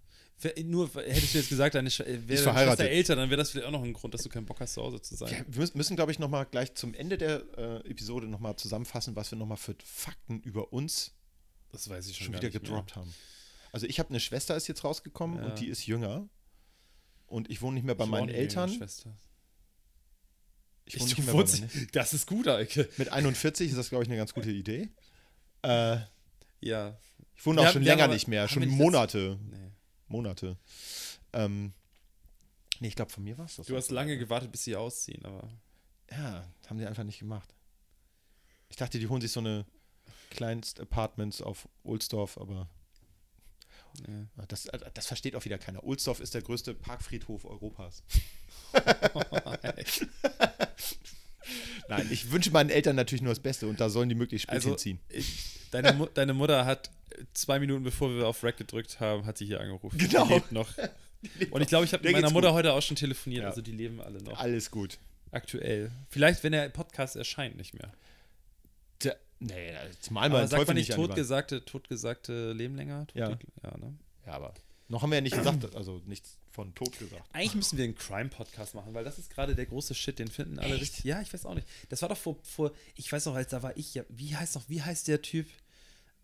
Nur 0.64 0.90
hättest 0.96 1.34
du 1.34 1.38
jetzt 1.38 1.50
gesagt, 1.50 1.76
deine 1.76 1.90
Sch- 1.90 2.04
äh, 2.04 2.28
wäre 2.28 2.44
deine. 2.44 2.66
Schwester 2.68 2.90
älter, 2.90 3.16
dann 3.16 3.30
wäre 3.30 3.38
das 3.38 3.52
vielleicht 3.52 3.68
auch 3.68 3.72
noch 3.72 3.84
ein 3.84 3.94
Grund, 3.94 4.14
dass 4.14 4.24
du 4.24 4.30
keinen 4.30 4.46
Bock 4.46 4.60
hast, 4.60 4.74
zu 4.74 4.82
Hause 4.82 5.02
zu 5.02 5.16
sein. 5.16 5.32
Ja, 5.32 5.44
wir 5.48 5.70
müssen, 5.76 5.96
glaube 5.96 6.12
ich, 6.12 6.18
nochmal 6.20 6.46
gleich 6.46 6.74
zum 6.74 6.94
Ende 6.96 7.18
der 7.18 7.44
äh, 7.58 7.90
Episode 7.90 8.28
nochmal 8.28 8.56
zusammenfassen, 8.56 9.16
was 9.16 9.30
wir 9.32 9.38
nochmal 9.38 9.58
für 9.58 9.76
Fakten 9.84 10.40
über 10.42 10.74
uns 10.74 11.14
Das 11.72 11.88
weiß 11.90 12.08
ich 12.08 12.18
schon, 12.18 12.26
schon 12.28 12.36
wieder 12.36 12.50
gedroppt 12.50 12.96
haben. 12.96 13.14
Also 13.72 13.86
ich 13.88 14.00
habe 14.00 14.10
eine 14.10 14.20
Schwester, 14.20 14.56
ist 14.56 14.68
jetzt 14.68 14.84
rausgekommen 14.84 15.40
Ja. 15.40 15.46
und 15.50 15.60
die 15.60 15.68
ist 15.68 15.86
jünger. 15.86 16.28
Und 17.28 17.50
ich 17.50 17.62
wohne 17.62 17.76
nicht 17.76 17.86
mehr 17.86 17.96
bei 17.96 18.04
Ich 18.04 18.10
meinen 18.10 18.30
Eltern. 18.30 18.70
Schwester. 18.70 19.16
Ich 20.86 21.00
wohne 21.00 21.10
Ich, 21.12 21.18
nicht 21.18 21.26
mehr 21.26 21.36
bei 21.36 21.44
meinen 21.44 21.88
das 21.94 22.14
ist 22.14 22.28
gut, 22.28 22.48
Eike. 22.48 22.90
Mit 22.98 23.10
41 23.10 23.70
ist 23.70 23.78
das, 23.78 23.90
glaube 23.90 24.04
ich, 24.04 24.10
eine 24.10 24.18
ganz 24.18 24.34
gute 24.34 24.52
Idee. 24.52 24.90
Äh, 25.64 26.00
Ja. 26.60 26.98
ich 27.36 27.46
wohne 27.46 27.62
Wir 27.62 27.68
auch 27.70 27.74
schon 27.74 27.82
haben 27.82 27.86
länger 27.88 28.08
nicht 28.10 28.28
mehr, 28.28 28.48
schon 28.48 28.68
Monate. 28.68 29.40
Nee. 29.50 29.72
Monate. 30.08 30.58
Ähm, 31.34 31.74
nee, 32.80 32.90
ich 32.90 32.96
glaube, 32.98 33.12
von 33.12 33.24
mir 33.24 33.38
war 33.38 33.46
es 33.46 33.56
das. 33.56 33.68
Du 33.68 33.78
hast 33.78 33.92
lange 33.92 34.18
gewartet, 34.18 34.52
bis 34.52 34.66
sie 34.66 34.76
ausziehen, 34.76 35.24
aber. 35.24 35.50
Ja, 36.12 36.46
haben 36.68 36.78
die 36.78 36.86
einfach 36.86 37.06
nicht 37.06 37.20
gemacht. 37.20 37.56
Ich 38.68 38.76
dachte, 38.76 39.00
die 39.00 39.08
holen 39.08 39.22
sich 39.22 39.32
so 39.32 39.40
eine 39.40 39.66
kleinst 40.30 40.82
Apartments 40.82 41.42
auf 41.42 41.70
Ohlsdorf, 41.84 42.38
aber 42.38 42.70
Nee. 44.08 44.26
das, 44.48 44.68
das 44.94 45.08
versteht 45.08 45.36
auch 45.36 45.46
wieder 45.46 45.58
keiner. 45.58 45.84
Ohlsdorf 45.84 46.20
ist 46.20 46.34
der 46.34 46.42
größte 46.42 46.74
Parkfriedhof 46.74 47.46
Europas. 47.46 48.04
Nein, 51.88 52.08
ich 52.12 52.32
wünsche 52.32 52.52
meinen 52.52 52.70
Eltern 52.70 52.96
natürlich 52.96 53.22
nur 53.22 53.32
das 53.32 53.40
Beste 53.42 53.68
und 53.68 53.80
da 53.82 53.90
sollen 53.90 54.10
die 54.10 54.16
möglichst 54.16 54.44
spät 54.44 54.56
Also, 54.56 54.70
hinziehen. 54.70 55.00
ich, 55.10 55.60
deine, 55.72 55.94
Mu 55.94 56.06
deine 56.14 56.34
Mutter 56.34 56.66
hat 56.66 56.90
äh, 57.12 57.24
zwei 57.34 57.60
Minuten 57.60 57.84
bevor 57.84 58.10
wir 58.16 58.28
auf 58.28 58.44
Rack 58.44 58.58
gedrückt 58.58 59.00
haben, 59.00 59.26
hat 59.26 59.38
sie 59.38 59.46
hier 59.46 59.60
angerufen. 59.60 59.98
Genau. 59.98 60.26
Die 60.28 60.34
lebt 60.36 60.52
noch. 60.52 60.70
Und 61.52 61.62
ich 61.62 61.68
glaube, 61.68 61.86
ich 61.86 61.94
habe 61.94 62.04
mit 62.04 62.14
meiner 62.14 62.30
Mutter 62.32 62.48
gut. 62.50 62.56
heute 62.58 62.74
auch 62.74 62.82
schon 62.82 62.96
telefoniert, 62.96 63.44
Ja. 63.44 63.50
also 63.50 63.62
die 63.62 63.72
leben 63.74 64.02
alle 64.02 64.22
noch. 64.24 64.40
Alles 64.40 64.72
gut. 64.72 64.98
Aktuell. 65.32 65.92
Vielleicht, 66.10 66.44
wenn 66.44 66.52
der 66.52 66.70
Podcast 66.70 67.16
erscheint, 67.16 67.58
nicht 67.58 67.74
mehr. 67.76 67.92
Nee, 69.42 69.74
jetzt 69.74 70.12
mal 70.12 70.30
mal 70.30 70.48
sagt 70.48 70.60
Teufel 70.60 70.76
man 70.76 70.76
nicht 70.76 70.94
totgesagte, 70.94 71.66
totgesagte 71.66 72.54
leben 72.54 72.76
länger? 72.76 73.08
Tot 73.08 73.16
Ja. 73.16 73.30
ja 73.64 73.78
ne? 73.78 73.98
Ja, 74.26 74.34
aber 74.34 74.54
noch 74.88 75.02
haben 75.02 75.10
wir 75.10 75.16
ja 75.16 75.22
nicht 75.22 75.36
gesagt, 75.36 75.76
also 75.76 76.00
nichts 76.06 76.38
von 76.52 76.76
tot 76.76 77.00
gesagt. 77.00 77.24
Eigentlich 77.34 77.56
müssen 77.56 77.78
wir 77.78 77.86
einen 77.86 77.96
Crime-Podcast 77.96 78.76
machen, 78.76 78.94
weil 78.94 79.04
das 79.04 79.18
ist 79.18 79.32
gerade 79.34 79.56
der 79.56 79.66
große 79.66 79.96
Shit, 79.96 80.20
den 80.20 80.28
finden 80.28 80.60
alle 80.60 80.74
Echt? 80.74 80.82
richtig. 80.82 81.06
Ja, 81.06 81.22
ich 81.22 81.34
weiß 81.34 81.46
auch 81.46 81.56
nicht. 81.56 81.68
Das 81.90 82.02
war 82.04 82.10
doch 82.10 82.18
vor, 82.18 82.38
vor 82.44 82.72
ich 82.96 83.12
weiß 83.12 83.26
noch, 83.26 83.36
als 83.36 83.50
da 83.50 83.64
war 83.64 83.76
ich 83.78 83.96
ja, 83.96 84.04
wie 84.10 84.36
heißt 84.36 84.56
noch, 84.56 84.70
wie 84.70 84.82
heißt 84.82 85.08
der 85.08 85.22
Typ 85.24 85.48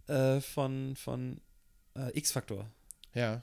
äh, 0.08 0.40
von, 0.42 0.96
von 0.96 1.42
äh, 1.96 2.16
X-Factor? 2.16 2.70
Ja. 3.16 3.42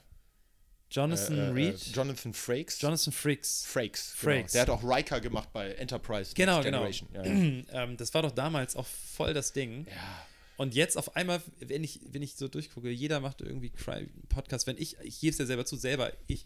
Jonathan 0.95 1.37
Äh, 1.37 1.47
äh, 1.47 1.49
Reed? 1.51 1.87
Äh, 1.87 1.91
Jonathan 1.91 2.33
Frakes. 2.33 2.79
Jonathan 2.81 3.11
Frakes. 3.13 3.65
Frakes. 3.65 4.11
Frakes. 4.13 4.53
Genau. 4.53 4.65
Der 4.65 4.73
hat 4.75 4.83
auch 4.83 4.83
Riker 4.83 5.19
gemacht 5.19 5.49
bei 5.53 5.71
Enterprise. 5.73 6.33
Genau, 6.35 6.61
genau. 6.63 6.85
Ja, 6.85 6.91
ja. 7.13 7.23
ähm, 7.71 7.97
das 7.97 8.13
war 8.13 8.21
doch 8.21 8.31
damals 8.31 8.75
auch 8.75 8.85
voll 8.87 9.33
das 9.33 9.53
Ding. 9.53 9.85
ja. 9.87 10.25
Und 10.57 10.73
jetzt 10.73 10.97
auf 10.97 11.17
einmal, 11.17 11.41
wenn 11.59 11.83
ich, 11.83 11.99
wenn 12.11 12.21
ich 12.21 12.35
so 12.35 12.47
durchgucke, 12.47 12.89
jeder 12.89 13.19
macht 13.19 13.41
irgendwie 13.41 13.71
Crime-Podcast. 13.71 14.67
Wenn 14.67 14.77
ich, 14.77 14.95
ich 15.03 15.19
gebe 15.19 15.31
es 15.31 15.37
ja 15.37 15.45
selber 15.45 15.65
zu, 15.65 15.75
selber, 15.75 16.13
ich, 16.27 16.45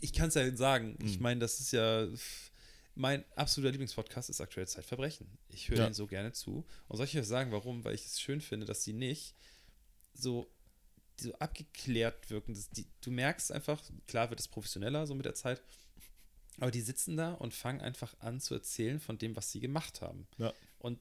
ich 0.00 0.14
kann 0.14 0.28
es 0.28 0.34
ja 0.34 0.56
sagen. 0.56 0.96
Ich 1.04 1.16
Mhm. 1.18 1.22
meine, 1.22 1.40
das 1.40 1.60
ist 1.60 1.72
ja, 1.72 2.06
mein 2.94 3.22
absoluter 3.36 3.70
Lieblingspodcast 3.72 4.30
ist 4.30 4.40
aktuell 4.40 4.66
Zeitverbrechen. 4.66 5.26
Ich 5.50 5.68
höre 5.68 5.76
Ja. 5.76 5.84
den 5.88 5.92
so 5.92 6.06
gerne 6.06 6.32
zu. 6.32 6.64
Und 6.88 6.96
soll 6.96 7.04
ich 7.04 7.18
euch 7.18 7.26
sagen, 7.26 7.52
warum? 7.52 7.84
Weil 7.84 7.94
ich 7.96 8.06
es 8.06 8.18
schön 8.18 8.40
finde, 8.40 8.64
dass 8.64 8.82
sie 8.82 8.94
nicht 8.94 9.34
so, 10.14 10.50
so 11.20 11.32
abgeklärt 11.34 12.30
wirken. 12.30 12.54
Das, 12.54 12.70
die, 12.70 12.86
du 13.00 13.10
merkst 13.10 13.52
einfach, 13.52 13.82
klar 14.06 14.30
wird 14.30 14.40
es 14.40 14.48
professioneller 14.48 15.06
so 15.06 15.14
mit 15.14 15.24
der 15.26 15.34
Zeit, 15.34 15.62
aber 16.58 16.70
die 16.70 16.80
sitzen 16.80 17.16
da 17.16 17.32
und 17.32 17.54
fangen 17.54 17.80
einfach 17.80 18.14
an 18.20 18.40
zu 18.40 18.54
erzählen 18.54 19.00
von 19.00 19.18
dem, 19.18 19.34
was 19.36 19.50
sie 19.52 19.60
gemacht 19.60 20.00
haben. 20.00 20.26
Ja. 20.38 20.52
Und 20.78 20.98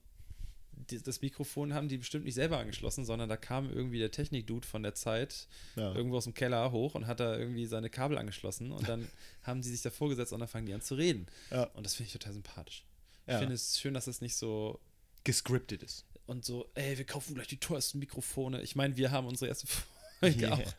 die, 0.90 1.02
das 1.02 1.22
Mikrofon 1.22 1.74
haben 1.74 1.90
die 1.90 1.98
bestimmt 1.98 2.26
nicht 2.26 2.34
selber 2.36 2.58
angeschlossen, 2.58 3.06
sondern 3.06 3.30
da 3.30 3.38
kam 3.38 3.70
irgendwie 3.70 4.00
der 4.00 4.10
Technik-Dude 4.12 4.66
von 4.68 4.82
der 4.84 4.96
Zeit 4.96 5.48
Ja. 5.76 5.94
irgendwo 5.94 6.18
aus 6.18 6.24
dem 6.24 6.34
Keller 6.34 6.72
hoch 6.72 6.96
und 6.96 7.06
hat 7.08 7.20
da 7.20 7.38
irgendwie 7.38 7.66
seine 7.66 7.90
Kabel 7.90 8.18
angeschlossen 8.18 8.72
und 8.72 8.88
dann 8.88 9.08
haben 9.44 9.62
die 9.62 9.70
sich 9.70 9.82
davor 9.82 10.10
gesetzt 10.10 10.34
und 10.34 10.40
dann 10.40 10.48
fangen 10.50 10.66
die 10.66 10.74
an 10.74 10.82
zu 10.82 10.96
reden. 10.96 11.28
Ja. 11.52 11.64
Und 11.74 11.86
das 11.86 11.94
finde 11.96 12.08
ich 12.08 12.14
total 12.14 12.34
sympathisch. 12.34 12.86
Ich 13.28 13.36
finde 13.38 13.54
es 13.54 13.80
schön, 13.80 13.94
dass 13.94 14.08
es 14.08 14.20
nicht 14.22 14.36
so 14.36 14.80
Gescriptet 15.24 15.84
ist. 15.84 16.06
und 16.26 16.44
so, 16.44 16.70
ey, 16.74 16.98
wir 16.98 17.06
kaufen 17.06 17.36
gleich 17.36 17.48
die 17.48 17.60
teuersten 17.60 18.00
Mikrofone. 18.00 18.62
Ich 18.62 18.76
meine, 18.76 18.98
wir 18.98 19.12
haben 19.12 19.28
unsere 19.28 19.48
erste 19.50 19.68
Yeah. 20.24 20.54
auch. 20.54 20.74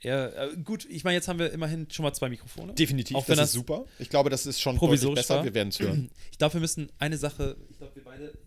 Ja, 0.00 0.26
äh, 0.28 0.56
gut, 0.62 0.84
ich 0.84 1.04
meine, 1.04 1.14
jetzt 1.16 1.26
haben 1.26 1.38
wir 1.38 1.50
immerhin 1.52 1.90
schon 1.90 2.02
mal 2.04 2.12
zwei 2.12 2.28
Mikrofone. 2.28 2.74
Definitiv, 2.74 3.16
Auch 3.16 3.26
wenn 3.28 3.36
das 3.36 3.44
das 3.44 3.48
ist 3.50 3.54
super. 3.54 3.86
Ich 3.98 4.08
glaube, 4.10 4.28
das 4.30 4.46
ist 4.46 4.60
schon 4.60 4.76
provisorisch 4.76 5.16
besser. 5.20 5.36
war. 5.36 5.44
Wir 5.44 5.54
werden 5.54 5.70
es 5.70 5.80
hören. 5.80 6.10
Ich 6.30 6.38
glaube, 6.38 6.54
wir 6.54 6.60
müssen 6.60 6.92
eine 6.98 7.16
Sache, 7.16 7.56
ich 7.70 7.78
glaube, 7.78 7.94
wir 7.96 8.04
beide, 8.04 8.38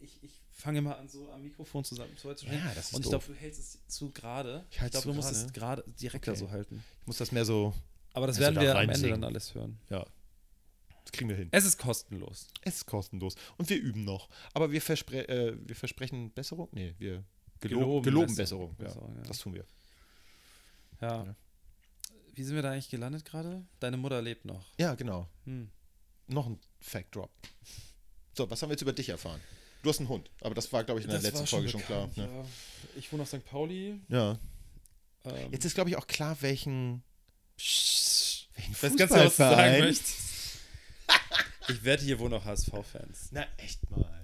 ich, 0.00 0.22
ich 0.22 0.32
fange 0.50 0.82
mal 0.82 0.94
an, 0.94 1.08
so 1.08 1.30
am 1.30 1.42
Mikrofon 1.42 1.84
zusammen 1.84 2.16
zu 2.16 2.28
halten. 2.28 2.46
Ja, 2.52 2.72
das 2.74 2.88
ist 2.88 2.94
Und 2.94 3.04
ich 3.04 3.10
glaube, 3.10 3.24
du 3.26 3.34
hältst 3.34 3.60
es 3.60 3.78
zu 3.86 4.10
gerade. 4.10 4.66
Ich 4.70 4.80
halte 4.80 4.92
glaube, 4.92 5.08
du 5.08 5.14
musst 5.14 5.30
es 5.30 5.52
gerade 5.52 5.84
direkter 6.00 6.32
Okay. 6.32 6.40
so 6.40 6.50
halten. 6.50 6.82
Ich 7.00 7.06
muss 7.06 7.18
das 7.18 7.30
mehr 7.32 7.44
so. 7.44 7.72
Aber 8.12 8.26
das 8.26 8.38
werden 8.40 8.56
da 8.56 8.60
wir 8.60 8.76
am 8.76 8.88
Ende 8.88 9.08
dann 9.08 9.24
alles 9.24 9.54
hören. 9.54 9.78
Ja. 9.90 10.04
Das 11.04 11.12
kriegen 11.12 11.30
wir 11.30 11.36
hin. 11.36 11.48
Es 11.52 11.64
ist 11.64 11.78
kostenlos. 11.78 12.48
Es 12.62 12.74
ist 12.76 12.86
kostenlos. 12.86 13.36
Und 13.56 13.70
wir 13.70 13.78
üben 13.78 14.04
noch. 14.04 14.28
Aber 14.52 14.72
wir, 14.72 14.82
verspre 14.82 15.26
äh, 15.28 15.56
wir 15.64 15.76
versprechen 15.76 16.32
Besserung? 16.32 16.68
Nee, 16.72 16.94
wir 16.98 17.24
geloben, 17.60 17.80
Geloben 17.84 18.02
geloben 18.04 18.34
Besserung. 18.36 18.74
Besserung. 18.76 19.14
Ja. 19.16 19.22
Das 19.22 19.38
tun 19.38 19.54
wir. 19.54 19.64
Ja. 21.00 21.24
Ja. 21.24 21.34
Wie 22.34 22.42
sind 22.44 22.54
wir 22.54 22.62
da 22.62 22.70
eigentlich 22.72 22.88
gelandet 22.90 23.24
gerade? 23.24 23.64
Deine 23.80 23.96
Mutter 23.96 24.22
lebt 24.22 24.44
noch. 24.44 24.64
Ja, 24.78 24.94
genau. 24.94 25.28
Hm. 25.44 25.70
Noch 26.28 26.46
ein 26.46 26.58
Fact 26.80 27.14
Drop. 27.16 27.30
So, 28.36 28.48
was 28.50 28.62
haben 28.62 28.68
wir 28.68 28.74
jetzt 28.74 28.82
über 28.82 28.92
dich 28.92 29.08
erfahren? 29.08 29.40
Du 29.82 29.90
hast 29.90 29.98
einen 30.00 30.08
Hund, 30.08 30.30
aber 30.40 30.54
das 30.54 30.72
war, 30.72 30.84
glaube 30.84 31.00
ich, 31.00 31.06
in 31.06 31.10
der 31.10 31.18
Das 31.20 31.24
letzten 31.24 31.40
war 31.40 31.46
Folge 31.46 31.68
schon 31.68 31.80
klar. 31.82 32.06
bekannt, 32.08 32.30
Ne? 32.32 32.38
ja. 32.38 32.44
Ich 32.96 33.12
wohne 33.12 33.22
auf 33.22 33.28
St. 33.28 33.44
Pauli. 33.44 34.00
Ja. 34.08 34.38
Ähm, 35.24 35.52
Jetzt 35.52 35.64
ist, 35.64 35.74
glaube 35.74 35.90
ich, 35.90 35.96
auch 35.96 36.06
klar, 36.06 36.36
welchen, 36.42 37.02
Psst. 37.56 38.48
welchen 38.56 38.74
Fußballverein. 38.74 39.84
Ich 39.88 40.04
wette, 41.84 42.04
hier 42.04 42.18
wohnen 42.18 42.34
auch 42.34 42.44
HSV-Fans. 42.44 43.28
Na, 43.32 43.46
echt 43.56 43.88
mal. 43.90 44.17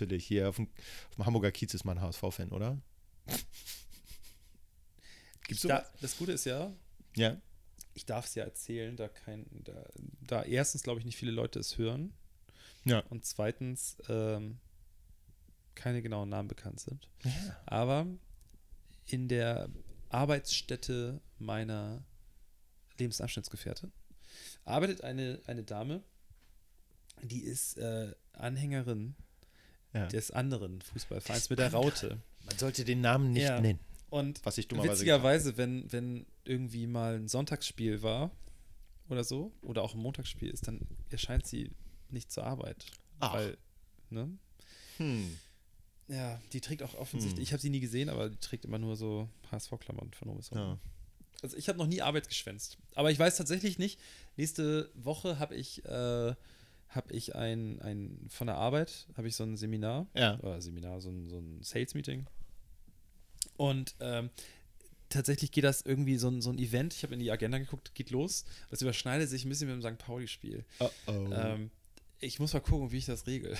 Natürlich, 0.00 0.26
hier 0.28 0.48
auf 0.48 0.54
dem, 0.56 0.68
auf 1.08 1.16
dem 1.16 1.26
Hamburger 1.26 1.50
Kiez 1.50 1.74
ist 1.74 1.84
man 1.84 2.00
HSV-Fan, 2.00 2.50
oder? 2.50 2.78
Gibt's 5.48 5.62
Da, 5.64 5.84
das 6.00 6.16
Gute 6.16 6.30
ist 6.32 6.44
ja, 6.44 6.72
Ja. 7.16 7.40
ich 7.94 8.06
darf 8.06 8.26
es 8.26 8.36
ja 8.36 8.44
erzählen, 8.44 8.96
da 8.96 9.08
kein, 9.08 9.44
da, 9.64 9.84
da 10.20 10.42
erstens, 10.44 10.84
glaube 10.84 11.00
ich, 11.00 11.06
nicht 11.06 11.16
viele 11.16 11.32
Leute 11.32 11.58
es 11.58 11.78
hören 11.78 12.12
Ja. 12.84 13.00
und 13.10 13.24
zweitens 13.24 13.96
ähm, 14.08 14.58
keine 15.74 16.00
genauen 16.00 16.28
Namen 16.28 16.46
bekannt 16.48 16.78
sind. 16.78 17.08
Aber 17.66 18.06
in 19.06 19.26
der 19.26 19.68
Arbeitsstätte 20.10 21.20
meiner 21.38 22.04
Lebensabschnittsgefährtin 22.98 23.90
arbeitet 24.64 25.02
eine, 25.02 25.40
eine 25.46 25.64
Dame, 25.64 26.04
die 27.22 27.40
ist 27.42 27.78
äh, 27.78 28.14
Anhängerin 28.32 29.16
ja. 29.94 30.06
des 30.06 30.30
anderen 30.30 30.80
Fußballvereins 30.82 31.50
mit 31.50 31.58
der 31.58 31.72
Raute. 31.72 32.18
Man 32.46 32.58
sollte 32.58 32.84
den 32.84 33.00
Namen 33.00 33.32
nicht 33.32 33.42
Ja. 33.44 33.60
nennen. 33.60 33.80
Und 34.10 34.44
Was 34.46 34.56
ich 34.56 34.68
dummerweise 34.68 34.92
witzigerweise, 34.92 35.56
wenn, 35.58 35.90
wenn 35.92 36.26
irgendwie 36.44 36.86
mal 36.86 37.16
ein 37.16 37.28
Sonntagsspiel 37.28 38.02
war 38.02 38.30
oder 39.10 39.22
so, 39.22 39.52
oder 39.60 39.82
auch 39.82 39.94
ein 39.94 40.00
Montagsspiel 40.00 40.48
ist, 40.48 40.66
dann 40.66 40.80
erscheint 41.10 41.46
sie 41.46 41.70
nicht 42.08 42.32
zur 42.32 42.44
Arbeit. 42.44 42.86
Ach. 43.20 43.34
Weil, 43.34 43.58
ne? 44.08 44.30
Hm. 44.96 45.36
Ja, 46.08 46.40
die 46.54 46.62
trägt 46.62 46.82
auch 46.82 46.94
offensichtlich, 46.94 47.40
Hm. 47.40 47.42
ich 47.42 47.52
habe 47.52 47.60
sie 47.60 47.68
nie 47.70 47.80
gesehen, 47.80 48.08
aber 48.08 48.30
die 48.30 48.38
trägt 48.38 48.64
immer 48.64 48.78
nur 48.78 48.96
so 48.96 49.28
HSV-Klamotten 49.50 50.14
von 50.14 50.28
oben 50.28 50.38
bis 50.38 50.48
unten. 50.50 50.64
Ja. 50.64 50.78
Also 51.42 51.56
ich 51.58 51.68
habe 51.68 51.78
noch 51.78 51.86
nie 51.86 52.00
Arbeit 52.00 52.28
geschwänzt. 52.28 52.78
Aber 52.94 53.10
ich 53.10 53.18
weiß 53.18 53.36
tatsächlich 53.36 53.78
nicht, 53.78 54.00
nächste 54.36 54.90
Woche 54.94 55.38
habe 55.38 55.54
ich, 55.54 55.84
äh, 55.84 56.34
hab 56.88 57.10
ich 57.10 57.34
ein, 57.36 57.80
ein, 57.82 58.26
von 58.30 58.46
der 58.46 58.56
Arbeit, 58.56 59.06
habe 59.16 59.28
ich 59.28 59.36
so 59.36 59.44
ein 59.44 59.56
Seminar, 59.56 60.06
Ja. 60.14 60.38
oder 60.40 60.60
Seminar, 60.60 61.00
so 61.00 61.10
ein, 61.10 61.28
so 61.28 61.38
ein 61.38 61.62
Sales-Meeting. 61.62 62.26
Und 63.56 63.94
ähm, 64.00 64.30
tatsächlich 65.08 65.50
geht 65.52 65.64
das 65.64 65.82
irgendwie 65.82 66.16
so 66.16 66.28
ein, 66.28 66.40
so 66.40 66.50
ein 66.50 66.58
Event, 66.58 66.94
ich 66.94 67.02
habe 67.02 67.14
in 67.14 67.20
die 67.20 67.30
Agenda 67.30 67.58
geguckt, 67.58 67.94
geht 67.94 68.10
los. 68.10 68.44
Das 68.70 68.82
überschneidet 68.82 69.28
sich 69.28 69.44
ein 69.44 69.48
bisschen 69.48 69.68
mit 69.68 69.82
dem 69.82 69.96
St. 69.96 69.98
Pauli-Spiel. 69.98 70.64
Oh 70.80 70.90
oh. 71.06 71.12
Ähm, 71.32 71.70
ich 72.20 72.38
muss 72.40 72.52
mal 72.52 72.60
gucken, 72.60 72.90
wie 72.90 72.98
ich 72.98 73.06
das 73.06 73.26
regel. 73.26 73.56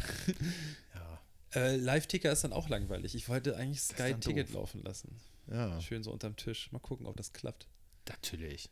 ja. 0.95 1.21
äh, 1.61 1.77
Live-Ticker 1.77 2.33
ist 2.33 2.45
dann 2.45 2.53
auch 2.53 2.69
langweilig. 2.69 3.15
Ich 3.15 3.29
wollte 3.29 3.57
eigentlich 3.57 3.79
ist 3.79 3.91
Sky 3.93 4.11
dann 4.13 4.21
Ticket 4.21 4.49
doof. 4.49 4.55
laufen 4.55 4.83
lassen. 4.83 5.17
ja. 5.51 5.81
Schön 5.81 6.03
so 6.03 6.13
unterm 6.13 6.37
Tisch. 6.37 6.71
Mal 6.73 6.79
gucken, 6.81 7.07
ob 7.07 7.17
das 7.17 7.33
klappt. 7.33 7.69
Natürlich. 8.09 8.71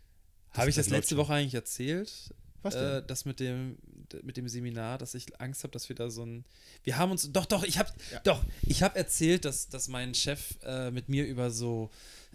Habe 0.52 0.70
ich 0.70 0.76
das 0.76 0.88
letzte. 0.88 1.16
Woche 1.18 1.34
eigentlich 1.34 1.54
erzählt? 1.54 2.34
Was 2.66 2.74
Äh, 2.74 2.80
denn? 3.00 3.06
das 3.06 3.24
mit 3.24 3.40
dem, 3.40 3.78
mit 4.22 4.36
dem 4.36 4.48
Seminar, 4.48 4.98
dass 4.98 5.14
ich 5.14 5.40
Angst 5.40 5.62
habe, 5.62 5.72
dass 5.72 5.88
wir 5.88 5.96
da 5.96 6.10
so 6.10 6.24
ein. 6.24 6.44
Wir 6.84 6.96
haben 6.98 7.10
uns. 7.10 7.30
Doch, 7.32 7.46
doch, 7.46 7.64
ich 7.64 7.78
habe. 7.78 7.90
Ja. 8.12 8.20
Doch, 8.20 8.44
ich 8.62 8.82
habe 8.82 8.96
erzählt, 8.98 9.44
dass, 9.44 9.68
dass 9.68 9.88
mein 9.88 10.14
Chef 10.14 10.54
äh, 10.62 10.90
mit 10.90 11.08
mir 11.08 11.26
über 11.26 11.50
so, 11.50 11.90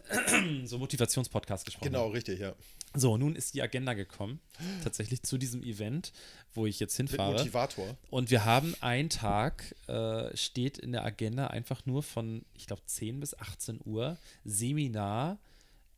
so 0.66 0.78
Motivationspodcasts 0.80 1.66
gesprochen 1.66 1.92
Genau, 1.92 2.08
hat. 2.08 2.14
richtig, 2.16 2.40
ja. 2.40 2.54
So, 2.94 3.16
nun 3.16 3.38
ist 3.38 3.54
die 3.54 3.62
Agenda 3.62 3.94
gekommen. 3.94 4.42
Tatsächlich 4.84 5.24
zu 5.24 5.38
diesem 5.38 5.64
Event, 5.64 6.12
wo 6.54 6.66
ich 6.66 6.78
jetzt 6.82 7.00
Mit 7.00 7.10
hinfahre. 7.12 7.38
Motivator. 7.38 7.96
Und 8.10 8.32
wir 8.32 8.44
haben 8.44 8.76
einen 8.82 9.10
Tag, 9.10 9.74
äh, 9.88 10.36
steht 10.36 10.78
in 10.78 10.92
der 10.92 11.06
Agenda 11.06 11.48
einfach 11.48 11.86
nur 11.86 12.04
von, 12.04 12.44
ich 12.54 12.68
glaube, 12.68 12.82
10 12.86 13.22
bis 13.22 13.34
18 13.40 13.80
Uhr, 13.86 14.18
Seminar 14.44 15.40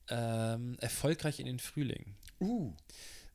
ähm, 0.09 0.77
erfolgreich 0.81 1.39
in 1.39 1.47
den 1.47 1.57
Frühling. 1.57 2.13
Uh. 2.39 2.73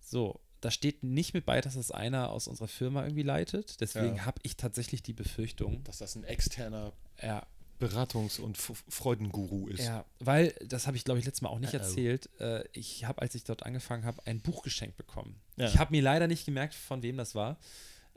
So, 0.01 0.38
da 0.61 0.71
steht 0.71 1.03
nicht 1.05 1.35
mit 1.35 1.47
bei, 1.47 1.61
dass 1.61 1.75
das 1.75 1.91
einer 1.91 2.31
aus 2.31 2.49
unserer 2.49 2.69
Firma 2.69 3.03
irgendwie 3.05 3.23
leitet. 3.23 3.81
Deswegen 3.81 4.17
Ja. 4.17 4.25
habe 4.27 4.39
ich 4.43 4.57
tatsächlich 4.57 5.03
die 5.03 5.13
Befürchtung, 5.13 5.85
Dass 5.85 5.99
das 5.99 6.17
ein 6.17 6.25
externer 6.25 6.93
ja, 7.23 7.47
Beratungs- 7.81 8.41
und 8.41 8.57
F 8.59 8.83
Freudenguru 8.89 9.69
ist. 9.69 9.85
ja, 9.85 10.05
weil, 10.19 10.53
das 10.67 10.87
habe 10.89 10.97
ich 10.97 11.05
glaube 11.05 11.21
ich 11.21 11.27
letztes 11.27 11.43
Mal 11.43 11.51
auch 11.51 11.61
nicht 11.61 11.75
Uh-oh. 11.75 11.79
erzählt, 11.79 12.29
äh, 12.41 12.65
ich 12.73 13.05
habe, 13.05 13.23
als 13.23 13.35
ich 13.37 13.45
dort 13.45 13.63
angefangen 13.65 14.05
habe, 14.05 14.21
ein 14.27 14.41
Buch 14.41 14.63
geschenkt 14.63 14.97
bekommen. 14.97 15.41
Ja. 15.57 15.67
Ich 15.69 15.79
habe 15.79 15.93
mir 15.93 16.03
leider 16.03 16.27
nicht 16.27 16.45
gemerkt, 16.45 16.75
von 16.75 17.03
wem 17.03 17.17
das 17.17 17.35
war. 17.37 17.57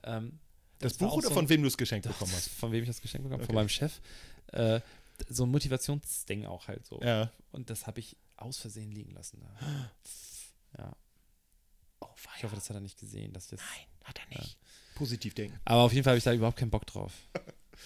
Ähm, 0.04 0.40
Das 0.80 1.00
war 1.00 1.10
Buch 1.10 1.18
oder 1.18 1.28
so 1.28 1.34
von 1.36 1.48
wem 1.48 1.62
du 1.62 1.68
es 1.68 1.78
geschenkt 1.78 2.08
Doch, 2.08 2.14
bekommen 2.14 2.32
hast? 2.34 2.50
Von 2.50 2.72
wem 2.72 2.82
ich 2.82 2.88
das 2.90 3.02
geschenkt 3.02 3.24
bekommen? 3.24 3.42
Okay. 3.42 3.46
Von 3.48 3.56
meinem 3.56 3.70
Chef. 3.70 4.00
Äh, 4.48 4.82
so 5.30 5.44
ein 5.44 5.52
Motivationsding 5.52 6.46
auch 6.48 6.68
halt 6.68 6.84
so. 6.88 7.00
Ja. 7.04 7.32
Und 7.52 7.70
das 7.70 7.86
habe 7.86 8.00
ich 8.00 8.18
aus 8.38 8.58
Versehen 8.58 8.92
liegen 8.92 9.12
lassen. 9.12 9.40
Da. 9.60 9.92
Ja. 10.80 10.96
Oh, 12.02 12.08
Ich 12.38 12.44
hoffe, 12.44 12.56
das 12.56 12.70
hat 12.70 12.76
er 12.78 12.82
nicht 12.82 13.00
gesehen. 13.00 13.32
Dass 13.34 13.48
das, 13.48 13.60
Nein, 13.60 13.88
hat 14.04 14.20
er 14.30 14.38
nicht. 14.40 14.58
Positiv 14.96 15.34
denken. 15.34 15.58
aber 15.66 15.82
auf 15.82 15.94
jeden 15.94 16.04
Fall 16.04 16.12
habe 16.12 16.18
ich 16.18 16.24
da 16.24 16.34
überhaupt 16.34 16.58
keinen 16.58 16.72
Bock 16.72 16.86
drauf. 16.86 17.14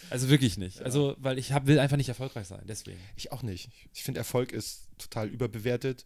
Also 0.09 0.27
wirklich 0.29 0.57
nicht. 0.57 0.81
Also, 0.81 1.15
weil 1.19 1.37
ich 1.39 1.53
hab, 1.53 1.67
will 1.67 1.79
einfach 1.79 1.95
nicht 1.95 2.09
erfolgreich 2.09 2.47
sein. 2.47 2.61
Deswegen. 2.67 2.99
Ich 3.15 3.31
auch 3.31 3.43
nicht. 3.43 3.69
Ich 3.93 4.03
finde, 4.03 4.17
Erfolg 4.17 4.51
ist 4.51 4.89
total 4.97 5.29
überbewertet 5.29 6.05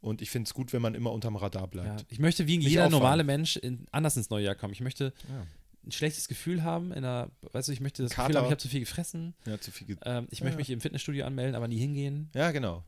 und 0.00 0.20
ich 0.20 0.30
finde 0.30 0.48
es 0.48 0.54
gut, 0.54 0.72
wenn 0.72 0.82
man 0.82 0.96
immer 0.96 1.12
unterm 1.12 1.36
Radar 1.36 1.62
Ja. 1.62 1.66
bleibt. 1.66 2.06
Ich 2.08 2.18
möchte 2.18 2.48
wie 2.48 2.58
Nicht 2.58 2.68
jeder 2.70 2.86
auffallen. 2.86 3.00
normale 3.00 3.22
Mensch 3.22 3.56
in, 3.56 3.86
anders 3.92 4.16
ins 4.16 4.30
neue 4.30 4.46
Jahr 4.46 4.56
kommen. 4.56 4.72
Ich 4.72 4.80
möchte 4.80 5.12
Ja, 5.28 5.46
ein 5.86 5.92
schlechtes 5.92 6.26
Gefühl 6.26 6.64
haben. 6.64 6.90
In 6.90 7.04
einer, 7.04 7.30
weißt 7.52 7.68
du, 7.68 7.72
ich 7.72 7.78
möchte 7.80 8.02
das 8.02 8.10
Kater. 8.10 8.28
Gefühl 8.28 8.36
haben, 8.38 8.44
ich 8.46 8.50
habe 8.50 8.60
zu 8.62 8.68
viel 8.68 8.80
gefressen. 8.80 9.34
ja 9.46 9.60
zu 9.60 9.70
viel. 9.70 9.86
Ge 9.86 9.96
Ähm, 10.04 10.26
ich 10.30 10.40
Ja, 10.40 10.44
möchte 10.46 10.56
ja. 10.56 10.62
mich 10.62 10.70
im 10.70 10.80
Fitnessstudio 10.80 11.24
anmelden, 11.24 11.54
aber 11.54 11.68
nie 11.68 11.78
hingehen. 11.78 12.30
ja, 12.34 12.50
genau. 12.50 12.82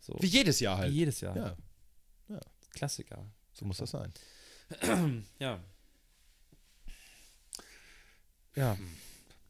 So. 0.00 0.14
Wie 0.20 0.26
jedes 0.26 0.60
Jahr 0.60 0.76
Wie 0.76 0.82
halt. 0.82 0.92
jedes 0.92 1.20
Jahr. 1.22 1.36
Ja, 2.28 2.40
Klassiker. 2.74 3.24
So 3.54 3.64
muss 3.64 3.78
das 3.78 3.90
sein. 3.90 4.12
Ja. 5.38 5.60
Ja. 8.56 8.76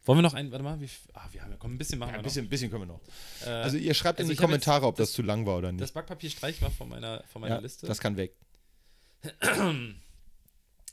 Wollen 0.07 0.18
wir 0.18 0.22
noch 0.22 0.34
ein, 0.34 0.50
warte 0.50 0.62
mal, 0.62 0.80
wie, 0.80 0.88
ah, 1.14 1.28
wir 1.32 1.42
haben 1.42 1.50
ja, 1.50 1.57
komm, 1.59 1.74
ein 1.74 1.78
bisschen 1.78 1.98
machen 1.98 2.11
Ja, 2.11 2.14
wir 2.16 2.20
ein 2.20 2.24
bisschen, 2.24 2.48
bisschen 2.48 2.70
können 2.70 2.82
wir 2.82 2.86
noch. 2.86 3.00
noch. 3.40 3.46
Äh, 3.46 3.50
Also 3.50 3.76
ihr 3.78 3.94
schreibt 3.94 4.18
also 4.18 4.30
in 4.30 4.36
die 4.36 4.40
Kommentare, 4.42 4.86
ob 4.86 4.96
das, 4.96 5.09
das- 5.09 5.14
zu 5.16 5.22
lang 5.22 5.46
war 5.46 5.59
oder 5.59 5.72
nicht. 5.72 5.82
das 5.82 5.92
Backpapier 5.92 6.30
streich 6.30 6.61
mal 6.61 6.70
von 6.70 6.88
meiner, 6.88 7.22
von 7.32 7.40
meiner 7.40 7.57
ja, 7.57 7.61
Liste. 7.61 7.86
Das 7.86 7.98
kann 8.00 8.16
weg. 8.16 8.34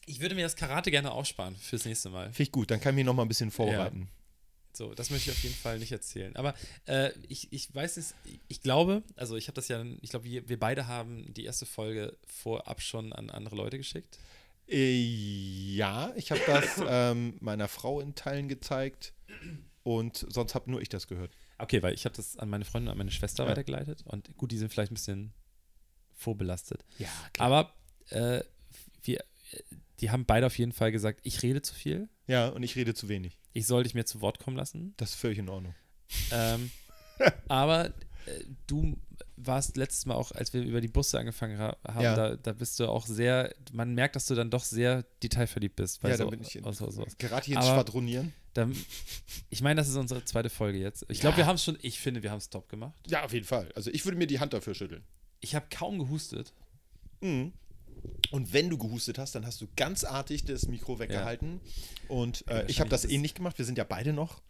ich 0.05 0.20
würde 0.22 0.36
mir 0.36 0.43
das 0.43 0.55
Karate 0.55 0.91
gerne 0.91 1.12
aufsparen 1.12 1.55
fürs 1.57 1.84
nächste 1.86 2.09
Mal. 2.09 2.28
Finde 2.28 2.43
ich 2.43 2.51
gut, 2.51 2.72
dann 2.72 2.80
kann 2.80 2.93
ich 2.93 2.97
mich 2.97 3.05
noch 3.05 3.14
mal 3.14 3.24
ein 3.24 3.28
bisschen 3.28 3.51
vorbereiten. 3.51 4.09
So, 4.74 4.93
das 4.93 5.09
möchte 5.09 5.30
ich 5.30 5.36
auf 5.38 5.43
jeden 5.43 5.55
Fall 5.55 5.80
nicht 5.80 5.91
erzählen. 5.91 6.36
Aber 6.36 6.53
äh, 6.86 7.11
ich, 7.28 7.51
ich 7.51 7.74
weiß 7.74 7.97
es, 7.97 8.15
ich 8.47 8.61
glaube, 8.61 9.03
also 9.15 9.36
ich 9.36 9.47
habe 9.47 9.55
das 9.55 9.67
ja, 9.67 9.84
ich 10.01 10.09
glaube, 10.09 10.26
wir, 10.26 10.47
wir 10.47 10.59
beide 10.59 10.88
haben 10.88 11.34
die 11.34 11.45
erste 11.45 11.65
Folge 11.65 12.17
vorab 12.26 12.82
schon 12.82 13.11
an 13.13 13.30
andere 13.30 13.55
Leute 13.55 13.78
geschickt. 13.78 14.17
Äh, 14.67 14.93
ja, 15.76 16.13
ich 16.15 16.32
habe 16.32 16.41
das 16.45 16.65
ähm, 16.88 17.36
meiner 17.41 17.67
Frau 17.67 17.99
in 17.99 18.15
Teilen 18.15 18.47
gezeigt 18.47 19.13
und 19.84 20.26
sonst 20.30 20.55
habe 20.55 20.72
nur 20.72 20.82
ich 20.82 20.89
das 20.89 21.07
gehört. 21.07 21.32
Okay, 21.57 21.84
weil 21.84 21.93
ich 21.93 22.05
habe 22.05 22.15
das 22.15 22.38
an 22.38 22.49
meine 22.49 22.65
Freundin 22.65 22.88
und 22.88 22.91
an 22.93 22.97
meine 22.97 23.11
Schwester 23.11 23.43
Ja. 23.43 23.49
weitergeleitet 23.49 24.03
und 24.05 24.36
gut, 24.38 24.51
die 24.51 24.57
sind 24.57 24.72
vielleicht 24.72 24.91
ein 24.91 24.95
bisschen 24.95 25.34
vorbelastet. 26.13 26.86
Ja, 26.97 27.09
Aber 27.39 27.74
äh, 28.09 28.41
wir, 29.03 29.24
die 30.02 30.10
haben 30.12 30.26
beide 30.26 30.45
auf 30.47 30.58
jeden 30.58 30.72
Fall 30.72 30.91
gesagt, 30.91 31.20
ich 31.24 31.41
rede 31.43 31.62
zu 31.62 31.74
viel, 31.74 32.10
Ja, 32.28 32.49
und 32.49 32.64
ich 32.64 32.76
rede 32.76 32.93
zu 32.93 33.08
wenig. 33.10 33.38
ich 33.54 33.68
soll 33.68 33.84
dich 33.84 33.93
mir 33.93 34.06
zu 34.06 34.22
Wort 34.22 34.39
kommen 34.39 34.58
lassen. 34.58 34.93
Das 34.97 35.12
ist 35.12 35.16
völlig 35.16 35.38
in 35.38 35.49
Ordnung. 35.49 35.76
Ähm, 36.32 36.72
aber 37.47 37.88
äh, 37.88 37.91
du 38.68 38.97
warst 39.38 39.78
letztes 39.78 40.06
Mal 40.06 40.16
auch, 40.16 40.32
als 40.32 40.54
wir 40.54 40.62
über 40.62 40.82
die 40.82 40.88
Busse 40.88 41.18
angefangen 41.20 41.58
ha 41.58 41.78
haben, 41.88 42.02
Ja. 42.04 42.16
da, 42.16 42.36
da 42.36 42.54
bist 42.54 42.80
du 42.80 42.88
auch 42.88 43.06
sehr, 43.06 43.54
man 43.72 43.93
merkt, 43.95 44.16
dass 44.16 44.26
du 44.28 44.36
dann 44.36 44.49
doch 44.52 44.64
sehr 44.64 45.04
detailverliebt 45.24 45.76
bist. 45.76 46.02
ja, 46.04 46.16
so, 46.18 46.26
da 46.26 46.30
bin 46.30 46.41
ich 46.41 46.56
in, 46.56 46.66
aus- 46.66 46.82
aus- 46.82 46.97
aus- 46.99 47.18
gerade 47.18 47.45
hier 47.45 47.56
ins 47.58 47.66
Aber- 47.66 47.76
Schwadronieren. 47.78 48.34
Da, 48.54 48.68
ich 49.49 49.62
meine, 49.62 49.80
das 49.80 49.88
ist 49.88 49.95
unsere 49.95 50.26
zweite 50.26 50.49
Folge 50.49 50.78
jetzt. 50.78 51.06
Ich 51.08 51.22
glaube, 51.22 51.36
Ja. 51.36 51.38
wir 51.38 51.45
haben 51.47 51.56
es 51.56 51.64
schon, 51.64 51.78
ich 51.82 51.99
finde, 52.02 52.22
wir 52.22 52.32
haben 52.32 52.38
es 52.39 52.49
top 52.49 52.68
gemacht. 52.68 52.99
Ja, 53.08 53.24
auf 53.24 53.32
jeden 53.32 53.45
Fall. 53.45 53.70
Also 53.76 53.89
ich 53.91 54.04
würde 54.06 54.18
mir 54.18 54.28
die 54.28 54.39
Hand 54.41 54.52
dafür 54.54 54.76
schütteln. 54.76 55.04
Ich 55.39 55.56
habe 55.56 55.68
kaum 55.72 55.97
gehustet. 55.99 56.54
Mhm. 57.22 57.54
Und 58.32 58.54
wenn 58.54 58.70
du 58.70 58.78
gehustet 58.78 59.18
hast, 59.18 59.36
dann 59.36 59.45
hast 59.45 59.62
du 59.62 59.68
ganz 59.76 60.04
artig 60.04 60.45
das 60.45 60.68
Mikro 60.68 60.99
weggehalten. 60.99 61.60
Und 62.08 62.47
äh, 62.47 62.66
ich 62.68 62.80
habe 62.80 62.89
das 62.89 63.06
ähnlich 63.06 63.34
gemacht. 63.34 63.58
Wir 63.58 63.66
sind 63.66 63.78
ja 63.78 63.84
beide 63.84 64.14
noch, 64.14 64.41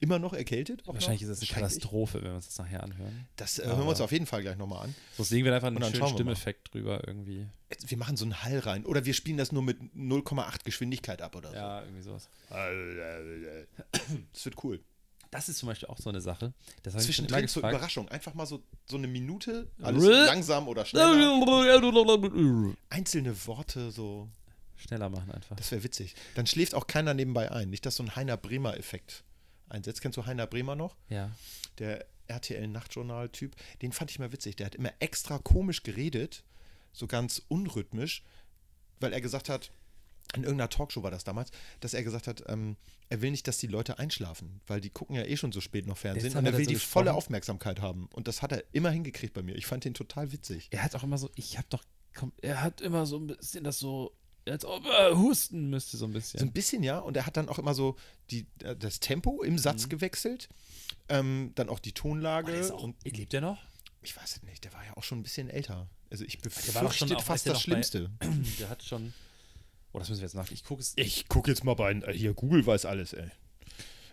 immer 0.00 0.18
noch 0.18 0.32
erkältet. 0.32 0.86
Wahrscheinlich 0.86 1.22
noch. 1.22 1.30
ist 1.30 1.42
das 1.42 1.50
eine. 1.50 1.60
Katastrophe, 1.60 2.18
wenn 2.18 2.30
wir 2.30 2.34
uns 2.36 2.46
das 2.46 2.58
nachher 2.58 2.82
anhören. 2.82 3.28
Das 3.36 3.58
äh, 3.58 3.66
hören 3.66 3.78
wir 3.78 3.86
uns 3.86 4.00
auf 4.00 4.10
jeden 4.12 4.26
Fall 4.26 4.42
gleich 4.42 4.56
nochmal 4.56 4.84
an. 4.86 4.94
So 5.16 5.24
legen 5.34 5.44
wir 5.44 5.54
einfach 5.54 5.68
einen 5.68 5.82
schönen. 5.82 6.08
Stimmeffekt 6.08 6.74
drüber 6.74 7.06
irgendwie. 7.06 7.46
Wir 7.86 7.98
machen 7.98 8.16
so 8.16 8.24
einen 8.24 8.42
Hall 8.42 8.58
rein. 8.58 8.84
Oder 8.84 9.04
wir 9.04 9.14
spielen 9.14 9.36
das 9.36 9.52
nur 9.52 9.62
mit 9.62 9.80
0,8 9.94 10.64
Geschwindigkeit 10.64 11.22
ab 11.22 11.36
oder 11.36 11.50
so. 11.50 11.56
Ja, 11.56 11.82
irgendwie 11.82 12.02
sowas. 12.02 12.28
Das 14.32 14.44
wird 14.44 14.64
cool. 14.64 14.80
Das 15.30 15.48
ist 15.48 15.58
zum 15.58 15.68
Beispiel 15.68 15.88
auch 15.88 15.98
so 15.98 16.10
eine 16.10 16.20
Sache. 16.20 16.52
Das 16.82 16.94
Zwischendrin 17.04 17.46
zur 17.46 17.62
gefragt. 17.62 17.76
Überraschung. 17.76 18.08
Einfach 18.08 18.34
mal 18.34 18.46
so, 18.46 18.62
so 18.88 18.96
eine 18.96 19.06
Minute, 19.06 19.70
alles 19.80 20.04
langsam 20.04 20.66
oder 20.66 20.84
schneller. 20.84 22.74
Einzelne 22.88 23.46
Worte 23.46 23.90
so. 23.90 24.28
Schneller 24.76 25.08
machen 25.10 25.30
einfach. 25.30 25.56
Das 25.56 25.70
wäre 25.70 25.84
witzig. 25.84 26.14
Dann 26.34 26.46
schläft 26.46 26.74
auch 26.74 26.86
keiner 26.86 27.14
nebenbei 27.14 27.50
ein. 27.52 27.68
Nicht, 27.70 27.84
dass 27.86 27.96
so 27.96 28.02
ein 28.02 28.16
Heiner 28.16 28.36
Bremer-Effekt 28.36 29.24
einsetzt. 29.68 30.00
Kennst 30.00 30.16
du 30.16 30.26
Heiner 30.26 30.46
Bremer 30.46 30.74
noch? 30.74 30.96
Ja. 31.10 31.30
Der 31.78 32.06
RTL-Nachtjournal-Typ. 32.28 33.54
Den 33.82 33.92
fand 33.92 34.10
ich 34.10 34.18
mal 34.18 34.32
witzig. 34.32 34.56
Der 34.56 34.66
hat 34.66 34.74
immer 34.74 34.92
extra 34.98 35.38
komisch 35.38 35.82
geredet, 35.82 36.44
so 36.92 37.06
ganz 37.06 37.42
unrhythmisch, 37.48 38.24
weil 39.00 39.12
er 39.12 39.20
gesagt 39.20 39.48
hat, 39.48 39.70
in 40.34 40.42
irgendeiner 40.44 40.68
Talkshow 40.68 41.02
war 41.02 41.10
das 41.10 41.24
damals, 41.24 41.50
dass 41.80 41.94
er 41.94 42.02
gesagt 42.02 42.26
hat, 42.26 42.44
ähm, 42.48 42.76
er 43.08 43.20
will 43.22 43.30
nicht, 43.30 43.46
dass 43.48 43.58
die 43.58 43.66
Leute 43.66 43.98
einschlafen, 43.98 44.60
weil 44.66 44.80
die 44.80 44.90
gucken 44.90 45.16
ja 45.16 45.24
eh 45.24 45.36
schon 45.36 45.52
so 45.52 45.60
spät 45.60 45.86
noch 45.86 45.96
Fernsehen 45.98 46.36
und 46.36 46.46
er 46.46 46.56
will 46.56 46.66
die 46.66 46.76
volle 46.76 47.06
gesprochen. 47.06 47.08
Aufmerksamkeit 47.16 47.80
haben. 47.80 48.08
Und 48.12 48.28
das 48.28 48.42
hat 48.42 48.52
er 48.52 48.62
immer 48.72 48.90
hingekriegt 48.90 49.34
bei 49.34 49.42
mir. 49.42 49.56
Ich 49.56 49.66
fand 49.66 49.84
den 49.84 49.94
total 49.94 50.32
witzig. 50.32 50.68
Er 50.70 50.82
hat 50.84 50.94
auch 50.94 51.02
immer 51.02 51.18
so, 51.18 51.30
ich 51.34 51.58
habe 51.58 51.66
doch, 51.70 51.82
komm, 52.14 52.32
er 52.42 52.62
hat 52.62 52.80
immer 52.80 53.06
so 53.06 53.18
ein 53.18 53.26
bisschen 53.26 53.64
das 53.64 53.78
so, 53.78 54.14
als 54.48 54.64
ob 54.64 54.86
er 54.86 55.16
husten 55.18 55.68
müsste 55.70 55.96
so 55.96 56.06
ein 56.06 56.12
bisschen. 56.12 56.40
So 56.40 56.46
ein 56.46 56.52
bisschen, 56.52 56.82
ja. 56.82 56.98
Und 56.98 57.16
er 57.16 57.26
hat 57.26 57.36
dann 57.36 57.48
auch 57.48 57.58
immer 57.58 57.74
so 57.74 57.96
die, 58.30 58.46
äh, 58.62 58.76
das 58.76 59.00
Tempo 59.00 59.42
im 59.42 59.58
Satz 59.58 59.88
gewechselt. 59.88 60.48
Ähm, 61.08 61.52
dann 61.56 61.68
auch 61.68 61.78
die 61.80 61.92
Tonlage. 61.92 62.52
Mhm. 62.52 62.64
Oh, 62.70 62.74
auch, 62.74 62.82
und 62.84 62.96
lebt 63.04 63.34
er 63.34 63.40
noch? 63.40 63.58
ich 64.02 64.16
weiß 64.16 64.36
es 64.36 64.42
nicht, 64.44 64.64
der 64.64 64.72
war 64.72 64.82
ja 64.84 64.96
auch 64.96 65.02
schon 65.02 65.18
ein 65.20 65.22
bisschen 65.22 65.50
älter. 65.50 65.86
Also 66.10 66.24
ich 66.24 66.38
befürchte 66.38 66.72
fast 66.72 67.00
das 67.02 67.10
noch 67.10 67.54
bei- 67.54 67.54
Schlimmste. 67.60 68.10
Der 68.58 68.70
hat 68.70 68.82
schon, 68.82 69.12
oh, 69.92 69.98
das 69.98 70.08
müssen 70.08 70.20
wir 70.20 70.26
jetzt 70.26 70.34
nach, 70.34 70.50
ich 70.50 70.64
gucke 70.64 70.80
es, 70.82 70.92
Ich 70.96 71.28
gucke 71.28 71.50
jetzt 71.50 71.64
mal 71.64 71.74
bei, 71.74 71.92
äh, 71.92 72.12
hier, 72.12 72.34
Google 72.34 72.64
weiß 72.66 72.84
alles, 72.84 73.12
ey. 73.12 73.30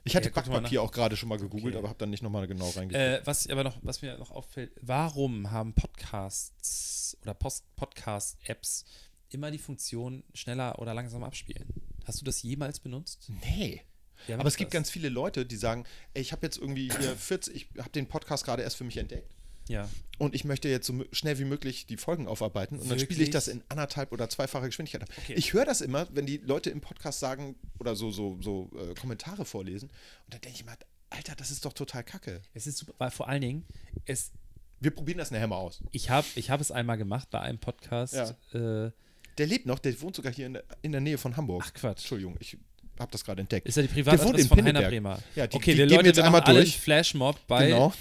Ich 0.04 0.16
hatte 0.16 0.30
Ja, 0.30 0.36
Backpapier 0.36 0.82
auch 0.82 0.92
gerade 0.92 1.18
schon 1.18 1.28
mal 1.28 1.38
gegoogelt, 1.38 1.74
Okay. 1.76 1.78
aber 1.80 1.90
habe 1.90 2.00
dann 2.00 2.10
nicht 2.12 2.24
nochmal 2.24 2.48
genau 2.48 2.70
reingeguckt. 2.70 2.96
Äh, 2.96 3.22
was 3.26 3.48
aber 3.50 3.64
noch, 3.66 3.78
was 3.82 4.02
mir 4.02 4.18
noch 4.18 4.32
auffällt, 4.32 4.72
warum 4.82 5.52
haben 5.52 5.74
Podcasts 5.74 7.18
oder 7.24 7.34
Podcast-Apps 7.34 8.86
immer 9.30 9.52
die 9.52 9.58
Funktion 9.58 10.24
schneller 10.34 10.80
oder 10.80 10.94
langsamer 10.94 11.28
abspielen? 11.28 11.68
Hast 12.06 12.22
du 12.22 12.26
das 12.26 12.42
jemals 12.42 12.80
benutzt? 12.80 13.30
nee. 13.44 13.82
Ja, 14.28 14.40
Aber 14.40 14.48
es 14.48 14.56
gibt 14.58 14.70
das. 14.72 14.74
ganz 14.80 14.90
viele 14.90 15.10
Leute, 15.10 15.46
die 15.46 15.56
sagen, 15.58 15.86
ey, 16.16 16.22
ich 16.24 16.32
habe 16.32 16.44
jetzt 16.46 16.58
irgendwie 16.58 16.90
hier 17.00 17.16
40, 17.18 17.56
ich 17.56 17.70
habe 17.78 17.92
den 17.92 18.08
Podcast 18.08 18.46
gerade 18.46 18.64
erst 18.64 18.76
für 18.78 18.84
mich 18.84 18.98
entdeckt 18.98 19.32
Ja. 19.68 19.90
und 20.18 20.34
ich 20.36 20.44
möchte 20.46 20.70
jetzt 20.70 20.88
so 20.88 21.04
schnell 21.12 21.38
wie 21.40 21.46
möglich 21.46 21.86
die 21.86 21.98
Folgen 21.98 22.28
aufarbeiten 22.28 22.80
und 22.80 22.90
dann 22.90 23.00
spiele 23.00 23.14
ich 23.16 23.28
Wirklich? 23.28 23.30
das 23.32 23.48
in 23.48 23.62
anderthalb 23.70 24.12
oder 24.12 24.30
zweifacher 24.30 24.66
Geschwindigkeit 24.68 25.04
ab. 25.04 25.10
Okay. 25.18 25.34
Ich 25.36 25.54
höre 25.54 25.66
das 25.66 25.82
immer, 25.82 26.08
wenn 26.16 26.26
die 26.26 26.38
Leute 26.38 26.70
im 26.70 26.82
Podcast 26.82 27.20
sagen 27.20 27.56
oder 27.80 27.96
so, 27.96 28.12
so, 28.12 28.38
so 28.42 28.70
äh, 28.78 28.94
Kommentare 28.96 29.46
vorlesen 29.46 29.90
und 30.26 30.34
dann 30.34 30.42
denke 30.42 30.58
ich 30.58 30.66
mal, 30.66 30.76
Alter, 31.10 31.36
das 31.36 31.52
ist 31.52 31.64
doch 31.66 31.74
total 31.74 32.04
kacke. 32.04 32.42
Es 32.54 32.68
ist 32.68 32.78
super, 32.80 32.94
weil 32.98 33.12
vor 33.12 33.28
allen 33.30 33.42
Dingen, 33.42 33.66
es, 34.06 34.32
Wir 34.80 34.92
probieren 34.92 35.18
das 35.20 35.32
nachher 35.32 35.48
mal 35.48 35.56
aus. 35.58 35.82
ich 35.92 36.10
habe 36.10 36.28
ich 36.36 36.50
hab 36.50 36.60
es 36.62 36.72
einmal 36.72 36.98
gemacht 36.98 37.30
bei 37.30 37.40
einem 37.40 37.60
Podcast. 37.60 38.14
Ja. 38.14 38.86
Äh, 38.88 38.92
Der 39.38 39.48
lebt 39.48 39.66
noch, 39.66 39.80
der 39.80 40.00
wohnt 40.02 40.16
sogar 40.16 40.34
hier 40.34 40.48
in 40.48 40.54
der, 40.54 40.64
in 40.82 40.92
der 40.92 41.02
Nähe 41.02 41.18
von 41.18 41.38
Hamburg. 41.38 41.64
ach 41.66 41.74
Quatsch. 41.74 42.00
Entschuldigung, 42.00 42.36
ich 42.40 42.58
habe 43.00 43.12
das 43.12 43.24
gerade 43.24 43.42
entdeckt. 43.42 43.68
Ist 43.68 43.76
ja 43.76 43.82
die 43.84 43.88
Privatadresse 43.90 44.48
von 44.48 44.64
Heiner. 44.64 44.82
Bremer. 44.82 45.20
Ja, 45.36 45.48
die- 45.48 45.56
okay, 45.56 45.72
die 45.74 45.78
wir 45.80 45.86
Leute, 45.88 46.08
jetzt 46.08 46.18
wir 46.18 46.26
einmal 46.26 46.42
alle 46.42 46.60
durch. 46.62 46.74
einen 46.74 46.82
Flashmob 46.82 47.40
bei 47.48 47.68
Genau. 47.68 47.94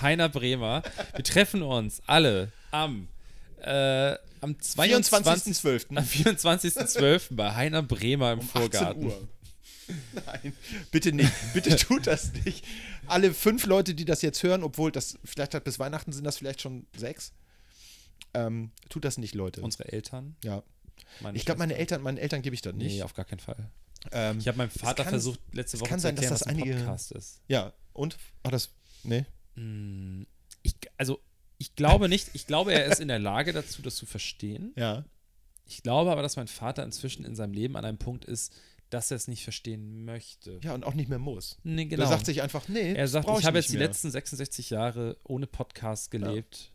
Heiner 0.00 0.28
Bremer. 0.28 0.82
Wir 1.14 1.24
treffen 1.24 1.62
uns 1.62 2.02
alle 2.06 2.50
am, 2.70 3.08
äh, 3.62 4.14
am 4.40 4.58
22. 4.60 5.54
24.12. 5.56 5.96
Am 5.96 6.04
24.12. 6.04 7.28
bei 7.36 7.54
Heiner 7.54 7.82
Bremer 7.82 8.32
im 8.32 8.40
um 8.40 8.48
Vorgarten. 8.48 9.06
18 9.06 9.20
Uhr. 9.22 9.28
Nein, 10.26 10.52
bitte 10.90 11.12
nicht. 11.12 11.30
Bitte 11.52 11.76
tut 11.76 12.06
das 12.06 12.32
nicht. 12.44 12.64
Alle 13.06 13.34
fünf 13.34 13.66
Leute, 13.66 13.94
die 13.94 14.04
das 14.06 14.22
jetzt 14.22 14.42
hören, 14.42 14.62
obwohl 14.62 14.90
das 14.90 15.18
vielleicht 15.24 15.54
hat 15.54 15.64
bis 15.64 15.78
Weihnachten 15.78 16.10
sind 16.12 16.24
das 16.24 16.38
vielleicht 16.38 16.62
schon 16.62 16.86
sechs. 16.96 17.32
Ähm, 18.32 18.70
tut 18.88 19.04
das 19.04 19.18
nicht, 19.18 19.34
Leute. 19.34 19.60
Unsere 19.60 19.92
Eltern. 19.92 20.36
ja. 20.42 20.62
Meine 21.20 21.36
Ich 21.36 21.44
glaube, 21.44 21.58
meine. 21.58 21.76
Eltern, 21.76 22.02
meinen 22.02 22.16
Eltern 22.18 22.40
gebe 22.42 22.54
ich 22.54 22.62
das 22.62 22.74
nicht. 22.74 22.94
Nee, 22.94 23.02
auf 23.02 23.14
gar 23.14 23.24
keinen 23.24 23.38
Fall. 23.40 23.68
Ähm, 24.12 24.38
Ich 24.38 24.48
habe 24.48 24.58
meinem 24.58 24.70
Vater 24.70 25.02
kann- 25.04 25.10
versucht, 25.12 25.40
letzte 25.52 25.80
Woche 25.80 25.88
kann 25.90 25.98
zu 25.98 26.04
sein, 26.04 26.16
dass 26.16 26.24
erklären, 26.24 26.34
das 26.34 26.40
was 26.40 26.46
ein 26.48 26.56
einige- 26.62 26.76
Podcast 26.78 27.12
ist. 27.12 27.40
ja, 27.48 27.72
und? 27.92 28.16
War 28.42 28.52
das. 28.52 28.70
Nee. 29.02 29.24
Hm, 29.54 30.26
Ich, 30.62 30.74
also, 30.96 31.20
ich 31.58 31.74
glaube 31.76 32.08
nicht, 32.08 32.30
ich 32.34 32.46
glaube, 32.46 32.72
er 32.72 32.86
ist 32.86 33.00
in 33.00 33.08
der 33.08 33.18
Lage 33.18 33.52
dazu, 33.52 33.82
das 33.82 33.96
zu 33.96 34.06
verstehen. 34.06 34.72
Ja. 34.76 35.04
Ich 35.66 35.82
glaube 35.82 36.10
aber, 36.10 36.22
dass 36.22 36.36
mein 36.36 36.48
Vater 36.48 36.82
inzwischen 36.84 37.24
in 37.24 37.34
seinem 37.36 37.52
Leben 37.52 37.76
an 37.76 37.84
einem 37.84 37.98
Punkt 37.98 38.24
ist, 38.24 38.52
dass 38.90 39.10
er 39.10 39.16
es 39.16 39.28
nicht 39.28 39.42
verstehen 39.44 40.04
möchte. 40.04 40.60
Ja, 40.62 40.74
und 40.74 40.84
auch 40.84 40.94
nicht 40.94 41.08
mehr 41.08 41.18
muss. 41.18 41.58
Nee, 41.64 41.82
Er 41.82 41.86
genau. 41.88 42.06
sagt 42.08 42.26
sich 42.26 42.42
einfach, 42.42 42.68
nee, 42.68 42.92
er 42.94 43.08
sagt, 43.08 43.26
brauch 43.26 43.40
ich 43.40 43.46
habe 43.46 43.58
jetzt 43.58 43.70
die 43.72 43.78
mehr. 43.78 43.86
letzten 43.88 44.10
66 44.10 44.70
Jahre 44.70 45.16
ohne 45.24 45.46
Podcast 45.46 46.10
gelebt. 46.10 46.70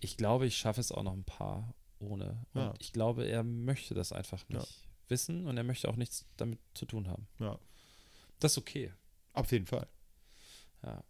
Ich 0.00 0.16
glaube, 0.16 0.46
ich 0.46 0.56
schaffe 0.56 0.80
es 0.80 0.92
auch 0.92 1.02
noch 1.02 1.12
ein 1.14 1.24
paar 1.24 1.74
ohne. 1.98 2.44
Und 2.54 2.60
Ja. 2.60 2.74
ich 2.78 2.92
glaube, 2.92 3.24
er 3.26 3.42
möchte 3.42 3.94
das 3.94 4.12
einfach 4.12 4.48
nicht 4.48 4.60
Ja. 4.60 4.87
Wissen 5.10 5.46
und 5.46 5.56
er 5.56 5.64
möchte 5.64 5.88
auch 5.88 5.96
nichts 5.96 6.24
damit 6.36 6.58
zu 6.74 6.86
tun 6.86 7.08
haben. 7.08 7.26
Ja, 7.38 7.58
Das 8.40 8.52
ist 8.52 8.58
okay. 8.58 8.92
auf 9.32 9.50
jeden 9.52 9.66
Fall. 9.66 9.86
Ja. 10.82 11.02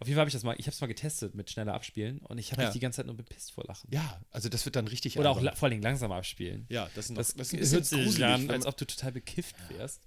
Auf 0.00 0.06
jeden 0.08 0.14
Fall 0.16 0.20
habe 0.20 0.28
ich 0.28 0.32
das 0.32 0.42
mal, 0.42 0.54
ich 0.58 0.66
habe 0.66 0.74
es 0.74 0.80
mal 0.80 0.86
getestet 0.86 1.34
mit 1.34 1.50
schneller 1.50 1.74
abspielen 1.74 2.18
und 2.20 2.38
ich 2.38 2.50
habe 2.52 2.62
Ja. 2.62 2.68
mich 2.68 2.72
die 2.72 2.80
ganze 2.80 2.96
Zeit 2.96 3.06
nur 3.06 3.16
bepisst 3.16 3.52
vor 3.52 3.64
Lachen. 3.64 3.90
Ja, 3.92 4.20
also 4.30 4.48
das 4.48 4.64
wird 4.64 4.74
dann 4.76 4.88
richtig 4.88 5.18
Oder 5.18 5.30
auch 5.30 5.36
albern. 5.36 5.52
la- 5.52 5.54
vor 5.56 5.66
allen 5.66 5.72
Dingen 5.72 5.82
langsam 5.82 6.12
abspielen. 6.12 6.64
Ja, 6.70 6.88
das, 6.94 7.06
ist 7.06 7.10
noch, 7.10 7.18
Das, 7.18 7.34
das 7.34 7.52
ist 7.52 7.72
hört 7.74 7.84
sich 7.84 8.02
gruselig. 8.04 8.24
an, 8.26 8.50
als 8.50 8.64
ob 8.66 8.76
du 8.78 8.86
total 8.86 9.12
bekifft 9.12 9.54
wärst. 9.68 10.00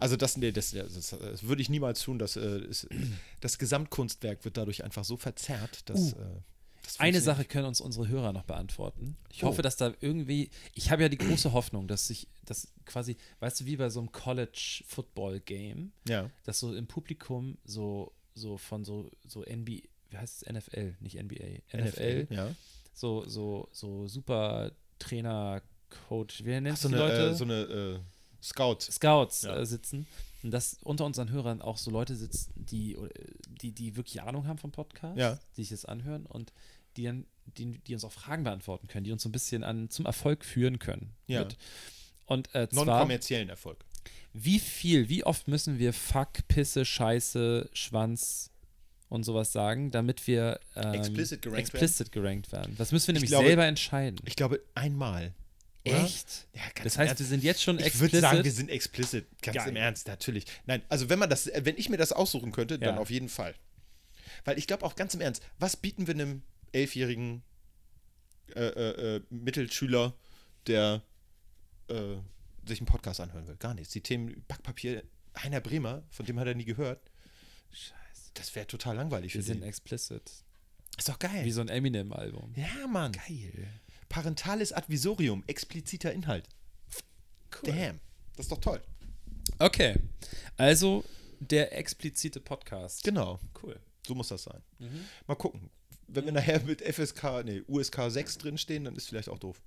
Also 0.00 0.16
das, 0.16 0.36
nee, 0.38 0.50
das, 0.50 0.70
das, 0.70 1.10
das 1.10 1.42
würde 1.42 1.60
ich 1.60 1.68
niemals 1.68 2.02
tun. 2.02 2.18
Das, 2.18 2.36
äh, 2.36 2.66
das 3.40 3.58
Gesamtkunstwerk 3.58 4.44
wird 4.44 4.56
dadurch 4.56 4.82
einfach 4.82 5.04
so 5.04 5.16
verzerrt, 5.18 5.88
dass 5.90 6.14
Uh, 6.14 6.18
äh, 6.20 6.40
Eine 6.98 7.20
Sache 7.20 7.44
können 7.44 7.66
uns 7.66 7.80
unsere 7.80 8.08
Hörer 8.08 8.32
noch 8.32 8.44
beantworten. 8.44 9.16
Ich 9.30 9.42
Oh. 9.44 9.48
hoffe, 9.48 9.62
dass 9.62 9.76
da 9.76 9.92
irgendwie, 10.00 10.50
ich 10.74 10.90
habe 10.90 11.02
ja 11.02 11.08
die 11.08 11.18
große 11.18 11.52
Hoffnung, 11.52 11.88
dass 11.88 12.06
sich 12.08 12.28
das 12.44 12.68
quasi, 12.84 13.16
weißt 13.40 13.60
du, 13.60 13.66
wie 13.66 13.76
bei 13.76 13.88
so 13.90 14.00
einem 14.00 14.12
College-Football-Game, 14.88 15.92
Ja, 16.08 16.30
dass 16.44 16.60
so 16.60 16.74
im 16.74 16.86
Publikum 16.86 17.58
so, 17.64 18.12
so 18.34 18.56
von 18.58 18.84
so, 18.84 19.10
so 19.26 19.42
NBA, 19.42 19.82
wie 20.10 20.16
heißt 20.16 20.42
es, 20.42 20.52
NFL, 20.52 20.94
nicht 21.00 21.16
NBA, 21.16 21.62
NFL, 21.72 22.26
ja. 22.30 22.54
so, 22.92 23.24
so, 23.26 23.68
so 23.72 24.06
super 24.08 24.72
Trainer, 24.98 25.62
Coach, 26.08 26.44
wie 26.44 26.60
nennt 26.60 26.76
so 26.78 26.88
die 26.88 26.94
eine, 26.96 27.04
Leute? 27.04 27.30
äh, 27.30 27.34
so 27.34 27.44
eine 27.44 27.62
äh, 27.62 27.98
Scout. 28.42 28.78
Scouts 28.80 29.42
Ja. 29.42 29.56
äh, 29.58 29.64
sitzen 29.66 30.06
und 30.42 30.50
dass 30.50 30.76
unter 30.82 31.04
unseren 31.06 31.30
Hörern 31.30 31.62
auch 31.62 31.78
so 31.78 31.90
Leute 31.90 32.16
sitzen, 32.16 32.52
die, 32.56 32.96
die, 33.62 33.72
die 33.72 33.96
wirklich 33.96 34.20
Ahnung 34.22 34.46
haben 34.46 34.58
vom 34.58 34.72
Podcast, 34.72 35.16
Ja. 35.16 35.38
die 35.56 35.62
sich 35.62 35.70
das 35.70 35.84
anhören 35.84 36.26
und 36.26 36.52
die, 36.96 37.04
dann, 37.04 37.26
die, 37.58 37.78
die 37.78 37.94
uns 37.94 38.04
auch 38.04 38.12
Fragen 38.12 38.44
beantworten 38.44 38.88
können, 38.88 39.04
die 39.04 39.12
uns 39.12 39.22
so 39.22 39.28
ein 39.28 39.32
bisschen 39.32 39.64
an, 39.64 39.90
zum 39.90 40.06
Erfolg 40.06 40.44
führen 40.44 40.78
können. 40.78 41.12
Ja. 41.26 41.40
Mit. 41.44 41.56
Und 42.26 42.54
äh, 42.54 42.68
zwar, 42.68 42.84
Non-kommerziellen 42.86 43.48
Erfolg. 43.50 43.84
wie 44.32 44.58
viel, 44.58 45.08
wie 45.08 45.24
oft 45.24 45.46
müssen 45.48 45.78
wir 45.78 45.92
Fuck, 45.92 46.46
Pisse, 46.48 46.84
Scheiße, 46.84 47.68
Schwanz 47.74 48.50
und 49.10 49.24
sowas 49.24 49.52
sagen, 49.52 49.90
damit 49.90 50.26
wir 50.26 50.58
ähm, 50.74 50.94
Explicit 50.94 51.42
gerankt 51.42 51.60
explicit 51.60 52.12
gerankt 52.12 52.50
werden? 52.52 52.74
Das 52.78 52.92
müssen 52.92 53.08
wir 53.08 53.14
nämlich 53.14 53.30
glaube- 53.30 53.46
selber 53.46 53.66
entscheiden. 53.66 54.18
Ich 54.24 54.36
glaube, 54.36 54.60
einmal. 54.74 55.34
Oder? 55.86 56.02
Echt? 56.02 56.46
Ja, 56.54 56.62
ganz 56.74 56.82
Das 56.84 56.96
heißt, 56.98 57.08
Ernst. 57.10 57.20
wir 57.20 57.26
sind 57.26 57.44
jetzt 57.44 57.62
schon 57.62 57.78
Ich 57.78 57.84
explicit. 57.84 58.12
würde 58.14 58.20
sagen, 58.22 58.44
wir 58.44 58.52
sind 58.52 58.70
explicit. 58.70 59.26
Ganz 59.42 59.56
Geil. 59.58 59.68
im 59.68 59.76
Ernst, 59.76 60.08
natürlich. 60.08 60.46
Nein, 60.64 60.80
also 60.88 61.10
wenn 61.10 61.18
man 61.18 61.28
das, 61.28 61.46
äh, 61.46 61.60
wenn 61.66 61.76
ich 61.76 61.90
mir 61.90 61.98
das 61.98 62.10
aussuchen 62.12 62.52
könnte, 62.52 62.78
dann 62.78 62.94
Ja. 62.94 63.00
auf 63.02 63.10
jeden 63.10 63.28
Fall. 63.28 63.54
Weil 64.46 64.56
ich 64.58 64.66
glaube 64.66 64.84
auch 64.86 64.96
ganz 64.96 65.12
im 65.12 65.20
Ernst, 65.20 65.42
was 65.58 65.76
bieten 65.76 66.06
wir 66.06 66.14
einem 66.14 66.40
elfjährigen 66.74 67.42
äh, 68.54 68.60
äh, 68.60 69.16
äh, 69.16 69.22
Mittelschüler, 69.30 70.14
der 70.66 71.02
äh, 71.88 72.16
sich 72.66 72.80
einen 72.80 72.86
Podcast 72.86 73.20
anhören 73.20 73.46
will? 73.46 73.56
Gar 73.56 73.74
nichts. 73.74 73.92
Die 73.92 74.00
Themen 74.02 74.44
Backpapier, 74.48 75.02
Heiner 75.38 75.60
Bremer, 75.60 76.02
von 76.10 76.26
dem 76.26 76.38
hat 76.38 76.46
er 76.46 76.54
nie 76.54 76.64
gehört. 76.64 77.10
Scheiße. 77.72 78.30
Das 78.34 78.54
wäre 78.54 78.66
total 78.66 78.96
langweilig 78.96 79.34
Wir 79.34 79.42
sind 79.42 79.60
den. 79.60 79.68
explizit. 79.68 80.30
Ist 80.96 81.08
doch 81.08 81.18
geil. 81.18 81.44
Wie 81.44 81.50
so 81.50 81.60
ein 81.60 81.68
Eminem-Album. 81.68 82.52
ja, 82.56 82.86
Mann. 82.86 83.12
Geil. 83.12 83.68
Parentales 84.08 84.72
Advisorium, 84.72 85.42
expliziter 85.46 86.12
Inhalt. 86.12 86.48
Damn. 87.64 88.00
Das 88.36 88.46
ist 88.46 88.52
doch 88.52 88.60
toll. 88.60 88.80
Okay. 89.58 89.96
Also 90.56 91.04
der 91.40 91.76
explizite 91.76 92.40
Podcast. 92.40 93.02
Genau. 93.04 93.40
Cool. 93.62 93.78
So 94.06 94.14
muss 94.14 94.28
das 94.28 94.44
sein. 94.44 94.62
Mal 95.26 95.34
gucken. 95.36 95.70
Wenn 96.08 96.24
wir 96.26 96.32
nachher 96.32 96.60
mit 96.62 96.80
FSK, 96.82 97.42
nee, 97.44 97.62
USK 97.66 97.98
6 98.08 98.38
drinstehen, 98.38 98.84
dann 98.84 98.96
ist 98.96 99.08
vielleicht 99.08 99.28
auch 99.28 99.38
doof. 99.38 99.60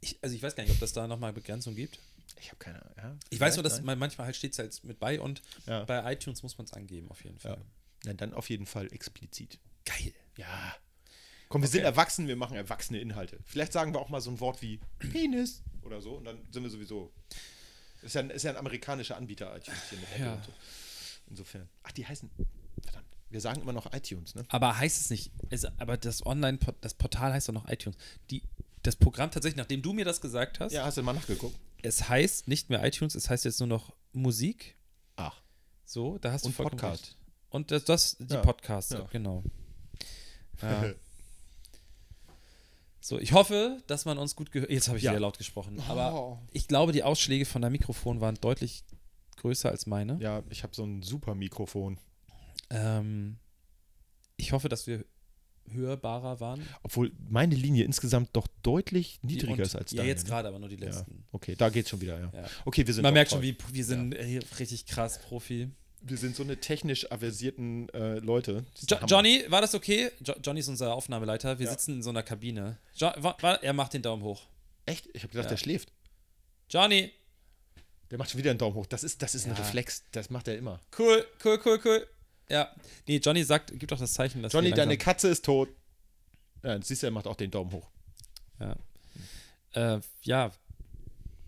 Ich, 0.00 0.18
also 0.22 0.34
ich 0.36 0.42
weiß 0.42 0.54
gar 0.54 0.62
nicht, 0.62 0.72
ob 0.72 0.80
das 0.80 0.92
da 0.92 1.06
nochmal 1.06 1.32
Begrenzung 1.32 1.74
gibt. 1.74 1.98
Ich 2.40 2.48
habe 2.48 2.58
keine 2.58 2.80
Ahnung. 2.82 2.94
Ja, 2.96 3.16
Ich 3.30 3.40
weiß 3.40 3.56
nur, 3.56 3.62
dass 3.62 3.80
man 3.82 3.98
manchmal 3.98 4.26
halt 4.26 4.36
steht 4.36 4.52
es 4.52 4.58
halt 4.58 4.84
mit 4.84 4.98
bei 4.98 5.20
und 5.20 5.42
Ja. 5.66 5.84
bei 5.84 6.12
iTunes 6.12 6.42
muss 6.42 6.58
man 6.58 6.66
es 6.66 6.72
angeben, 6.72 7.10
auf 7.10 7.24
jeden. 7.24 7.38
Fall. 7.38 7.58
Ja. 8.04 8.10
ja, 8.10 8.14
dann 8.14 8.34
auf 8.34 8.50
jeden 8.50 8.66
Fall 8.66 8.92
explizit. 8.92 9.58
Geil. 9.84 10.12
Ja. 10.36 10.76
Komm, 11.48 11.62
wir 11.62 11.68
sind 11.68 11.82
erwachsen, 11.82 12.26
wir 12.26 12.36
machen 12.36 12.56
erwachsene 12.56 13.00
Inhalte. 13.00 13.38
Vielleicht 13.46 13.72
sagen 13.72 13.94
wir 13.94 14.00
auch 14.00 14.08
mal 14.08 14.20
so 14.20 14.30
ein 14.30 14.40
Wort 14.40 14.60
wie 14.62 14.80
Penis 14.98 15.62
oder 15.82 16.00
so 16.00 16.16
und 16.16 16.24
dann 16.24 16.38
sind 16.52 16.62
wir 16.64 16.70
sowieso. 16.70 17.12
Ist 18.02 18.14
ja 18.16 18.20
ein, 18.20 18.30
ist 18.30 18.42
ja 18.42 18.50
ein 18.50 18.56
amerikanischer 18.56 19.16
Anbieter, 19.16 19.56
iTunes 19.56 19.78
hier 19.88 19.98
mit 19.98 20.08
Apple 20.10 20.24
Ja. 20.26 20.34
und 20.34 20.44
so. 20.44 20.52
Insofern. 21.30 21.68
Ach, 21.84 21.92
die 21.92 22.04
heißen. 22.06 22.28
Verdammt. 22.82 23.15
Wir 23.30 23.40
sagen 23.40 23.60
immer 23.60 23.72
noch 23.72 23.92
iTunes, 23.92 24.34
ne? 24.34 24.44
Aber 24.48 24.78
heißt 24.78 25.00
es 25.00 25.10
nicht, 25.10 25.32
es, 25.50 25.64
aber 25.64 25.96
das 25.96 26.24
Online, 26.24 26.58
das 26.80 26.94
Portal 26.94 27.32
heißt 27.32 27.48
doch 27.48 27.54
noch 27.54 27.68
iTunes. 27.68 27.96
Die, 28.30 28.42
das 28.82 28.94
Programm 28.96 29.30
tatsächlich, 29.30 29.56
nachdem 29.56 29.82
du 29.82 29.92
mir 29.92 30.04
das 30.04 30.20
gesagt 30.20 30.60
hast, 30.60 30.72
Ja, 30.72 30.84
hast 30.84 30.96
du 30.96 31.02
mal 31.02 31.12
nachgeguckt? 31.12 31.58
es 31.82 32.08
heißt 32.08 32.46
nicht 32.48 32.70
mehr 32.70 32.84
iTunes, 32.84 33.14
es 33.14 33.28
heißt 33.28 33.44
jetzt 33.44 33.58
nur 33.60 33.66
noch 33.68 33.94
Musik. 34.12 34.76
Ach. 35.16 35.40
So, 35.84 36.18
da 36.18 36.32
hast 36.32 36.44
du 36.44 36.48
Und 36.48 36.54
vollkommen 36.54 36.80
Podcast. 36.80 37.02
recht. 37.04 37.16
Und 37.50 37.70
das, 37.70 37.84
das 37.84 38.16
die 38.18 38.34
Ja, 38.34 38.40
Podcasts, 38.42 38.92
ja. 38.92 39.06
genau. 39.10 39.42
Ja. 40.62 40.94
So, 43.00 43.18
ich 43.20 43.32
hoffe, 43.32 43.82
dass 43.86 44.04
man 44.04 44.18
uns 44.18 44.34
gut 44.34 44.50
gehört. 44.50 44.70
Jetzt 44.70 44.88
habe 44.88 44.98
ich 44.98 45.04
Ja. 45.04 45.12
wieder 45.12 45.20
laut 45.20 45.38
gesprochen. 45.38 45.80
Aber 45.88 46.12
Oh. 46.14 46.38
ich 46.52 46.66
glaube, 46.66 46.92
die 46.92 47.04
Ausschläge 47.04 47.44
von 47.44 47.62
deinem 47.62 47.72
Mikrofon 47.72 48.20
waren 48.20 48.34
deutlich 48.40 48.82
größer 49.36 49.70
als 49.70 49.86
meine. 49.86 50.18
Ja, 50.20 50.42
ich 50.50 50.62
habe 50.64 50.74
so 50.74 50.82
ein 50.84 51.02
super 51.02 51.34
Mikrofon. 51.34 51.98
Ähm, 52.70 53.38
ich 54.36 54.52
hoffe, 54.52 54.68
dass 54.68 54.86
wir 54.86 55.04
hörbarer 55.70 56.38
waren. 56.40 56.62
Obwohl 56.82 57.10
meine 57.28 57.54
Linie 57.56 57.84
insgesamt 57.84 58.30
doch 58.34 58.46
deutlich 58.62 59.18
niedriger 59.22 59.54
und- 59.54 59.60
ist 59.60 59.74
als 59.74 59.90
Ja, 59.92 59.98
deine. 59.98 60.08
jetzt 60.10 60.24
ne? 60.24 60.30
gerade, 60.30 60.48
aber 60.48 60.58
nur 60.58 60.68
die 60.68 60.76
Ja. 60.76 60.86
letzten. 60.86 61.24
Okay, 61.32 61.56
da 61.56 61.68
geht's 61.70 61.90
schon 61.90 62.00
wieder, 62.00 62.20
ja. 62.20 62.30
Ja. 62.32 62.48
Okay, 62.64 62.86
wir 62.86 62.94
sind 62.94 63.02
Man 63.02 63.14
merkt 63.14 63.32
schon, 63.32 63.42
wie 63.42 63.56
wir 63.72 63.84
sind 63.84 64.14
äh, 64.14 64.24
hier 64.24 64.42
richtig 64.58 64.86
krass 64.86 65.18
Profi. 65.20 65.70
Wir 66.02 66.18
sind 66.18 66.36
so 66.36 66.44
eine 66.44 66.58
technisch 66.60 67.10
aversierten 67.10 67.88
äh, 67.88 68.18
Leute. 68.20 68.64
Jo. 68.88 68.96
Johnny, 69.08 69.44
war 69.48 69.60
das 69.60 69.74
okay? 69.74 70.10
Jo 70.24 70.34
Johnny 70.40 70.60
ist 70.60 70.68
unser 70.68 70.94
Aufnahmeleiter. 70.94 71.58
Wir 71.58 71.66
Ja. 71.66 71.72
sitzen 71.72 71.94
in 71.94 72.02
so 72.02 72.10
einer 72.10 72.22
Kabine. 72.22 72.78
Jo 72.94 73.10
er 73.40 73.72
macht 73.72 73.94
den 73.94 74.02
Daumen 74.02 74.22
hoch. 74.22 74.46
Echt? 74.84 75.08
Ich 75.14 75.22
habe 75.24 75.32
gedacht, 75.32 75.46
Ja. 75.46 75.50
der 75.50 75.56
schläft. 75.56 75.90
Johnny, 76.70 77.10
Der 78.12 78.18
macht 78.18 78.30
schon 78.30 78.38
wieder 78.38 78.50
einen 78.50 78.58
Daumen 78.60 78.76
hoch. 78.76 78.86
Das 78.86 79.02
ist, 79.02 79.20
das 79.20 79.34
ist 79.34 79.46
ein 79.46 79.52
Ja. 79.54 79.58
Reflex. 79.58 80.04
Das 80.12 80.30
macht 80.30 80.46
er 80.46 80.56
immer. 80.56 80.78
cool, 80.96 81.26
cool, 81.44 81.58
cool, 81.64 81.80
cool. 81.84 82.06
Ja, 82.48 82.72
nee, 83.08 83.16
Johnny 83.18 83.42
sagt, 83.44 83.78
gibt 83.78 83.90
doch 83.92 83.98
das 83.98 84.12
Zeichen, 84.14 84.42
dass 84.42 84.52
Johnny, 84.52 84.70
deine 84.70 84.96
Katze 84.96 85.28
ist 85.28 85.44
tot. 85.44 85.68
Ja, 86.62 86.80
siehst 86.82 87.02
du, 87.02 87.06
er 87.08 87.10
macht 87.10 87.26
auch 87.26 87.36
den 87.36 87.50
Daumen 87.50 87.72
hoch. 87.72 87.88
Ja. 88.60 88.76
Äh, 89.72 90.00
ja, 90.22 90.52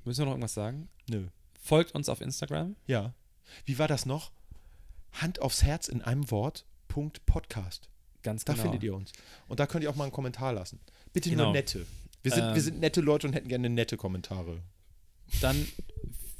müssen 0.04 0.20
wir 0.20 0.24
noch 0.26 0.32
irgendwas 0.32 0.54
sagen? 0.54 0.88
Nö. 1.08 1.26
Folgt 1.60 1.94
uns 1.94 2.08
auf 2.08 2.20
Instagram. 2.20 2.76
Ja. 2.86 3.14
Wie 3.64 3.78
war 3.78 3.88
das 3.88 4.06
noch? 4.06 4.32
Hand 5.12 5.40
aufs 5.40 5.62
Herz 5.62 5.88
in 5.88 6.02
einem 6.02 6.30
Wort. 6.30 6.64
Punkt 6.88 7.24
Podcast. 7.26 7.88
Ganz 8.22 8.44
Da 8.44 8.52
genau. 8.52 8.64
findet 8.64 8.82
ihr 8.82 8.94
uns. 8.94 9.12
Und 9.46 9.60
da 9.60 9.66
könnt 9.66 9.84
ihr 9.84 9.90
auch 9.90 9.94
mal 9.96 10.04
einen 10.04 10.12
Kommentar 10.12 10.52
lassen. 10.52 10.80
Bitte 11.12 11.30
Genau. 11.30 11.44
nur 11.44 11.52
nette. 11.52 11.86
Wir 12.22 12.32
sind, 12.32 12.44
Ähm. 12.44 12.54
wir 12.54 12.62
sind 12.62 12.80
nette 12.80 13.00
Leute 13.00 13.26
und 13.26 13.32
hätten 13.32 13.48
gerne 13.48 13.70
nette 13.70 13.96
Kommentare. 13.96 14.60
Dann, 15.40 15.68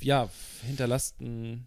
ja, 0.01 0.28
hinterlasst 0.66 1.20
ein, 1.20 1.66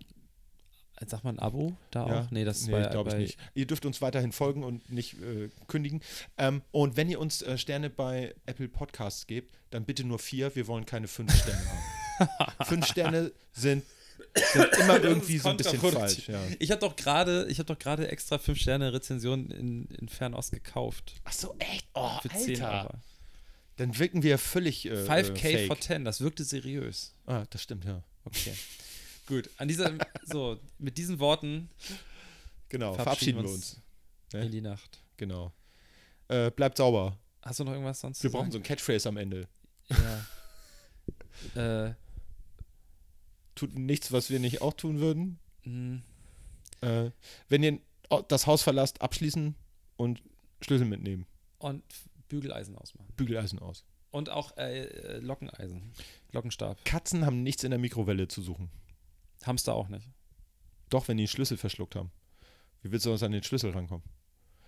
sag 1.10 1.23
mal 1.23 1.32
ein 1.32 1.40
Abo 1.40 1.73
da 1.90 2.07
Ja? 2.07 2.22
auch? 2.22 2.32
Nee, 2.32 2.45
das 2.45 2.68
nee, 2.68 2.88
glaube 2.90 3.10
ich 3.11 3.15
nicht. 3.15 3.40
Ihr 3.53 3.65
dürft 3.65 3.86
uns 3.86 4.02
weiterhin 4.02 4.32
folgen 4.32 4.64
und 4.64 4.90
nicht 4.91 5.14
äh, 5.22 5.49
kündigen. 5.68 6.02
Ähm, 6.38 6.61
und 6.72 6.98
wenn 6.98 7.10
ihr 7.10 7.19
uns 7.19 7.41
äh, 7.41 7.57
Sterne 7.57 7.90
bei 7.90 8.36
Apple 8.45 8.68
Podcasts 8.68 9.28
gebt, 9.28 9.57
dann 9.69 9.86
bitte 9.86 10.03
nur 10.03 10.19
vier. 10.19 10.56
Wir 10.56 10.68
wollen 10.68 10.86
keine 10.86 11.07
fünf 11.07 11.34
Sterne 11.36 11.61
haben. 11.69 12.30
fünf 12.65 12.86
Sterne 12.86 13.32
sind, 13.53 13.84
sind 14.53 14.73
immer 14.80 15.03
irgendwie 15.03 15.38
so 15.38 15.49
ein 15.49 15.57
bisschen 15.57 15.80
falsch. 15.80 16.28
Ja. 16.28 16.40
Ich 16.60 16.72
habe 16.72 16.82
doch 16.82 16.95
gerade, 16.95 17.48
doch 17.65 17.80
gerade 17.80 18.07
extra 18.10 18.38
5 18.38 18.60
Sterne 18.60 18.94
Rezension 18.94 19.49
in, 19.49 19.86
in 19.86 20.10
Fernost 20.10 20.52
gekauft 20.52 21.15
Ach 21.23 21.34
so, 21.34 21.56
echt? 21.60 21.88
Oh, 21.94 22.10
für 22.22 22.30
10 22.30 22.61
Alter. 22.61 22.90
Euro. 22.90 22.99
Dann 23.78 23.98
wirken 23.98 24.22
wir 24.22 24.38
völlig 24.38 24.86
äh, 24.86 24.94
5k 24.94 25.48
äh, 25.48 25.68
for 25.68 25.76
fake. 25.76 25.84
10, 25.84 26.06
das 26.06 26.22
wirkte 26.22 26.44
seriös. 26.44 27.15
Ah, 27.26 27.45
das 27.49 27.64
stimmt, 27.64 27.86
ja. 27.86 28.03
Okay. 28.26 28.53
Gut, 29.27 29.49
an 29.57 29.68
dieser, 29.68 29.93
so, 30.26 30.60
mit 30.77 30.98
diesen 30.98 31.19
Worten 31.19 31.69
Genau, 32.69 32.93
Verabschieden 32.93 33.39
verabschieden 33.39 33.43
wir 33.43 33.49
uns. 33.53 33.81
Ne? 34.34 34.45
in 34.45 34.52
die 34.52 34.61
Nacht. 34.61 35.03
Genau. 35.18 35.52
Äh, 36.30 36.52
bleibt 36.52 36.77
sauber. 36.77 37.18
Hast 37.41 37.60
du 37.60 37.64
noch 37.65 37.72
irgendwas 37.73 37.99
sonst 37.99 38.23
Wir 38.23 38.30
brauchen 38.31 38.48
so 38.52 38.53
sagen? 38.53 38.64
ein 38.64 38.68
Catchphrase 38.68 39.10
am 39.10 39.18
Ende. 39.18 39.48
Ja. 41.56 41.88
äh, 41.88 41.93
Tut 43.56 43.77
nichts, 43.77 44.11
was 44.11 44.30
wir 44.30 44.39
nicht 44.39 44.61
auch 44.61 44.73
tun 44.73 44.99
würden. 44.99 45.39
mh, 45.65 46.02
Äh, 46.81 47.11
wenn 47.49 47.61
ihr 47.64 47.80
das 48.27 48.48
Haus 48.48 48.64
verlasst, 48.64 49.02
abschließen 49.02 49.56
und 49.98 50.22
Schlüssel 50.61 50.85
mitnehmen. 50.88 51.26
und 51.60 51.84
Bügeleisen 52.30 52.76
ausmachen. 52.77 53.11
Bügeleisen 53.18 53.60
aus. 53.60 53.84
Und 54.11 54.30
auch 54.30 54.56
äh, 54.57 54.84
äh, 54.85 55.18
Lockeneisen. 55.19 55.91
Lockenstab. 56.31 56.84
Katzen 56.85 57.26
haben 57.26 57.43
nichts 57.43 57.64
in 57.64 57.72
der 57.72 57.80
Mikrowelle 57.80 58.27
zu 58.27 58.41
suchen. 58.41 58.69
Hamster 59.43 59.76
auch 59.76 59.89
nicht. 59.89 60.07
Doch, 60.89 61.07
wenn 61.07 61.18
die 61.18 61.23
einen 61.23 61.27
Schlüssel 61.27 61.57
verschluckt 61.57 61.95
haben. 61.95 62.11
Wie 62.81 62.91
willst 62.91 63.05
du 63.05 63.09
sonst 63.09 63.23
an 63.23 63.31
den 63.31 63.43
Schlüssel 63.43 63.72
rankommen? 63.72 64.03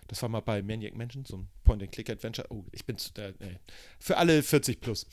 Das 0.08 0.20
war 0.22 0.28
mal 0.28 0.40
bei 0.40 0.62
Maniac 0.62 0.94
Mansion, 0.94 1.24
so 1.24 1.38
ein 1.38 1.48
Point-and-Click-Adventure. 1.64 2.46
Oh, 2.50 2.64
ich 2.72 2.84
bin 2.84 2.98
zu 2.98 3.12
der. 3.14 3.34
Nee. 3.40 3.58
Für 3.98 4.18
alle 4.18 4.42
40 4.42 4.80
plus. 4.80 5.06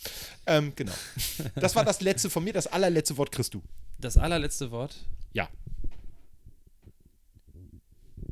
Ähm, 0.45 0.73
genau. 0.75 0.91
Das 1.55 1.75
war 1.75 1.85
das 1.85 2.01
letzte 2.01 2.29
von 2.29 2.43
mir. 2.43 2.53
Das 2.53 2.67
allerletzte 2.67 3.17
Wort 3.17 3.31
kriegst 3.31 3.53
du. 3.53 3.63
Das 3.99 4.17
allerletzte 4.17 4.71
Wort. 4.71 4.95
Ja. 5.33 5.49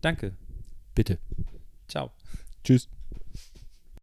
Danke. 0.01 0.35
Bitte. 0.95 1.17
Ciao. 1.87 2.11
Tschüss. 2.63 2.89